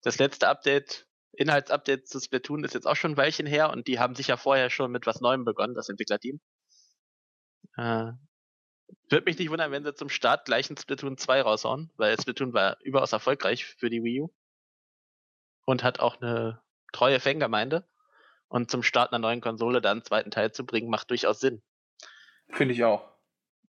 das 0.02 0.18
letzte 0.18 0.48
Update, 0.48 1.06
Inhaltsupdate 1.32 2.08
zu 2.08 2.18
Splatoon 2.18 2.64
ist 2.64 2.74
jetzt 2.74 2.86
auch 2.86 2.96
schon 2.96 3.12
ein 3.12 3.16
Weilchen 3.16 3.46
her 3.46 3.70
und 3.70 3.86
die 3.86 3.98
haben 3.98 4.14
sicher 4.14 4.36
vorher 4.36 4.70
schon 4.70 4.90
mit 4.90 5.06
was 5.06 5.20
Neuem 5.20 5.44
begonnen, 5.44 5.74
das 5.74 5.88
Entwicklerteam. 5.88 6.40
Äh, 7.76 8.12
würde 9.08 9.24
mich 9.24 9.38
nicht 9.38 9.50
wundern, 9.50 9.70
wenn 9.70 9.84
sie 9.84 9.94
zum 9.94 10.08
Start 10.08 10.46
gleich 10.46 10.70
ein 10.70 10.76
Splatoon 10.76 11.18
2 11.18 11.42
raushauen, 11.42 11.90
weil 11.96 12.18
Splatoon 12.20 12.52
war 12.52 12.78
überaus 12.82 13.12
erfolgreich 13.12 13.64
für 13.64 13.90
die 13.90 14.02
Wii 14.02 14.22
U 14.22 14.34
und 15.64 15.84
hat 15.84 16.00
auch 16.00 16.20
eine 16.20 16.62
treue 16.92 17.20
Fangemeinde. 17.20 17.86
Und 18.48 18.70
zum 18.70 18.84
Start 18.84 19.12
einer 19.12 19.18
neuen 19.18 19.40
Konsole 19.40 19.80
dann 19.80 19.98
einen 19.98 20.04
zweiten 20.04 20.30
Teil 20.30 20.52
zu 20.52 20.64
bringen, 20.64 20.88
macht 20.88 21.10
durchaus 21.10 21.40
Sinn. 21.40 21.62
Finde 22.48 22.74
ich 22.74 22.84
auch. 22.84 23.12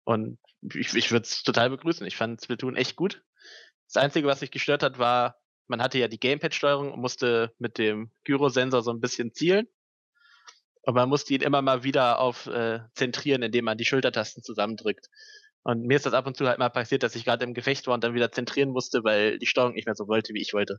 Und 0.04 0.38
ich, 0.74 0.94
ich 0.94 1.10
würde 1.10 1.24
es 1.24 1.42
total 1.42 1.70
begrüßen. 1.70 2.06
Ich 2.06 2.16
fand 2.16 2.42
Splatoon 2.42 2.76
echt 2.76 2.94
gut. 2.94 3.24
Das 3.86 4.02
Einzige, 4.02 4.26
was 4.26 4.40
mich 4.40 4.50
gestört 4.50 4.82
hat, 4.82 4.98
war, 4.98 5.36
man 5.68 5.82
hatte 5.82 5.98
ja 5.98 6.08
die 6.08 6.20
Gamepad-Steuerung 6.20 6.92
und 6.92 7.00
musste 7.00 7.52
mit 7.58 7.78
dem 7.78 8.10
Gyrosensor 8.24 8.82
so 8.82 8.90
ein 8.90 9.00
bisschen 9.00 9.32
zielen. 9.32 9.68
Und 10.82 10.94
man 10.94 11.08
musste 11.08 11.34
ihn 11.34 11.42
immer 11.42 11.62
mal 11.62 11.82
wieder 11.82 12.20
auf 12.20 12.46
äh, 12.46 12.80
zentrieren, 12.94 13.42
indem 13.42 13.64
man 13.64 13.76
die 13.76 13.84
Schultertasten 13.84 14.42
zusammendrückt. 14.44 15.08
Und 15.64 15.82
mir 15.82 15.96
ist 15.96 16.06
das 16.06 16.14
ab 16.14 16.26
und 16.26 16.36
zu 16.36 16.46
halt 16.46 16.60
mal 16.60 16.68
passiert, 16.68 17.02
dass 17.02 17.16
ich 17.16 17.24
gerade 17.24 17.44
im 17.44 17.54
Gefecht 17.54 17.88
war 17.88 17.94
und 17.94 18.04
dann 18.04 18.14
wieder 18.14 18.30
zentrieren 18.30 18.70
musste, 18.70 19.02
weil 19.02 19.38
die 19.40 19.46
Steuerung 19.46 19.74
nicht 19.74 19.86
mehr 19.86 19.96
so 19.96 20.06
wollte, 20.06 20.32
wie 20.32 20.40
ich 20.40 20.54
wollte. 20.54 20.78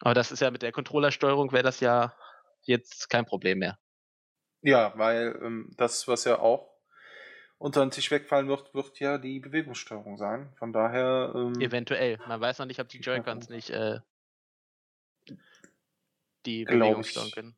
Aber 0.00 0.14
das 0.14 0.32
ist 0.32 0.40
ja 0.40 0.50
mit 0.50 0.62
der 0.62 0.72
Controllersteuerung 0.72 1.52
wäre 1.52 1.62
das 1.62 1.78
ja 1.78 2.14
jetzt 2.62 3.08
kein 3.08 3.24
Problem 3.24 3.58
mehr. 3.58 3.78
Ja, 4.62 4.92
weil 4.96 5.38
ähm, 5.42 5.70
das, 5.76 6.08
was 6.08 6.24
ja 6.24 6.40
auch 6.40 6.77
unter 7.58 7.84
den 7.84 7.90
Tisch 7.90 8.10
wegfallen 8.10 8.48
wird, 8.48 8.72
wird 8.72 9.00
ja 9.00 9.18
die 9.18 9.40
Bewegungssteuerung 9.40 10.16
sein. 10.16 10.52
Von 10.58 10.72
daher. 10.72 11.32
Ähm, 11.34 11.60
Eventuell. 11.60 12.18
Man 12.26 12.40
weiß 12.40 12.58
noch 12.58 12.66
nicht, 12.66 12.80
ob 12.80 12.88
die 12.88 13.00
Joy-Cons 13.00 13.48
nicht 13.48 13.70
äh, 13.70 13.98
die 16.46 16.64
Glaub 16.64 16.80
Bewegung 16.80 17.00
ich. 17.00 17.10
steuern 17.10 17.30
können. 17.32 17.56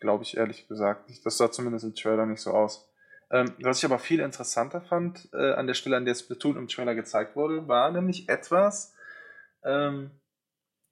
Glaube 0.00 0.24
ich 0.24 0.36
ehrlich 0.36 0.66
gesagt 0.68 1.08
nicht. 1.08 1.24
Das 1.26 1.36
sah 1.36 1.50
zumindest 1.50 1.84
im 1.84 1.94
Trailer 1.94 2.26
nicht 2.26 2.40
so 2.40 2.52
aus. 2.52 2.88
Ähm, 3.30 3.52
was 3.60 3.78
ich 3.78 3.84
aber 3.84 3.98
viel 3.98 4.20
interessanter 4.20 4.80
fand, 4.80 5.28
äh, 5.32 5.52
an 5.52 5.66
der 5.66 5.74
Stelle, 5.74 5.96
an 5.96 6.04
der 6.04 6.14
Splatoon 6.14 6.56
im 6.56 6.68
Trailer 6.68 6.94
gezeigt 6.94 7.36
wurde, 7.36 7.66
war 7.68 7.90
nämlich 7.90 8.28
etwas, 8.28 8.94
ähm, 9.64 10.10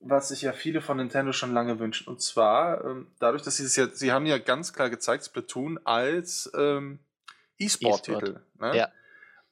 was 0.01 0.29
sich 0.29 0.43
ja 0.43 0.53
viele 0.53 0.81
von 0.81 0.97
Nintendo 0.97 1.33
schon 1.33 1.55
lange 1.55 1.79
wünschen. 1.79 2.09
Und 2.09 2.21
zwar, 2.21 2.85
ähm, 2.85 3.15
dadurch, 3.21 3.43
dass 3.43 3.59
sie 3.59 3.65
es 3.65 3.77
ja, 3.77 3.87
sie 3.87 4.11
haben 4.11 4.27
ja 4.27 4.39
ganz 4.39 4.73
klar 4.73 4.91
gezeigt, 4.91 5.25
Splatoon 5.25 5.79
als 5.85 6.51
ähm, 6.57 6.99
E-Sport-Titel. 7.59 8.41
Ne? 8.59 8.77
Ja. 8.77 8.93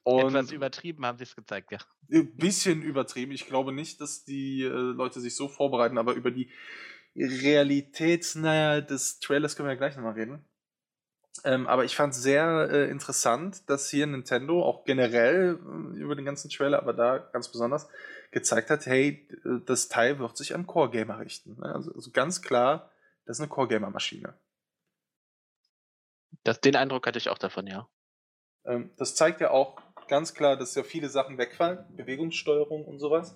Und 0.03 0.35
Etwas 0.35 0.51
übertrieben 0.51 1.05
haben 1.05 1.17
sie 1.17 1.25
es 1.25 1.35
gezeigt, 1.35 1.71
ja. 1.71 1.77
ein 2.11 2.35
bisschen 2.35 2.81
übertrieben. 2.81 3.31
Ich 3.31 3.45
glaube 3.45 3.71
nicht, 3.71 4.01
dass 4.01 4.23
die 4.23 4.63
äh, 4.63 4.67
Leute 4.67 5.19
sich 5.19 5.35
so 5.35 5.47
vorbereiten, 5.47 5.97
aber 5.99 6.13
über 6.13 6.31
die 6.31 6.49
Realitätsnähe 7.15 8.81
des 8.81 9.19
Trailers 9.19 9.55
können 9.55 9.67
wir 9.67 9.73
ja 9.73 9.77
gleich 9.77 9.95
nochmal 9.95 10.13
reden. 10.13 10.43
Ähm, 11.43 11.67
aber 11.67 11.85
ich 11.85 11.95
fand 11.95 12.13
es 12.13 12.21
sehr 12.21 12.69
äh, 12.71 12.89
interessant, 12.89 13.69
dass 13.69 13.89
hier 13.89 14.05
Nintendo 14.05 14.63
auch 14.63 14.83
generell 14.85 15.59
äh, 15.59 15.97
über 15.97 16.15
den 16.15 16.25
ganzen 16.25 16.49
Trailer, 16.49 16.79
aber 16.79 16.93
da 16.93 17.17
ganz 17.17 17.47
besonders, 17.49 17.87
gezeigt 18.31 18.69
hat, 18.69 18.85
hey, 18.85 19.27
äh, 19.45 19.59
das 19.65 19.87
Teil 19.87 20.19
wird 20.19 20.35
sich 20.35 20.53
an 20.55 20.67
Core-Gamer 20.67 21.19
richten. 21.19 21.57
Ne? 21.59 21.73
Also, 21.73 21.93
also 21.93 22.11
ganz 22.11 22.41
klar, 22.41 22.91
das 23.25 23.37
ist 23.37 23.41
eine 23.41 23.49
Core-Gamer-Maschine. 23.49 24.33
Das, 26.43 26.61
den 26.61 26.75
Eindruck 26.75 27.05
hatte 27.07 27.19
ich 27.19 27.29
auch 27.29 27.37
davon, 27.37 27.67
ja. 27.67 27.87
Ähm, 28.65 28.91
das 28.97 29.15
zeigt 29.15 29.41
ja 29.41 29.51
auch 29.51 29.81
ganz 30.07 30.33
klar, 30.33 30.57
dass 30.57 30.75
ja 30.75 30.83
viele 30.83 31.09
Sachen 31.09 31.37
wegfallen, 31.37 31.85
Bewegungssteuerung 31.95 32.85
und 32.85 32.99
sowas. 32.99 33.35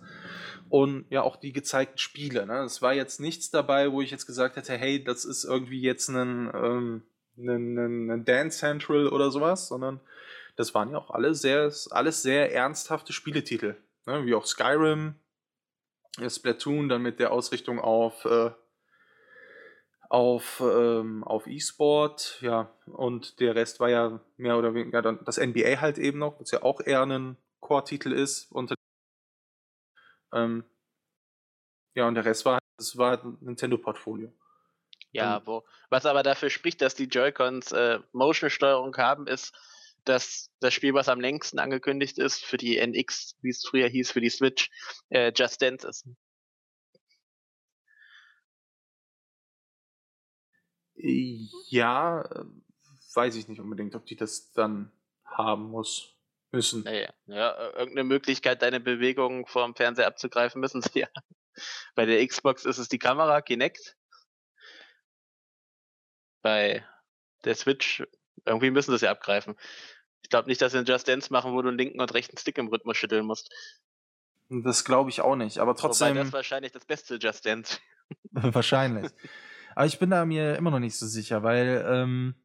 Und 0.69 1.05
ja, 1.09 1.21
auch 1.21 1.37
die 1.37 1.53
gezeigten 1.53 1.97
Spiele. 1.97 2.45
Ne? 2.45 2.63
Es 2.63 2.81
war 2.81 2.93
jetzt 2.93 3.19
nichts 3.19 3.49
dabei, 3.49 3.91
wo 3.91 4.01
ich 4.01 4.11
jetzt 4.11 4.25
gesagt 4.25 4.57
hätte, 4.57 4.73
hey, 4.73 5.03
das 5.03 5.25
ist 5.25 5.45
irgendwie 5.45 5.81
jetzt 5.81 6.09
ein, 6.09 6.51
ähm, 6.53 7.03
ein, 7.37 8.11
ein, 8.11 8.25
Dance 8.25 8.59
Central 8.59 9.07
oder 9.07 9.31
sowas, 9.31 9.67
sondern 9.67 10.01
das 10.57 10.73
waren 10.73 10.91
ja 10.91 10.97
auch 10.97 11.11
alle 11.11 11.33
sehr, 11.33 11.71
alles 11.91 12.21
sehr 12.21 12.53
ernsthafte 12.53 13.13
Spieletitel. 13.13 13.77
Ne? 14.05 14.25
Wie 14.25 14.35
auch 14.35 14.45
Skyrim, 14.45 15.15
äh, 16.19 16.29
Splatoon, 16.29 16.89
dann 16.89 17.01
mit 17.01 17.19
der 17.19 17.31
Ausrichtung 17.31 17.79
auf 17.79 18.25
äh, 18.25 18.51
auf, 20.09 20.61
ähm, 20.61 21.23
auf 21.23 21.47
E-Sport, 21.47 22.39
ja, 22.41 22.71
und 22.85 23.39
der 23.39 23.55
Rest 23.55 23.79
war 23.79 23.89
ja 23.89 24.19
mehr 24.37 24.57
oder 24.57 24.73
weniger 24.73 25.01
dann 25.01 25.23
das 25.25 25.37
NBA 25.37 25.81
halt 25.81 25.97
eben 25.97 26.19
noch, 26.19 26.39
was 26.39 26.51
ja 26.51 26.63
auch 26.63 26.81
eher 26.81 27.03
ein 27.03 27.37
Core-Titel 27.59 28.11
ist. 28.11 28.51
Und, 28.51 28.73
ähm, 30.33 30.63
ja, 31.95 32.07
und 32.07 32.15
der 32.15 32.25
Rest 32.25 32.45
war, 32.45 32.59
das 32.77 32.97
war 32.97 33.23
ein 33.23 33.37
Nintendo-Portfolio. 33.41 34.31
Ja, 35.11 35.41
wo, 35.45 35.63
was 35.89 36.05
aber 36.05 36.23
dafür 36.23 36.49
spricht, 36.49 36.81
dass 36.81 36.93
die 36.93 37.05
Joy-Cons 37.05 37.71
äh, 37.71 37.99
Motion-Steuerung 38.11 38.97
haben, 38.97 39.27
ist, 39.27 39.53
dass 40.03 40.51
das 40.59 40.73
Spiel, 40.73 40.93
was 40.93 41.07
am 41.07 41.21
längsten 41.21 41.57
angekündigt 41.57 42.17
ist, 42.19 42.43
für 42.43 42.57
die 42.57 42.77
NX, 42.77 43.37
wie 43.41 43.49
es 43.49 43.65
früher 43.65 43.87
hieß, 43.87 44.11
für 44.11 44.21
die 44.21 44.29
Switch, 44.29 44.69
äh, 45.09 45.31
Just 45.33 45.61
Dance 45.61 45.87
ist. 45.87 46.05
Ja, 51.69 52.21
äh, 52.21 52.45
weiß 53.13 53.35
ich 53.35 53.47
nicht 53.47 53.59
unbedingt, 53.59 53.95
ob 53.95 54.05
die 54.05 54.15
das 54.15 54.51
dann 54.53 54.91
haben 55.25 55.69
muss. 55.69 56.11
Müssen. 56.51 56.83
Naja, 56.83 57.09
ja, 57.25 57.71
irgendeine 57.71 58.05
Möglichkeit, 58.05 58.61
deine 58.61 58.79
Bewegungen 58.79 59.45
vom 59.45 59.75
Fernseher 59.75 60.07
abzugreifen, 60.07 60.61
müssen 60.61 60.81
sie 60.81 60.99
ja. 60.99 61.07
Bei 61.95 62.05
der 62.05 62.25
Xbox 62.25 62.65
ist 62.65 62.77
es 62.77 62.87
die 62.87 62.99
Kamera, 62.99 63.41
Kinect. 63.41 63.97
Bei 66.41 66.85
der 67.43 67.55
Switch, 67.55 68.03
irgendwie 68.45 68.71
müssen 68.71 68.91
sie 68.91 68.95
es 68.95 69.01
ja 69.01 69.11
abgreifen. 69.11 69.55
Ich 70.23 70.29
glaube 70.29 70.47
nicht, 70.47 70.61
dass 70.61 70.71
sie 70.71 70.77
einen 70.77 70.87
Just 70.87 71.07
Dance 71.07 71.31
machen, 71.31 71.53
wo 71.53 71.61
du 71.61 71.69
einen 71.69 71.77
linken 71.77 71.99
und 71.99 72.13
rechten 72.13 72.37
Stick 72.37 72.57
im 72.57 72.67
Rhythmus 72.67 72.97
schütteln 72.97 73.25
musst. 73.25 73.53
Das 74.49 74.85
glaube 74.85 75.09
ich 75.09 75.21
auch 75.21 75.35
nicht, 75.35 75.57
aber 75.57 75.75
trotzdem. 75.75 76.09
Wobei 76.09 76.23
das 76.23 76.33
wahrscheinlich 76.33 76.71
das 76.71 76.85
beste 76.85 77.15
Just 77.15 77.45
Dance. 77.45 77.79
wahrscheinlich. 78.31 79.11
Aber 79.75 79.85
ich 79.85 79.99
bin 79.99 80.09
da 80.09 80.25
mir 80.25 80.55
immer 80.55 80.71
noch 80.71 80.79
nicht 80.79 80.95
so 80.95 81.05
sicher, 81.05 81.43
weil 81.43 81.85
ähm, 81.87 82.35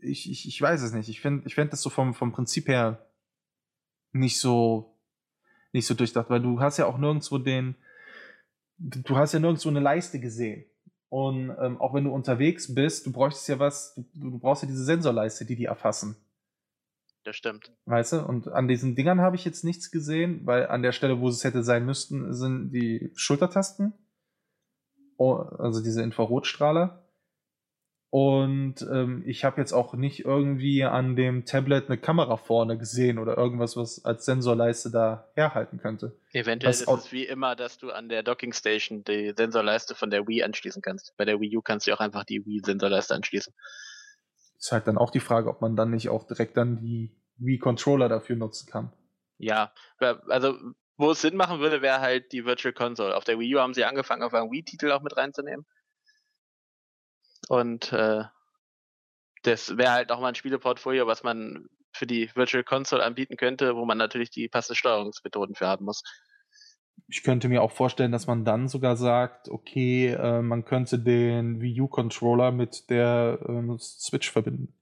ich, 0.00 0.30
ich, 0.30 0.46
ich 0.46 0.60
weiß 0.60 0.82
es 0.82 0.92
nicht. 0.92 1.08
Ich 1.08 1.20
finde 1.20 1.46
ich 1.46 1.54
find 1.54 1.72
das 1.72 1.82
so 1.82 1.90
vom, 1.90 2.14
vom 2.14 2.32
Prinzip 2.32 2.68
her 2.68 3.06
nicht 4.12 4.38
so 4.38 4.94
nicht 5.72 5.86
so 5.86 5.94
durchdacht, 5.94 6.30
weil 6.30 6.40
du 6.40 6.60
hast 6.60 6.78
ja 6.78 6.86
auch 6.86 6.98
nirgendwo 6.98 7.38
den, 7.38 7.76
du 8.78 9.16
hast 9.16 9.32
ja 9.32 9.40
nirgendwo 9.40 9.68
eine 9.68 9.80
Leiste 9.80 10.20
gesehen. 10.20 10.64
Und 11.10 11.54
ähm, 11.58 11.80
auch 11.80 11.94
wenn 11.94 12.04
du 12.04 12.12
unterwegs 12.12 12.74
bist, 12.74 13.06
du 13.06 13.12
bräuchtest 13.12 13.48
ja 13.48 13.58
was, 13.58 13.94
du, 13.94 14.30
du 14.30 14.38
brauchst 14.38 14.62
ja 14.62 14.68
diese 14.68 14.84
Sensorleiste, 14.84 15.46
die 15.46 15.56
die 15.56 15.64
erfassen. 15.64 16.16
Das 17.24 17.36
stimmt. 17.36 17.72
Weißt 17.86 18.12
du? 18.12 18.24
Und 18.24 18.48
an 18.48 18.68
diesen 18.68 18.94
Dingern 18.94 19.20
habe 19.20 19.36
ich 19.36 19.44
jetzt 19.44 19.64
nichts 19.64 19.90
gesehen, 19.90 20.42
weil 20.44 20.66
an 20.66 20.82
der 20.82 20.92
Stelle, 20.92 21.20
wo 21.20 21.28
es 21.28 21.44
hätte 21.44 21.62
sein 21.62 21.84
müssten, 21.84 22.32
sind 22.34 22.70
die 22.70 23.10
Schultertasten. 23.14 23.94
Also 25.18 25.82
diese 25.82 26.02
Infrarotstrahler. 26.02 27.04
Und 28.10 28.80
ähm, 28.90 29.22
ich 29.26 29.44
habe 29.44 29.60
jetzt 29.60 29.74
auch 29.74 29.92
nicht 29.92 30.24
irgendwie 30.24 30.82
an 30.82 31.14
dem 31.14 31.44
Tablet 31.44 31.88
eine 31.88 31.98
Kamera 31.98 32.38
vorne 32.38 32.78
gesehen 32.78 33.18
oder 33.18 33.36
irgendwas, 33.36 33.76
was 33.76 34.02
als 34.02 34.24
Sensorleiste 34.24 34.90
da 34.90 35.28
herhalten 35.34 35.78
könnte. 35.78 36.18
Eventuell 36.32 36.70
was 36.70 36.80
ist 36.80 36.88
es 36.88 37.12
wie 37.12 37.26
immer, 37.26 37.54
dass 37.54 37.76
du 37.76 37.90
an 37.90 38.08
der 38.08 38.22
Docking 38.22 38.54
Station 38.54 39.04
die 39.04 39.34
Sensorleiste 39.36 39.94
von 39.94 40.08
der 40.08 40.26
Wii 40.26 40.42
anschließen 40.42 40.80
kannst. 40.80 41.14
Bei 41.18 41.26
der 41.26 41.38
Wii 41.38 41.58
U 41.58 41.60
kannst 41.60 41.86
du 41.86 41.92
auch 41.92 42.00
einfach 42.00 42.24
die 42.24 42.46
Wii-Sensorleiste 42.46 43.14
anschließen. 43.14 43.52
Ist 44.58 44.72
halt 44.72 44.86
dann 44.86 44.96
auch 44.96 45.10
die 45.10 45.20
Frage, 45.20 45.50
ob 45.50 45.60
man 45.60 45.76
dann 45.76 45.90
nicht 45.90 46.08
auch 46.08 46.26
direkt 46.26 46.56
dann 46.56 46.78
die 46.78 47.14
Wii-Controller 47.36 48.08
dafür 48.08 48.36
nutzen 48.36 48.70
kann. 48.70 48.90
Ja, 49.36 49.70
also 50.28 50.54
wo 50.98 51.12
es 51.12 51.20
Sinn 51.22 51.36
machen 51.36 51.60
würde, 51.60 51.80
wäre 51.80 52.00
halt 52.00 52.32
die 52.32 52.44
Virtual 52.44 52.74
Console. 52.74 53.16
Auf 53.16 53.24
der 53.24 53.38
Wii 53.38 53.54
U 53.54 53.60
haben 53.60 53.72
sie 53.72 53.84
angefangen, 53.84 54.24
auf 54.24 54.34
einen 54.34 54.50
Wii-Titel 54.50 54.90
auch 54.90 55.00
mit 55.00 55.16
reinzunehmen. 55.16 55.64
Und 57.48 57.92
äh, 57.92 58.24
das 59.44 59.76
wäre 59.76 59.92
halt 59.92 60.10
auch 60.10 60.20
mal 60.20 60.28
ein 60.28 60.34
Spieleportfolio, 60.34 61.06
was 61.06 61.22
man 61.22 61.68
für 61.92 62.06
die 62.06 62.30
Virtual 62.34 62.64
Console 62.64 63.02
anbieten 63.02 63.36
könnte, 63.36 63.76
wo 63.76 63.84
man 63.84 63.96
natürlich 63.96 64.30
die 64.30 64.48
passenden 64.48 64.76
Steuerungsmethoden 64.76 65.54
für 65.54 65.68
haben 65.68 65.84
muss. 65.84 66.02
Ich 67.06 67.22
könnte 67.22 67.48
mir 67.48 67.62
auch 67.62 67.70
vorstellen, 67.70 68.10
dass 68.10 68.26
man 68.26 68.44
dann 68.44 68.66
sogar 68.66 68.96
sagt, 68.96 69.48
okay, 69.48 70.08
äh, 70.08 70.42
man 70.42 70.64
könnte 70.64 70.98
den 70.98 71.60
Wii 71.60 71.80
U 71.82 71.88
Controller 71.88 72.50
mit 72.50 72.90
der 72.90 73.38
äh, 73.48 73.78
Switch 73.78 74.30
verbinden. 74.30 74.74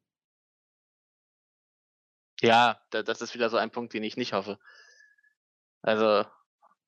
Ja, 2.40 2.80
da, 2.90 3.02
das 3.02 3.20
ist 3.20 3.34
wieder 3.34 3.50
so 3.50 3.58
ein 3.58 3.70
Punkt, 3.70 3.92
den 3.92 4.02
ich 4.02 4.16
nicht 4.16 4.32
hoffe. 4.32 4.58
Also. 5.86 6.24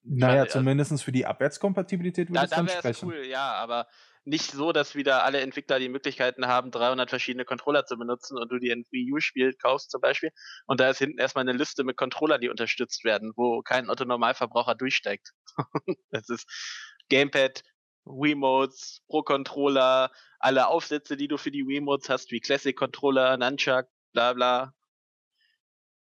Naja, 0.03 0.43
fand, 0.43 0.51
zumindest 0.51 1.03
für 1.03 1.13
die 1.13 1.27
Abwärtskompatibilität 1.27 2.29
würde 2.29 2.41
da, 2.41 2.45
es 2.45 2.51
dann 2.51 2.67
da 2.67 2.73
sprechen. 2.73 3.09
cool, 3.09 3.27
ja, 3.27 3.53
aber 3.53 3.89
nicht 4.25 4.51
so, 4.53 4.73
dass 4.73 4.95
wieder 4.95 5.25
alle 5.25 5.41
Entwickler 5.41 5.79
die 5.79 5.89
Möglichkeiten 5.89 6.47
haben, 6.47 6.71
300 6.71 7.09
verschiedene 7.09 7.45
Controller 7.45 7.85
zu 7.85 7.97
benutzen 7.97 8.39
und 8.39 8.51
du 8.51 8.59
dir 8.59 8.75
ein 8.75 8.85
Wii 8.91 9.13
U-Spiel 9.13 9.55
kaufst 9.55 9.91
zum 9.91 10.01
Beispiel 10.01 10.31
und 10.67 10.81
da 10.81 10.91
ist 10.91 10.99
hinten 10.99 11.19
erstmal 11.19 11.49
eine 11.49 11.57
Liste 11.57 11.85
mit 11.85 11.97
Controller, 11.97 12.39
die 12.39 12.49
unterstützt 12.49 13.05
werden, 13.05 13.33
wo 13.37 13.63
kein 13.63 13.89
Otto-Normalverbraucher 13.89 14.75
durchsteigt. 14.75 15.33
das 16.11 16.29
ist 16.29 16.47
Gamepad, 17.09 17.63
Wiimotes, 18.05 19.03
Pro-Controller, 19.09 20.11
alle 20.39 20.69
Aufsätze, 20.69 21.17
die 21.17 21.29
du 21.29 21.37
für 21.37 21.51
die 21.51 21.67
Wiimotes 21.67 22.09
hast, 22.09 22.31
wie 22.31 22.41
Classic-Controller, 22.41 23.37
Nunchuck, 23.37 23.87
bla 24.13 24.33
bla. 24.33 24.75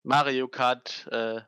Mario 0.04 0.48
Kart, 0.48 1.08
äh, 1.12 1.42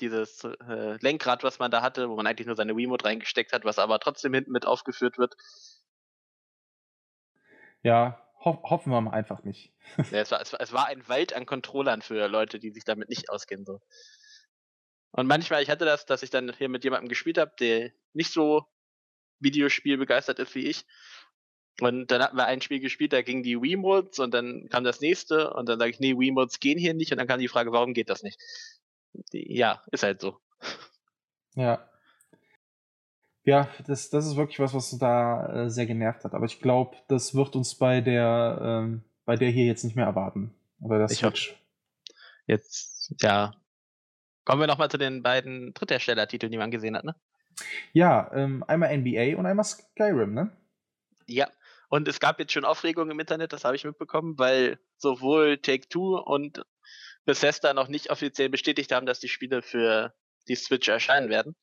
dieses 0.00 0.44
äh, 0.44 0.96
Lenkrad, 1.00 1.42
was 1.42 1.58
man 1.58 1.70
da 1.70 1.82
hatte, 1.82 2.08
wo 2.08 2.16
man 2.16 2.26
eigentlich 2.26 2.46
nur 2.46 2.56
seine 2.56 2.76
Wiimote 2.76 3.04
reingesteckt 3.04 3.52
hat, 3.52 3.64
was 3.64 3.78
aber 3.78 3.98
trotzdem 3.98 4.34
hinten 4.34 4.52
mit 4.52 4.66
aufgeführt 4.66 5.18
wird. 5.18 5.36
Ja, 7.82 8.24
ho 8.44 8.60
hoffen 8.62 8.92
wir 8.92 9.00
mal 9.00 9.12
einfach 9.12 9.42
nicht. 9.44 9.72
ja, 10.10 10.20
es, 10.20 10.30
war, 10.30 10.40
es, 10.40 10.52
war, 10.52 10.60
es 10.60 10.72
war 10.72 10.86
ein 10.86 11.08
Wald 11.08 11.32
an 11.32 11.46
Controllern 11.46 12.02
für 12.02 12.26
Leute, 12.28 12.58
die 12.58 12.70
sich 12.70 12.84
damit 12.84 13.08
nicht 13.08 13.30
auskennen. 13.30 13.64
So. 13.64 13.80
Und 15.12 15.26
manchmal, 15.26 15.62
ich 15.62 15.70
hatte 15.70 15.84
das, 15.84 16.06
dass 16.06 16.22
ich 16.22 16.30
dann 16.30 16.52
hier 16.56 16.68
mit 16.68 16.84
jemandem 16.84 17.08
gespielt 17.08 17.38
habe, 17.38 17.52
der 17.58 17.92
nicht 18.12 18.32
so 18.32 18.66
Videospiel 19.40 19.96
begeistert 19.96 20.38
ist 20.38 20.54
wie 20.54 20.66
ich. 20.66 20.84
Und 21.80 22.10
dann 22.10 22.22
hatten 22.22 22.36
wir 22.36 22.46
ein 22.46 22.60
Spiel 22.60 22.80
gespielt, 22.80 23.12
da 23.12 23.22
ging 23.22 23.44
die 23.44 23.62
Wiimotes 23.62 24.18
und 24.18 24.34
dann 24.34 24.68
kam 24.68 24.82
das 24.82 25.00
nächste 25.00 25.54
und 25.54 25.68
dann 25.68 25.78
sage 25.78 25.92
ich, 25.92 26.00
nee, 26.00 26.18
Wiimotes 26.18 26.58
gehen 26.58 26.78
hier 26.78 26.92
nicht 26.92 27.12
und 27.12 27.18
dann 27.18 27.28
kam 27.28 27.38
die 27.38 27.46
Frage, 27.46 27.70
warum 27.70 27.94
geht 27.94 28.10
das 28.10 28.24
nicht? 28.24 28.40
Ja, 29.32 29.82
ist 29.90 30.02
halt 30.02 30.20
so. 30.20 30.38
Ja. 31.54 31.88
Ja, 33.44 33.68
das, 33.86 34.10
das 34.10 34.26
ist 34.26 34.36
wirklich 34.36 34.60
was, 34.60 34.74
was 34.74 34.96
da 34.98 35.64
äh, 35.64 35.70
sehr 35.70 35.86
genervt 35.86 36.24
hat. 36.24 36.34
Aber 36.34 36.44
ich 36.44 36.60
glaube, 36.60 36.96
das 37.08 37.34
wird 37.34 37.56
uns 37.56 37.74
bei 37.76 38.00
der, 38.00 38.58
ähm, 38.62 39.02
bei 39.24 39.36
der 39.36 39.50
hier 39.50 39.64
jetzt 39.64 39.84
nicht 39.84 39.96
mehr 39.96 40.04
erwarten. 40.04 40.54
Aber 40.82 40.98
das 40.98 41.12
ich 41.12 41.18
Switch. 41.18 41.54
Jetzt, 42.46 43.14
ja. 43.20 43.54
Kommen 44.44 44.60
wir 44.60 44.66
nochmal 44.66 44.90
zu 44.90 44.98
den 44.98 45.22
beiden 45.22 45.72
Dritthersteller-Titeln, 45.74 46.52
die 46.52 46.58
man 46.58 46.70
gesehen 46.70 46.96
hat, 46.96 47.04
ne? 47.04 47.14
Ja, 47.92 48.30
ähm, 48.34 48.62
einmal 48.66 48.96
NBA 48.96 49.36
und 49.38 49.46
einmal 49.46 49.64
Skyrim, 49.64 50.34
ne? 50.34 50.50
Ja, 51.26 51.48
und 51.88 52.06
es 52.06 52.20
gab 52.20 52.38
jetzt 52.38 52.52
schon 52.52 52.64
Aufregung 52.64 53.10
im 53.10 53.20
Internet, 53.20 53.52
das 53.52 53.64
habe 53.64 53.76
ich 53.76 53.84
mitbekommen, 53.84 54.38
weil 54.38 54.78
sowohl 54.96 55.58
Take-Two 55.58 56.18
und 56.18 56.64
Bethesda 57.28 57.74
noch 57.74 57.88
nicht 57.88 58.08
offiziell 58.08 58.48
bestätigt 58.48 58.90
haben, 58.90 59.04
dass 59.04 59.20
die 59.20 59.28
Spiele 59.28 59.60
für 59.60 60.14
die 60.48 60.54
Switch 60.54 60.88
erscheinen 60.88 61.28
werden. 61.28 61.54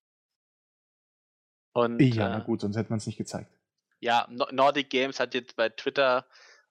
Und, 1.74 2.00
ja, 2.00 2.30
na 2.30 2.38
äh, 2.38 2.44
gut, 2.44 2.62
sonst 2.62 2.78
hätte 2.78 2.92
man 2.92 3.00
es 3.00 3.08
nicht 3.08 3.18
gezeigt. 3.18 3.52
Ja, 4.00 4.28
Nordic 4.30 4.92
Games 4.92 5.20
hat 5.20 5.34
jetzt 5.34 5.56
bei 5.56 5.70
Twitter 5.70 6.28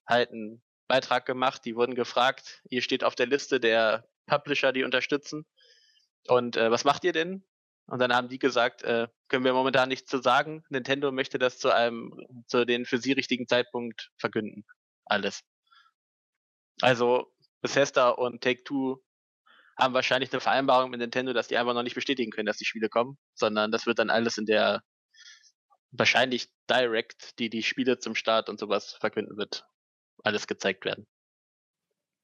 halt 0.07 0.31
einen 0.31 0.63
Beitrag 0.87 1.27
gemacht. 1.27 1.65
Die 1.65 1.75
wurden 1.75 1.97
gefragt, 1.97 2.63
ihr 2.71 2.83
steht 2.83 3.03
auf 3.03 3.17
der 3.17 3.27
Liste 3.27 3.59
der 3.59 4.09
Publisher, 4.27 4.73
die 4.73 4.85
unterstützen. 4.85 5.45
Und 6.29 6.57
äh, 6.57 6.71
was 6.71 6.85
macht 6.85 7.03
ihr 7.03 7.13
denn? 7.13 7.45
Und 7.87 7.99
dann 7.99 8.15
haben 8.15 8.29
die 8.29 8.39
gesagt, 8.39 8.85
äh, 8.85 9.09
können 9.27 9.45
wir 9.45 9.55
momentan 9.55 9.89
nichts 9.89 10.09
zu 10.09 10.23
sagen. 10.23 10.63
Nintendo 10.69 11.11
möchte 11.11 11.41
das 11.41 11.59
zu 11.59 11.75
einem, 11.75 12.15
zu 12.47 12.65
den 12.65 12.87
für 12.87 12.99
sie 12.99 13.11
richtigen 13.11 13.49
Zeitpunkt 13.49 14.13
verkünden. 14.19 14.65
Alles. 15.05 15.43
Also 16.81 17.34
Bethesda 17.65 18.11
und 18.11 18.43
Take-Two 18.43 19.03
haben 19.79 19.95
wahrscheinlich 19.95 20.31
eine 20.31 20.41
Vereinbarung 20.41 20.91
mit 20.91 21.01
Nintendo, 21.01 21.33
dass 21.33 21.49
die 21.49 21.57
einfach 21.57 21.73
noch 21.73 21.83
nicht 21.83 21.95
bestätigen 21.95 22.31
können, 22.31 22.45
dass 22.45 22.59
die 22.59 22.67
Spiele 22.67 22.91
kommen, 22.91 23.17
sondern 23.35 23.73
das 23.73 23.87
wird 23.87 23.99
dann 23.99 24.11
alles 24.11 24.37
in 24.37 24.45
der 24.45 24.83
wahrscheinlich 25.91 26.51
Direct, 26.69 27.39
die 27.39 27.49
die 27.49 27.63
Spiele 27.63 27.99
zum 27.99 28.15
Start 28.15 28.51
und 28.51 28.61
sowas 28.61 28.93
verkünden 29.01 29.39
wird, 29.39 29.67
alles 30.23 30.47
gezeigt 30.47 30.85
werden. 30.85 31.07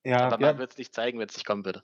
Ja, 0.04 0.26
Aber 0.26 0.38
man 0.38 0.56
ja. 0.56 0.58
wird 0.58 0.72
es 0.72 0.78
nicht 0.78 0.94
zeigen, 0.94 1.18
wenn 1.18 1.28
es 1.28 1.36
nicht 1.36 1.46
kommen 1.46 1.64
würde. 1.64 1.82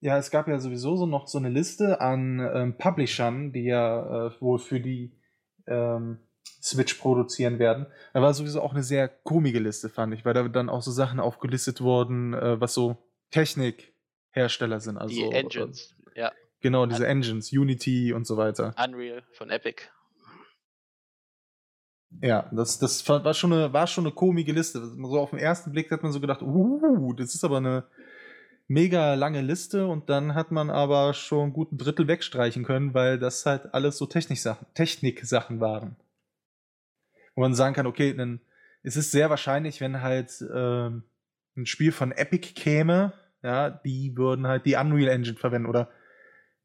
Ja, 0.00 0.18
es 0.18 0.30
gab 0.30 0.46
ja 0.46 0.58
sowieso 0.58 0.96
so 0.96 1.06
noch 1.06 1.28
so 1.28 1.38
eine 1.38 1.48
Liste 1.48 2.02
an 2.02 2.40
ähm, 2.40 2.76
Publishern, 2.76 3.54
die 3.54 3.64
ja 3.64 4.26
äh, 4.26 4.40
wohl 4.40 4.58
für 4.58 4.80
die 4.80 5.18
ähm, 5.66 6.20
Switch 6.62 6.94
produzieren 6.94 7.58
werden. 7.58 7.86
Da 8.12 8.22
war 8.22 8.32
sowieso 8.34 8.60
auch 8.62 8.72
eine 8.72 8.82
sehr 8.82 9.08
komische 9.08 9.58
Liste, 9.58 9.88
fand 9.88 10.14
ich, 10.14 10.24
weil 10.24 10.34
da 10.34 10.46
dann 10.48 10.68
auch 10.68 10.82
so 10.82 10.90
Sachen 10.90 11.18
aufgelistet 11.20 11.80
wurden, 11.80 12.34
äh, 12.34 12.60
was 12.60 12.74
so 12.74 12.96
Technikhersteller 13.30 14.80
sind. 14.80 14.96
Also, 14.96 15.14
die 15.14 15.24
Engines, 15.24 15.94
äh, 16.14 16.20
ja. 16.20 16.32
Genau, 16.60 16.86
diese 16.86 17.06
Engines, 17.06 17.52
Unity 17.52 18.12
und 18.12 18.26
so 18.26 18.36
weiter. 18.36 18.74
Unreal 18.82 19.24
von 19.32 19.50
Epic. 19.50 19.82
Ja, 22.20 22.48
das, 22.52 22.78
das 22.78 23.08
war 23.08 23.34
schon 23.34 23.52
eine, 23.52 23.72
war 23.72 23.86
schon 23.86 24.04
eine 24.04 24.14
komische 24.14 24.52
Liste. 24.52 24.80
So 24.86 25.18
auf 25.18 25.30
den 25.30 25.38
ersten 25.40 25.72
Blick 25.72 25.90
hat 25.90 26.02
man 26.02 26.12
so 26.12 26.20
gedacht, 26.20 26.42
uh, 26.42 27.12
das 27.14 27.34
ist 27.34 27.42
aber 27.42 27.56
eine 27.56 27.84
mega 28.68 29.14
lange 29.14 29.40
Liste 29.40 29.86
und 29.86 30.08
dann 30.08 30.34
hat 30.34 30.52
man 30.52 30.70
aber 30.70 31.14
schon 31.14 31.44
einen 31.44 31.52
guten 31.52 31.78
Drittel 31.78 32.06
wegstreichen 32.06 32.64
können, 32.64 32.94
weil 32.94 33.18
das 33.18 33.44
halt 33.44 33.74
alles 33.74 33.98
so 33.98 34.06
Techniksachen, 34.06 34.66
Techniksachen 34.74 35.58
waren. 35.60 35.96
Wo 37.34 37.42
man 37.42 37.54
sagen 37.54 37.74
kann, 37.74 37.86
okay, 37.86 38.14
dann 38.14 38.40
es 38.82 38.96
ist 38.96 39.12
sehr 39.12 39.30
wahrscheinlich, 39.30 39.80
wenn 39.80 40.02
halt 40.02 40.44
ähm, 40.52 41.04
ein 41.56 41.66
Spiel 41.66 41.92
von 41.92 42.12
Epic 42.12 42.52
käme, 42.54 43.12
ja, 43.42 43.70
die 43.70 44.16
würden 44.16 44.46
halt 44.46 44.66
die 44.66 44.74
Unreal 44.74 45.08
Engine 45.08 45.36
verwenden 45.36 45.68
oder 45.68 45.90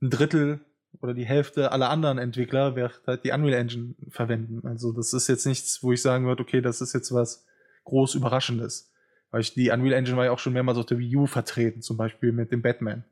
ein 0.01 0.09
Drittel 0.09 0.61
oder 1.01 1.13
die 1.13 1.25
Hälfte 1.25 1.71
aller 1.71 1.89
anderen 1.89 2.17
Entwickler 2.17 2.75
wird 2.75 3.01
halt 3.05 3.23
die 3.23 3.31
Unreal 3.31 3.59
Engine 3.59 3.95
verwenden. 4.09 4.65
Also 4.67 4.91
das 4.91 5.13
ist 5.13 5.27
jetzt 5.27 5.45
nichts, 5.45 5.83
wo 5.83 5.91
ich 5.91 6.01
sagen 6.01 6.25
würde, 6.25 6.41
okay, 6.41 6.61
das 6.61 6.81
ist 6.81 6.93
jetzt 6.93 7.13
was 7.13 7.45
groß 7.83 8.15
Überraschendes. 8.15 8.93
Weil 9.31 9.41
ich, 9.41 9.53
die 9.53 9.69
Unreal 9.69 9.93
Engine 9.93 10.17
war 10.17 10.25
ja 10.25 10.31
auch 10.31 10.39
schon 10.39 10.53
mehrmals 10.53 10.77
auf 10.77 10.85
der 10.85 10.99
Wii 10.99 11.17
U 11.17 11.25
vertreten, 11.27 11.81
zum 11.81 11.97
Beispiel 11.97 12.31
mit 12.31 12.51
dem 12.51 12.61
Batman. 12.61 13.03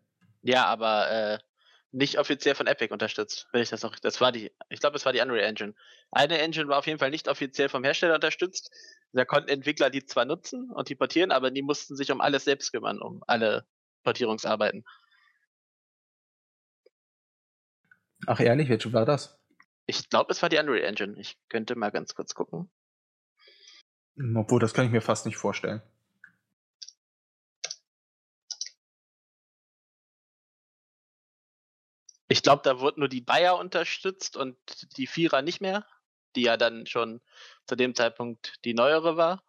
Ja, 0.41 0.65
aber 0.65 1.11
äh, 1.11 1.37
nicht 1.95 2.19
offiziell 2.19 2.55
von 2.55 2.67
Epic 2.67 2.93
unterstützt, 2.93 3.47
wenn 3.53 3.61
ich 3.61 3.69
das 3.69 3.81
noch. 3.81 3.97
Das 3.97 4.19
war 4.19 4.31
die, 4.31 4.51
ich 4.69 4.81
glaube, 4.81 4.97
es 4.97 5.05
war 5.05 5.13
die 5.13 5.21
Unreal 5.21 5.45
Engine. 5.45 5.73
Eine 6.11 6.39
Engine 6.39 6.67
war 6.67 6.77
auf 6.77 6.87
jeden 6.87 6.99
Fall 6.99 7.09
nicht 7.09 7.29
offiziell 7.29 7.69
vom 7.69 7.83
Hersteller 7.85 8.15
unterstützt. 8.15 8.69
Da 9.13 9.23
konnten 9.23 9.49
Entwickler 9.49 9.89
die 9.89 10.05
zwar 10.05 10.25
nutzen 10.25 10.69
und 10.71 10.89
die 10.89 10.95
portieren, 10.95 11.31
aber 11.31 11.51
die 11.51 11.61
mussten 11.61 11.95
sich 11.95 12.11
um 12.11 12.19
alles 12.19 12.43
selbst 12.43 12.73
kümmern, 12.73 13.01
um 13.01 13.23
alle 13.27 13.65
Portierungsarbeiten. 14.03 14.83
Ach 18.27 18.39
ehrlich, 18.41 18.67
welche 18.67 18.91
war 18.91 19.05
das? 19.05 19.39
Ich 19.85 20.09
glaube, 20.09 20.31
es 20.31 20.41
war 20.41 20.49
die 20.49 20.57
Unreal 20.57 20.83
Engine. 20.83 21.17
Ich 21.17 21.37
könnte 21.47 21.75
mal 21.75 21.91
ganz 21.91 22.13
kurz 22.13 22.33
gucken. 22.33 22.69
Obwohl, 24.35 24.59
das 24.59 24.73
kann 24.73 24.85
ich 24.85 24.91
mir 24.91 25.01
fast 25.01 25.25
nicht 25.25 25.37
vorstellen. 25.37 25.81
Ich 32.27 32.41
glaube, 32.41 32.61
da 32.63 32.79
wurde 32.79 32.99
nur 32.99 33.09
die 33.09 33.21
Bayer 33.21 33.57
unterstützt 33.57 34.35
und 34.35 34.57
die 34.97 35.07
Vierer 35.07 35.41
nicht 35.41 35.61
mehr, 35.61 35.85
die 36.35 36.41
ja 36.41 36.57
dann 36.57 36.87
schon 36.87 37.21
zu 37.67 37.75
dem 37.75 37.93
Zeitpunkt 37.95 38.55
die 38.65 38.73
neuere 38.73 39.15
war. 39.15 39.43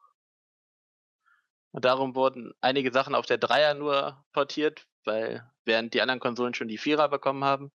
Und 1.72 1.84
darum 1.84 2.14
wurden 2.14 2.52
einige 2.60 2.92
Sachen 2.92 3.14
auf 3.14 3.26
der 3.26 3.38
Dreier 3.38 3.74
nur 3.74 4.24
portiert, 4.32 4.86
weil 5.04 5.50
während 5.64 5.94
die 5.94 6.00
anderen 6.00 6.20
Konsolen 6.20 6.54
schon 6.54 6.68
die 6.68 6.78
Vierer 6.78 7.08
bekommen 7.08 7.44
haben. 7.44 7.72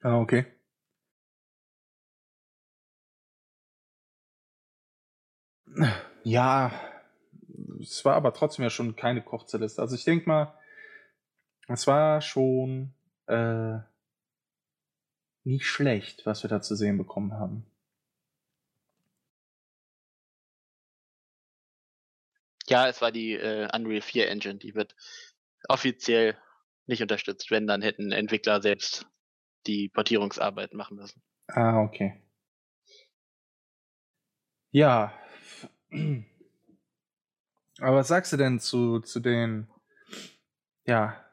Ah, 0.00 0.18
okay. 0.18 0.46
Ja, 6.22 6.72
es 7.80 8.04
war 8.04 8.14
aber 8.14 8.32
trotzdem 8.32 8.62
ja 8.62 8.70
schon 8.70 8.96
keine 8.96 9.22
kurze 9.22 9.58
Liste. 9.58 9.82
Also 9.82 9.94
ich 9.96 10.04
denke 10.04 10.28
mal, 10.28 10.58
es 11.68 11.86
war 11.86 12.20
schon 12.20 12.94
äh, 13.26 13.78
nicht 15.44 15.66
schlecht, 15.66 16.26
was 16.26 16.42
wir 16.42 16.50
da 16.50 16.60
zu 16.60 16.74
sehen 16.74 16.98
bekommen 16.98 17.34
haben. 17.34 17.66
Ja, 22.66 22.88
es 22.88 23.02
war 23.02 23.12
die 23.12 23.32
äh, 23.32 23.68
Unreal 23.74 24.00
4 24.00 24.28
Engine, 24.30 24.58
die 24.58 24.74
wird 24.74 24.96
offiziell 25.68 26.36
nicht 26.86 27.02
unterstützt. 27.02 27.50
Wenn, 27.50 27.66
dann 27.66 27.82
hätten 27.82 28.10
Entwickler 28.10 28.62
selbst 28.62 29.06
die 29.66 29.88
Portierungsarbeit 29.88 30.72
machen 30.72 30.96
müssen. 30.96 31.22
Ah, 31.48 31.82
okay. 31.82 32.20
Ja. 34.70 35.12
Aber 37.80 37.96
was 37.96 38.08
sagst 38.08 38.32
du 38.32 38.36
denn 38.36 38.60
zu, 38.60 39.00
zu 39.00 39.20
den, 39.20 39.68
ja, 40.86 41.23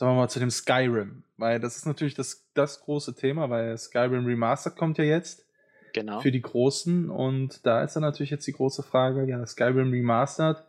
sagen 0.00 0.12
wir 0.12 0.20
mal, 0.22 0.28
zu 0.30 0.38
dem 0.38 0.50
Skyrim? 0.50 1.24
Weil 1.36 1.60
das 1.60 1.76
ist 1.76 1.84
natürlich 1.84 2.14
das, 2.14 2.48
das 2.54 2.80
große 2.80 3.14
Thema, 3.14 3.50
weil 3.50 3.76
Skyrim 3.76 4.24
Remastered 4.24 4.74
kommt 4.74 4.96
ja 4.96 5.04
jetzt 5.04 5.46
Genau. 5.92 6.20
für 6.20 6.32
die 6.32 6.40
Großen 6.40 7.10
und 7.10 7.66
da 7.66 7.84
ist 7.84 7.96
dann 7.96 8.02
natürlich 8.02 8.30
jetzt 8.30 8.46
die 8.46 8.52
große 8.52 8.82
Frage, 8.82 9.26
ja, 9.26 9.44
Skyrim 9.44 9.90
Remastered, 9.90 10.64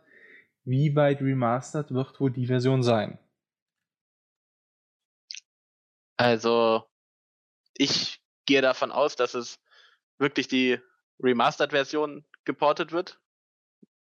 wie 0.64 0.94
weit 0.96 1.22
Remastered 1.22 1.94
wird 1.94 2.20
wohl 2.20 2.30
die 2.30 2.46
Version 2.46 2.82
sein? 2.82 3.18
Also, 6.18 6.84
ich 7.74 8.20
gehe 8.44 8.60
davon 8.60 8.92
aus, 8.92 9.16
dass 9.16 9.32
es 9.32 9.60
wirklich 10.18 10.46
die 10.46 10.78
Remastered-Version 11.20 12.26
geportet 12.44 12.92
wird. 12.92 13.18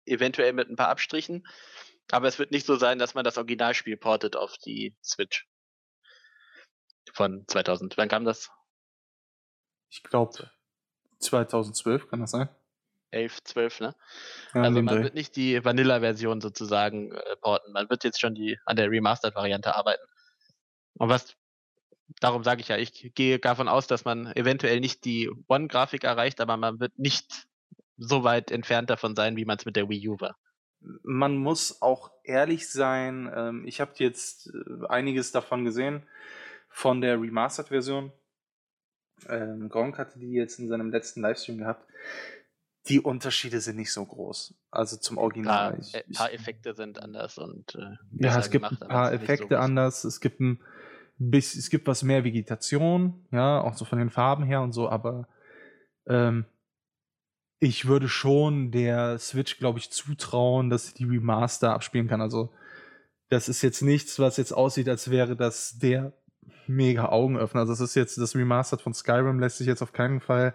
Eventuell 0.07 0.55
mit 0.55 0.69
ein 0.69 0.77
paar 0.77 0.89
Abstrichen. 0.89 1.47
Aber 2.11 2.28
es 2.28 2.39
wird 2.39 2.51
nicht 2.51 2.66
so 2.66 2.77
sein, 2.77 2.99
dass 2.99 3.15
man 3.15 3.24
das 3.24 3.39
Originalspiel 3.39 3.97
portet 3.97 4.37
auf 4.37 4.57
die 4.59 4.97
Switch. 5.03 5.47
Von 7.12 7.45
2000. 7.47 7.97
Wann 7.97 8.09
kam 8.09 8.24
das? 8.24 8.51
Ich 9.91 10.03
glaube 10.03 10.51
2012 11.20 12.09
kann 12.09 12.20
das 12.20 12.31
sein? 12.31 12.49
11, 13.12 13.43
12, 13.45 13.81
ne? 13.81 13.97
Ja, 14.55 14.62
also 14.62 14.82
man 14.82 14.95
Dreh. 14.95 15.03
wird 15.03 15.15
nicht 15.15 15.35
die 15.35 15.65
Vanilla-Version 15.65 16.41
sozusagen 16.41 17.12
äh, 17.12 17.37
porten. 17.41 17.73
Man 17.73 17.91
wird 17.91 18.05
jetzt 18.05 18.20
schon 18.20 18.35
die 18.35 18.59
an 18.65 18.77
der 18.77 18.91
Remastered-Variante 18.91 19.74
arbeiten. 19.74 20.05
Und 20.95 21.09
was, 21.09 21.37
darum 22.20 22.45
sage 22.45 22.61
ich 22.61 22.69
ja, 22.69 22.77
ich 22.77 23.12
gehe 23.15 23.39
davon 23.41 23.69
aus, 23.69 23.89
dass 23.89 24.05
man 24.05 24.32
eventuell 24.37 24.81
nicht 24.81 25.05
die 25.05 25.28
One-Grafik 25.49 26.05
erreicht, 26.05 26.41
aber 26.41 26.57
man 26.57 26.78
wird 26.78 26.99
nicht 26.99 27.49
so 27.97 28.23
weit 28.23 28.51
entfernt 28.51 28.91
davon 28.91 29.16
sein, 29.16 29.37
wie 29.37 29.45
man 29.45 29.59
es 29.59 29.66
mit 29.66 29.77
der 29.77 29.89
Wii 29.89 30.09
U 30.09 30.20
war. 30.20 30.37
Man 31.02 31.36
muss 31.36 31.82
auch 31.82 32.11
ehrlich 32.24 32.70
sein, 32.70 33.31
ähm, 33.35 33.66
ich 33.66 33.81
habe 33.81 33.93
jetzt 33.97 34.52
äh, 34.52 34.86
einiges 34.89 35.32
davon 35.32 35.65
gesehen, 35.65 36.02
von 36.69 37.01
der 37.01 37.20
Remastered-Version. 37.20 38.12
Ähm, 39.28 39.69
Gronk 39.69 39.98
hatte 39.98 40.19
die 40.19 40.32
jetzt 40.32 40.59
in 40.59 40.69
seinem 40.69 40.90
letzten 40.90 41.20
Livestream 41.20 41.59
gehabt. 41.59 41.86
Die 42.89 43.01
Unterschiede 43.01 43.61
sind 43.61 43.77
nicht 43.77 43.93
so 43.93 44.05
groß. 44.07 44.55
Also 44.70 44.97
zum 44.97 45.16
Ein 45.16 45.16
paar, 45.16 45.24
Original. 45.24 45.78
Ich, 45.81 45.94
äh, 45.94 46.05
paar 46.15 46.32
Effekte 46.32 46.74
sind 46.74 46.98
anders 47.02 47.36
und 47.36 47.74
äh, 47.74 47.97
ja, 48.19 48.39
es 48.39 48.51
gibt 48.51 48.65
gemacht, 48.65 48.82
ein 48.82 48.89
paar 48.89 49.09
so 49.09 49.15
Effekte 49.15 49.48
groß. 49.48 49.59
anders. 49.59 50.05
Es 50.05 50.20
gibt 50.20 50.40
ein 50.40 50.61
bisschen, 51.19 51.59
es 51.59 51.69
gibt 51.69 51.86
was 51.86 52.02
mehr 52.02 52.24
Vegetation, 52.24 53.27
ja, 53.31 53.61
auch 53.61 53.74
so 53.74 53.85
von 53.85 53.98
den 53.98 54.11
Farben 54.11 54.44
her 54.44 54.62
und 54.62 54.73
so, 54.73 54.89
aber 54.89 55.28
ähm, 56.07 56.47
ich 57.61 57.87
würde 57.87 58.09
schon 58.09 58.70
der 58.70 59.19
Switch, 59.19 59.59
glaube 59.59 59.78
ich, 59.78 59.91
zutrauen, 59.91 60.70
dass 60.70 60.89
sie 60.89 60.95
die 60.95 61.05
Remaster 61.05 61.73
abspielen 61.74 62.09
kann. 62.09 62.20
Also, 62.23 62.51
das 63.28 63.49
ist 63.49 63.62
jetzt 63.62 63.82
nichts, 63.82 64.19
was 64.19 64.39
jetzt 64.39 64.53
aussieht, 64.53 64.89
als 64.89 65.11
wäre 65.11 65.37
das 65.37 65.78
der 65.78 66.12
mega 66.66 67.11
Augenöffner. 67.11 67.61
Also, 67.61 67.73
das 67.73 67.81
ist 67.81 67.95
jetzt 67.95 68.19
das 68.19 68.35
Remastered 68.35 68.81
von 68.81 68.95
Skyrim, 68.95 69.39
lässt 69.39 69.59
sich 69.59 69.66
jetzt 69.66 69.82
auf 69.82 69.93
keinen 69.93 70.20
Fall 70.20 70.55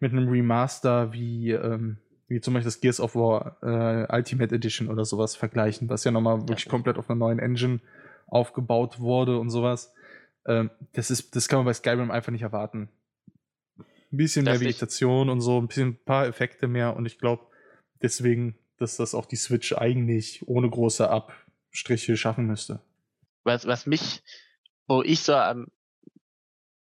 mit 0.00 0.12
einem 0.12 0.28
Remaster 0.28 1.12
wie, 1.12 1.50
ähm, 1.50 1.98
wie 2.28 2.40
zum 2.40 2.54
Beispiel 2.54 2.68
das 2.68 2.80
Gears 2.80 3.00
of 3.00 3.16
War 3.16 3.56
äh, 3.62 4.06
Ultimate 4.14 4.54
Edition 4.54 4.88
oder 4.88 5.04
sowas 5.04 5.34
vergleichen, 5.34 5.88
was 5.88 6.04
ja 6.04 6.12
nochmal 6.12 6.40
wirklich 6.42 6.66
Ja. 6.66 6.70
komplett 6.70 6.98
auf 6.98 7.10
einer 7.10 7.18
neuen 7.18 7.40
Engine 7.40 7.80
aufgebaut 8.28 9.00
wurde 9.00 9.38
und 9.40 9.50
sowas. 9.50 9.92
Ähm, 10.46 10.70
das, 10.92 11.10
ist, 11.10 11.34
das 11.34 11.48
kann 11.48 11.58
man 11.58 11.66
bei 11.66 11.72
Skyrim 11.74 12.12
einfach 12.12 12.30
nicht 12.30 12.42
erwarten. 12.42 12.90
Ein 14.12 14.16
bisschen 14.16 14.44
mehr. 14.44 14.60
Vegetation 14.60 15.28
und 15.28 15.40
so, 15.40 15.60
ein 15.60 15.68
bisschen 15.68 15.88
ein 15.88 16.04
paar 16.04 16.26
Effekte 16.26 16.66
mehr 16.66 16.96
und 16.96 17.06
ich 17.06 17.18
glaube 17.18 17.46
deswegen, 18.02 18.58
dass 18.78 18.96
das 18.96 19.14
auch 19.14 19.26
die 19.26 19.36
Switch 19.36 19.72
eigentlich 19.72 20.46
ohne 20.46 20.70
große 20.70 21.08
Abstriche 21.10 22.16
schaffen 22.16 22.46
müsste. 22.46 22.80
was, 23.44 23.66
was 23.66 23.86
mich, 23.86 24.22
wo 24.86 25.02
ich 25.02 25.20
so 25.20 25.34
am, 25.34 25.66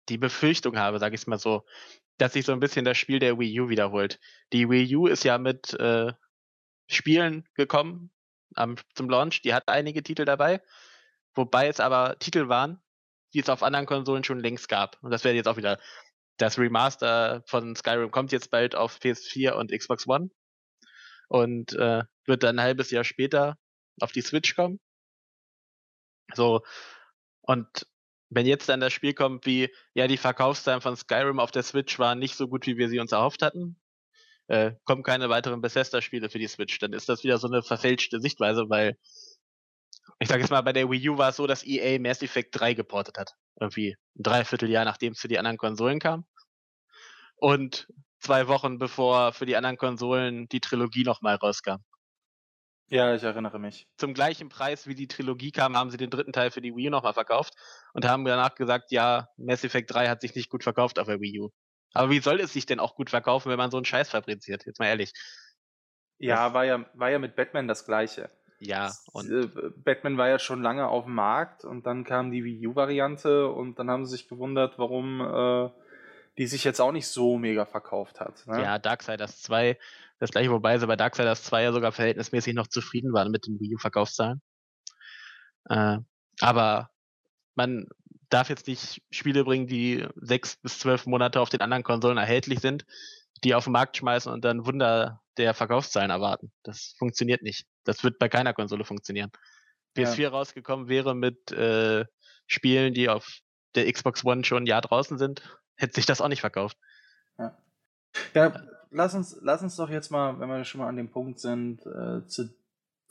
die 0.09 0.19
Befürchtung 0.19 0.79
habe, 0.79 0.99
sage 0.99 1.15
ich 1.15 1.23
es 1.23 1.27
mal 1.27 1.39
so, 1.39 1.65
dass 2.19 2.33
sich 2.33 2.45
so 2.47 2.53
ein 2.53 2.61
bisschen 2.61 2.85
das 2.85 2.97
Spiel 2.97 3.19
der 3.19 3.39
Wii 3.39 3.61
U 3.61 3.69
wiederholt. 3.69 4.21
Die 4.53 4.69
Wii 4.69 4.97
U 4.97 5.07
ist 5.07 5.25
ja 5.25 5.39
mit 5.39 5.75
äh, 5.75 6.13
Spielen 6.87 7.49
gekommen 7.55 8.11
am, 8.55 8.77
zum 8.95 9.11
Launch, 9.11 9.43
die 9.43 9.53
hat 9.53 9.65
einige 9.69 10.03
Titel 10.03 10.25
dabei, 10.25 10.63
wobei 11.35 11.69
es 11.69 11.81
aber 11.81 12.19
Titel 12.19 12.49
waren, 12.49 12.81
die 13.35 13.41
es 13.41 13.49
auf 13.49 13.63
anderen 13.63 13.87
Konsolen 13.87 14.25
schon 14.25 14.41
längst 14.41 14.69
gab. 14.69 14.99
Und 15.03 15.11
das 15.11 15.25
wäre 15.25 15.35
jetzt 15.35 15.49
auch 15.49 15.57
wieder 15.57 15.79
das 16.37 16.59
Remaster 16.59 17.43
von 17.47 17.75
Skyrim 17.75 18.11
kommt 18.11 18.33
jetzt 18.33 18.51
bald 18.51 18.75
auf 18.75 18.99
PS4 18.99 19.53
und 19.53 19.73
Xbox 19.73 20.07
One 20.07 20.31
und 21.29 21.73
äh, 21.75 22.05
wird 22.27 22.43
dann 22.43 22.59
ein 22.59 22.65
halbes 22.65 22.91
Jahr 22.91 23.05
später 23.05 23.57
auf 24.01 24.13
die 24.13 24.23
Switch 24.23 24.55
kommen. 24.55 24.81
So, 26.35 26.63
und 27.43 27.87
wenn 28.29 28.47
jetzt 28.47 28.69
dann 28.69 28.81
das 28.81 28.93
Spiel 28.93 29.15
kommt 29.15 29.47
wie, 29.47 29.73
ja, 29.95 30.09
die 30.09 30.17
Verkaufszahlen 30.17 30.81
von 30.81 30.97
Skyrim 30.97 31.39
auf 31.39 31.53
der 31.53 31.63
Switch 31.63 31.99
waren 31.99 32.19
nicht 32.19 32.37
so 32.37 32.49
gut, 32.49 32.67
wie 32.67 32.77
wir 32.77 32.89
sie 32.89 32.99
uns 32.99 33.13
erhofft 33.13 33.43
hatten, 33.43 33.81
äh, 34.49 34.73
kommen 34.85 35.03
keine 35.03 35.29
weiteren 35.29 35.61
Bethesda-Spiele 35.61 36.29
für 36.29 36.39
die 36.39 36.49
Switch, 36.49 36.79
dann 36.79 36.93
ist 36.93 37.09
das 37.09 37.25
wieder 37.25 37.39
so 37.39 37.47
eine 37.47 37.63
verfälschte 37.63 38.21
Sichtweise, 38.21 38.69
weil 38.69 38.99
ich 40.19 40.29
sag 40.29 40.41
jetzt 40.41 40.51
mal, 40.51 40.63
bei 40.63 40.73
der 40.73 40.91
Wii 40.91 41.11
U 41.11 41.19
war 41.19 41.31
es 41.31 41.37
so, 41.37 41.47
dass 41.47 41.65
EA 41.65 41.99
Mass 42.01 42.23
Effect 42.23 42.59
3 42.59 42.75
geportet 42.75 43.19
hat. 43.19 43.35
Irgendwie 43.61 43.97
ein 44.19 44.23
Dreivierteljahr, 44.23 44.85
nachdem 44.85 45.13
es 45.13 45.21
für 45.21 45.29
die 45.29 45.39
anderen 45.39 45.59
Konsolen 45.59 45.99
kam. 45.99 46.27
Und 47.37 47.89
zwei 48.21 48.47
Wochen 48.47 48.79
bevor 48.79 49.33
für 49.33 49.47
die 49.47 49.57
anderen 49.57 49.79
Konsolen 49.79 50.49
die 50.49 50.61
Trilogie 50.61 51.03
nochmal 51.05 51.37
rauskam 51.37 51.79
Ja, 52.89 53.15
ich 53.15 53.23
erinnere 53.23 53.59
mich. 53.61 53.89
zum 53.99 54.15
gleichen 54.15 54.49
Preis 54.49 54.87
wie 54.87 54.95
die 54.95 55.09
Trilogie 55.09 55.53
kam, 55.53 55.77
haben 55.77 55.91
sie 55.91 55.97
den 55.97 56.11
dritten 56.11 56.33
Teil 56.33 56.51
für 56.51 56.61
die 56.61 56.75
Wii 56.75 56.89
U 56.89 56.91
nochmal 56.91 57.15
verkauft 57.15 57.55
und 57.95 58.05
haben 58.07 58.25
danach 58.25 58.55
gesagt, 58.55 58.91
ja, 58.93 59.29
Mass 59.37 59.65
Effect 59.65 59.91
3 59.93 60.09
hat 60.09 60.21
sich 60.21 60.35
nicht 60.35 60.51
gut 60.51 60.63
verkauft 60.63 60.99
auf 60.99 61.07
der 61.07 61.21
Wii 61.21 61.41
U. 61.41 61.51
Aber 61.95 62.11
wie 62.11 62.21
soll 62.21 62.41
es 62.41 62.53
sich 62.53 62.67
denn 62.67 62.81
auch 62.81 62.95
gut 62.95 63.11
verkaufen, 63.11 63.51
wenn 63.51 63.59
man 63.59 63.71
so 63.71 63.79
einen 63.79 63.87
Scheiß 63.87 64.11
fabriziert? 64.11 64.67
Jetzt 64.67 64.79
mal 64.81 64.87
ehrlich. 64.89 65.13
Ja, 66.19 66.53
war 66.53 66.65
ja, 66.67 66.91
war 66.95 67.11
ja 67.11 67.19
mit 67.19 67.37
Batman 67.37 67.69
das 67.69 67.85
gleiche. 67.87 68.31
Ja, 68.59 68.93
und 69.13 69.31
äh, 69.31 69.49
Batman 69.85 70.17
war 70.17 70.29
ja 70.29 70.39
schon 70.39 70.63
lange 70.63 70.89
auf 70.89 71.05
dem 71.05 71.15
Markt 71.15 71.65
und 71.65 71.87
dann 71.87 72.05
kam 72.05 72.31
die 72.31 72.43
Wii 72.43 72.69
U-Variante 72.69 73.49
und 73.49 73.79
dann 73.79 73.91
haben 73.91 74.07
sie 74.07 74.13
sich 74.13 74.29
gewundert, 74.29 74.79
warum 74.79 75.21
äh, 75.21 75.71
die 76.39 76.47
sich 76.47 76.65
jetzt 76.65 76.81
auch 76.81 76.93
nicht 76.93 77.09
so 77.09 77.39
mega 77.39 77.67
verkauft 77.67 78.21
hat. 78.21 78.47
Ne? 78.47 78.63
ja, 78.63 78.79
Darksiders 78.79 79.43
2 79.43 79.79
Das 80.19 80.31
gleiche, 80.31 80.51
wobei 80.51 80.79
sie 80.79 80.87
bei 80.87 80.97
Darksiders 80.97 81.45
2 81.45 81.65
ja 81.65 81.73
sogar 81.73 81.93
verhältnismäßig 81.93 82.55
noch 82.55 82.67
zufrieden 82.67 83.13
waren 83.13 83.31
mit 83.31 83.47
den 83.47 83.61
Wii 83.61 83.75
U-Verkaufszahlen. 83.75 84.41
Äh, 85.69 85.99
aber 86.41 86.91
man 87.55 87.87
darf 88.29 88.49
jetzt 88.49 88.67
nicht 88.67 89.03
Spiele 89.11 89.45
bringen, 89.45 89.67
die 89.67 90.07
sechs 90.17 90.57
bis 90.57 90.79
zwölf 90.79 91.07
Monate 91.07 91.41
auf 91.41 91.49
den 91.49 91.61
anderen 91.61 91.83
Konsolen 91.83 92.19
erhältlich 92.19 92.61
sind, 92.61 92.85
die 93.45 93.55
auf 93.55 93.65
den 93.65 93.73
Markt 93.73 93.97
schmeißen 93.97 94.33
und 94.33 94.45
dann 94.45 94.67
Wunder 94.67 95.23
der 95.37 95.55
Verkaufszahlen 95.55 96.11
erwarten. 96.11 96.53
Das 96.63 96.95
funktioniert 96.99 97.43
nicht. 97.43 97.67
Das 97.87 98.05
wird 98.05 98.19
bei 98.19 98.29
keiner 98.29 98.53
Konsole 98.53 98.85
funktionieren. 98.85 99.31
PS4 99.97 100.21
ja. 100.21 100.29
rausgekommen 100.29 100.89
wäre 100.89 101.15
mit 101.15 101.51
äh, 101.53 102.05
Spielen, 102.47 102.95
die 102.95 103.09
auf 103.09 103.41
der 103.75 103.91
Xbox 103.91 104.25
One 104.25 104.45
schon 104.45 104.65
ein 104.65 104.67
Jahr 104.67 104.83
draußen 104.83 105.19
sind, 105.19 105.43
hätte 105.77 105.95
sich 105.95 106.07
das 106.07 106.21
auch 106.21 106.29
nicht 106.29 106.41
verkauft. 106.41 106.77
Ja, 107.39 107.57
ja 108.35 108.63
lass, 108.91 109.15
uns, 109.15 109.39
lass 109.43 109.63
uns 109.63 109.77
doch 109.77 109.91
jetzt 109.91 110.11
mal, 110.11 110.39
wenn 110.41 110.49
wir 110.49 110.65
schon 110.65 110.81
mal 110.81 110.89
an 110.89 110.97
dem 110.97 111.11
Punkt 111.11 111.41
sind, 111.41 111.85
äh, 111.87 112.27
zu 112.27 112.55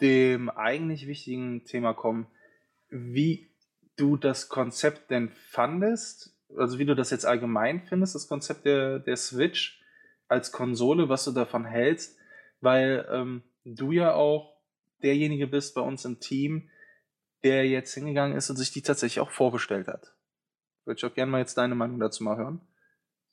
dem 0.02 0.50
eigentlich 0.50 1.08
wichtigen 1.08 1.64
Thema 1.66 1.94
kommen, 1.94 2.28
wie 2.90 3.52
du 3.96 4.18
das 4.18 4.50
Konzept 4.50 5.10
denn 5.12 5.30
fandest, 5.30 6.36
also 6.58 6.80
wie 6.80 6.86
du 6.86 6.96
das 6.96 7.12
jetzt 7.12 7.26
allgemein 7.26 7.84
findest, 7.88 8.16
das 8.16 8.28
Konzept 8.28 8.66
der, 8.66 9.00
der 9.00 9.16
Switch 9.16 9.82
als 10.28 10.52
Konsole, 10.52 11.08
was 11.08 11.24
du 11.24 11.32
davon 11.32 11.66
hältst, 11.66 12.18
weil 12.62 13.08
ähm, 13.12 13.44
du 13.64 13.92
ja 13.92 14.14
auch 14.14 14.55
derjenige 15.04 15.48
bist 15.48 15.76
bei 15.76 15.82
uns 15.82 16.06
im 16.06 16.20
Team, 16.20 16.70
der 17.44 17.68
jetzt 17.68 17.94
hingegangen 17.94 18.38
ist 18.38 18.50
und 18.50 18.56
sich 18.56 18.72
die 18.72 18.82
tatsächlich 18.82 19.20
auch 19.20 19.32
vorgestellt 19.32 19.88
hat. 19.88 20.16
Würde 20.86 20.98
ich 20.98 21.06
auch 21.06 21.14
gerne 21.14 21.32
mal 21.32 21.40
jetzt 21.40 21.58
deine 21.58 21.76
Meinung 21.76 22.00
dazu 22.00 22.24
mal 22.24 22.38
hören. 22.38 22.62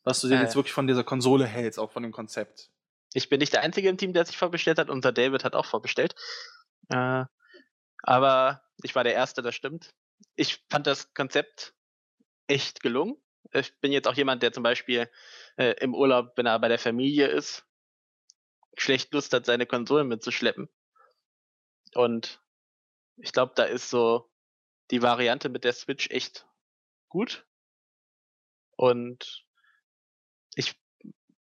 Was 0.05 0.21
du 0.21 0.29
denn 0.29 0.39
äh, 0.39 0.43
jetzt 0.43 0.57
wirklich 0.57 0.73
von 0.73 0.87
dieser 0.87 1.05
Konsole 1.05 1.47
hältst, 1.47 1.79
auch 1.79 1.93
von 1.93 2.03
dem 2.03 2.13
Konzept. 2.13 2.71
Ich 3.15 3.29
bin 3.29 3.39
nicht 3.39 3.53
der 3.53 3.63
Einzige 3.63 3.89
im 3.89 3.99
Team, 3.99 4.13
der 4.13 4.25
sich 4.25 4.37
vorbestellt 4.37 4.79
hat. 4.79 4.91
Unser 4.91 5.13
David 5.13 5.45
hat 5.45 5.55
auch 5.55 5.67
vorbestellt. 5.67 6.15
Äh, 6.89 7.25
aber 8.03 8.63
ich 8.83 8.95
war 8.95 9.05
der 9.05 9.15
Erste, 9.15 9.43
das 9.43 9.55
stimmt. 9.55 9.95
Ich 10.35 10.65
fand 10.71 10.87
das 10.87 11.15
Konzept 11.15 11.75
echt 12.47 12.83
gelungen. 12.83 13.17
Ich 13.53 13.79
bin 13.81 13.93
jetzt 13.93 14.09
auch 14.09 14.15
jemand, 14.15 14.43
der 14.43 14.53
zum 14.53 14.63
Beispiel 14.63 15.11
äh, 15.57 15.75
im 15.81 15.95
Urlaub, 15.95 16.33
wenn 16.37 16.47
er 16.47 16.59
bei 16.59 16.69
der 16.69 16.79
Familie 16.79 17.29
ist, 17.29 17.65
schlecht 18.77 19.13
Lust 19.13 19.33
hat, 19.33 19.47
seine 19.47 19.67
Konsolen 19.67 20.09
mitzuschleppen. 20.09 20.69
Und 21.95 22.41
ich 23.17 23.33
glaube, 23.33 23.53
da 23.55 23.65
ist 23.65 23.91
so 23.91 24.31
die 24.91 25.03
Variante 25.03 25.49
mit 25.49 25.65
der 25.65 25.73
Switch 25.73 26.11
echt 26.11 26.47
gut. 27.09 27.47
Und 28.77 29.45
ich, 30.55 30.81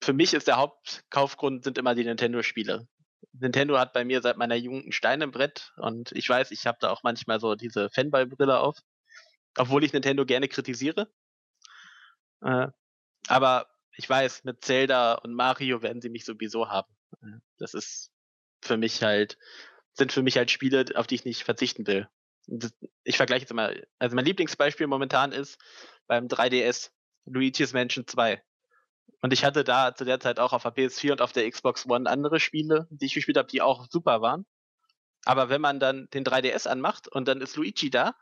für 0.02 0.12
mich 0.12 0.34
ist 0.34 0.46
der 0.46 0.56
Hauptkaufgrund 0.56 1.64
sind 1.64 1.78
immer 1.78 1.94
die 1.94 2.04
Nintendo-Spiele. 2.04 2.88
Nintendo 3.32 3.78
hat 3.78 3.92
bei 3.92 4.04
mir 4.04 4.22
seit 4.22 4.36
meiner 4.36 4.54
Jugend 4.54 4.84
einen 4.84 4.92
Stein 4.92 5.20
im 5.20 5.30
Brett 5.30 5.72
und 5.76 6.12
ich 6.12 6.28
weiß, 6.28 6.50
ich 6.50 6.66
habe 6.66 6.78
da 6.80 6.90
auch 6.90 7.02
manchmal 7.02 7.40
so 7.40 7.54
diese 7.54 7.90
Fanboy-Brille 7.90 8.58
auf, 8.58 8.78
obwohl 9.56 9.84
ich 9.84 9.92
Nintendo 9.92 10.24
gerne 10.24 10.48
kritisiere. 10.48 11.10
Äh, 12.42 12.68
aber 13.28 13.68
ich 13.96 14.08
weiß, 14.08 14.44
mit 14.44 14.64
Zelda 14.64 15.14
und 15.14 15.34
Mario 15.34 15.82
werden 15.82 16.00
sie 16.00 16.10
mich 16.10 16.24
sowieso 16.24 16.68
haben. 16.68 16.94
Äh, 17.22 17.40
das 17.58 17.74
ist 17.74 18.10
für 18.62 18.76
mich 18.76 19.02
halt, 19.02 19.38
sind 19.96 20.12
für 20.12 20.22
mich 20.22 20.36
halt 20.36 20.50
Spiele, 20.50 20.84
auf 20.94 21.06
die 21.06 21.16
ich 21.16 21.24
nicht 21.24 21.44
verzichten 21.44 21.86
will. 21.86 22.08
Ich 23.02 23.16
vergleiche 23.16 23.42
jetzt 23.42 23.54
mal, 23.54 23.86
also 23.98 24.14
mein 24.14 24.24
Lieblingsbeispiel 24.24 24.86
momentan 24.86 25.32
ist 25.32 25.58
beim 26.06 26.26
3DS 26.28 26.90
Luigi's 27.24 27.72
Mansion 27.72 28.06
2. 28.06 28.42
Und 29.22 29.32
ich 29.32 29.44
hatte 29.44 29.64
da 29.64 29.94
zu 29.94 30.04
der 30.04 30.20
Zeit 30.20 30.38
auch 30.38 30.52
auf 30.52 30.62
der 30.62 30.74
PS4 30.74 31.12
und 31.12 31.22
auf 31.22 31.32
der 31.32 31.50
Xbox 31.50 31.86
One 31.86 32.08
andere 32.08 32.38
Spiele, 32.38 32.86
die 32.90 33.06
ich 33.06 33.14
gespielt 33.14 33.38
habe, 33.38 33.48
die 33.48 33.62
auch 33.62 33.86
super 33.90 34.20
waren. 34.20 34.46
Aber 35.24 35.48
wenn 35.48 35.60
man 35.60 35.80
dann 35.80 36.08
den 36.10 36.24
3DS 36.24 36.68
anmacht 36.68 37.08
und 37.08 37.26
dann 37.26 37.40
ist 37.40 37.56
Luigi 37.56 37.90
da 37.90 38.14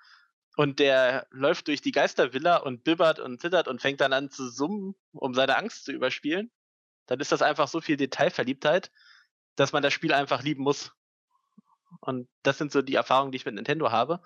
und 0.56 0.78
der 0.78 1.26
läuft 1.30 1.68
durch 1.68 1.82
die 1.82 1.92
Geistervilla 1.92 2.56
und 2.56 2.84
bibbert 2.84 3.18
und 3.18 3.40
zittert 3.40 3.68
und 3.68 3.82
fängt 3.82 4.01
dann 4.01 4.14
an 4.14 4.30
zu 4.30 4.48
summen, 4.48 4.94
um 5.12 5.34
seine 5.34 5.59
Angst 5.59 5.84
zu 5.84 5.92
überspielen, 5.92 6.51
dann 7.06 7.20
ist 7.20 7.32
das 7.32 7.42
einfach 7.42 7.68
so 7.68 7.82
viel 7.82 7.98
Detailverliebtheit, 7.98 8.90
dass 9.56 9.72
man 9.72 9.82
das 9.82 9.92
Spiel 9.92 10.14
einfach 10.14 10.42
lieben 10.42 10.62
muss. 10.62 10.92
Und 12.01 12.29
das 12.43 12.59
sind 12.59 12.73
so 12.73 12.83
die 12.83 12.95
Erfahrungen, 12.95 13.33
die 13.33 13.37
ich 13.37 13.45
mit 13.45 13.55
Nintendo 13.55 13.91
habe. 13.91 14.21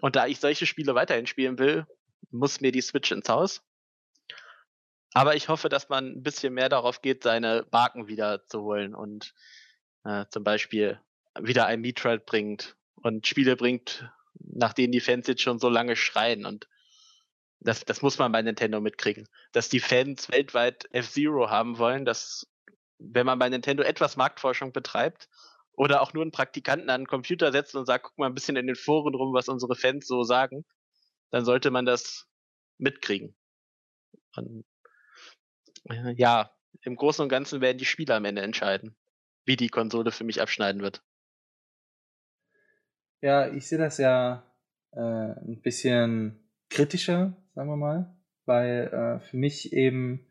Und 0.00 0.16
da 0.16 0.26
ich 0.26 0.40
solche 0.40 0.66
Spiele 0.66 0.94
weiterhin 0.94 1.26
spielen 1.26 1.58
will, 1.58 1.86
muss 2.30 2.60
mir 2.60 2.72
die 2.72 2.80
Switch 2.80 3.10
ins 3.12 3.28
Haus. 3.28 3.62
Aber 5.12 5.36
ich 5.36 5.48
hoffe, 5.48 5.68
dass 5.68 5.88
man 5.88 6.06
ein 6.06 6.22
bisschen 6.22 6.54
mehr 6.54 6.68
darauf 6.68 7.00
geht, 7.00 7.22
seine 7.22 7.66
Marken 7.70 8.08
wieder 8.08 8.46
zu 8.46 8.62
holen 8.62 8.94
und 8.94 9.32
äh, 10.04 10.24
zum 10.30 10.42
Beispiel 10.42 11.00
wieder 11.40 11.66
ein 11.66 11.80
Metroid 11.80 12.26
bringt 12.26 12.76
und 12.96 13.26
Spiele 13.26 13.56
bringt, 13.56 14.10
nach 14.38 14.72
denen 14.72 14.92
die 14.92 15.00
Fans 15.00 15.28
jetzt 15.28 15.42
schon 15.42 15.60
so 15.60 15.68
lange 15.68 15.94
schreien. 15.94 16.44
Und 16.44 16.68
das, 17.60 17.84
das 17.84 18.02
muss 18.02 18.18
man 18.18 18.32
bei 18.32 18.42
Nintendo 18.42 18.80
mitkriegen. 18.80 19.28
Dass 19.52 19.68
die 19.68 19.80
Fans 19.80 20.30
weltweit 20.30 20.88
F-Zero 20.92 21.48
haben 21.48 21.78
wollen, 21.78 22.04
dass, 22.04 22.46
wenn 22.98 23.26
man 23.26 23.38
bei 23.38 23.48
Nintendo 23.48 23.84
etwas 23.84 24.16
Marktforschung 24.16 24.72
betreibt 24.72 25.28
oder 25.76 26.02
auch 26.02 26.12
nur 26.12 26.22
einen 26.22 26.32
Praktikanten 26.32 26.90
an 26.90 27.02
den 27.02 27.06
Computer 27.06 27.52
setzt 27.52 27.74
und 27.74 27.86
sagt, 27.86 28.04
guck 28.04 28.18
mal 28.18 28.26
ein 28.26 28.34
bisschen 28.34 28.56
in 28.56 28.66
den 28.66 28.76
Foren 28.76 29.14
rum, 29.14 29.34
was 29.34 29.48
unsere 29.48 29.74
Fans 29.74 30.06
so 30.06 30.22
sagen, 30.22 30.64
dann 31.30 31.44
sollte 31.44 31.70
man 31.70 31.84
das 31.84 32.28
mitkriegen. 32.78 33.36
Und 34.36 34.64
äh, 35.90 36.14
ja, 36.16 36.50
im 36.82 36.96
Großen 36.96 37.22
und 37.22 37.28
Ganzen 37.28 37.60
werden 37.60 37.78
die 37.78 37.84
Spieler 37.84 38.16
am 38.16 38.24
Ende 38.24 38.42
entscheiden, 38.42 38.96
wie 39.44 39.56
die 39.56 39.68
Konsole 39.68 40.10
für 40.10 40.24
mich 40.24 40.40
abschneiden 40.40 40.82
wird. 40.82 41.02
Ja, 43.20 43.48
ich 43.48 43.66
sehe 43.66 43.78
das 43.78 43.98
ja 43.98 44.44
äh, 44.92 45.00
ein 45.00 45.60
bisschen 45.62 46.50
kritischer, 46.68 47.36
sagen 47.54 47.68
wir 47.68 47.76
mal, 47.76 48.16
weil 48.44 48.88
äh, 48.92 49.20
für 49.26 49.36
mich 49.36 49.72
eben 49.72 50.28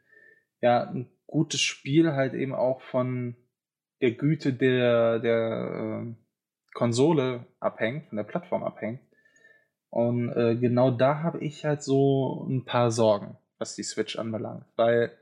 ja 0.61 0.90
ein 0.90 1.10
gutes 1.26 1.61
Spiel 1.61 2.14
halt 2.14 2.34
eben 2.34 2.53
auch 2.53 2.82
von 2.82 3.36
der 4.04 4.12
Güte 4.12 4.52
der, 4.52 5.20
der 5.20 6.04
äh, 6.04 6.14
Konsole 6.74 7.48
abhängt, 7.62 8.10
von 8.10 8.18
der 8.18 8.26
Plattform 8.26 8.62
abhängt. 8.62 9.00
Und 9.90 10.30
äh, 10.34 10.58
genau 10.58 10.92
da 10.92 11.24
habe 11.24 11.40
ich 11.40 11.64
halt 11.64 11.82
so 11.82 12.46
ein 12.50 12.66
paar 12.66 12.92
Sorgen, 12.92 13.38
was 13.60 13.76
die 13.76 13.84
Switch 13.84 14.20
anbelangt, 14.20 14.66
weil 14.76 15.18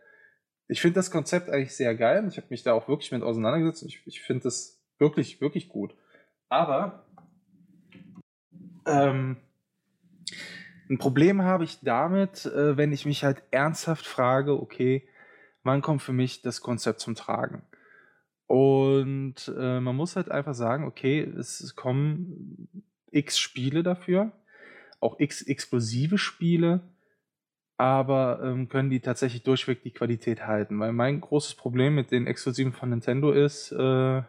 ich 0.68 0.82
finde 0.82 0.96
das 0.96 1.12
Konzept 1.12 1.50
eigentlich 1.50 1.76
sehr 1.76 1.94
geil. 1.94 2.26
Ich 2.28 2.38
habe 2.38 2.48
mich 2.50 2.64
da 2.64 2.74
auch 2.74 2.88
wirklich 2.88 3.12
mit 3.12 3.22
auseinandergesetzt. 3.22 3.84
Ich, 3.84 4.02
ich 4.08 4.22
finde 4.22 4.44
das 4.44 4.82
wirklich, 4.98 5.42
wirklich 5.42 5.70
gut. 5.70 5.94
Aber 6.50 7.06
ähm, 8.88 9.38
ein 10.90 10.98
Problem 10.98 11.44
habe 11.44 11.66
ich 11.66 11.82
damit, 11.82 12.48
äh, 12.48 12.78
wenn 12.78 12.94
ich 12.94 13.06
mich 13.06 13.24
halt 13.24 13.44
ernsthaft 13.52 14.08
frage, 14.08 14.60
okay, 14.60 15.08
wann 15.62 15.84
kommt 15.84 16.02
für 16.02 16.14
mich 16.14 16.42
das 16.42 16.62
Konzept 16.62 17.00
zum 17.00 17.14
Tragen? 17.14 17.62
Und 18.52 19.52
äh, 19.58 19.80
man 19.80 19.96
muss 19.96 20.16
halt 20.16 20.30
einfach 20.30 20.54
sagen, 20.54 20.86
okay, 20.86 21.22
es 21.22 21.76
kommen 21.76 22.68
x 23.12 23.40
Spiele 23.40 23.84
dafür, 23.84 24.32
auch 25.00 25.20
x 25.20 25.42
exklusive 25.42 26.18
Spiele 26.18 26.82
aber 27.82 28.42
ähm, 28.44 28.70
können 28.70 28.92
die 28.92 29.00
tatsächlich 29.00 29.42
durchweg 29.42 29.82
die 29.82 29.90
Qualität 29.90 30.46
halten. 30.46 30.80
Weil 30.80 30.94
mein 30.94 31.20
großes 31.20 31.56
Problem 31.56 31.96
mit 31.96 32.12
den 32.12 32.28
Exklusiven 32.28 32.74
von 32.74 32.92
Nintendo 32.92 33.32
ist, 33.32 33.72
äh, 33.72 34.22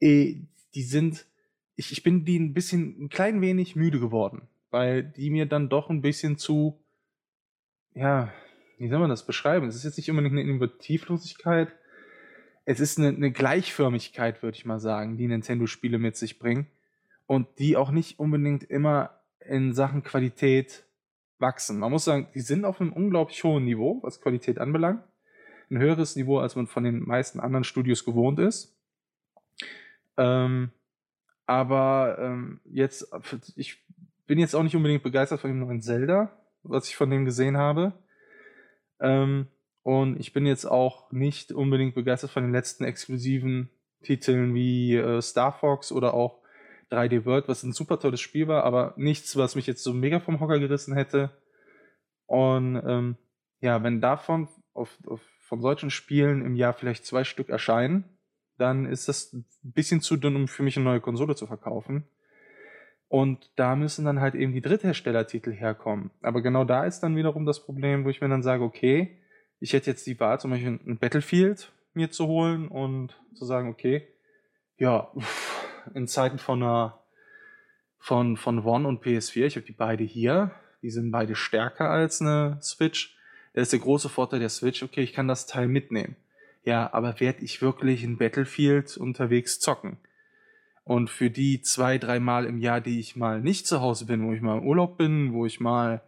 eh, 0.00 0.42
die 0.74 0.82
sind, 0.82 1.24
ich, 1.76 1.92
ich 1.92 2.02
bin 2.02 2.26
die 2.26 2.38
ein 2.38 2.52
bisschen, 2.52 3.04
ein 3.04 3.08
klein 3.08 3.40
wenig 3.40 3.74
müde 3.74 3.98
geworden, 3.98 4.42
weil 4.68 5.02
die 5.02 5.30
mir 5.30 5.46
dann 5.46 5.70
doch 5.70 5.88
ein 5.88 6.02
bisschen 6.02 6.36
zu, 6.36 6.84
ja, 7.94 8.30
wie 8.78 8.88
soll 8.88 8.98
man 8.98 9.10
das 9.10 9.26
beschreiben? 9.26 9.66
Es 9.66 9.76
ist 9.76 9.84
jetzt 9.84 9.96
nicht 9.96 10.10
unbedingt 10.10 10.32
eine 10.32 10.42
Innovativlosigkeit, 10.42 11.68
es 12.64 12.80
ist 12.80 12.98
eine, 12.98 13.08
eine 13.08 13.32
Gleichförmigkeit, 13.32 14.42
würde 14.42 14.56
ich 14.56 14.66
mal 14.66 14.78
sagen, 14.78 15.16
die 15.16 15.26
Nintendo-Spiele 15.26 15.98
mit 15.98 16.16
sich 16.16 16.38
bringen 16.38 16.66
und 17.26 17.46
die 17.58 17.76
auch 17.76 17.90
nicht 17.90 18.18
unbedingt 18.18 18.64
immer 18.64 19.20
in 19.40 19.72
Sachen 19.72 20.02
Qualität 20.02 20.84
wachsen. 21.38 21.78
Man 21.78 21.90
muss 21.90 22.04
sagen, 22.04 22.28
die 22.34 22.40
sind 22.40 22.64
auf 22.64 22.80
einem 22.80 22.92
unglaublich 22.92 23.42
hohen 23.42 23.64
Niveau, 23.64 24.00
was 24.02 24.20
Qualität 24.20 24.58
anbelangt. 24.58 25.02
Ein 25.70 25.78
höheres 25.78 26.16
Niveau, 26.16 26.38
als 26.38 26.56
man 26.56 26.66
von 26.66 26.84
den 26.84 27.06
meisten 27.06 27.40
anderen 27.40 27.64
Studios 27.64 28.04
gewohnt 28.04 28.38
ist. 28.38 28.76
Ähm, 30.16 30.70
aber 31.46 32.18
ähm, 32.20 32.60
jetzt, 32.64 33.10
ich 33.56 33.82
bin 34.26 34.38
jetzt 34.38 34.54
auch 34.54 34.62
nicht 34.62 34.76
unbedingt 34.76 35.02
begeistert 35.02 35.40
von 35.40 35.50
dem 35.50 35.60
neuen 35.60 35.80
Zelda, 35.80 36.36
was 36.62 36.88
ich 36.88 36.96
von 36.96 37.08
dem 37.08 37.24
gesehen 37.24 37.56
habe. 37.56 37.94
Ähm, 39.00 39.48
und 39.82 40.20
ich 40.20 40.32
bin 40.32 40.46
jetzt 40.46 40.66
auch 40.66 41.10
nicht 41.12 41.52
unbedingt 41.52 41.94
begeistert 41.94 42.30
von 42.30 42.42
den 42.42 42.52
letzten 42.52 42.84
exklusiven 42.84 43.70
Titeln 44.02 44.54
wie 44.54 44.94
äh, 44.96 45.20
Star 45.22 45.52
Fox 45.52 45.92
oder 45.92 46.14
auch 46.14 46.40
3D 46.90 47.24
World, 47.24 47.48
was 47.48 47.62
ein 47.62 47.72
super 47.72 47.98
tolles 47.98 48.20
Spiel 48.20 48.48
war, 48.48 48.64
aber 48.64 48.94
nichts, 48.96 49.36
was 49.36 49.54
mich 49.54 49.66
jetzt 49.66 49.82
so 49.82 49.92
mega 49.92 50.20
vom 50.20 50.40
Hocker 50.40 50.58
gerissen 50.58 50.94
hätte. 50.94 51.30
Und 52.26 52.76
ähm, 52.86 53.16
ja, 53.60 53.82
wenn 53.82 54.00
davon 54.00 54.48
auf, 54.72 54.96
auf, 55.06 55.20
von 55.40 55.60
solchen 55.60 55.90
Spielen 55.90 56.44
im 56.44 56.54
Jahr 56.54 56.72
vielleicht 56.72 57.04
zwei 57.04 57.24
Stück 57.24 57.48
erscheinen, 57.48 58.04
dann 58.56 58.86
ist 58.86 59.08
das 59.08 59.32
ein 59.32 59.46
bisschen 59.62 60.00
zu 60.00 60.16
dünn, 60.16 60.36
um 60.36 60.48
für 60.48 60.62
mich 60.62 60.76
eine 60.76 60.84
neue 60.84 61.00
Konsole 61.00 61.34
zu 61.36 61.46
verkaufen. 61.46 62.04
Und 63.08 63.50
da 63.56 63.74
müssen 63.74 64.04
dann 64.04 64.20
halt 64.20 64.34
eben 64.34 64.52
die 64.52 64.60
Drittherstellertitel 64.60 65.52
herkommen. 65.52 66.10
Aber 66.20 66.42
genau 66.42 66.64
da 66.64 66.84
ist 66.84 67.00
dann 67.00 67.16
wiederum 67.16 67.46
das 67.46 67.64
Problem, 67.64 68.04
wo 68.04 68.10
ich 68.10 68.20
mir 68.20 68.28
dann 68.28 68.42
sage, 68.42 68.62
okay, 68.62 69.18
ich 69.60 69.72
hätte 69.72 69.90
jetzt 69.90 70.06
die 70.06 70.20
Wahl, 70.20 70.38
zum 70.38 70.50
Beispiel 70.50 70.78
ein 70.86 70.98
Battlefield 70.98 71.72
mir 71.94 72.10
zu 72.10 72.26
holen 72.26 72.68
und 72.68 73.18
zu 73.34 73.44
sagen, 73.44 73.70
okay, 73.70 74.06
ja, 74.76 75.10
in 75.94 76.06
Zeiten 76.06 76.38
von 76.38 76.62
einer 76.62 76.98
von, 77.98 78.36
von 78.36 78.64
One 78.64 78.86
und 78.86 79.02
PS4, 79.02 79.46
ich 79.46 79.56
habe 79.56 79.66
die 79.66 79.72
beide 79.72 80.04
hier, 80.04 80.52
die 80.82 80.90
sind 80.90 81.10
beide 81.10 81.34
stärker 81.34 81.90
als 81.90 82.20
eine 82.20 82.58
Switch. 82.62 83.16
Da 83.54 83.62
ist 83.62 83.72
der 83.72 83.80
große 83.80 84.08
Vorteil 84.08 84.38
der 84.38 84.48
Switch, 84.50 84.82
okay, 84.82 85.02
ich 85.02 85.12
kann 85.12 85.28
das 85.28 85.46
Teil 85.46 85.66
mitnehmen. 85.66 86.16
Ja, 86.64 86.92
aber 86.92 87.18
werde 87.20 87.44
ich 87.44 87.60
wirklich 87.60 88.04
in 88.04 88.18
Battlefield 88.18 88.96
unterwegs 88.96 89.58
zocken? 89.58 89.96
Und 90.88 91.10
für 91.10 91.28
die 91.28 91.60
zwei, 91.60 91.98
drei 91.98 92.18
Mal 92.18 92.46
im 92.46 92.56
Jahr, 92.56 92.80
die 92.80 92.98
ich 92.98 93.14
mal 93.14 93.42
nicht 93.42 93.66
zu 93.66 93.82
Hause 93.82 94.06
bin, 94.06 94.26
wo 94.26 94.32
ich 94.32 94.40
mal 94.40 94.56
im 94.56 94.66
Urlaub 94.66 94.96
bin, 94.96 95.34
wo 95.34 95.44
ich 95.44 95.60
mal 95.60 96.00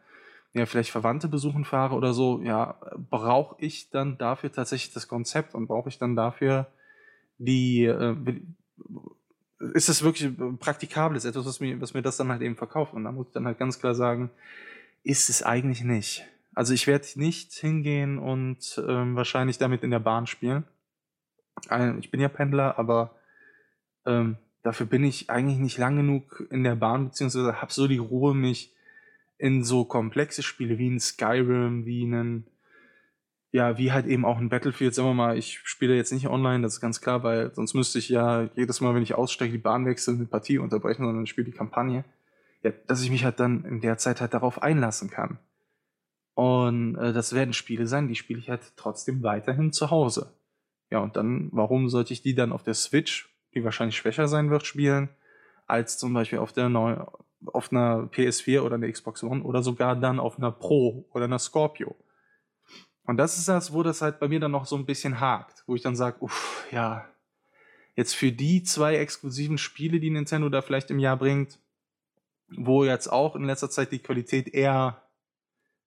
ja, 0.55 0.65
vielleicht 0.65 0.90
Verwandte 0.90 1.28
besuchen 1.28 1.66
fahre 1.66 1.94
oder 1.94 2.15
so, 2.15 2.40
ja, 2.40 2.81
brauche 3.11 3.57
ich 3.59 3.90
dann 3.90 4.16
dafür 4.16 4.51
tatsächlich 4.51 4.94
das 4.94 5.07
Konzept 5.07 5.55
und 5.55 5.66
brauche 5.66 5.90
ich 5.90 5.98
dann 5.98 6.16
dafür 6.16 6.66
die, 7.36 7.85
äh, 7.85 8.16
ist 9.74 9.90
es 9.90 10.02
wirklich 10.02 10.32
praktikabel, 10.59 11.15
ist 11.15 11.27
etwas, 11.27 11.44
was 11.44 11.61
mir, 11.61 11.78
was 11.78 11.93
mir 11.93 12.01
das 12.01 12.16
dann 12.16 12.31
halt 12.31 12.40
eben 12.40 12.57
verkauft. 12.57 12.94
Und 12.94 13.05
da 13.05 13.12
muss 13.12 13.27
ich 13.27 13.35
dann 13.35 13.44
halt 13.44 13.59
ganz 13.59 13.81
klar 13.81 13.94
sagen, 13.94 14.31
ist 15.02 15.28
es 15.28 15.43
eigentlich 15.43 15.85
nicht. 15.85 16.24
Also 16.55 16.73
ich 16.73 16.86
werde 16.86 17.07
nicht 17.16 17.52
hingehen 17.52 18.19
und 18.19 18.82
ähm, 18.89 19.15
wahrscheinlich 19.15 19.59
damit 19.59 19.82
in 19.82 19.90
der 19.90 19.98
Bahn 19.98 20.27
spielen. 20.27 20.65
Ich 22.01 22.11
bin 22.11 22.20
ja 22.20 22.28
Pendler, 22.28 22.78
aber 22.78 23.15
ähm, 24.07 24.39
dafür 24.62 24.87
bin 24.87 25.05
ich 25.05 25.31
eigentlich 25.31 25.59
nicht 25.59 25.78
lang 25.78 25.97
genug 25.97 26.47
in 26.51 26.65
der 26.65 26.77
Bahn, 26.77 27.09
beziehungsweise 27.09 27.61
habe 27.61 27.73
so 27.73 27.89
die 27.89 27.99
Ruhe, 27.99 28.35
mich 28.35 28.74
in 29.39 29.65
so 29.65 29.85
komplexe 29.85 30.43
Spiele 30.43 30.78
wie 30.78 30.91
ein 30.91 31.01
Skyrim, 31.01 31.87
wie 31.87 32.05
einen, 32.05 32.47
ja, 33.53 33.78
wie 33.78 33.91
halt 33.91 34.07
eben 34.07 34.24
auch 34.24 34.39
ein 34.39 34.51
Battlefield, 34.51 34.95
sagen 34.95 35.09
wir 35.09 35.15
mal, 35.15 35.39
ich 35.39 35.61
spiele 35.65 35.97
jetzt 35.97 36.12
nicht 36.12 36.28
online, 36.28 36.62
das 36.62 36.74
ist 36.74 36.81
ganz 36.81 37.01
klar, 37.01 37.23
weil 37.23 37.55
sonst 37.55 37.74
müsste 37.74 37.99
ich 37.99 38.11
ja 38.11 38.51
jedes 38.55 38.81
Mal, 38.81 38.95
wenn 38.95 39.03
ich 39.03 39.15
aussteige, 39.15 39.53
die 39.53 39.59
Bahn 39.59 39.87
wechseln, 39.87 40.19
eine 40.19 40.27
Partie 40.27 40.59
unterbrechen, 40.59 41.05
sondern 41.05 41.27
spiele 41.27 41.47
die 41.47 41.57
Kampagne. 41.57 42.05
Ja, 42.62 42.73
dass 42.87 43.03
ich 43.03 43.11
mich 43.11 43.24
halt 43.24 43.41
dann 43.41 43.65
in 43.65 43.81
der 43.81 43.97
Zeit 43.97 44.20
halt 44.20 44.35
darauf 44.35 44.62
einlassen 44.62 45.09
kann. 45.09 45.39
Und 46.35 46.97
äh, 46.97 47.15
das 47.15 47.35
werden 47.35 47.55
Spiele 47.55 47.87
sein, 47.87 48.09
die 48.09 48.15
spiele 48.15 48.39
ich 48.39 48.51
halt 48.51 48.73
trotzdem 48.77 49.23
weiterhin 49.23 49.73
zu 49.73 49.91
Hause. 49.91 50.35
Ja, 50.91 50.99
und 50.99 51.16
dann, 51.16 51.49
warum 51.53 51.89
sollte 51.89 52.12
ich 52.12 52.20
die 52.20 52.35
dann 52.35 52.53
auf 52.53 52.62
der 52.62 52.74
Switch, 52.74 53.30
die 53.55 53.64
wahrscheinlich 53.64 53.97
schwächer 53.97 54.28
sein 54.28 54.51
wird, 54.51 54.66
spielen, 54.66 55.10
als 55.66 55.98
zum 55.98 56.12
Beispiel 56.12 56.39
auf 56.39 56.52
der 56.52 56.68
neuen, 56.68 57.05
auf 57.47 57.72
einer 57.72 58.09
PS4 58.12 58.60
oder 58.60 58.74
einer 58.74 58.90
Xbox 58.90 59.22
One 59.22 59.43
oder 59.43 59.62
sogar 59.62 59.97
dann 59.97 60.20
auf 60.20 60.39
einer 60.39 60.52
Pro 60.52 61.06
oder 61.12 61.24
einer 61.24 61.39
Scorpio. 61.39 61.97
Und 63.05 63.16
das 63.16 63.39
ist 63.39 63.48
das, 63.48 63.72
wo 63.72 63.82
das 63.82 64.02
halt 64.02 64.20
bei 64.20 64.28
mir 64.28 64.40
dann 64.40 64.52
noch 64.52 64.66
so 64.66 64.77
ein 64.77 64.86
bisschen 64.86 65.20
hakt, 65.20 65.64
wo 65.66 65.74
ich 65.74 65.82
dann 65.82 65.97
sage, 65.97 66.18
uff, 66.20 66.66
ja, 66.70 67.09
jetzt 67.97 68.14
für 68.14 68.31
die 68.31 68.62
zwei 68.62 68.97
exklusiven 68.97 69.59
Spiele, 69.59 70.01
die 70.01 70.10
Nintendo 70.10 70.48
da 70.48 70.62
vielleicht 70.62 70.90
im 70.90 70.98
Jahr 70.98 71.16
bringt, 71.16 71.59
wo 72.48 72.85
jetzt 72.85 73.09
auch 73.09 73.36
in 73.36 73.44
letzter 73.44 73.70
Zeit 73.70 73.93
die 73.93 73.98
Qualität 73.98 74.48
eher 74.48 75.02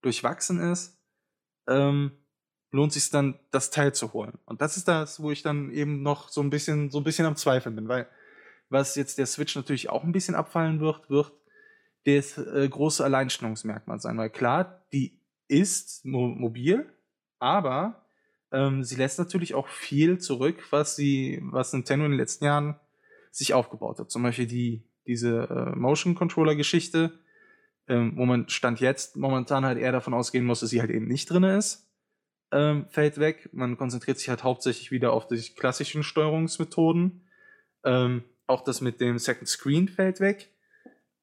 durchwachsen 0.01 0.59
ist, 0.59 0.99
ähm, 1.67 2.11
lohnt 2.73 2.91
sich 2.91 3.09
dann, 3.11 3.39
das 3.51 3.69
Teil 3.69 3.93
zu 3.93 4.13
holen. 4.13 4.33
Und 4.45 4.61
das 4.61 4.77
ist 4.77 4.87
das, 4.87 5.21
wo 5.21 5.29
ich 5.29 5.43
dann 5.43 5.71
eben 5.71 6.01
noch 6.01 6.29
so 6.29 6.41
ein 6.41 6.49
bisschen, 6.49 6.89
so 6.89 6.99
ein 6.99 7.03
bisschen 7.03 7.27
am 7.27 7.35
Zweifeln 7.35 7.75
bin, 7.75 7.87
weil 7.87 8.07
was 8.69 8.95
jetzt 8.95 9.19
der 9.19 9.27
Switch 9.27 9.55
natürlich 9.55 9.89
auch 9.89 10.03
ein 10.03 10.11
bisschen 10.11 10.33
abfallen 10.33 10.79
wird, 10.79 11.07
wird 11.09 11.31
das 12.05 12.37
äh, 12.39 12.67
große 12.67 13.05
Alleinstellungsmerkmal 13.05 13.99
sein. 13.99 14.17
Weil 14.17 14.31
klar, 14.31 14.83
die 14.91 15.19
ist 15.47 16.03
mo 16.03 16.27
mobil, 16.27 16.91
aber 17.37 18.07
ähm, 18.51 18.83
sie 18.83 18.95
lässt 18.95 19.19
natürlich 19.19 19.53
auch 19.53 19.67
viel 19.67 20.17
zurück, 20.17 20.57
was 20.71 20.95
sie, 20.95 21.41
was 21.43 21.73
Nintendo 21.73 22.05
in 22.05 22.13
den 22.13 22.19
letzten 22.19 22.45
Jahren 22.45 22.79
sich 23.29 23.53
aufgebaut 23.53 23.99
hat. 23.99 24.09
Zum 24.09 24.23
Beispiel 24.23 24.47
die, 24.47 24.83
diese 25.05 25.47
äh, 25.47 25.75
Motion 25.77 26.15
Controller 26.15 26.55
Geschichte, 26.55 27.19
ähm, 27.87 28.13
wo 28.15 28.25
man 28.25 28.49
Stand 28.49 28.79
jetzt 28.79 29.15
momentan 29.15 29.63
halt 29.63 29.77
eher 29.77 29.91
davon 29.91 30.15
ausgehen 30.15 30.45
muss, 30.45 30.61
dass 30.61 30.71
sie 30.71 30.81
halt 30.81 30.89
eben 30.89 31.07
nicht 31.07 31.29
drin 31.29 31.43
ist, 31.43 31.82
ähm, 32.53 32.87
fällt 32.89 33.19
weg. 33.19 33.49
Man 33.51 33.77
konzentriert 33.77 34.19
sich 34.19 34.29
halt 34.29 34.43
hauptsächlich 34.43 34.91
wieder 34.91 35.11
auf 35.11 35.27
die 35.27 35.41
klassischen 35.55 36.03
Steuerungsmethoden. 36.03 37.27
Ähm, 37.83 38.23
auch 38.47 38.63
das 38.63 38.79
mit 38.79 39.01
dem 39.01 39.17
Second 39.17 39.49
Screen 39.49 39.89
fällt 39.89 40.19
weg. 40.19 40.51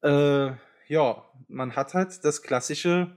Äh, 0.03 0.51
ja, 0.87 1.25
man 1.47 1.75
hat 1.75 1.93
halt 1.93 2.23
das 2.25 2.43
klassische, 2.43 3.15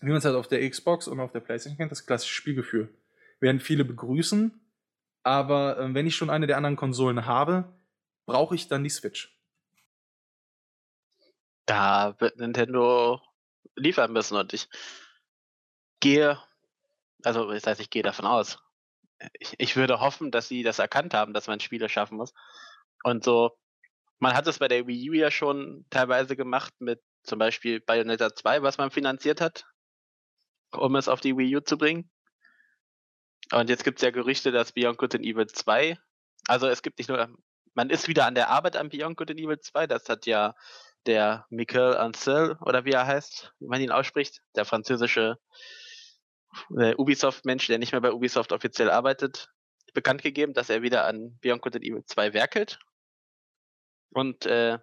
wie 0.00 0.08
man 0.08 0.18
es 0.18 0.24
halt 0.24 0.36
auf 0.36 0.48
der 0.48 0.68
Xbox 0.68 1.08
und 1.08 1.18
auf 1.20 1.32
der 1.32 1.40
PlayStation 1.40 1.76
kennt, 1.76 1.90
das 1.90 2.06
klassische 2.06 2.34
Spielgefühl. 2.34 2.94
Werden 3.40 3.60
viele 3.60 3.84
begrüßen, 3.84 4.60
aber 5.24 5.78
äh, 5.78 5.92
wenn 5.92 6.06
ich 6.06 6.14
schon 6.14 6.30
eine 6.30 6.46
der 6.46 6.56
anderen 6.56 6.76
Konsolen 6.76 7.26
habe, 7.26 7.64
brauche 8.26 8.54
ich 8.54 8.68
dann 8.68 8.84
die 8.84 8.90
Switch. 8.90 9.36
Da 11.66 12.14
wird 12.20 12.36
Nintendo 12.36 13.20
liefern 13.74 14.12
müssen 14.12 14.36
und 14.36 14.52
ich 14.52 14.68
gehe, 16.00 16.38
also 17.24 17.50
das 17.50 17.66
heißt, 17.66 17.80
ich 17.80 17.90
gehe 17.90 18.02
davon 18.02 18.26
aus. 18.26 18.58
Ich, 19.38 19.54
ich 19.58 19.76
würde 19.76 20.00
hoffen, 20.00 20.30
dass 20.30 20.48
sie 20.48 20.62
das 20.62 20.78
erkannt 20.78 21.14
haben, 21.14 21.32
dass 21.34 21.46
man 21.46 21.60
Spiele 21.60 21.88
schaffen 21.88 22.16
muss. 22.16 22.32
Und 23.02 23.24
so 23.24 23.56
man 24.24 24.34
hat 24.34 24.46
es 24.46 24.58
bei 24.58 24.68
der 24.68 24.86
Wii 24.86 25.10
U 25.10 25.12
ja 25.12 25.30
schon 25.30 25.84
teilweise 25.90 26.34
gemacht 26.36 26.72
mit 26.78 27.02
zum 27.24 27.38
Beispiel 27.38 27.80
Bayonetta 27.80 28.34
2, 28.34 28.62
was 28.62 28.78
man 28.78 28.90
finanziert 28.90 29.40
hat, 29.40 29.66
um 30.72 30.96
es 30.96 31.08
auf 31.08 31.20
die 31.20 31.36
Wii 31.36 31.56
U 31.56 31.60
zu 31.60 31.76
bringen. 31.78 32.10
Und 33.52 33.68
jetzt 33.68 33.84
gibt 33.84 33.98
es 33.98 34.02
ja 34.02 34.10
Gerüchte, 34.10 34.52
dass 34.52 34.72
Beyond 34.72 34.98
Good 34.98 35.16
and 35.16 35.24
Evil 35.24 35.46
2, 35.46 35.98
also 36.48 36.66
es 36.68 36.82
gibt 36.82 36.98
nicht 36.98 37.08
nur, 37.08 37.28
man 37.74 37.90
ist 37.90 38.08
wieder 38.08 38.26
an 38.26 38.34
der 38.34 38.48
Arbeit 38.48 38.76
an 38.76 38.88
Beyond 38.88 39.18
Good 39.18 39.32
and 39.32 39.40
Evil 39.40 39.60
2, 39.60 39.86
das 39.86 40.08
hat 40.08 40.24
ja 40.24 40.54
der 41.06 41.46
Michael 41.50 41.96
Ancel, 41.96 42.56
oder 42.62 42.86
wie 42.86 42.92
er 42.92 43.06
heißt, 43.06 43.52
wie 43.58 43.66
man 43.66 43.82
ihn 43.82 43.92
ausspricht, 43.92 44.40
der 44.56 44.64
französische 44.64 45.38
äh, 46.76 46.94
Ubisoft-Mensch, 46.96 47.66
der 47.66 47.78
nicht 47.78 47.92
mehr 47.92 48.00
bei 48.00 48.12
Ubisoft 48.12 48.52
offiziell 48.52 48.90
arbeitet, 48.90 49.50
bekannt 49.92 50.22
gegeben, 50.22 50.54
dass 50.54 50.70
er 50.70 50.82
wieder 50.82 51.06
an 51.06 51.38
Beyond 51.40 51.62
Good 51.62 51.76
and 51.76 51.84
Evil 51.84 52.04
2 52.04 52.34
werkelt. 52.34 52.78
Und 54.10 54.46
äh, 54.46 54.78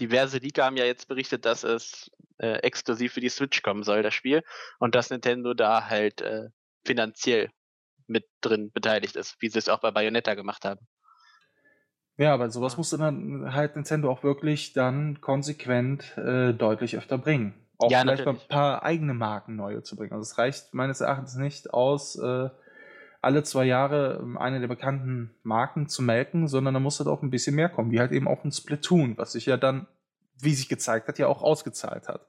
diverse 0.00 0.38
Liga 0.38 0.64
haben 0.64 0.76
ja 0.76 0.84
jetzt 0.84 1.08
berichtet, 1.08 1.44
dass 1.44 1.64
es 1.64 2.10
äh, 2.38 2.58
exklusiv 2.58 3.12
für 3.12 3.20
die 3.20 3.28
Switch 3.28 3.62
kommen 3.62 3.82
soll, 3.82 4.02
das 4.02 4.14
Spiel. 4.14 4.42
Und 4.78 4.94
dass 4.94 5.10
Nintendo 5.10 5.54
da 5.54 5.88
halt 5.88 6.20
äh, 6.20 6.48
finanziell 6.84 7.50
mit 8.06 8.26
drin 8.40 8.72
beteiligt 8.72 9.16
ist, 9.16 9.36
wie 9.40 9.48
sie 9.48 9.58
es 9.58 9.68
auch 9.68 9.80
bei 9.80 9.90
Bayonetta 9.90 10.34
gemacht 10.34 10.64
haben. 10.64 10.86
Ja, 12.18 12.34
aber 12.34 12.50
sowas 12.50 12.76
musste 12.76 12.98
dann 12.98 13.54
halt 13.54 13.74
Nintendo 13.74 14.10
auch 14.10 14.22
wirklich 14.22 14.74
dann 14.74 15.20
konsequent 15.20 16.16
äh, 16.18 16.52
deutlich 16.52 16.96
öfter 16.96 17.18
bringen. 17.18 17.54
Auch 17.82 17.90
ja, 17.90 18.00
vielleicht 18.00 18.24
natürlich. 18.24 18.38
mal 18.38 18.44
ein 18.44 18.48
paar 18.48 18.82
eigene 18.82 19.14
Marken 19.14 19.56
neue 19.56 19.82
zu 19.82 19.96
bringen. 19.96 20.12
Also 20.12 20.22
es 20.22 20.38
reicht 20.38 20.74
meines 20.74 21.00
Erachtens 21.00 21.36
nicht 21.36 21.72
aus, 21.72 22.16
äh, 22.16 22.48
alle 23.22 23.44
zwei 23.44 23.64
Jahre 23.64 24.18
ähm, 24.20 24.36
eine 24.36 24.60
der 24.60 24.68
bekannten 24.68 25.34
Marken 25.44 25.88
zu 25.88 26.02
melken, 26.02 26.48
sondern 26.48 26.74
da 26.74 26.80
muss 26.80 26.98
halt 26.98 27.08
auch 27.08 27.22
ein 27.22 27.30
bisschen 27.30 27.54
mehr 27.54 27.68
kommen, 27.68 27.92
wie 27.92 28.00
halt 28.00 28.12
eben 28.12 28.28
auch 28.28 28.44
ein 28.44 28.52
Splatoon, 28.52 29.16
was 29.16 29.32
sich 29.32 29.46
ja 29.46 29.56
dann, 29.56 29.86
wie 30.40 30.54
sich 30.54 30.68
gezeigt 30.68 31.08
hat, 31.08 31.18
ja 31.18 31.28
auch 31.28 31.42
ausgezahlt 31.42 32.08
hat. 32.08 32.26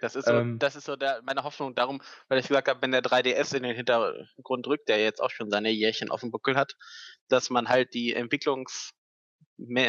Das 0.00 0.14
ist 0.14 0.26
so, 0.26 0.34
ähm, 0.34 0.58
das 0.58 0.76
ist 0.76 0.84
so 0.84 0.94
der, 0.94 1.20
meine 1.24 1.42
Hoffnung 1.42 1.74
darum, 1.74 2.00
weil 2.28 2.38
ich 2.38 2.46
gesagt 2.46 2.68
habe, 2.68 2.80
wenn 2.82 2.92
der 2.92 3.02
3DS 3.02 3.56
in 3.56 3.64
den 3.64 3.74
Hintergrund 3.74 4.66
drückt, 4.66 4.88
der 4.88 4.98
jetzt 4.98 5.20
auch 5.20 5.30
schon 5.30 5.50
seine 5.50 5.70
Jährchen 5.70 6.10
auf 6.10 6.20
dem 6.20 6.30
Buckel 6.30 6.56
hat, 6.56 6.76
dass 7.28 7.50
man 7.50 7.68
halt 7.68 7.92
die 7.94 8.14
Entwicklungs, 8.14 8.92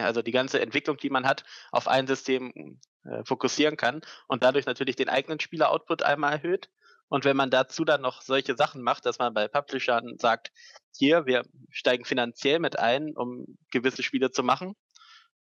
also 0.01 0.21
die 0.21 0.31
ganze 0.31 0.59
Entwicklung, 0.59 0.97
die 0.97 1.09
man 1.09 1.27
hat, 1.27 1.43
auf 1.71 1.87
ein 1.87 2.07
System 2.07 2.79
äh, 3.07 3.23
fokussieren 3.25 3.77
kann 3.77 4.01
und 4.27 4.43
dadurch 4.43 4.65
natürlich 4.65 4.95
den 4.95 5.09
eigenen 5.09 5.39
Spieler-Output 5.39 6.03
einmal 6.03 6.33
erhöht 6.33 6.69
und 7.09 7.25
wenn 7.25 7.37
man 7.37 7.49
dazu 7.49 7.85
dann 7.85 8.01
noch 8.01 8.21
solche 8.21 8.55
Sachen 8.55 8.81
macht, 8.81 9.05
dass 9.05 9.19
man 9.19 9.33
bei 9.33 9.47
Publishern 9.47 10.17
sagt, 10.17 10.51
hier, 10.95 11.25
wir 11.25 11.43
steigen 11.69 12.05
finanziell 12.05 12.59
mit 12.59 12.77
ein, 12.77 13.15
um 13.15 13.45
gewisse 13.71 14.03
Spiele 14.03 14.31
zu 14.31 14.43
machen, 14.43 14.75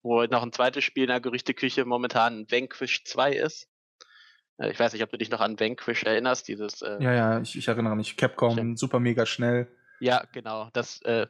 wo 0.03 0.25
noch 0.25 0.43
ein 0.43 0.53
zweites 0.53 0.85
Spiel 0.85 1.05
in 1.05 1.11
der 1.11 1.21
Gerüchteküche 1.21 1.85
momentan 1.85 2.47
Vanquish 2.51 3.05
2 3.05 3.33
ist. 3.33 3.69
Äh, 4.59 4.71
ich 4.71 4.79
weiß 4.79 4.93
nicht, 4.93 5.03
ob 5.03 5.11
du 5.11 5.17
dich 5.17 5.31
noch 5.31 5.41
an 5.41 5.59
Vanquish 5.59 6.03
erinnerst, 6.03 6.49
dieses. 6.49 6.83
Äh, 6.83 7.03
ja, 7.03 7.13
ja, 7.15 7.41
ich, 7.41 7.57
ich, 7.57 7.69
erinnere 7.69 7.97
mich. 7.97 8.17
Capcom, 8.17 8.73
ich, 8.73 8.79
super 8.79 9.01
mega 9.01 9.25
schnell. 9.25 9.69
Ja, 10.01 10.25
genau, 10.33 10.69
das 10.75 11.01
äh, 11.03 11.29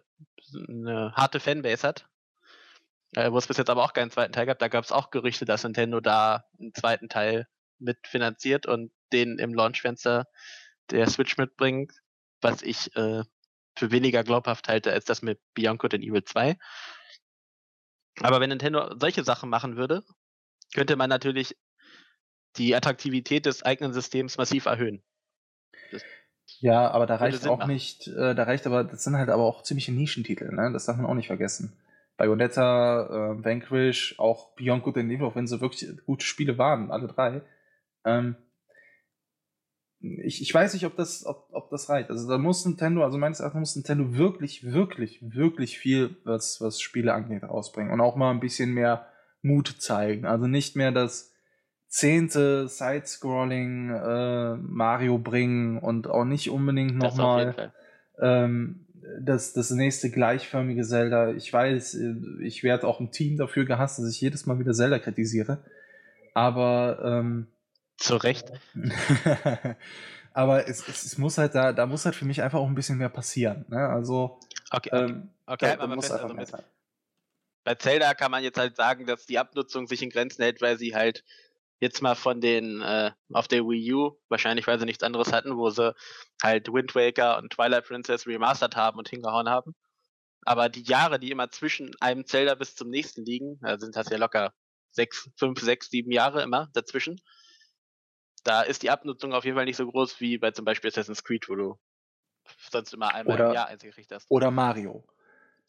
eine 0.69 1.13
harte 1.15 1.39
Fanbase 1.39 1.87
hat. 1.87 2.09
Äh, 3.17 3.31
wo 3.33 3.39
es 3.39 3.47
bis 3.47 3.57
jetzt 3.57 3.71
aber 3.71 3.85
auch 3.85 3.93
keinen 3.93 4.11
zweiten 4.11 4.33
Teil 4.33 4.47
gab. 4.47 4.59
Da 4.59 4.69
gab 4.69 4.85
es 4.85 4.93
auch 4.93 5.11
Gerüchte, 5.11 5.45
dass 5.45 5.65
Nintendo 5.65 6.01
da 6.01 6.45
einen 6.59 6.75
zweiten 6.75 7.09
Teil 7.09 7.47
mitfinanziert 7.79 8.67
und 8.67 8.93
den 9.13 9.39
im 9.39 9.55
Launchfenster 9.55 10.27
der 10.91 11.09
Switch 11.09 11.37
mitbringt. 11.37 11.93
was 12.41 12.61
ich 12.63 12.95
äh, 12.95 13.23
für 13.77 13.91
weniger 13.91 14.23
glaubhaft 14.23 14.69
halte 14.69 14.93
als 14.93 15.07
das 15.07 15.23
mit 15.23 15.41
Beyond 15.55 15.81
Good 15.81 15.95
and 15.95 16.05
Evil 16.05 16.25
2. 16.25 16.57
Aber 18.21 18.41
wenn 18.41 18.51
Nintendo 18.51 18.95
solche 18.99 19.25
Sachen 19.25 19.49
machen 19.49 19.77
würde, 19.77 20.05
könnte 20.75 20.97
man 20.97 21.09
natürlich 21.09 21.57
die 22.57 22.75
Attraktivität 22.75 23.47
des 23.47 23.63
eigenen 23.63 23.93
Systems 23.93 24.37
massiv 24.37 24.67
erhöhen. 24.67 25.03
Ja, 26.61 26.91
aber 26.91 27.07
da 27.07 27.17
reicht 27.17 27.41
Sinn 27.41 27.51
auch 27.51 27.59
machen. 27.59 27.73
nicht, 27.73 28.07
äh, 28.07 28.35
da 28.35 28.45
reicht 28.45 28.67
aber, 28.67 28.85
das 28.85 29.03
sind 29.03 29.17
halt 29.17 29.31
aber 29.31 29.43
auch 29.43 29.63
ziemliche 29.63 29.93
Nischentitel, 29.93 30.53
ne? 30.55 30.71
Das 30.73 30.85
darf 30.85 30.97
man 30.97 31.07
auch 31.07 31.15
nicht 31.15 31.27
vergessen. 31.27 31.73
Bayonetta, 32.17 33.07
äh, 33.07 33.45
Vanquish, 33.45 34.19
auch 34.19 34.55
Beyond 34.55 34.85
Good 34.85 34.99
and 34.99 35.11
Evil, 35.11 35.27
auch 35.27 35.37
wenn 35.37 35.47
sie 35.47 35.61
wirklich 35.61 35.91
gute 36.07 36.25
Spiele 36.25 36.59
waren, 36.59 36.91
alle 36.91 37.09
drei. 37.09 37.43
Ähm, 38.05 38.37
ich, 40.01 40.43
ich 40.43 40.53
weiß 40.53 40.75
nicht, 40.75 40.85
ob 40.87 40.97
das, 40.97 41.25
ob, 41.25 41.49
ob 41.53 41.71
das 41.71 41.89
reicht. 41.89 42.11
Also 42.11 42.29
da 42.29 42.39
muss 42.39 42.65
Nintendo, 42.67 43.03
also 43.03 43.19
meines 43.19 43.41
Erachtens 43.41 43.61
muss 43.61 43.77
Nintendo 43.77 44.17
wirklich, 44.17 44.73
wirklich, 44.73 45.21
wirklich 45.23 45.79
viel, 45.79 46.17
was, 46.25 46.61
was 46.61 46.81
Spiele 46.81 47.15
angeht, 47.15 47.43
rausbringen. 47.43 47.93
Und 47.93 48.01
auch 48.01 48.17
mal 48.17 48.31
ein 48.31 48.41
bisschen 48.41 48.73
mehr 48.73 49.07
Mut 49.43 49.77
zeigen. 49.79 50.27
Also 50.27 50.47
nicht 50.47 50.77
mehr 50.77 50.93
das 50.93 51.33
zehnte 51.89 52.69
Side-Scrolling 52.69 53.91
äh, 53.91 54.57
Mario 54.57 55.19
bringen 55.19 55.79
und 55.79 56.07
auch 56.09 56.25
nicht 56.25 56.51
unbedingt 56.51 56.97
nochmal 56.97 57.73
ähm, 58.21 58.84
das, 59.21 59.53
das 59.53 59.71
nächste 59.71 60.11
gleichförmige 60.11 60.85
Zelda. 60.85 61.33
Ich 61.33 61.53
weiß, 61.53 61.95
äh, 61.95 62.15
ich 62.41 62.63
werde 62.63 62.87
auch 62.87 63.01
im 63.01 63.11
Team 63.11 63.37
dafür 63.37 63.65
gehasst, 63.65 63.99
dass 63.99 64.11
ich 64.11 64.21
jedes 64.21 64.47
Mal 64.47 64.59
wieder 64.59 64.73
Zelda 64.73 64.99
kritisiere. 64.99 65.59
Aber 66.35 67.01
ähm, 67.05 67.47
Zu 67.97 68.17
Recht. 68.17 68.53
aber 70.33 70.69
es, 70.69 70.89
es, 70.89 71.05
es 71.05 71.19
muss 71.19 71.39
halt 71.39 71.55
da, 71.55 71.73
da 71.73 71.87
muss 71.87 72.05
halt 72.05 72.15
für 72.15 72.25
mich 72.25 72.43
einfach 72.43 72.59
auch 72.59 72.69
ein 72.69 72.75
bisschen 72.75 72.99
mehr 72.99 73.09
passieren. 73.09 73.65
Ne? 73.69 73.89
Also 73.89 74.39
Okay, 74.71 74.91
okay. 74.93 75.05
ähm, 75.05 75.31
okay 75.47 75.67
da, 75.67 75.77
da 75.77 75.87
muss 75.87 76.07
fest. 76.09 76.21
einfach 76.21 76.37
Also 76.37 76.59
bei 77.65 77.75
Zelda 77.77 78.15
kann 78.15 78.31
man 78.31 78.43
jetzt 78.43 78.59
halt 78.59 78.77
sagen, 78.77 79.07
dass 79.07 79.27
die 79.27 79.39
Abnutzung 79.39 79.87
sich 79.87 80.03
in 80.03 80.11
Grenzen 80.11 80.43
hält, 80.43 80.61
weil 80.61 80.79
sie 80.79 80.95
halt 80.95 81.25
jetzt 81.85 82.03
mal 82.03 82.15
von 82.15 82.41
den 82.41 82.81
äh, 82.81 83.13
auf 83.33 83.47
der 83.47 83.63
Wii 83.63 83.93
U, 83.93 84.19
wahrscheinlich 84.29 84.67
weil 84.67 84.79
sie 84.79 84.87
nichts 84.87 85.05
anderes 85.05 85.33
hatten, 85.33 85.57
wo 85.57 85.71
sie 85.71 85.95
halt 86.43 86.73
Wind 86.73 86.95
Waker 86.95 87.39
und 87.39 87.53
Twilight 87.53 87.87
Princess 87.87 88.27
remastered 88.27 88.75
haben 88.75 88.99
und 88.99 89.09
hingehauen 89.09 89.49
haben. 89.49 89.75
Aber 90.47 90.69
die 90.69 90.83
Jahre, 90.83 91.19
die 91.19 91.31
immer 91.31 91.51
zwischen 91.51 91.93
einem 92.01 92.27
Zelda 92.27 92.55
bis 92.55 92.75
zum 92.75 92.89
nächsten 92.89 93.25
liegen, 93.25 93.59
da 93.61 93.79
sind 93.79 93.97
das 93.97 94.09
ja 94.11 94.17
locker 94.17 94.53
sechs, 94.91 95.31
fünf, 95.37 95.61
sechs, 95.61 95.91
sieben 95.91 96.11
Jahre 96.11 96.43
immer 96.43 96.69
dazwischen. 96.73 97.21
Da 98.45 98.63
ist 98.63 98.83
die 98.83 98.91
Abnutzung 98.91 99.33
auf 99.33 99.45
jeden 99.45 99.57
Fall 99.57 99.65
nicht 99.65 99.77
so 99.77 99.87
groß 99.87 100.21
wie 100.21 100.39
bei 100.39 100.51
zum 100.51 100.65
Beispiel 100.65 100.89
Assassin's 100.89 101.25
Creed, 101.25 101.49
wo 101.49 101.55
du 101.55 101.79
sonst 102.71 102.93
immer 102.95 103.15
einmal 103.15 103.37
Oder- 103.37 103.49
im 103.49 103.55
Jahr 103.55 103.69
eins 103.69 103.83
gekriegt 103.83 104.13
hast. 104.13 104.31
Oder 104.31 104.51
Mario. 104.51 105.05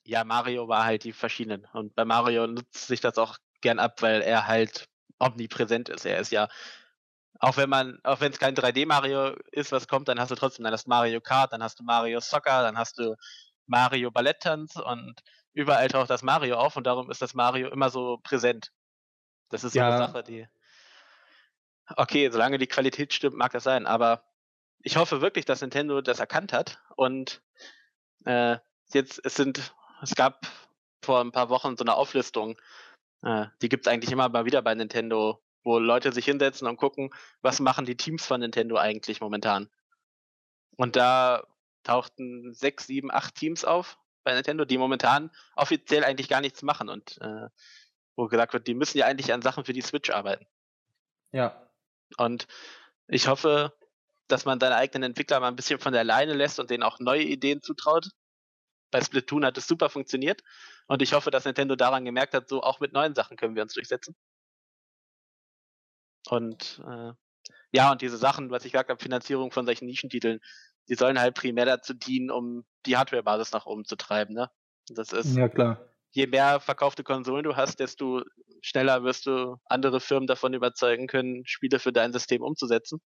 Ja, 0.04 0.24
Mario 0.24 0.68
war 0.68 0.86
halt 0.86 1.04
die 1.04 1.14
verschiedenen. 1.14 1.68
Und 1.74 1.96
bei 1.96 2.06
Mario 2.06 2.48
nutzt 2.48 2.88
sich 2.88 3.02
das 3.02 3.18
auch 3.18 3.38
gern 3.62 3.80
ab, 3.80 4.02
weil 4.02 4.22
er 4.22 4.46
halt 4.48 4.88
omnipräsent 5.20 5.90
ist. 5.90 6.06
Er 6.06 6.20
ist 6.20 6.32
ja, 6.32 6.48
auch 7.40 7.58
wenn 7.58 7.70
man, 7.70 8.00
auch 8.04 8.22
wenn 8.22 8.32
es 8.32 8.40
kein 8.40 8.56
3D-Mario 8.56 9.36
ist, 9.52 9.72
was 9.72 9.88
kommt, 9.88 10.08
dann 10.08 10.20
hast 10.20 10.32
du 10.32 10.36
trotzdem, 10.36 10.64
dann 10.64 10.74
hast 10.74 10.86
du 10.86 10.90
Mario 10.90 11.22
Kart, 11.22 11.54
dann 11.54 11.64
hast 11.64 11.80
du 11.80 11.84
Mario 11.84 12.20
Soccer, 12.22 12.64
dann 12.64 12.78
hast 12.78 12.98
du 13.00 13.16
Mario 13.68 14.12
Balletttanz 14.12 14.76
und 14.76 15.22
überall 15.54 15.88
taucht 15.90 16.10
das 16.10 16.24
Mario 16.24 16.58
auf 16.58 16.76
und 16.78 16.86
darum 16.88 17.12
ist 17.12 17.22
das 17.22 17.34
Mario 17.34 17.70
immer 17.70 17.90
so 17.90 18.18
präsent. 18.24 18.72
Das 19.50 19.64
ist 19.64 19.74
so 19.74 19.82
eine 19.82 19.92
Ja. 19.92 19.98
Sache, 19.98 20.24
die. 20.24 20.48
Okay, 21.98 22.30
solange 22.32 22.58
die 22.58 22.68
Qualität 22.68 23.14
stimmt, 23.14 23.36
mag 23.36 23.52
das 23.52 23.64
sein, 23.64 23.86
aber 23.86 24.24
ich 24.80 24.98
hoffe 24.98 25.22
wirklich, 25.22 25.46
dass 25.46 25.62
Nintendo 25.62 26.02
das 26.02 26.20
erkannt 26.20 26.54
hat 26.54 26.80
und 26.96 27.42
äh, 28.26 28.58
jetzt, 28.94 29.22
es 29.26 29.36
sind, 29.36 29.76
es 30.02 30.16
gab 30.16 30.48
vor 31.04 31.22
ein 31.22 31.32
paar 31.32 31.50
Wochen 31.50 31.78
so 31.78 31.84
eine 31.84 31.96
Auflistung, 31.96 32.58
äh, 33.26 33.48
die 33.62 33.70
gibt 33.70 33.86
es 33.86 33.92
eigentlich 33.92 34.12
immer 34.12 34.30
mal 34.30 34.46
wieder 34.46 34.62
bei 34.62 34.74
Nintendo, 34.76 35.44
wo 35.64 35.80
Leute 35.80 36.14
sich 36.14 36.26
hinsetzen 36.26 36.68
und 36.68 36.78
gucken, 36.78 37.10
was 37.42 37.60
machen 37.60 37.86
die 37.86 37.98
Teams 37.98 38.26
von 38.26 38.40
Nintendo 38.40 38.78
eigentlich 38.78 39.20
momentan. 39.20 39.70
Und 40.78 40.96
da 40.96 41.44
tauchten 41.84 42.54
sechs, 42.54 42.88
sieben, 42.88 43.12
acht 43.12 43.36
Teams 43.36 43.66
auf 43.66 43.98
bei 44.24 44.34
Nintendo, 44.34 44.64
die 44.66 44.78
momentan 44.78 45.32
offiziell 45.56 46.04
eigentlich 46.04 46.30
gar 46.30 46.42
nichts 46.42 46.62
machen 46.62 46.90
und 46.90 47.20
äh, 47.22 47.50
wo 48.16 48.28
gesagt 48.28 48.54
wird, 48.54 48.68
die 48.68 48.76
müssen 48.76 48.98
ja 48.98 49.08
eigentlich 49.08 49.34
an 49.34 49.42
Sachen 49.42 49.66
für 49.66 49.74
die 49.74 49.82
Switch 49.82 50.10
arbeiten. 50.10 50.46
Ja. 51.32 51.70
Und 52.18 52.48
ich 53.08 53.28
hoffe, 53.28 53.74
dass 54.28 54.46
man 54.46 54.60
seine 54.60 54.76
eigenen 54.76 55.12
Entwickler 55.12 55.40
mal 55.40 55.48
ein 55.48 55.56
bisschen 55.56 55.80
von 55.80 55.94
der 55.94 56.04
Leine 56.04 56.34
lässt 56.34 56.60
und 56.60 56.70
denen 56.70 56.84
auch 56.84 57.00
neue 57.00 57.24
Ideen 57.24 57.62
zutraut. 57.62 58.10
Bei 58.92 59.02
Splatoon 59.02 59.46
hat 59.46 59.58
es 59.58 59.68
super 59.68 59.90
funktioniert. 59.90 60.42
Und 60.88 61.02
ich 61.02 61.14
hoffe, 61.14 61.32
dass 61.32 61.46
Nintendo 61.46 61.76
daran 61.76 62.06
gemerkt 62.06 62.34
hat, 62.34 62.48
so 62.48 62.62
auch 62.62 62.80
mit 62.80 62.94
neuen 62.94 63.16
Sachen 63.16 63.38
können 63.38 63.56
wir 63.56 63.64
uns 63.64 63.74
durchsetzen. 63.74 64.16
Und 66.30 66.82
äh, 66.88 67.14
ja, 67.72 67.92
und 67.92 68.02
diese 68.02 68.18
Sachen, 68.18 68.52
was 68.52 68.66
ich 68.66 68.72
gesagt 68.72 68.90
habe, 68.90 69.02
Finanzierung 69.02 69.52
von 69.52 69.66
solchen 69.66 69.86
Nischentiteln, 69.86 70.40
die 70.88 70.96
sollen 70.96 71.20
halt 71.20 71.36
primär 71.36 71.66
dazu 71.66 71.94
dienen, 71.94 72.32
um 72.32 72.66
die 72.86 72.98
Hardwarebasis 72.98 73.52
nach 73.52 73.66
oben 73.66 73.86
zu 73.86 73.96
treiben. 73.96 74.34
Ne? 74.34 74.50
Das 74.90 75.12
ist, 75.12 75.36
Ja, 75.36 75.50
klar. 75.50 75.90
je 76.12 76.28
mehr 76.28 76.60
verkaufte 76.60 77.04
Konsolen 77.04 77.44
du 77.44 77.56
hast, 77.56 77.80
desto 77.80 78.24
schneller 78.62 79.04
wirst 79.04 79.26
du 79.26 79.58
andere 79.66 80.00
Firmen 80.00 80.28
davon 80.28 80.54
überzeugen 80.54 81.08
können, 81.08 81.46
Spiele 81.46 81.80
für 81.80 81.92
dein 81.92 82.14
System 82.14 82.42
umzusetzen. 82.42 83.02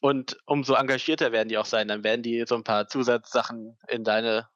Und 0.00 0.36
umso 0.46 0.74
engagierter 0.74 1.30
werden 1.30 1.48
die 1.48 1.58
auch 1.58 1.64
sein. 1.64 1.86
Dann 1.86 2.02
werden 2.02 2.22
die 2.22 2.44
so 2.46 2.56
ein 2.56 2.64
paar 2.64 2.88
Zusatzsachen 2.88 3.78
in 3.88 4.02
deine 4.02 4.48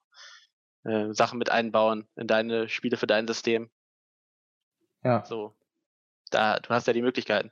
äh, 0.86 1.12
Sachen 1.12 1.38
mit 1.38 1.50
einbauen, 1.50 2.08
in 2.16 2.26
deine 2.26 2.68
Spiele 2.68 2.96
für 2.96 3.06
dein 3.06 3.26
System. 3.26 3.70
Ja. 5.02 5.24
So, 5.24 5.54
da, 6.30 6.58
du 6.58 6.70
hast 6.70 6.86
ja 6.86 6.92
die 6.92 7.02
Möglichkeiten. 7.02 7.50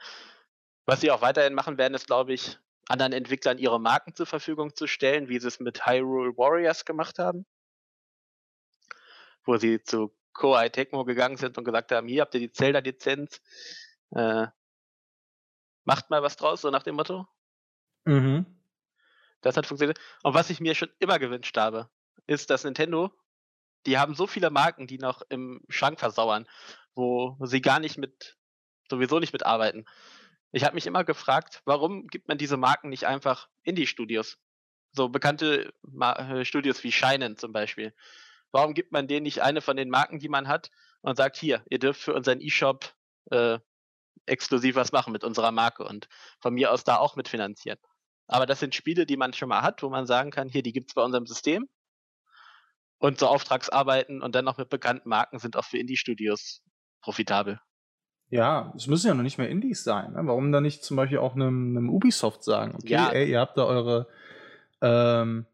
Was 0.87 1.01
sie 1.01 1.11
auch 1.11 1.23
weiterhin 1.23 1.55
machen 1.55 1.79
werden, 1.79 1.95
ist, 1.95 2.07
glaube 2.07 2.33
ich, 2.33 2.59
anderen 2.89 3.13
Entwicklern 3.13 3.59
ihre 3.59 3.81
Marken 3.81 4.15
zur 4.15 4.27
Verfügung 4.27 4.75
zu 4.75 4.87
stellen, 4.87 5.29
wie 5.29 5.39
sie 5.39 5.49
es 5.49 5.61
mit 5.61 5.87
Hyrule 5.87 6.37
Warriors 6.37 6.85
gemacht 6.85 7.19
haben. 7.19 7.47
Wo 9.45 9.57
sie 9.57 9.83
zu 9.83 10.15
Koei 10.33 10.69
Tecmo 10.69 11.05
gegangen 11.05 11.37
sind 11.37 11.57
und 11.57 11.65
gesagt 11.65 11.93
haben, 11.93 12.09
hier 12.09 12.23
habt 12.23 12.35
ihr 12.35 12.41
die 12.41 12.51
Zelda-Lizenz, 12.51 13.41
äh, 14.11 14.47
macht 15.85 16.11
mal 16.11 16.23
was 16.23 16.37
draus, 16.37 16.61
so 16.61 16.71
nach 16.71 16.83
dem 16.83 16.97
Motto. 16.97 17.27
Mhm. 18.05 18.47
Das 19.41 19.57
hat 19.57 19.67
funktioniert. 19.67 20.01
Und 20.23 20.35
was 20.35 20.51
ich 20.51 20.61
mir 20.61 20.75
schon 20.75 20.91
immer 20.99 21.19
gewünscht 21.19 21.57
habe, 21.57 21.89
ist, 22.27 22.51
dass 22.51 22.65
Nintendo, 22.65 23.13
die 23.87 23.99
haben 23.99 24.15
so 24.15 24.27
viele 24.27 24.51
Marken, 24.51 24.87
die 24.87 24.99
noch 24.99 25.23
im 25.29 25.63
Schrank 25.69 26.01
versauern, 26.01 26.47
wo 26.95 27.37
sie 27.43 27.61
gar 27.61 27.81
nicht 27.81 27.99
mit, 27.99 28.37
sowieso 28.89 29.19
nicht 29.19 29.33
mitarbeiten. 29.33 29.85
Ich 30.53 30.65
habe 30.65 30.75
mich 30.75 30.87
immer 30.87 31.05
gefragt, 31.05 31.63
warum 31.65 32.07
gibt 32.07 32.29
man 32.29 32.39
diese 32.39 32.57
Marken 32.57 32.89
nicht 32.89 33.07
einfach 33.07 33.49
Indie-Studios? 33.63 34.39
So 34.93 35.09
bekannte 35.09 35.73
äh, 36.01 36.45
Studios 36.45 36.85
wie 36.85 36.93
Shinen 36.93 37.37
zum 37.37 37.53
Beispiel. 37.53 37.93
Warum 38.53 38.75
gibt 38.75 38.93
man 38.93 39.09
denen 39.09 39.25
nicht 39.25 39.43
eine 39.43 39.61
von 39.61 39.77
den 39.77 39.91
Marken, 39.91 40.21
die 40.21 40.29
man 40.29 40.47
hat, 40.47 40.71
und 41.05 41.17
sagt, 41.17 41.37
hier, 41.37 41.63
ihr 41.69 41.79
dürft 41.79 42.01
für 42.01 42.15
unseren 42.15 42.41
E-Shop 42.41 42.95
äh, 43.31 43.59
exklusiv 44.27 44.77
was 44.77 44.93
machen 44.93 45.13
mit 45.13 45.25
unserer 45.25 45.51
Marke 45.51 45.85
und 45.85 46.09
von 46.41 46.55
mir 46.55 46.73
aus 46.73 46.85
da 46.85 46.97
auch 46.97 47.17
mitfinanzieren. 47.17 47.79
Aber 48.27 48.47
das 48.47 48.61
sind 48.61 48.75
Spiele, 48.75 49.05
die 49.05 49.17
man 49.17 49.35
schon 49.35 49.51
mal 49.51 49.63
hat, 49.63 49.83
wo 49.83 49.91
man 49.91 50.07
sagen 50.07 50.31
kann, 50.31 50.49
hier, 50.49 50.63
die 50.63 50.73
gibt 50.73 50.91
es 50.91 50.95
bei 50.95 51.03
unserem 51.03 51.27
System. 51.27 51.69
Und 53.05 53.19
so 53.19 53.27
Auftragsarbeiten 53.27 54.23
und 54.23 54.35
dann 54.35 54.47
noch 54.47 54.57
mit 54.57 54.71
bekannten 54.71 55.11
Marken 55.11 55.39
sind 55.39 55.59
auch 55.59 55.65
für 55.67 55.77
Indie-Studios 55.77 56.63
profitabel. 57.03 57.61
Ja, 58.31 58.73
es 58.75 58.87
müssen 58.87 59.09
ja 59.09 59.13
noch 59.15 59.23
nicht 59.23 59.37
mehr 59.37 59.51
Indies 59.51 59.85
sein. 59.85 60.15
Ne? 60.15 60.21
Warum 60.25 60.53
dann 60.53 60.63
nicht 60.63 60.83
zum 60.83 60.97
Beispiel 60.97 61.19
auch 61.19 61.35
einem, 61.35 61.77
einem 61.77 61.91
Ubisoft 61.91 62.43
sagen, 62.43 62.75
okay, 62.77 62.95
Ja. 62.95 63.11
ey, 63.11 63.31
ihr 63.31 63.41
habt 63.41 63.59
da 63.59 63.65
eure, 63.65 64.09
ähm, 64.81 65.45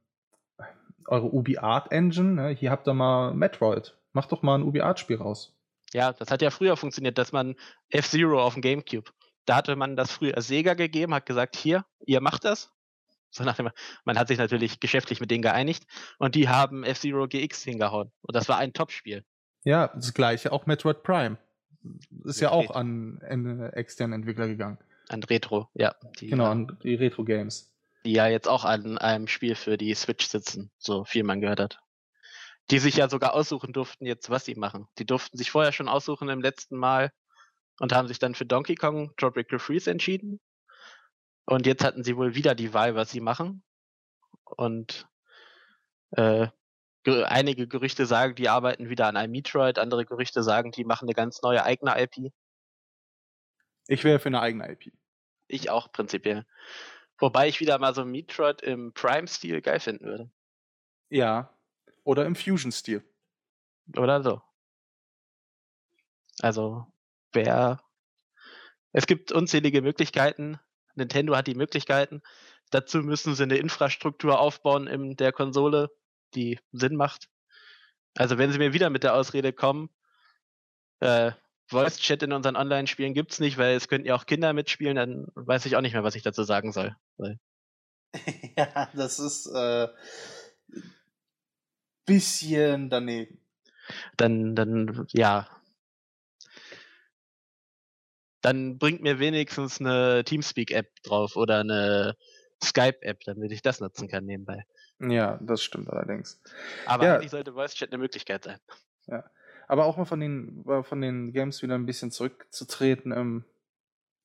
eure 1.08 1.26
Ubi 1.34 1.58
Art 1.58 1.90
Engine, 1.90 2.34
ne? 2.34 2.48
hier 2.50 2.70
habt 2.70 2.86
ihr 2.86 2.94
mal 2.94 3.34
Metroid. 3.34 3.96
Macht 4.12 4.30
doch 4.30 4.42
mal 4.42 4.54
ein 4.54 4.62
Ubi 4.62 4.80
Art 4.82 5.00
Spiel 5.00 5.16
raus. 5.16 5.52
Ja, 5.92 6.12
das 6.12 6.30
hat 6.30 6.42
ja 6.42 6.50
früher 6.50 6.76
funktioniert, 6.76 7.18
dass 7.18 7.32
man 7.32 7.56
F-Zero 7.88 8.40
auf 8.40 8.54
dem 8.54 8.62
Gamecube, 8.62 9.10
da 9.44 9.56
hatte 9.56 9.74
man 9.74 9.96
das 9.96 10.12
früher 10.12 10.40
Sega 10.40 10.74
gegeben, 10.74 11.14
hat 11.14 11.26
gesagt, 11.26 11.56
hier, 11.56 11.84
ihr 12.06 12.20
macht 12.20 12.44
das. 12.44 12.70
So 13.30 13.44
nach 13.44 13.56
dem, 13.56 13.70
man 14.04 14.18
hat 14.18 14.28
sich 14.28 14.38
natürlich 14.38 14.80
geschäftlich 14.80 15.20
mit 15.20 15.30
denen 15.30 15.42
geeinigt 15.42 15.84
und 16.18 16.34
die 16.34 16.48
haben 16.48 16.84
F-Zero 16.84 17.28
GX 17.28 17.62
hingehauen. 17.62 18.10
Und 18.22 18.34
das 18.36 18.48
war 18.48 18.58
ein 18.58 18.72
Top-Spiel. 18.72 19.24
Ja, 19.64 19.88
das 19.88 20.14
gleiche 20.14 20.52
auch 20.52 20.66
Metroid 20.66 21.02
Prime. 21.02 21.38
Ist 22.24 22.40
ja 22.40 22.54
Mit 22.54 22.70
auch 22.70 22.76
an, 22.76 23.20
an 23.26 23.60
externen 23.72 24.20
Entwickler 24.20 24.48
gegangen. 24.48 24.78
An 25.08 25.22
Retro, 25.22 25.68
ja. 25.74 25.94
Die, 26.20 26.28
Genau, 26.28 26.44
äh, 26.44 26.48
an 26.48 26.78
die 26.82 26.94
Retro 26.94 27.24
Games. 27.24 27.72
die 28.04 28.12
ja 28.12 28.26
jetzt 28.26 28.48
auch 28.48 28.64
an 28.64 28.98
einem 28.98 29.26
Spiel 29.28 29.54
für 29.54 29.76
die 29.76 29.94
Switch 29.94 30.26
sitzen, 30.26 30.70
so 30.78 31.04
viel 31.04 31.24
man 31.24 31.40
gehört 31.40 31.60
hat. 31.60 31.80
Die 32.70 32.78
sich 32.78 32.96
ja 32.96 33.08
sogar 33.08 33.34
aussuchen 33.34 33.72
durften 33.72 34.06
jetzt, 34.06 34.30
was 34.30 34.44
sie 34.44 34.54
machen. 34.54 34.86
Die 34.98 35.06
durften 35.06 35.36
sich 35.36 35.50
vorher 35.50 35.72
schon 35.72 35.88
aussuchen 35.88 36.28
im 36.28 36.40
letzten 36.40 36.76
Mal 36.76 37.10
und 37.80 37.92
haben 37.92 38.08
sich 38.08 38.18
dann 38.18 38.34
für 38.34 38.46
Donkey 38.46 38.74
Kong 38.76 39.12
Tropical 39.16 39.58
Freeze 39.58 39.90
entschieden. 39.90 40.40
Und 41.46 41.66
jetzt 41.66 41.84
hatten 41.84 42.04
sie 42.04 42.16
wohl 42.16 42.34
wieder 42.34 42.54
die 42.54 42.72
Wahl, 42.74 42.94
was 42.94 43.10
sie 43.10 43.20
machen. 43.20 43.62
und 44.44 45.08
äh, 46.12 46.48
ge 47.04 47.24
einige 47.24 47.66
Gerüchte 47.68 48.06
sagen, 48.06 48.34
die 48.34 48.48
arbeiten 48.48 48.90
wieder 48.90 49.06
an 49.06 49.16
einem 49.16 49.32
Metroid, 49.32 49.78
andere 49.78 50.04
Gerüchte 50.04 50.42
sagen, 50.42 50.72
die 50.72 50.84
machen 50.84 51.06
eine 51.06 51.14
ganz 51.14 51.42
neue 51.42 51.64
eigene 51.64 52.00
IP. 52.00 52.32
Ich 53.86 54.04
wäre 54.04 54.18
für 54.18 54.28
eine 54.28 54.40
eigene 54.40 54.70
IP. 54.70 54.92
Ich 55.48 55.70
auch 55.70 55.90
prinzipiell. 55.92 56.46
Wobei 57.18 57.48
ich 57.48 57.60
wieder 57.60 57.78
mal 57.78 57.94
so 57.94 58.02
ein 58.02 58.10
Metroid 58.10 58.62
im 58.62 58.92
Prime-Stil 58.92 59.60
geil 59.62 59.80
finden 59.80 60.04
würde. 60.04 60.30
Ja. 61.08 61.56
Oder 62.04 62.24
im 62.24 62.34
Fusion-Stil. 62.34 63.04
Oder 63.96 64.22
so. 64.22 64.42
Also, 66.40 66.86
wer. 67.32 67.82
Es 68.92 69.06
gibt 69.06 69.32
unzählige 69.32 69.82
Möglichkeiten. 69.82 70.58
Nintendo 70.94 71.36
hat 71.36 71.46
die 71.46 71.54
Möglichkeiten. 71.54 72.22
Dazu 72.70 72.98
müssen 72.98 73.34
sie 73.34 73.42
eine 73.42 73.56
Infrastruktur 73.56 74.38
aufbauen 74.38 74.86
in 74.86 75.16
der 75.16 75.32
Konsole, 75.32 75.90
die 76.34 76.58
Sinn 76.72 76.96
macht. 76.96 77.28
Also, 78.16 78.38
wenn 78.38 78.52
sie 78.52 78.58
mir 78.58 78.72
wieder 78.72 78.90
mit 78.90 79.02
der 79.02 79.14
Ausrede 79.14 79.52
kommen, 79.52 79.90
äh, 81.00 81.32
Voice 81.66 81.98
Chat 81.98 82.22
in 82.22 82.32
unseren 82.32 82.56
Online-Spielen 82.56 83.14
gibt's 83.14 83.38
nicht, 83.38 83.56
weil 83.56 83.76
es 83.76 83.86
könnten 83.86 84.08
ja 84.08 84.16
auch 84.16 84.26
Kinder 84.26 84.52
mitspielen, 84.52 84.96
dann 84.96 85.26
weiß 85.34 85.66
ich 85.66 85.76
auch 85.76 85.80
nicht 85.80 85.92
mehr, 85.92 86.02
was 86.02 86.16
ich 86.16 86.22
dazu 86.22 86.42
sagen 86.44 86.72
soll. 86.72 86.96
Ja, 88.56 88.90
das 88.92 89.20
ist 89.20 89.46
äh, 89.46 89.86
bisschen 92.04 92.90
daneben. 92.90 93.38
Dann, 94.16 94.56
dann, 94.56 95.06
ja. 95.12 95.46
Dann 98.42 98.78
bringt 98.78 99.02
mir 99.02 99.18
wenigstens 99.18 99.80
eine 99.80 100.24
Teamspeak-App 100.24 101.02
drauf 101.02 101.36
oder 101.36 101.60
eine 101.60 102.16
Skype-App, 102.62 103.20
damit 103.24 103.52
ich 103.52 103.62
das 103.62 103.80
nutzen 103.80 104.08
kann 104.08 104.24
nebenbei. 104.24 104.64
Ja, 104.98 105.38
das 105.42 105.62
stimmt 105.62 105.88
allerdings. 105.90 106.40
Aber 106.86 107.04
Ja. 107.04 107.14
eigentlich 107.16 107.30
sollte 107.30 107.52
Voice 107.52 107.74
Chat 107.74 107.90
eine 107.90 107.98
Möglichkeit 107.98 108.44
sein. 108.44 108.58
Ja. 109.06 109.24
Aber 109.66 109.84
auch 109.86 109.96
mal 109.96 110.04
von 110.04 110.20
den, 110.20 110.64
äh, 110.68 110.82
von 110.82 111.00
den 111.00 111.32
Games 111.32 111.62
wieder 111.62 111.74
ein 111.74 111.86
bisschen 111.86 112.10
zurückzutreten. 112.10 113.12
Ähm, 113.12 113.44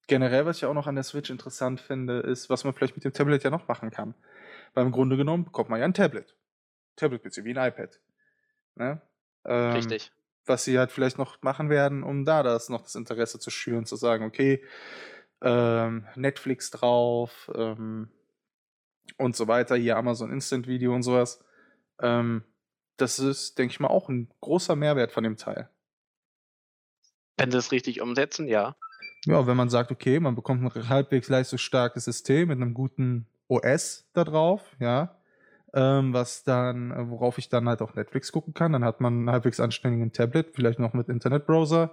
generell, 0.07 0.45
was 0.45 0.57
ich 0.57 0.65
auch 0.65 0.73
noch 0.73 0.87
an 0.87 0.95
der 0.95 1.03
Switch 1.03 1.29
interessant 1.29 1.79
finde, 1.79 2.19
ist, 2.19 2.49
was 2.49 2.63
man 2.63 2.73
vielleicht 2.73 2.95
mit 2.95 3.05
dem 3.05 3.13
Tablet 3.13 3.43
ja 3.43 3.49
noch 3.49 3.67
machen 3.67 3.91
kann. 3.91 4.15
Weil 4.73 4.85
im 4.85 4.91
Grunde 4.91 5.17
genommen 5.17 5.45
bekommt 5.45 5.69
man 5.69 5.79
ja 5.79 5.85
ein 5.85 5.93
Tablet. 5.93 6.35
Tablet-PC, 6.95 7.43
wie 7.43 7.57
ein 7.57 7.69
iPad. 7.69 7.99
Ne? 8.75 9.01
Ähm, 9.45 9.71
Richtig. 9.71 10.11
Was 10.45 10.63
sie 10.63 10.77
halt 10.77 10.91
vielleicht 10.91 11.17
noch 11.17 11.41
machen 11.41 11.69
werden, 11.69 12.03
um 12.03 12.25
da 12.25 12.43
das 12.43 12.69
noch 12.69 12.81
das 12.81 12.95
Interesse 12.95 13.39
zu 13.39 13.49
schüren, 13.49 13.85
zu 13.85 13.95
sagen, 13.95 14.25
okay, 14.25 14.63
ähm, 15.41 16.05
Netflix 16.15 16.71
drauf 16.71 17.51
ähm, 17.55 18.09
und 19.17 19.35
so 19.35 19.47
weiter, 19.47 19.75
hier 19.75 19.97
Amazon 19.97 20.31
Instant 20.31 20.67
Video 20.67 20.93
und 20.93 21.03
sowas. 21.03 21.43
Ähm, 21.99 22.43
das 22.97 23.19
ist, 23.19 23.57
denke 23.57 23.71
ich 23.71 23.79
mal, 23.79 23.89
auch 23.89 24.09
ein 24.09 24.29
großer 24.41 24.75
Mehrwert 24.75 25.11
von 25.11 25.23
dem 25.23 25.37
Teil. 25.37 25.69
Wenn 27.37 27.51
sie 27.51 27.57
es 27.57 27.71
richtig 27.71 28.01
umsetzen, 28.01 28.47
ja. 28.47 28.75
Ja, 29.25 29.47
wenn 29.47 29.57
man 29.57 29.69
sagt, 29.69 29.91
okay, 29.91 30.19
man 30.19 30.35
bekommt 30.35 30.63
ein 30.63 30.89
halbwegs 30.89 31.27
leistungsstarkes 31.27 32.05
System 32.05 32.47
mit 32.47 32.57
einem 32.61 32.73
guten 32.73 33.27
OS 33.47 34.07
da 34.13 34.23
drauf, 34.23 34.75
ja, 34.79 35.17
ähm, 35.75 36.13
was 36.13 36.43
dann, 36.43 36.91
äh, 36.91 37.09
worauf 37.09 37.37
ich 37.37 37.49
dann 37.49 37.67
halt 37.69 37.81
auch 37.81 37.93
Netflix 37.93 38.31
gucken 38.31 38.53
kann, 38.53 38.71
dann 38.73 38.83
hat 38.85 39.01
man 39.01 39.13
einen 39.13 39.29
halbwegs 39.29 39.59
anständigen 39.59 40.11
Tablet, 40.13 40.55
vielleicht 40.55 40.79
noch 40.79 40.93
mit 40.93 41.09
Internetbrowser, 41.09 41.91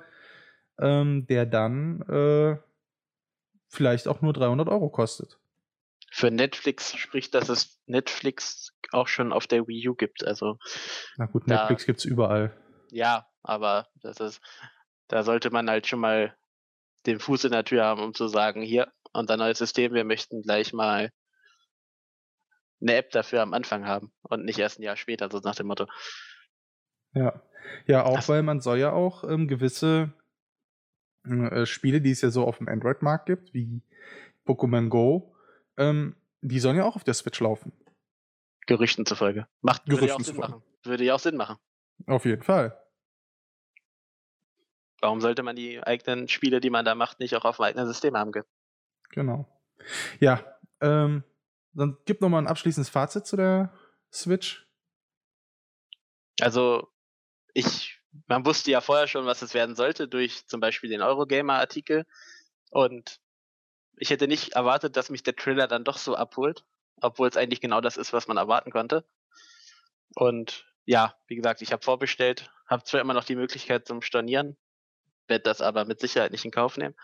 ähm, 0.78 1.26
der 1.26 1.44
dann 1.46 2.00
äh, 2.02 2.56
vielleicht 3.68 4.09
auch 4.09 4.20
nur 4.22 4.32
300 4.32 4.68
Euro 4.68 4.88
kostet. 4.88 5.38
Für 6.10 6.30
Netflix 6.30 6.94
spricht, 6.96 7.34
dass 7.34 7.48
es 7.48 7.80
Netflix 7.86 8.72
auch 8.92 9.09
schon 9.09 9.32
auf 9.32 9.46
der 9.46 9.66
Wii 9.66 9.88
U 9.88 9.94
gibt. 9.94 10.24
Also 10.26 10.59
Na 11.16 11.26
gut, 11.26 11.44
Da- 11.46 11.56
Netflix 11.56 11.86
gibt's 11.86 12.04
überall. 12.04 12.56
ja, 12.90 13.26
aber 13.42 13.88
das 14.02 14.20
ist, 14.20 14.40
da 15.09 15.22
sollte 15.24 15.50
man 15.50 15.68
halt 15.68 15.86
schon 15.86 16.00
mal 16.00 16.36
den 17.06 17.18
Fuß 17.18 17.44
in 17.44 17.52
der 17.52 17.64
Tür 17.64 17.84
haben, 17.84 18.00
um 18.02 18.14
zu 18.14 18.28
sagen, 18.28 18.62
hier, 18.62 18.92
unser 19.12 19.36
neues 19.36 19.59
System, 19.59 19.92
wir 19.94 20.04
möchten 20.04 20.42
gleich 20.42 20.72
mal 20.72 21.10
eine 22.82 22.96
App 22.96 23.10
dafür 23.10 23.42
am 23.42 23.54
Anfang 23.54 23.86
haben 23.86 24.12
und 24.22 24.44
nicht 24.44 24.59
erst 24.59 24.78
ein 24.78 24.82
Jahr 24.82 24.96
später, 24.96 25.30
so 25.30 25.38
nach 25.38 25.54
dem 25.54 25.68
Motto. 25.68 25.86
Ja. 27.14 27.42
Ja, 27.86 28.04
auch 28.04 28.18
Ach. 28.18 28.28
weil 28.28 28.42
man 28.42 28.60
soll 28.60 28.78
ja 28.78 28.92
auch 28.92 29.24
ähm, 29.24 29.46
gewisse 29.48 30.12
äh, 31.24 31.64
Spiele, 31.64 32.00
die 32.00 32.10
es 32.10 32.20
ja 32.20 32.30
so 32.30 32.44
auf 32.44 32.59
dem 32.59 32.68
Android-Markt 32.68 33.26
gibt, 33.26 33.54
wie 33.54 33.82
Pokémon 34.46 34.88
Go, 34.88 35.34
ähm, 35.76 36.16
die 36.40 36.59
sollen 36.59 36.76
ja 36.76 36.84
auch 36.84 36.96
auf 36.96 37.04
der 37.04 37.14
Switch 37.14 37.38
laufen. 37.40 37.72
Gerüchten 38.66 39.06
zufolge. 39.06 39.46
Macht, 39.60 39.88
würde 39.88 40.06
ja 40.06 40.14
auch 40.14 40.18
Gerüchten 40.18 40.24
Sinn 40.24 40.34
zufolge. 40.34 40.56
machen. 40.56 40.64
Würde 40.84 41.04
ja 41.04 41.14
auch 41.14 41.20
Sinn 41.20 41.36
machen. 41.36 41.56
Auf 42.06 42.24
jeden 42.24 42.42
Fall. 42.42 42.78
Warum 45.00 45.20
sollte 45.20 45.42
man 45.42 45.56
die 45.56 45.82
eigenen 45.82 46.28
Spiele, 46.28 46.60
die 46.60 46.70
man 46.70 46.84
da 46.84 46.94
macht, 46.94 47.20
nicht 47.20 47.34
auch 47.36 47.44
auf 47.44 47.56
dem 47.56 47.64
eigenen 47.64 47.86
System 47.86 48.16
haben? 48.16 48.32
Genau. 49.10 49.48
Ja, 50.20 50.44
ähm, 50.80 51.24
dann 51.74 51.96
gib 52.04 52.20
noch 52.20 52.28
mal 52.28 52.38
ein 52.38 52.46
abschließendes 52.46 52.90
Fazit 52.90 53.26
zu 53.26 53.36
der 53.36 53.72
Switch. 54.12 54.66
Also, 56.40 56.88
ich, 57.54 58.00
man 58.26 58.44
wusste 58.44 58.70
ja 58.70 58.80
vorher 58.80 59.06
schon, 59.06 59.26
was 59.26 59.42
es 59.42 59.54
werden 59.54 59.76
sollte, 59.76 60.08
durch 60.08 60.46
zum 60.46 60.60
Beispiel 60.60 60.90
den 60.90 61.02
Eurogamer-Artikel. 61.02 62.06
Und 62.70 63.20
ich 63.96 64.10
hätte 64.10 64.28
nicht 64.28 64.54
erwartet, 64.54 64.96
dass 64.96 65.10
mich 65.10 65.22
der 65.22 65.36
Trailer 65.36 65.68
dann 65.68 65.84
doch 65.84 65.98
so 65.98 66.14
abholt, 66.14 66.64
obwohl 67.00 67.28
es 67.28 67.36
eigentlich 67.36 67.60
genau 67.60 67.80
das 67.80 67.96
ist, 67.96 68.12
was 68.12 68.28
man 68.28 68.36
erwarten 68.36 68.70
konnte. 68.70 69.04
Und 70.14 70.66
ja, 70.84 71.16
wie 71.26 71.36
gesagt, 71.36 71.62
ich 71.62 71.72
habe 71.72 71.84
vorbestellt, 71.84 72.50
habe 72.66 72.84
zwar 72.84 73.00
immer 73.00 73.14
noch 73.14 73.24
die 73.24 73.36
Möglichkeit 73.36 73.86
zum 73.86 74.02
Stornieren, 74.02 74.56
werde 75.28 75.44
das 75.44 75.60
aber 75.60 75.84
mit 75.84 76.00
Sicherheit 76.00 76.32
nicht 76.32 76.44
in 76.44 76.50
Kauf 76.50 76.76
nehmen. 76.76 76.96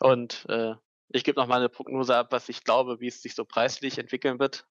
Und 0.00 0.46
äh, 0.48 0.74
ich 1.08 1.24
gebe 1.24 1.40
noch 1.40 1.46
mal 1.46 1.56
eine 1.56 1.68
Prognose 1.68 2.16
ab, 2.16 2.28
was 2.30 2.48
ich 2.48 2.64
glaube, 2.64 3.00
wie 3.00 3.08
es 3.08 3.22
sich 3.22 3.34
so 3.34 3.44
preislich 3.44 3.98
entwickeln 3.98 4.38
wird. 4.38 4.66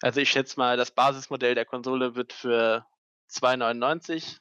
Also 0.00 0.20
ich 0.20 0.30
schätze 0.30 0.58
mal, 0.58 0.76
das 0.76 0.90
Basismodell 0.90 1.54
der 1.54 1.64
Konsole 1.64 2.14
wird 2.14 2.32
für 2.32 2.84
2,99 3.30 4.38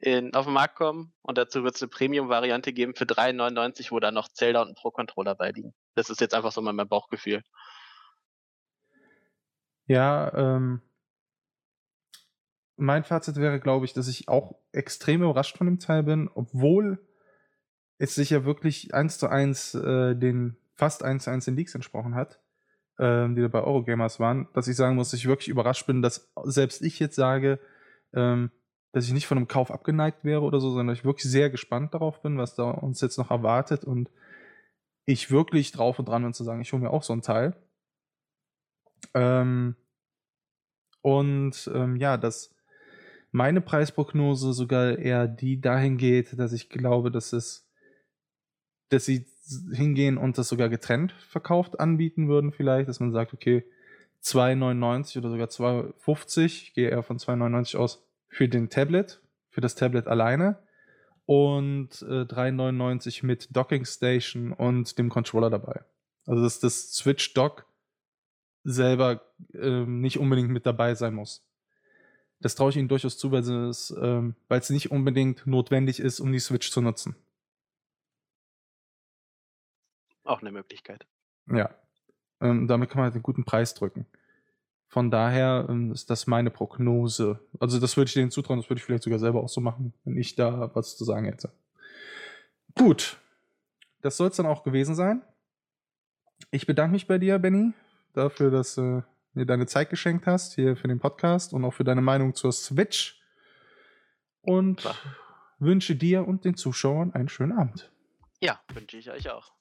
in, 0.00 0.34
auf 0.34 0.44
den 0.44 0.54
Markt 0.54 0.76
kommen 0.76 1.14
und 1.22 1.38
dazu 1.38 1.62
wird 1.62 1.76
es 1.76 1.82
eine 1.82 1.88
Premium-Variante 1.88 2.72
geben 2.72 2.94
für 2.94 3.04
3,99, 3.04 3.90
wo 3.92 4.00
dann 4.00 4.14
noch 4.14 4.28
Zelda 4.28 4.62
und 4.62 4.68
ein 4.68 4.74
Pro-Controller 4.74 5.34
beiliegen. 5.34 5.74
Das 5.94 6.10
ist 6.10 6.20
jetzt 6.20 6.34
einfach 6.34 6.52
so 6.52 6.60
mein 6.60 6.88
Bauchgefühl. 6.88 7.42
Ja, 9.86 10.34
ähm, 10.34 10.82
mein 12.76 13.04
Fazit 13.04 13.36
wäre, 13.36 13.60
glaube 13.60 13.86
ich, 13.86 13.94
dass 13.94 14.08
ich 14.08 14.28
auch 14.28 14.56
extrem 14.72 15.22
überrascht 15.22 15.56
von 15.56 15.66
dem 15.66 15.78
Teil 15.78 16.02
bin, 16.02 16.28
obwohl 16.34 17.05
es 17.98 18.14
sich 18.14 18.30
ja 18.30 18.44
wirklich 18.44 18.94
eins 18.94 19.18
zu 19.18 19.28
eins 19.28 19.74
äh, 19.74 20.14
den 20.14 20.56
fast 20.74 21.02
eins 21.02 21.24
zu 21.24 21.30
eins 21.30 21.46
den 21.46 21.56
Leaks 21.56 21.74
entsprochen 21.74 22.14
hat, 22.14 22.40
ähm, 22.98 23.34
die 23.34 23.42
da 23.42 23.48
bei 23.48 23.62
Eurogamers 23.62 24.20
waren, 24.20 24.48
dass 24.52 24.68
ich 24.68 24.76
sagen 24.76 24.96
muss, 24.96 25.10
dass 25.10 25.20
ich 25.20 25.26
wirklich 25.26 25.48
überrascht 25.48 25.86
bin, 25.86 26.02
dass 26.02 26.32
selbst 26.44 26.82
ich 26.82 26.98
jetzt 26.98 27.16
sage, 27.16 27.58
ähm, 28.12 28.50
dass 28.92 29.06
ich 29.06 29.12
nicht 29.12 29.26
von 29.26 29.38
einem 29.38 29.48
Kauf 29.48 29.70
abgeneigt 29.70 30.24
wäre 30.24 30.42
oder 30.42 30.60
so, 30.60 30.70
sondern 30.70 30.94
ich 30.94 31.04
wirklich 31.04 31.30
sehr 31.30 31.50
gespannt 31.50 31.94
darauf 31.94 32.22
bin, 32.22 32.38
was 32.38 32.54
da 32.54 32.70
uns 32.70 33.00
jetzt 33.00 33.18
noch 33.18 33.30
erwartet 33.30 33.84
und 33.84 34.10
ich 35.06 35.30
wirklich 35.30 35.72
drauf 35.72 35.98
und 35.98 36.08
dran 36.08 36.22
bin 36.22 36.34
zu 36.34 36.44
sagen, 36.44 36.60
ich 36.60 36.72
hole 36.72 36.82
mir 36.82 36.90
auch 36.90 37.02
so 37.02 37.12
ein 37.12 37.22
Teil. 37.22 37.54
Ähm, 39.14 39.76
und 41.02 41.70
ähm, 41.72 41.96
ja, 41.96 42.16
dass 42.16 42.54
meine 43.30 43.60
Preisprognose 43.60 44.52
sogar 44.52 44.98
eher 44.98 45.28
die 45.28 45.60
dahin 45.60 45.98
geht, 45.98 46.38
dass 46.38 46.52
ich 46.52 46.68
glaube, 46.68 47.10
dass 47.10 47.32
es, 47.32 47.65
dass 48.88 49.04
sie 49.04 49.26
hingehen 49.72 50.18
und 50.18 50.38
das 50.38 50.48
sogar 50.48 50.68
getrennt 50.68 51.12
verkauft 51.12 51.78
anbieten 51.78 52.28
würden, 52.28 52.52
vielleicht, 52.52 52.88
dass 52.88 53.00
man 53.00 53.12
sagt, 53.12 53.32
okay, 53.32 53.64
2,99 54.22 55.18
oder 55.18 55.30
sogar 55.30 55.48
2,50, 55.48 56.44
ich 56.44 56.74
gehe 56.74 56.90
eher 56.90 57.02
von 57.02 57.18
2,99 57.18 57.76
aus 57.76 58.04
für 58.28 58.48
den 58.48 58.70
Tablet, 58.70 59.20
für 59.50 59.60
das 59.60 59.74
Tablet 59.74 60.08
alleine 60.08 60.58
und 61.26 62.02
äh, 62.02 62.22
3,99 62.22 63.24
mit 63.24 63.54
Docking 63.54 63.84
Station 63.84 64.52
und 64.52 64.98
dem 64.98 65.08
Controller 65.08 65.50
dabei. 65.50 65.82
Also 66.26 66.42
dass 66.42 66.58
das 66.58 66.92
Switch 66.92 67.34
Dock 67.34 67.66
selber 68.64 69.22
ähm, 69.54 70.00
nicht 70.00 70.18
unbedingt 70.18 70.50
mit 70.50 70.66
dabei 70.66 70.94
sein 70.94 71.14
muss. 71.14 71.44
Das 72.40 72.54
traue 72.54 72.70
ich 72.70 72.76
ihnen 72.76 72.88
durchaus 72.88 73.16
zu, 73.16 73.30
weil 73.30 73.40
es, 73.40 73.94
ähm, 74.00 74.34
weil 74.48 74.60
es 74.60 74.70
nicht 74.70 74.90
unbedingt 74.90 75.46
notwendig 75.46 76.00
ist, 76.00 76.20
um 76.20 76.32
die 76.32 76.40
Switch 76.40 76.70
zu 76.70 76.80
nutzen. 76.80 77.16
Auch 80.26 80.40
eine 80.40 80.52
Möglichkeit. 80.52 81.06
Ja. 81.50 81.70
Ähm, 82.40 82.68
damit 82.68 82.90
kann 82.90 82.98
man 82.98 83.04
halt 83.04 83.14
einen 83.14 83.22
guten 83.22 83.44
Preis 83.44 83.74
drücken. 83.74 84.06
Von 84.88 85.10
daher 85.10 85.66
ähm, 85.68 85.92
ist 85.92 86.10
das 86.10 86.26
meine 86.26 86.50
Prognose. 86.50 87.40
Also 87.58 87.80
das 87.80 87.96
würde 87.96 88.08
ich 88.08 88.14
denen 88.14 88.30
zutrauen, 88.30 88.60
das 88.60 88.68
würde 88.70 88.78
ich 88.78 88.84
vielleicht 88.84 89.02
sogar 89.02 89.18
selber 89.18 89.42
auch 89.42 89.48
so 89.48 89.60
machen, 89.60 89.92
wenn 90.04 90.16
ich 90.16 90.34
da 90.36 90.74
was 90.74 90.96
zu 90.96 91.04
sagen 91.04 91.26
hätte. 91.26 91.52
Gut. 92.74 93.18
Das 94.02 94.16
soll 94.16 94.28
es 94.28 94.36
dann 94.36 94.46
auch 94.46 94.62
gewesen 94.62 94.94
sein. 94.94 95.22
Ich 96.50 96.66
bedanke 96.66 96.92
mich 96.92 97.06
bei 97.06 97.18
dir, 97.18 97.38
Benny, 97.38 97.72
dafür, 98.12 98.50
dass 98.50 98.76
äh, 98.78 99.02
mir 99.32 99.46
deine 99.46 99.66
Zeit 99.66 99.90
geschenkt 99.90 100.26
hast 100.26 100.54
hier 100.54 100.76
für 100.76 100.88
den 100.88 101.00
Podcast 101.00 101.52
und 101.52 101.64
auch 101.64 101.74
für 101.74 101.84
deine 101.84 102.02
Meinung 102.02 102.34
zur 102.34 102.52
Switch. 102.52 103.20
Und 104.42 104.80
Klar. 104.80 104.96
wünsche 105.58 105.96
dir 105.96 106.26
und 106.26 106.44
den 106.44 106.56
Zuschauern 106.56 107.12
einen 107.12 107.28
schönen 107.28 107.52
Abend. 107.52 107.90
Ja, 108.40 108.60
wünsche 108.72 108.98
ich 108.98 109.10
euch 109.10 109.28
auch. 109.30 109.52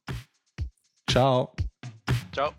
Ciao. 1.16 1.56
Ciao. 2.34 2.52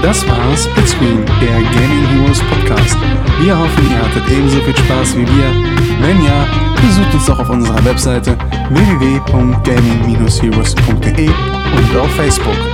Das 0.00 0.26
war 0.26 0.56
Splitscreen, 0.56 1.22
der 1.42 1.50
Gaming 1.50 2.06
Heroes 2.14 2.40
Podcast. 2.40 2.96
Wir 3.40 3.58
hoffen, 3.58 3.90
ihr 3.90 3.98
hattet 3.98 4.26
ebenso 4.30 4.62
viel 4.62 4.74
Spaß 4.74 5.18
wie 5.18 5.26
wir. 5.26 5.52
Wenn 6.00 6.24
ja, 6.24 6.46
besucht 6.80 7.12
uns 7.12 7.26
doch 7.26 7.40
auf 7.40 7.50
unserer 7.50 7.84
Webseite 7.84 8.38
www.gaming-heroes.de 8.70 11.28
und 11.28 11.96
auf 11.98 12.10
Facebook. 12.12 12.73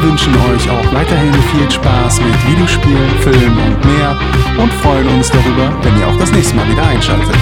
Wir 0.00 0.08
wünschen 0.08 0.34
euch 0.34 0.70
auch 0.70 0.94
weiterhin 0.94 1.34
viel 1.34 1.70
Spaß 1.70 2.22
mit 2.22 2.48
Videospielen, 2.48 3.10
Filmen 3.20 3.58
und 3.58 3.84
mehr 3.84 4.18
und 4.56 4.72
freuen 4.72 5.06
uns 5.08 5.30
darüber, 5.30 5.74
wenn 5.82 5.98
ihr 6.00 6.08
auch 6.08 6.16
das 6.16 6.32
nächste 6.32 6.56
Mal 6.56 6.66
wieder 6.70 6.86
einschaltet. 6.86 7.36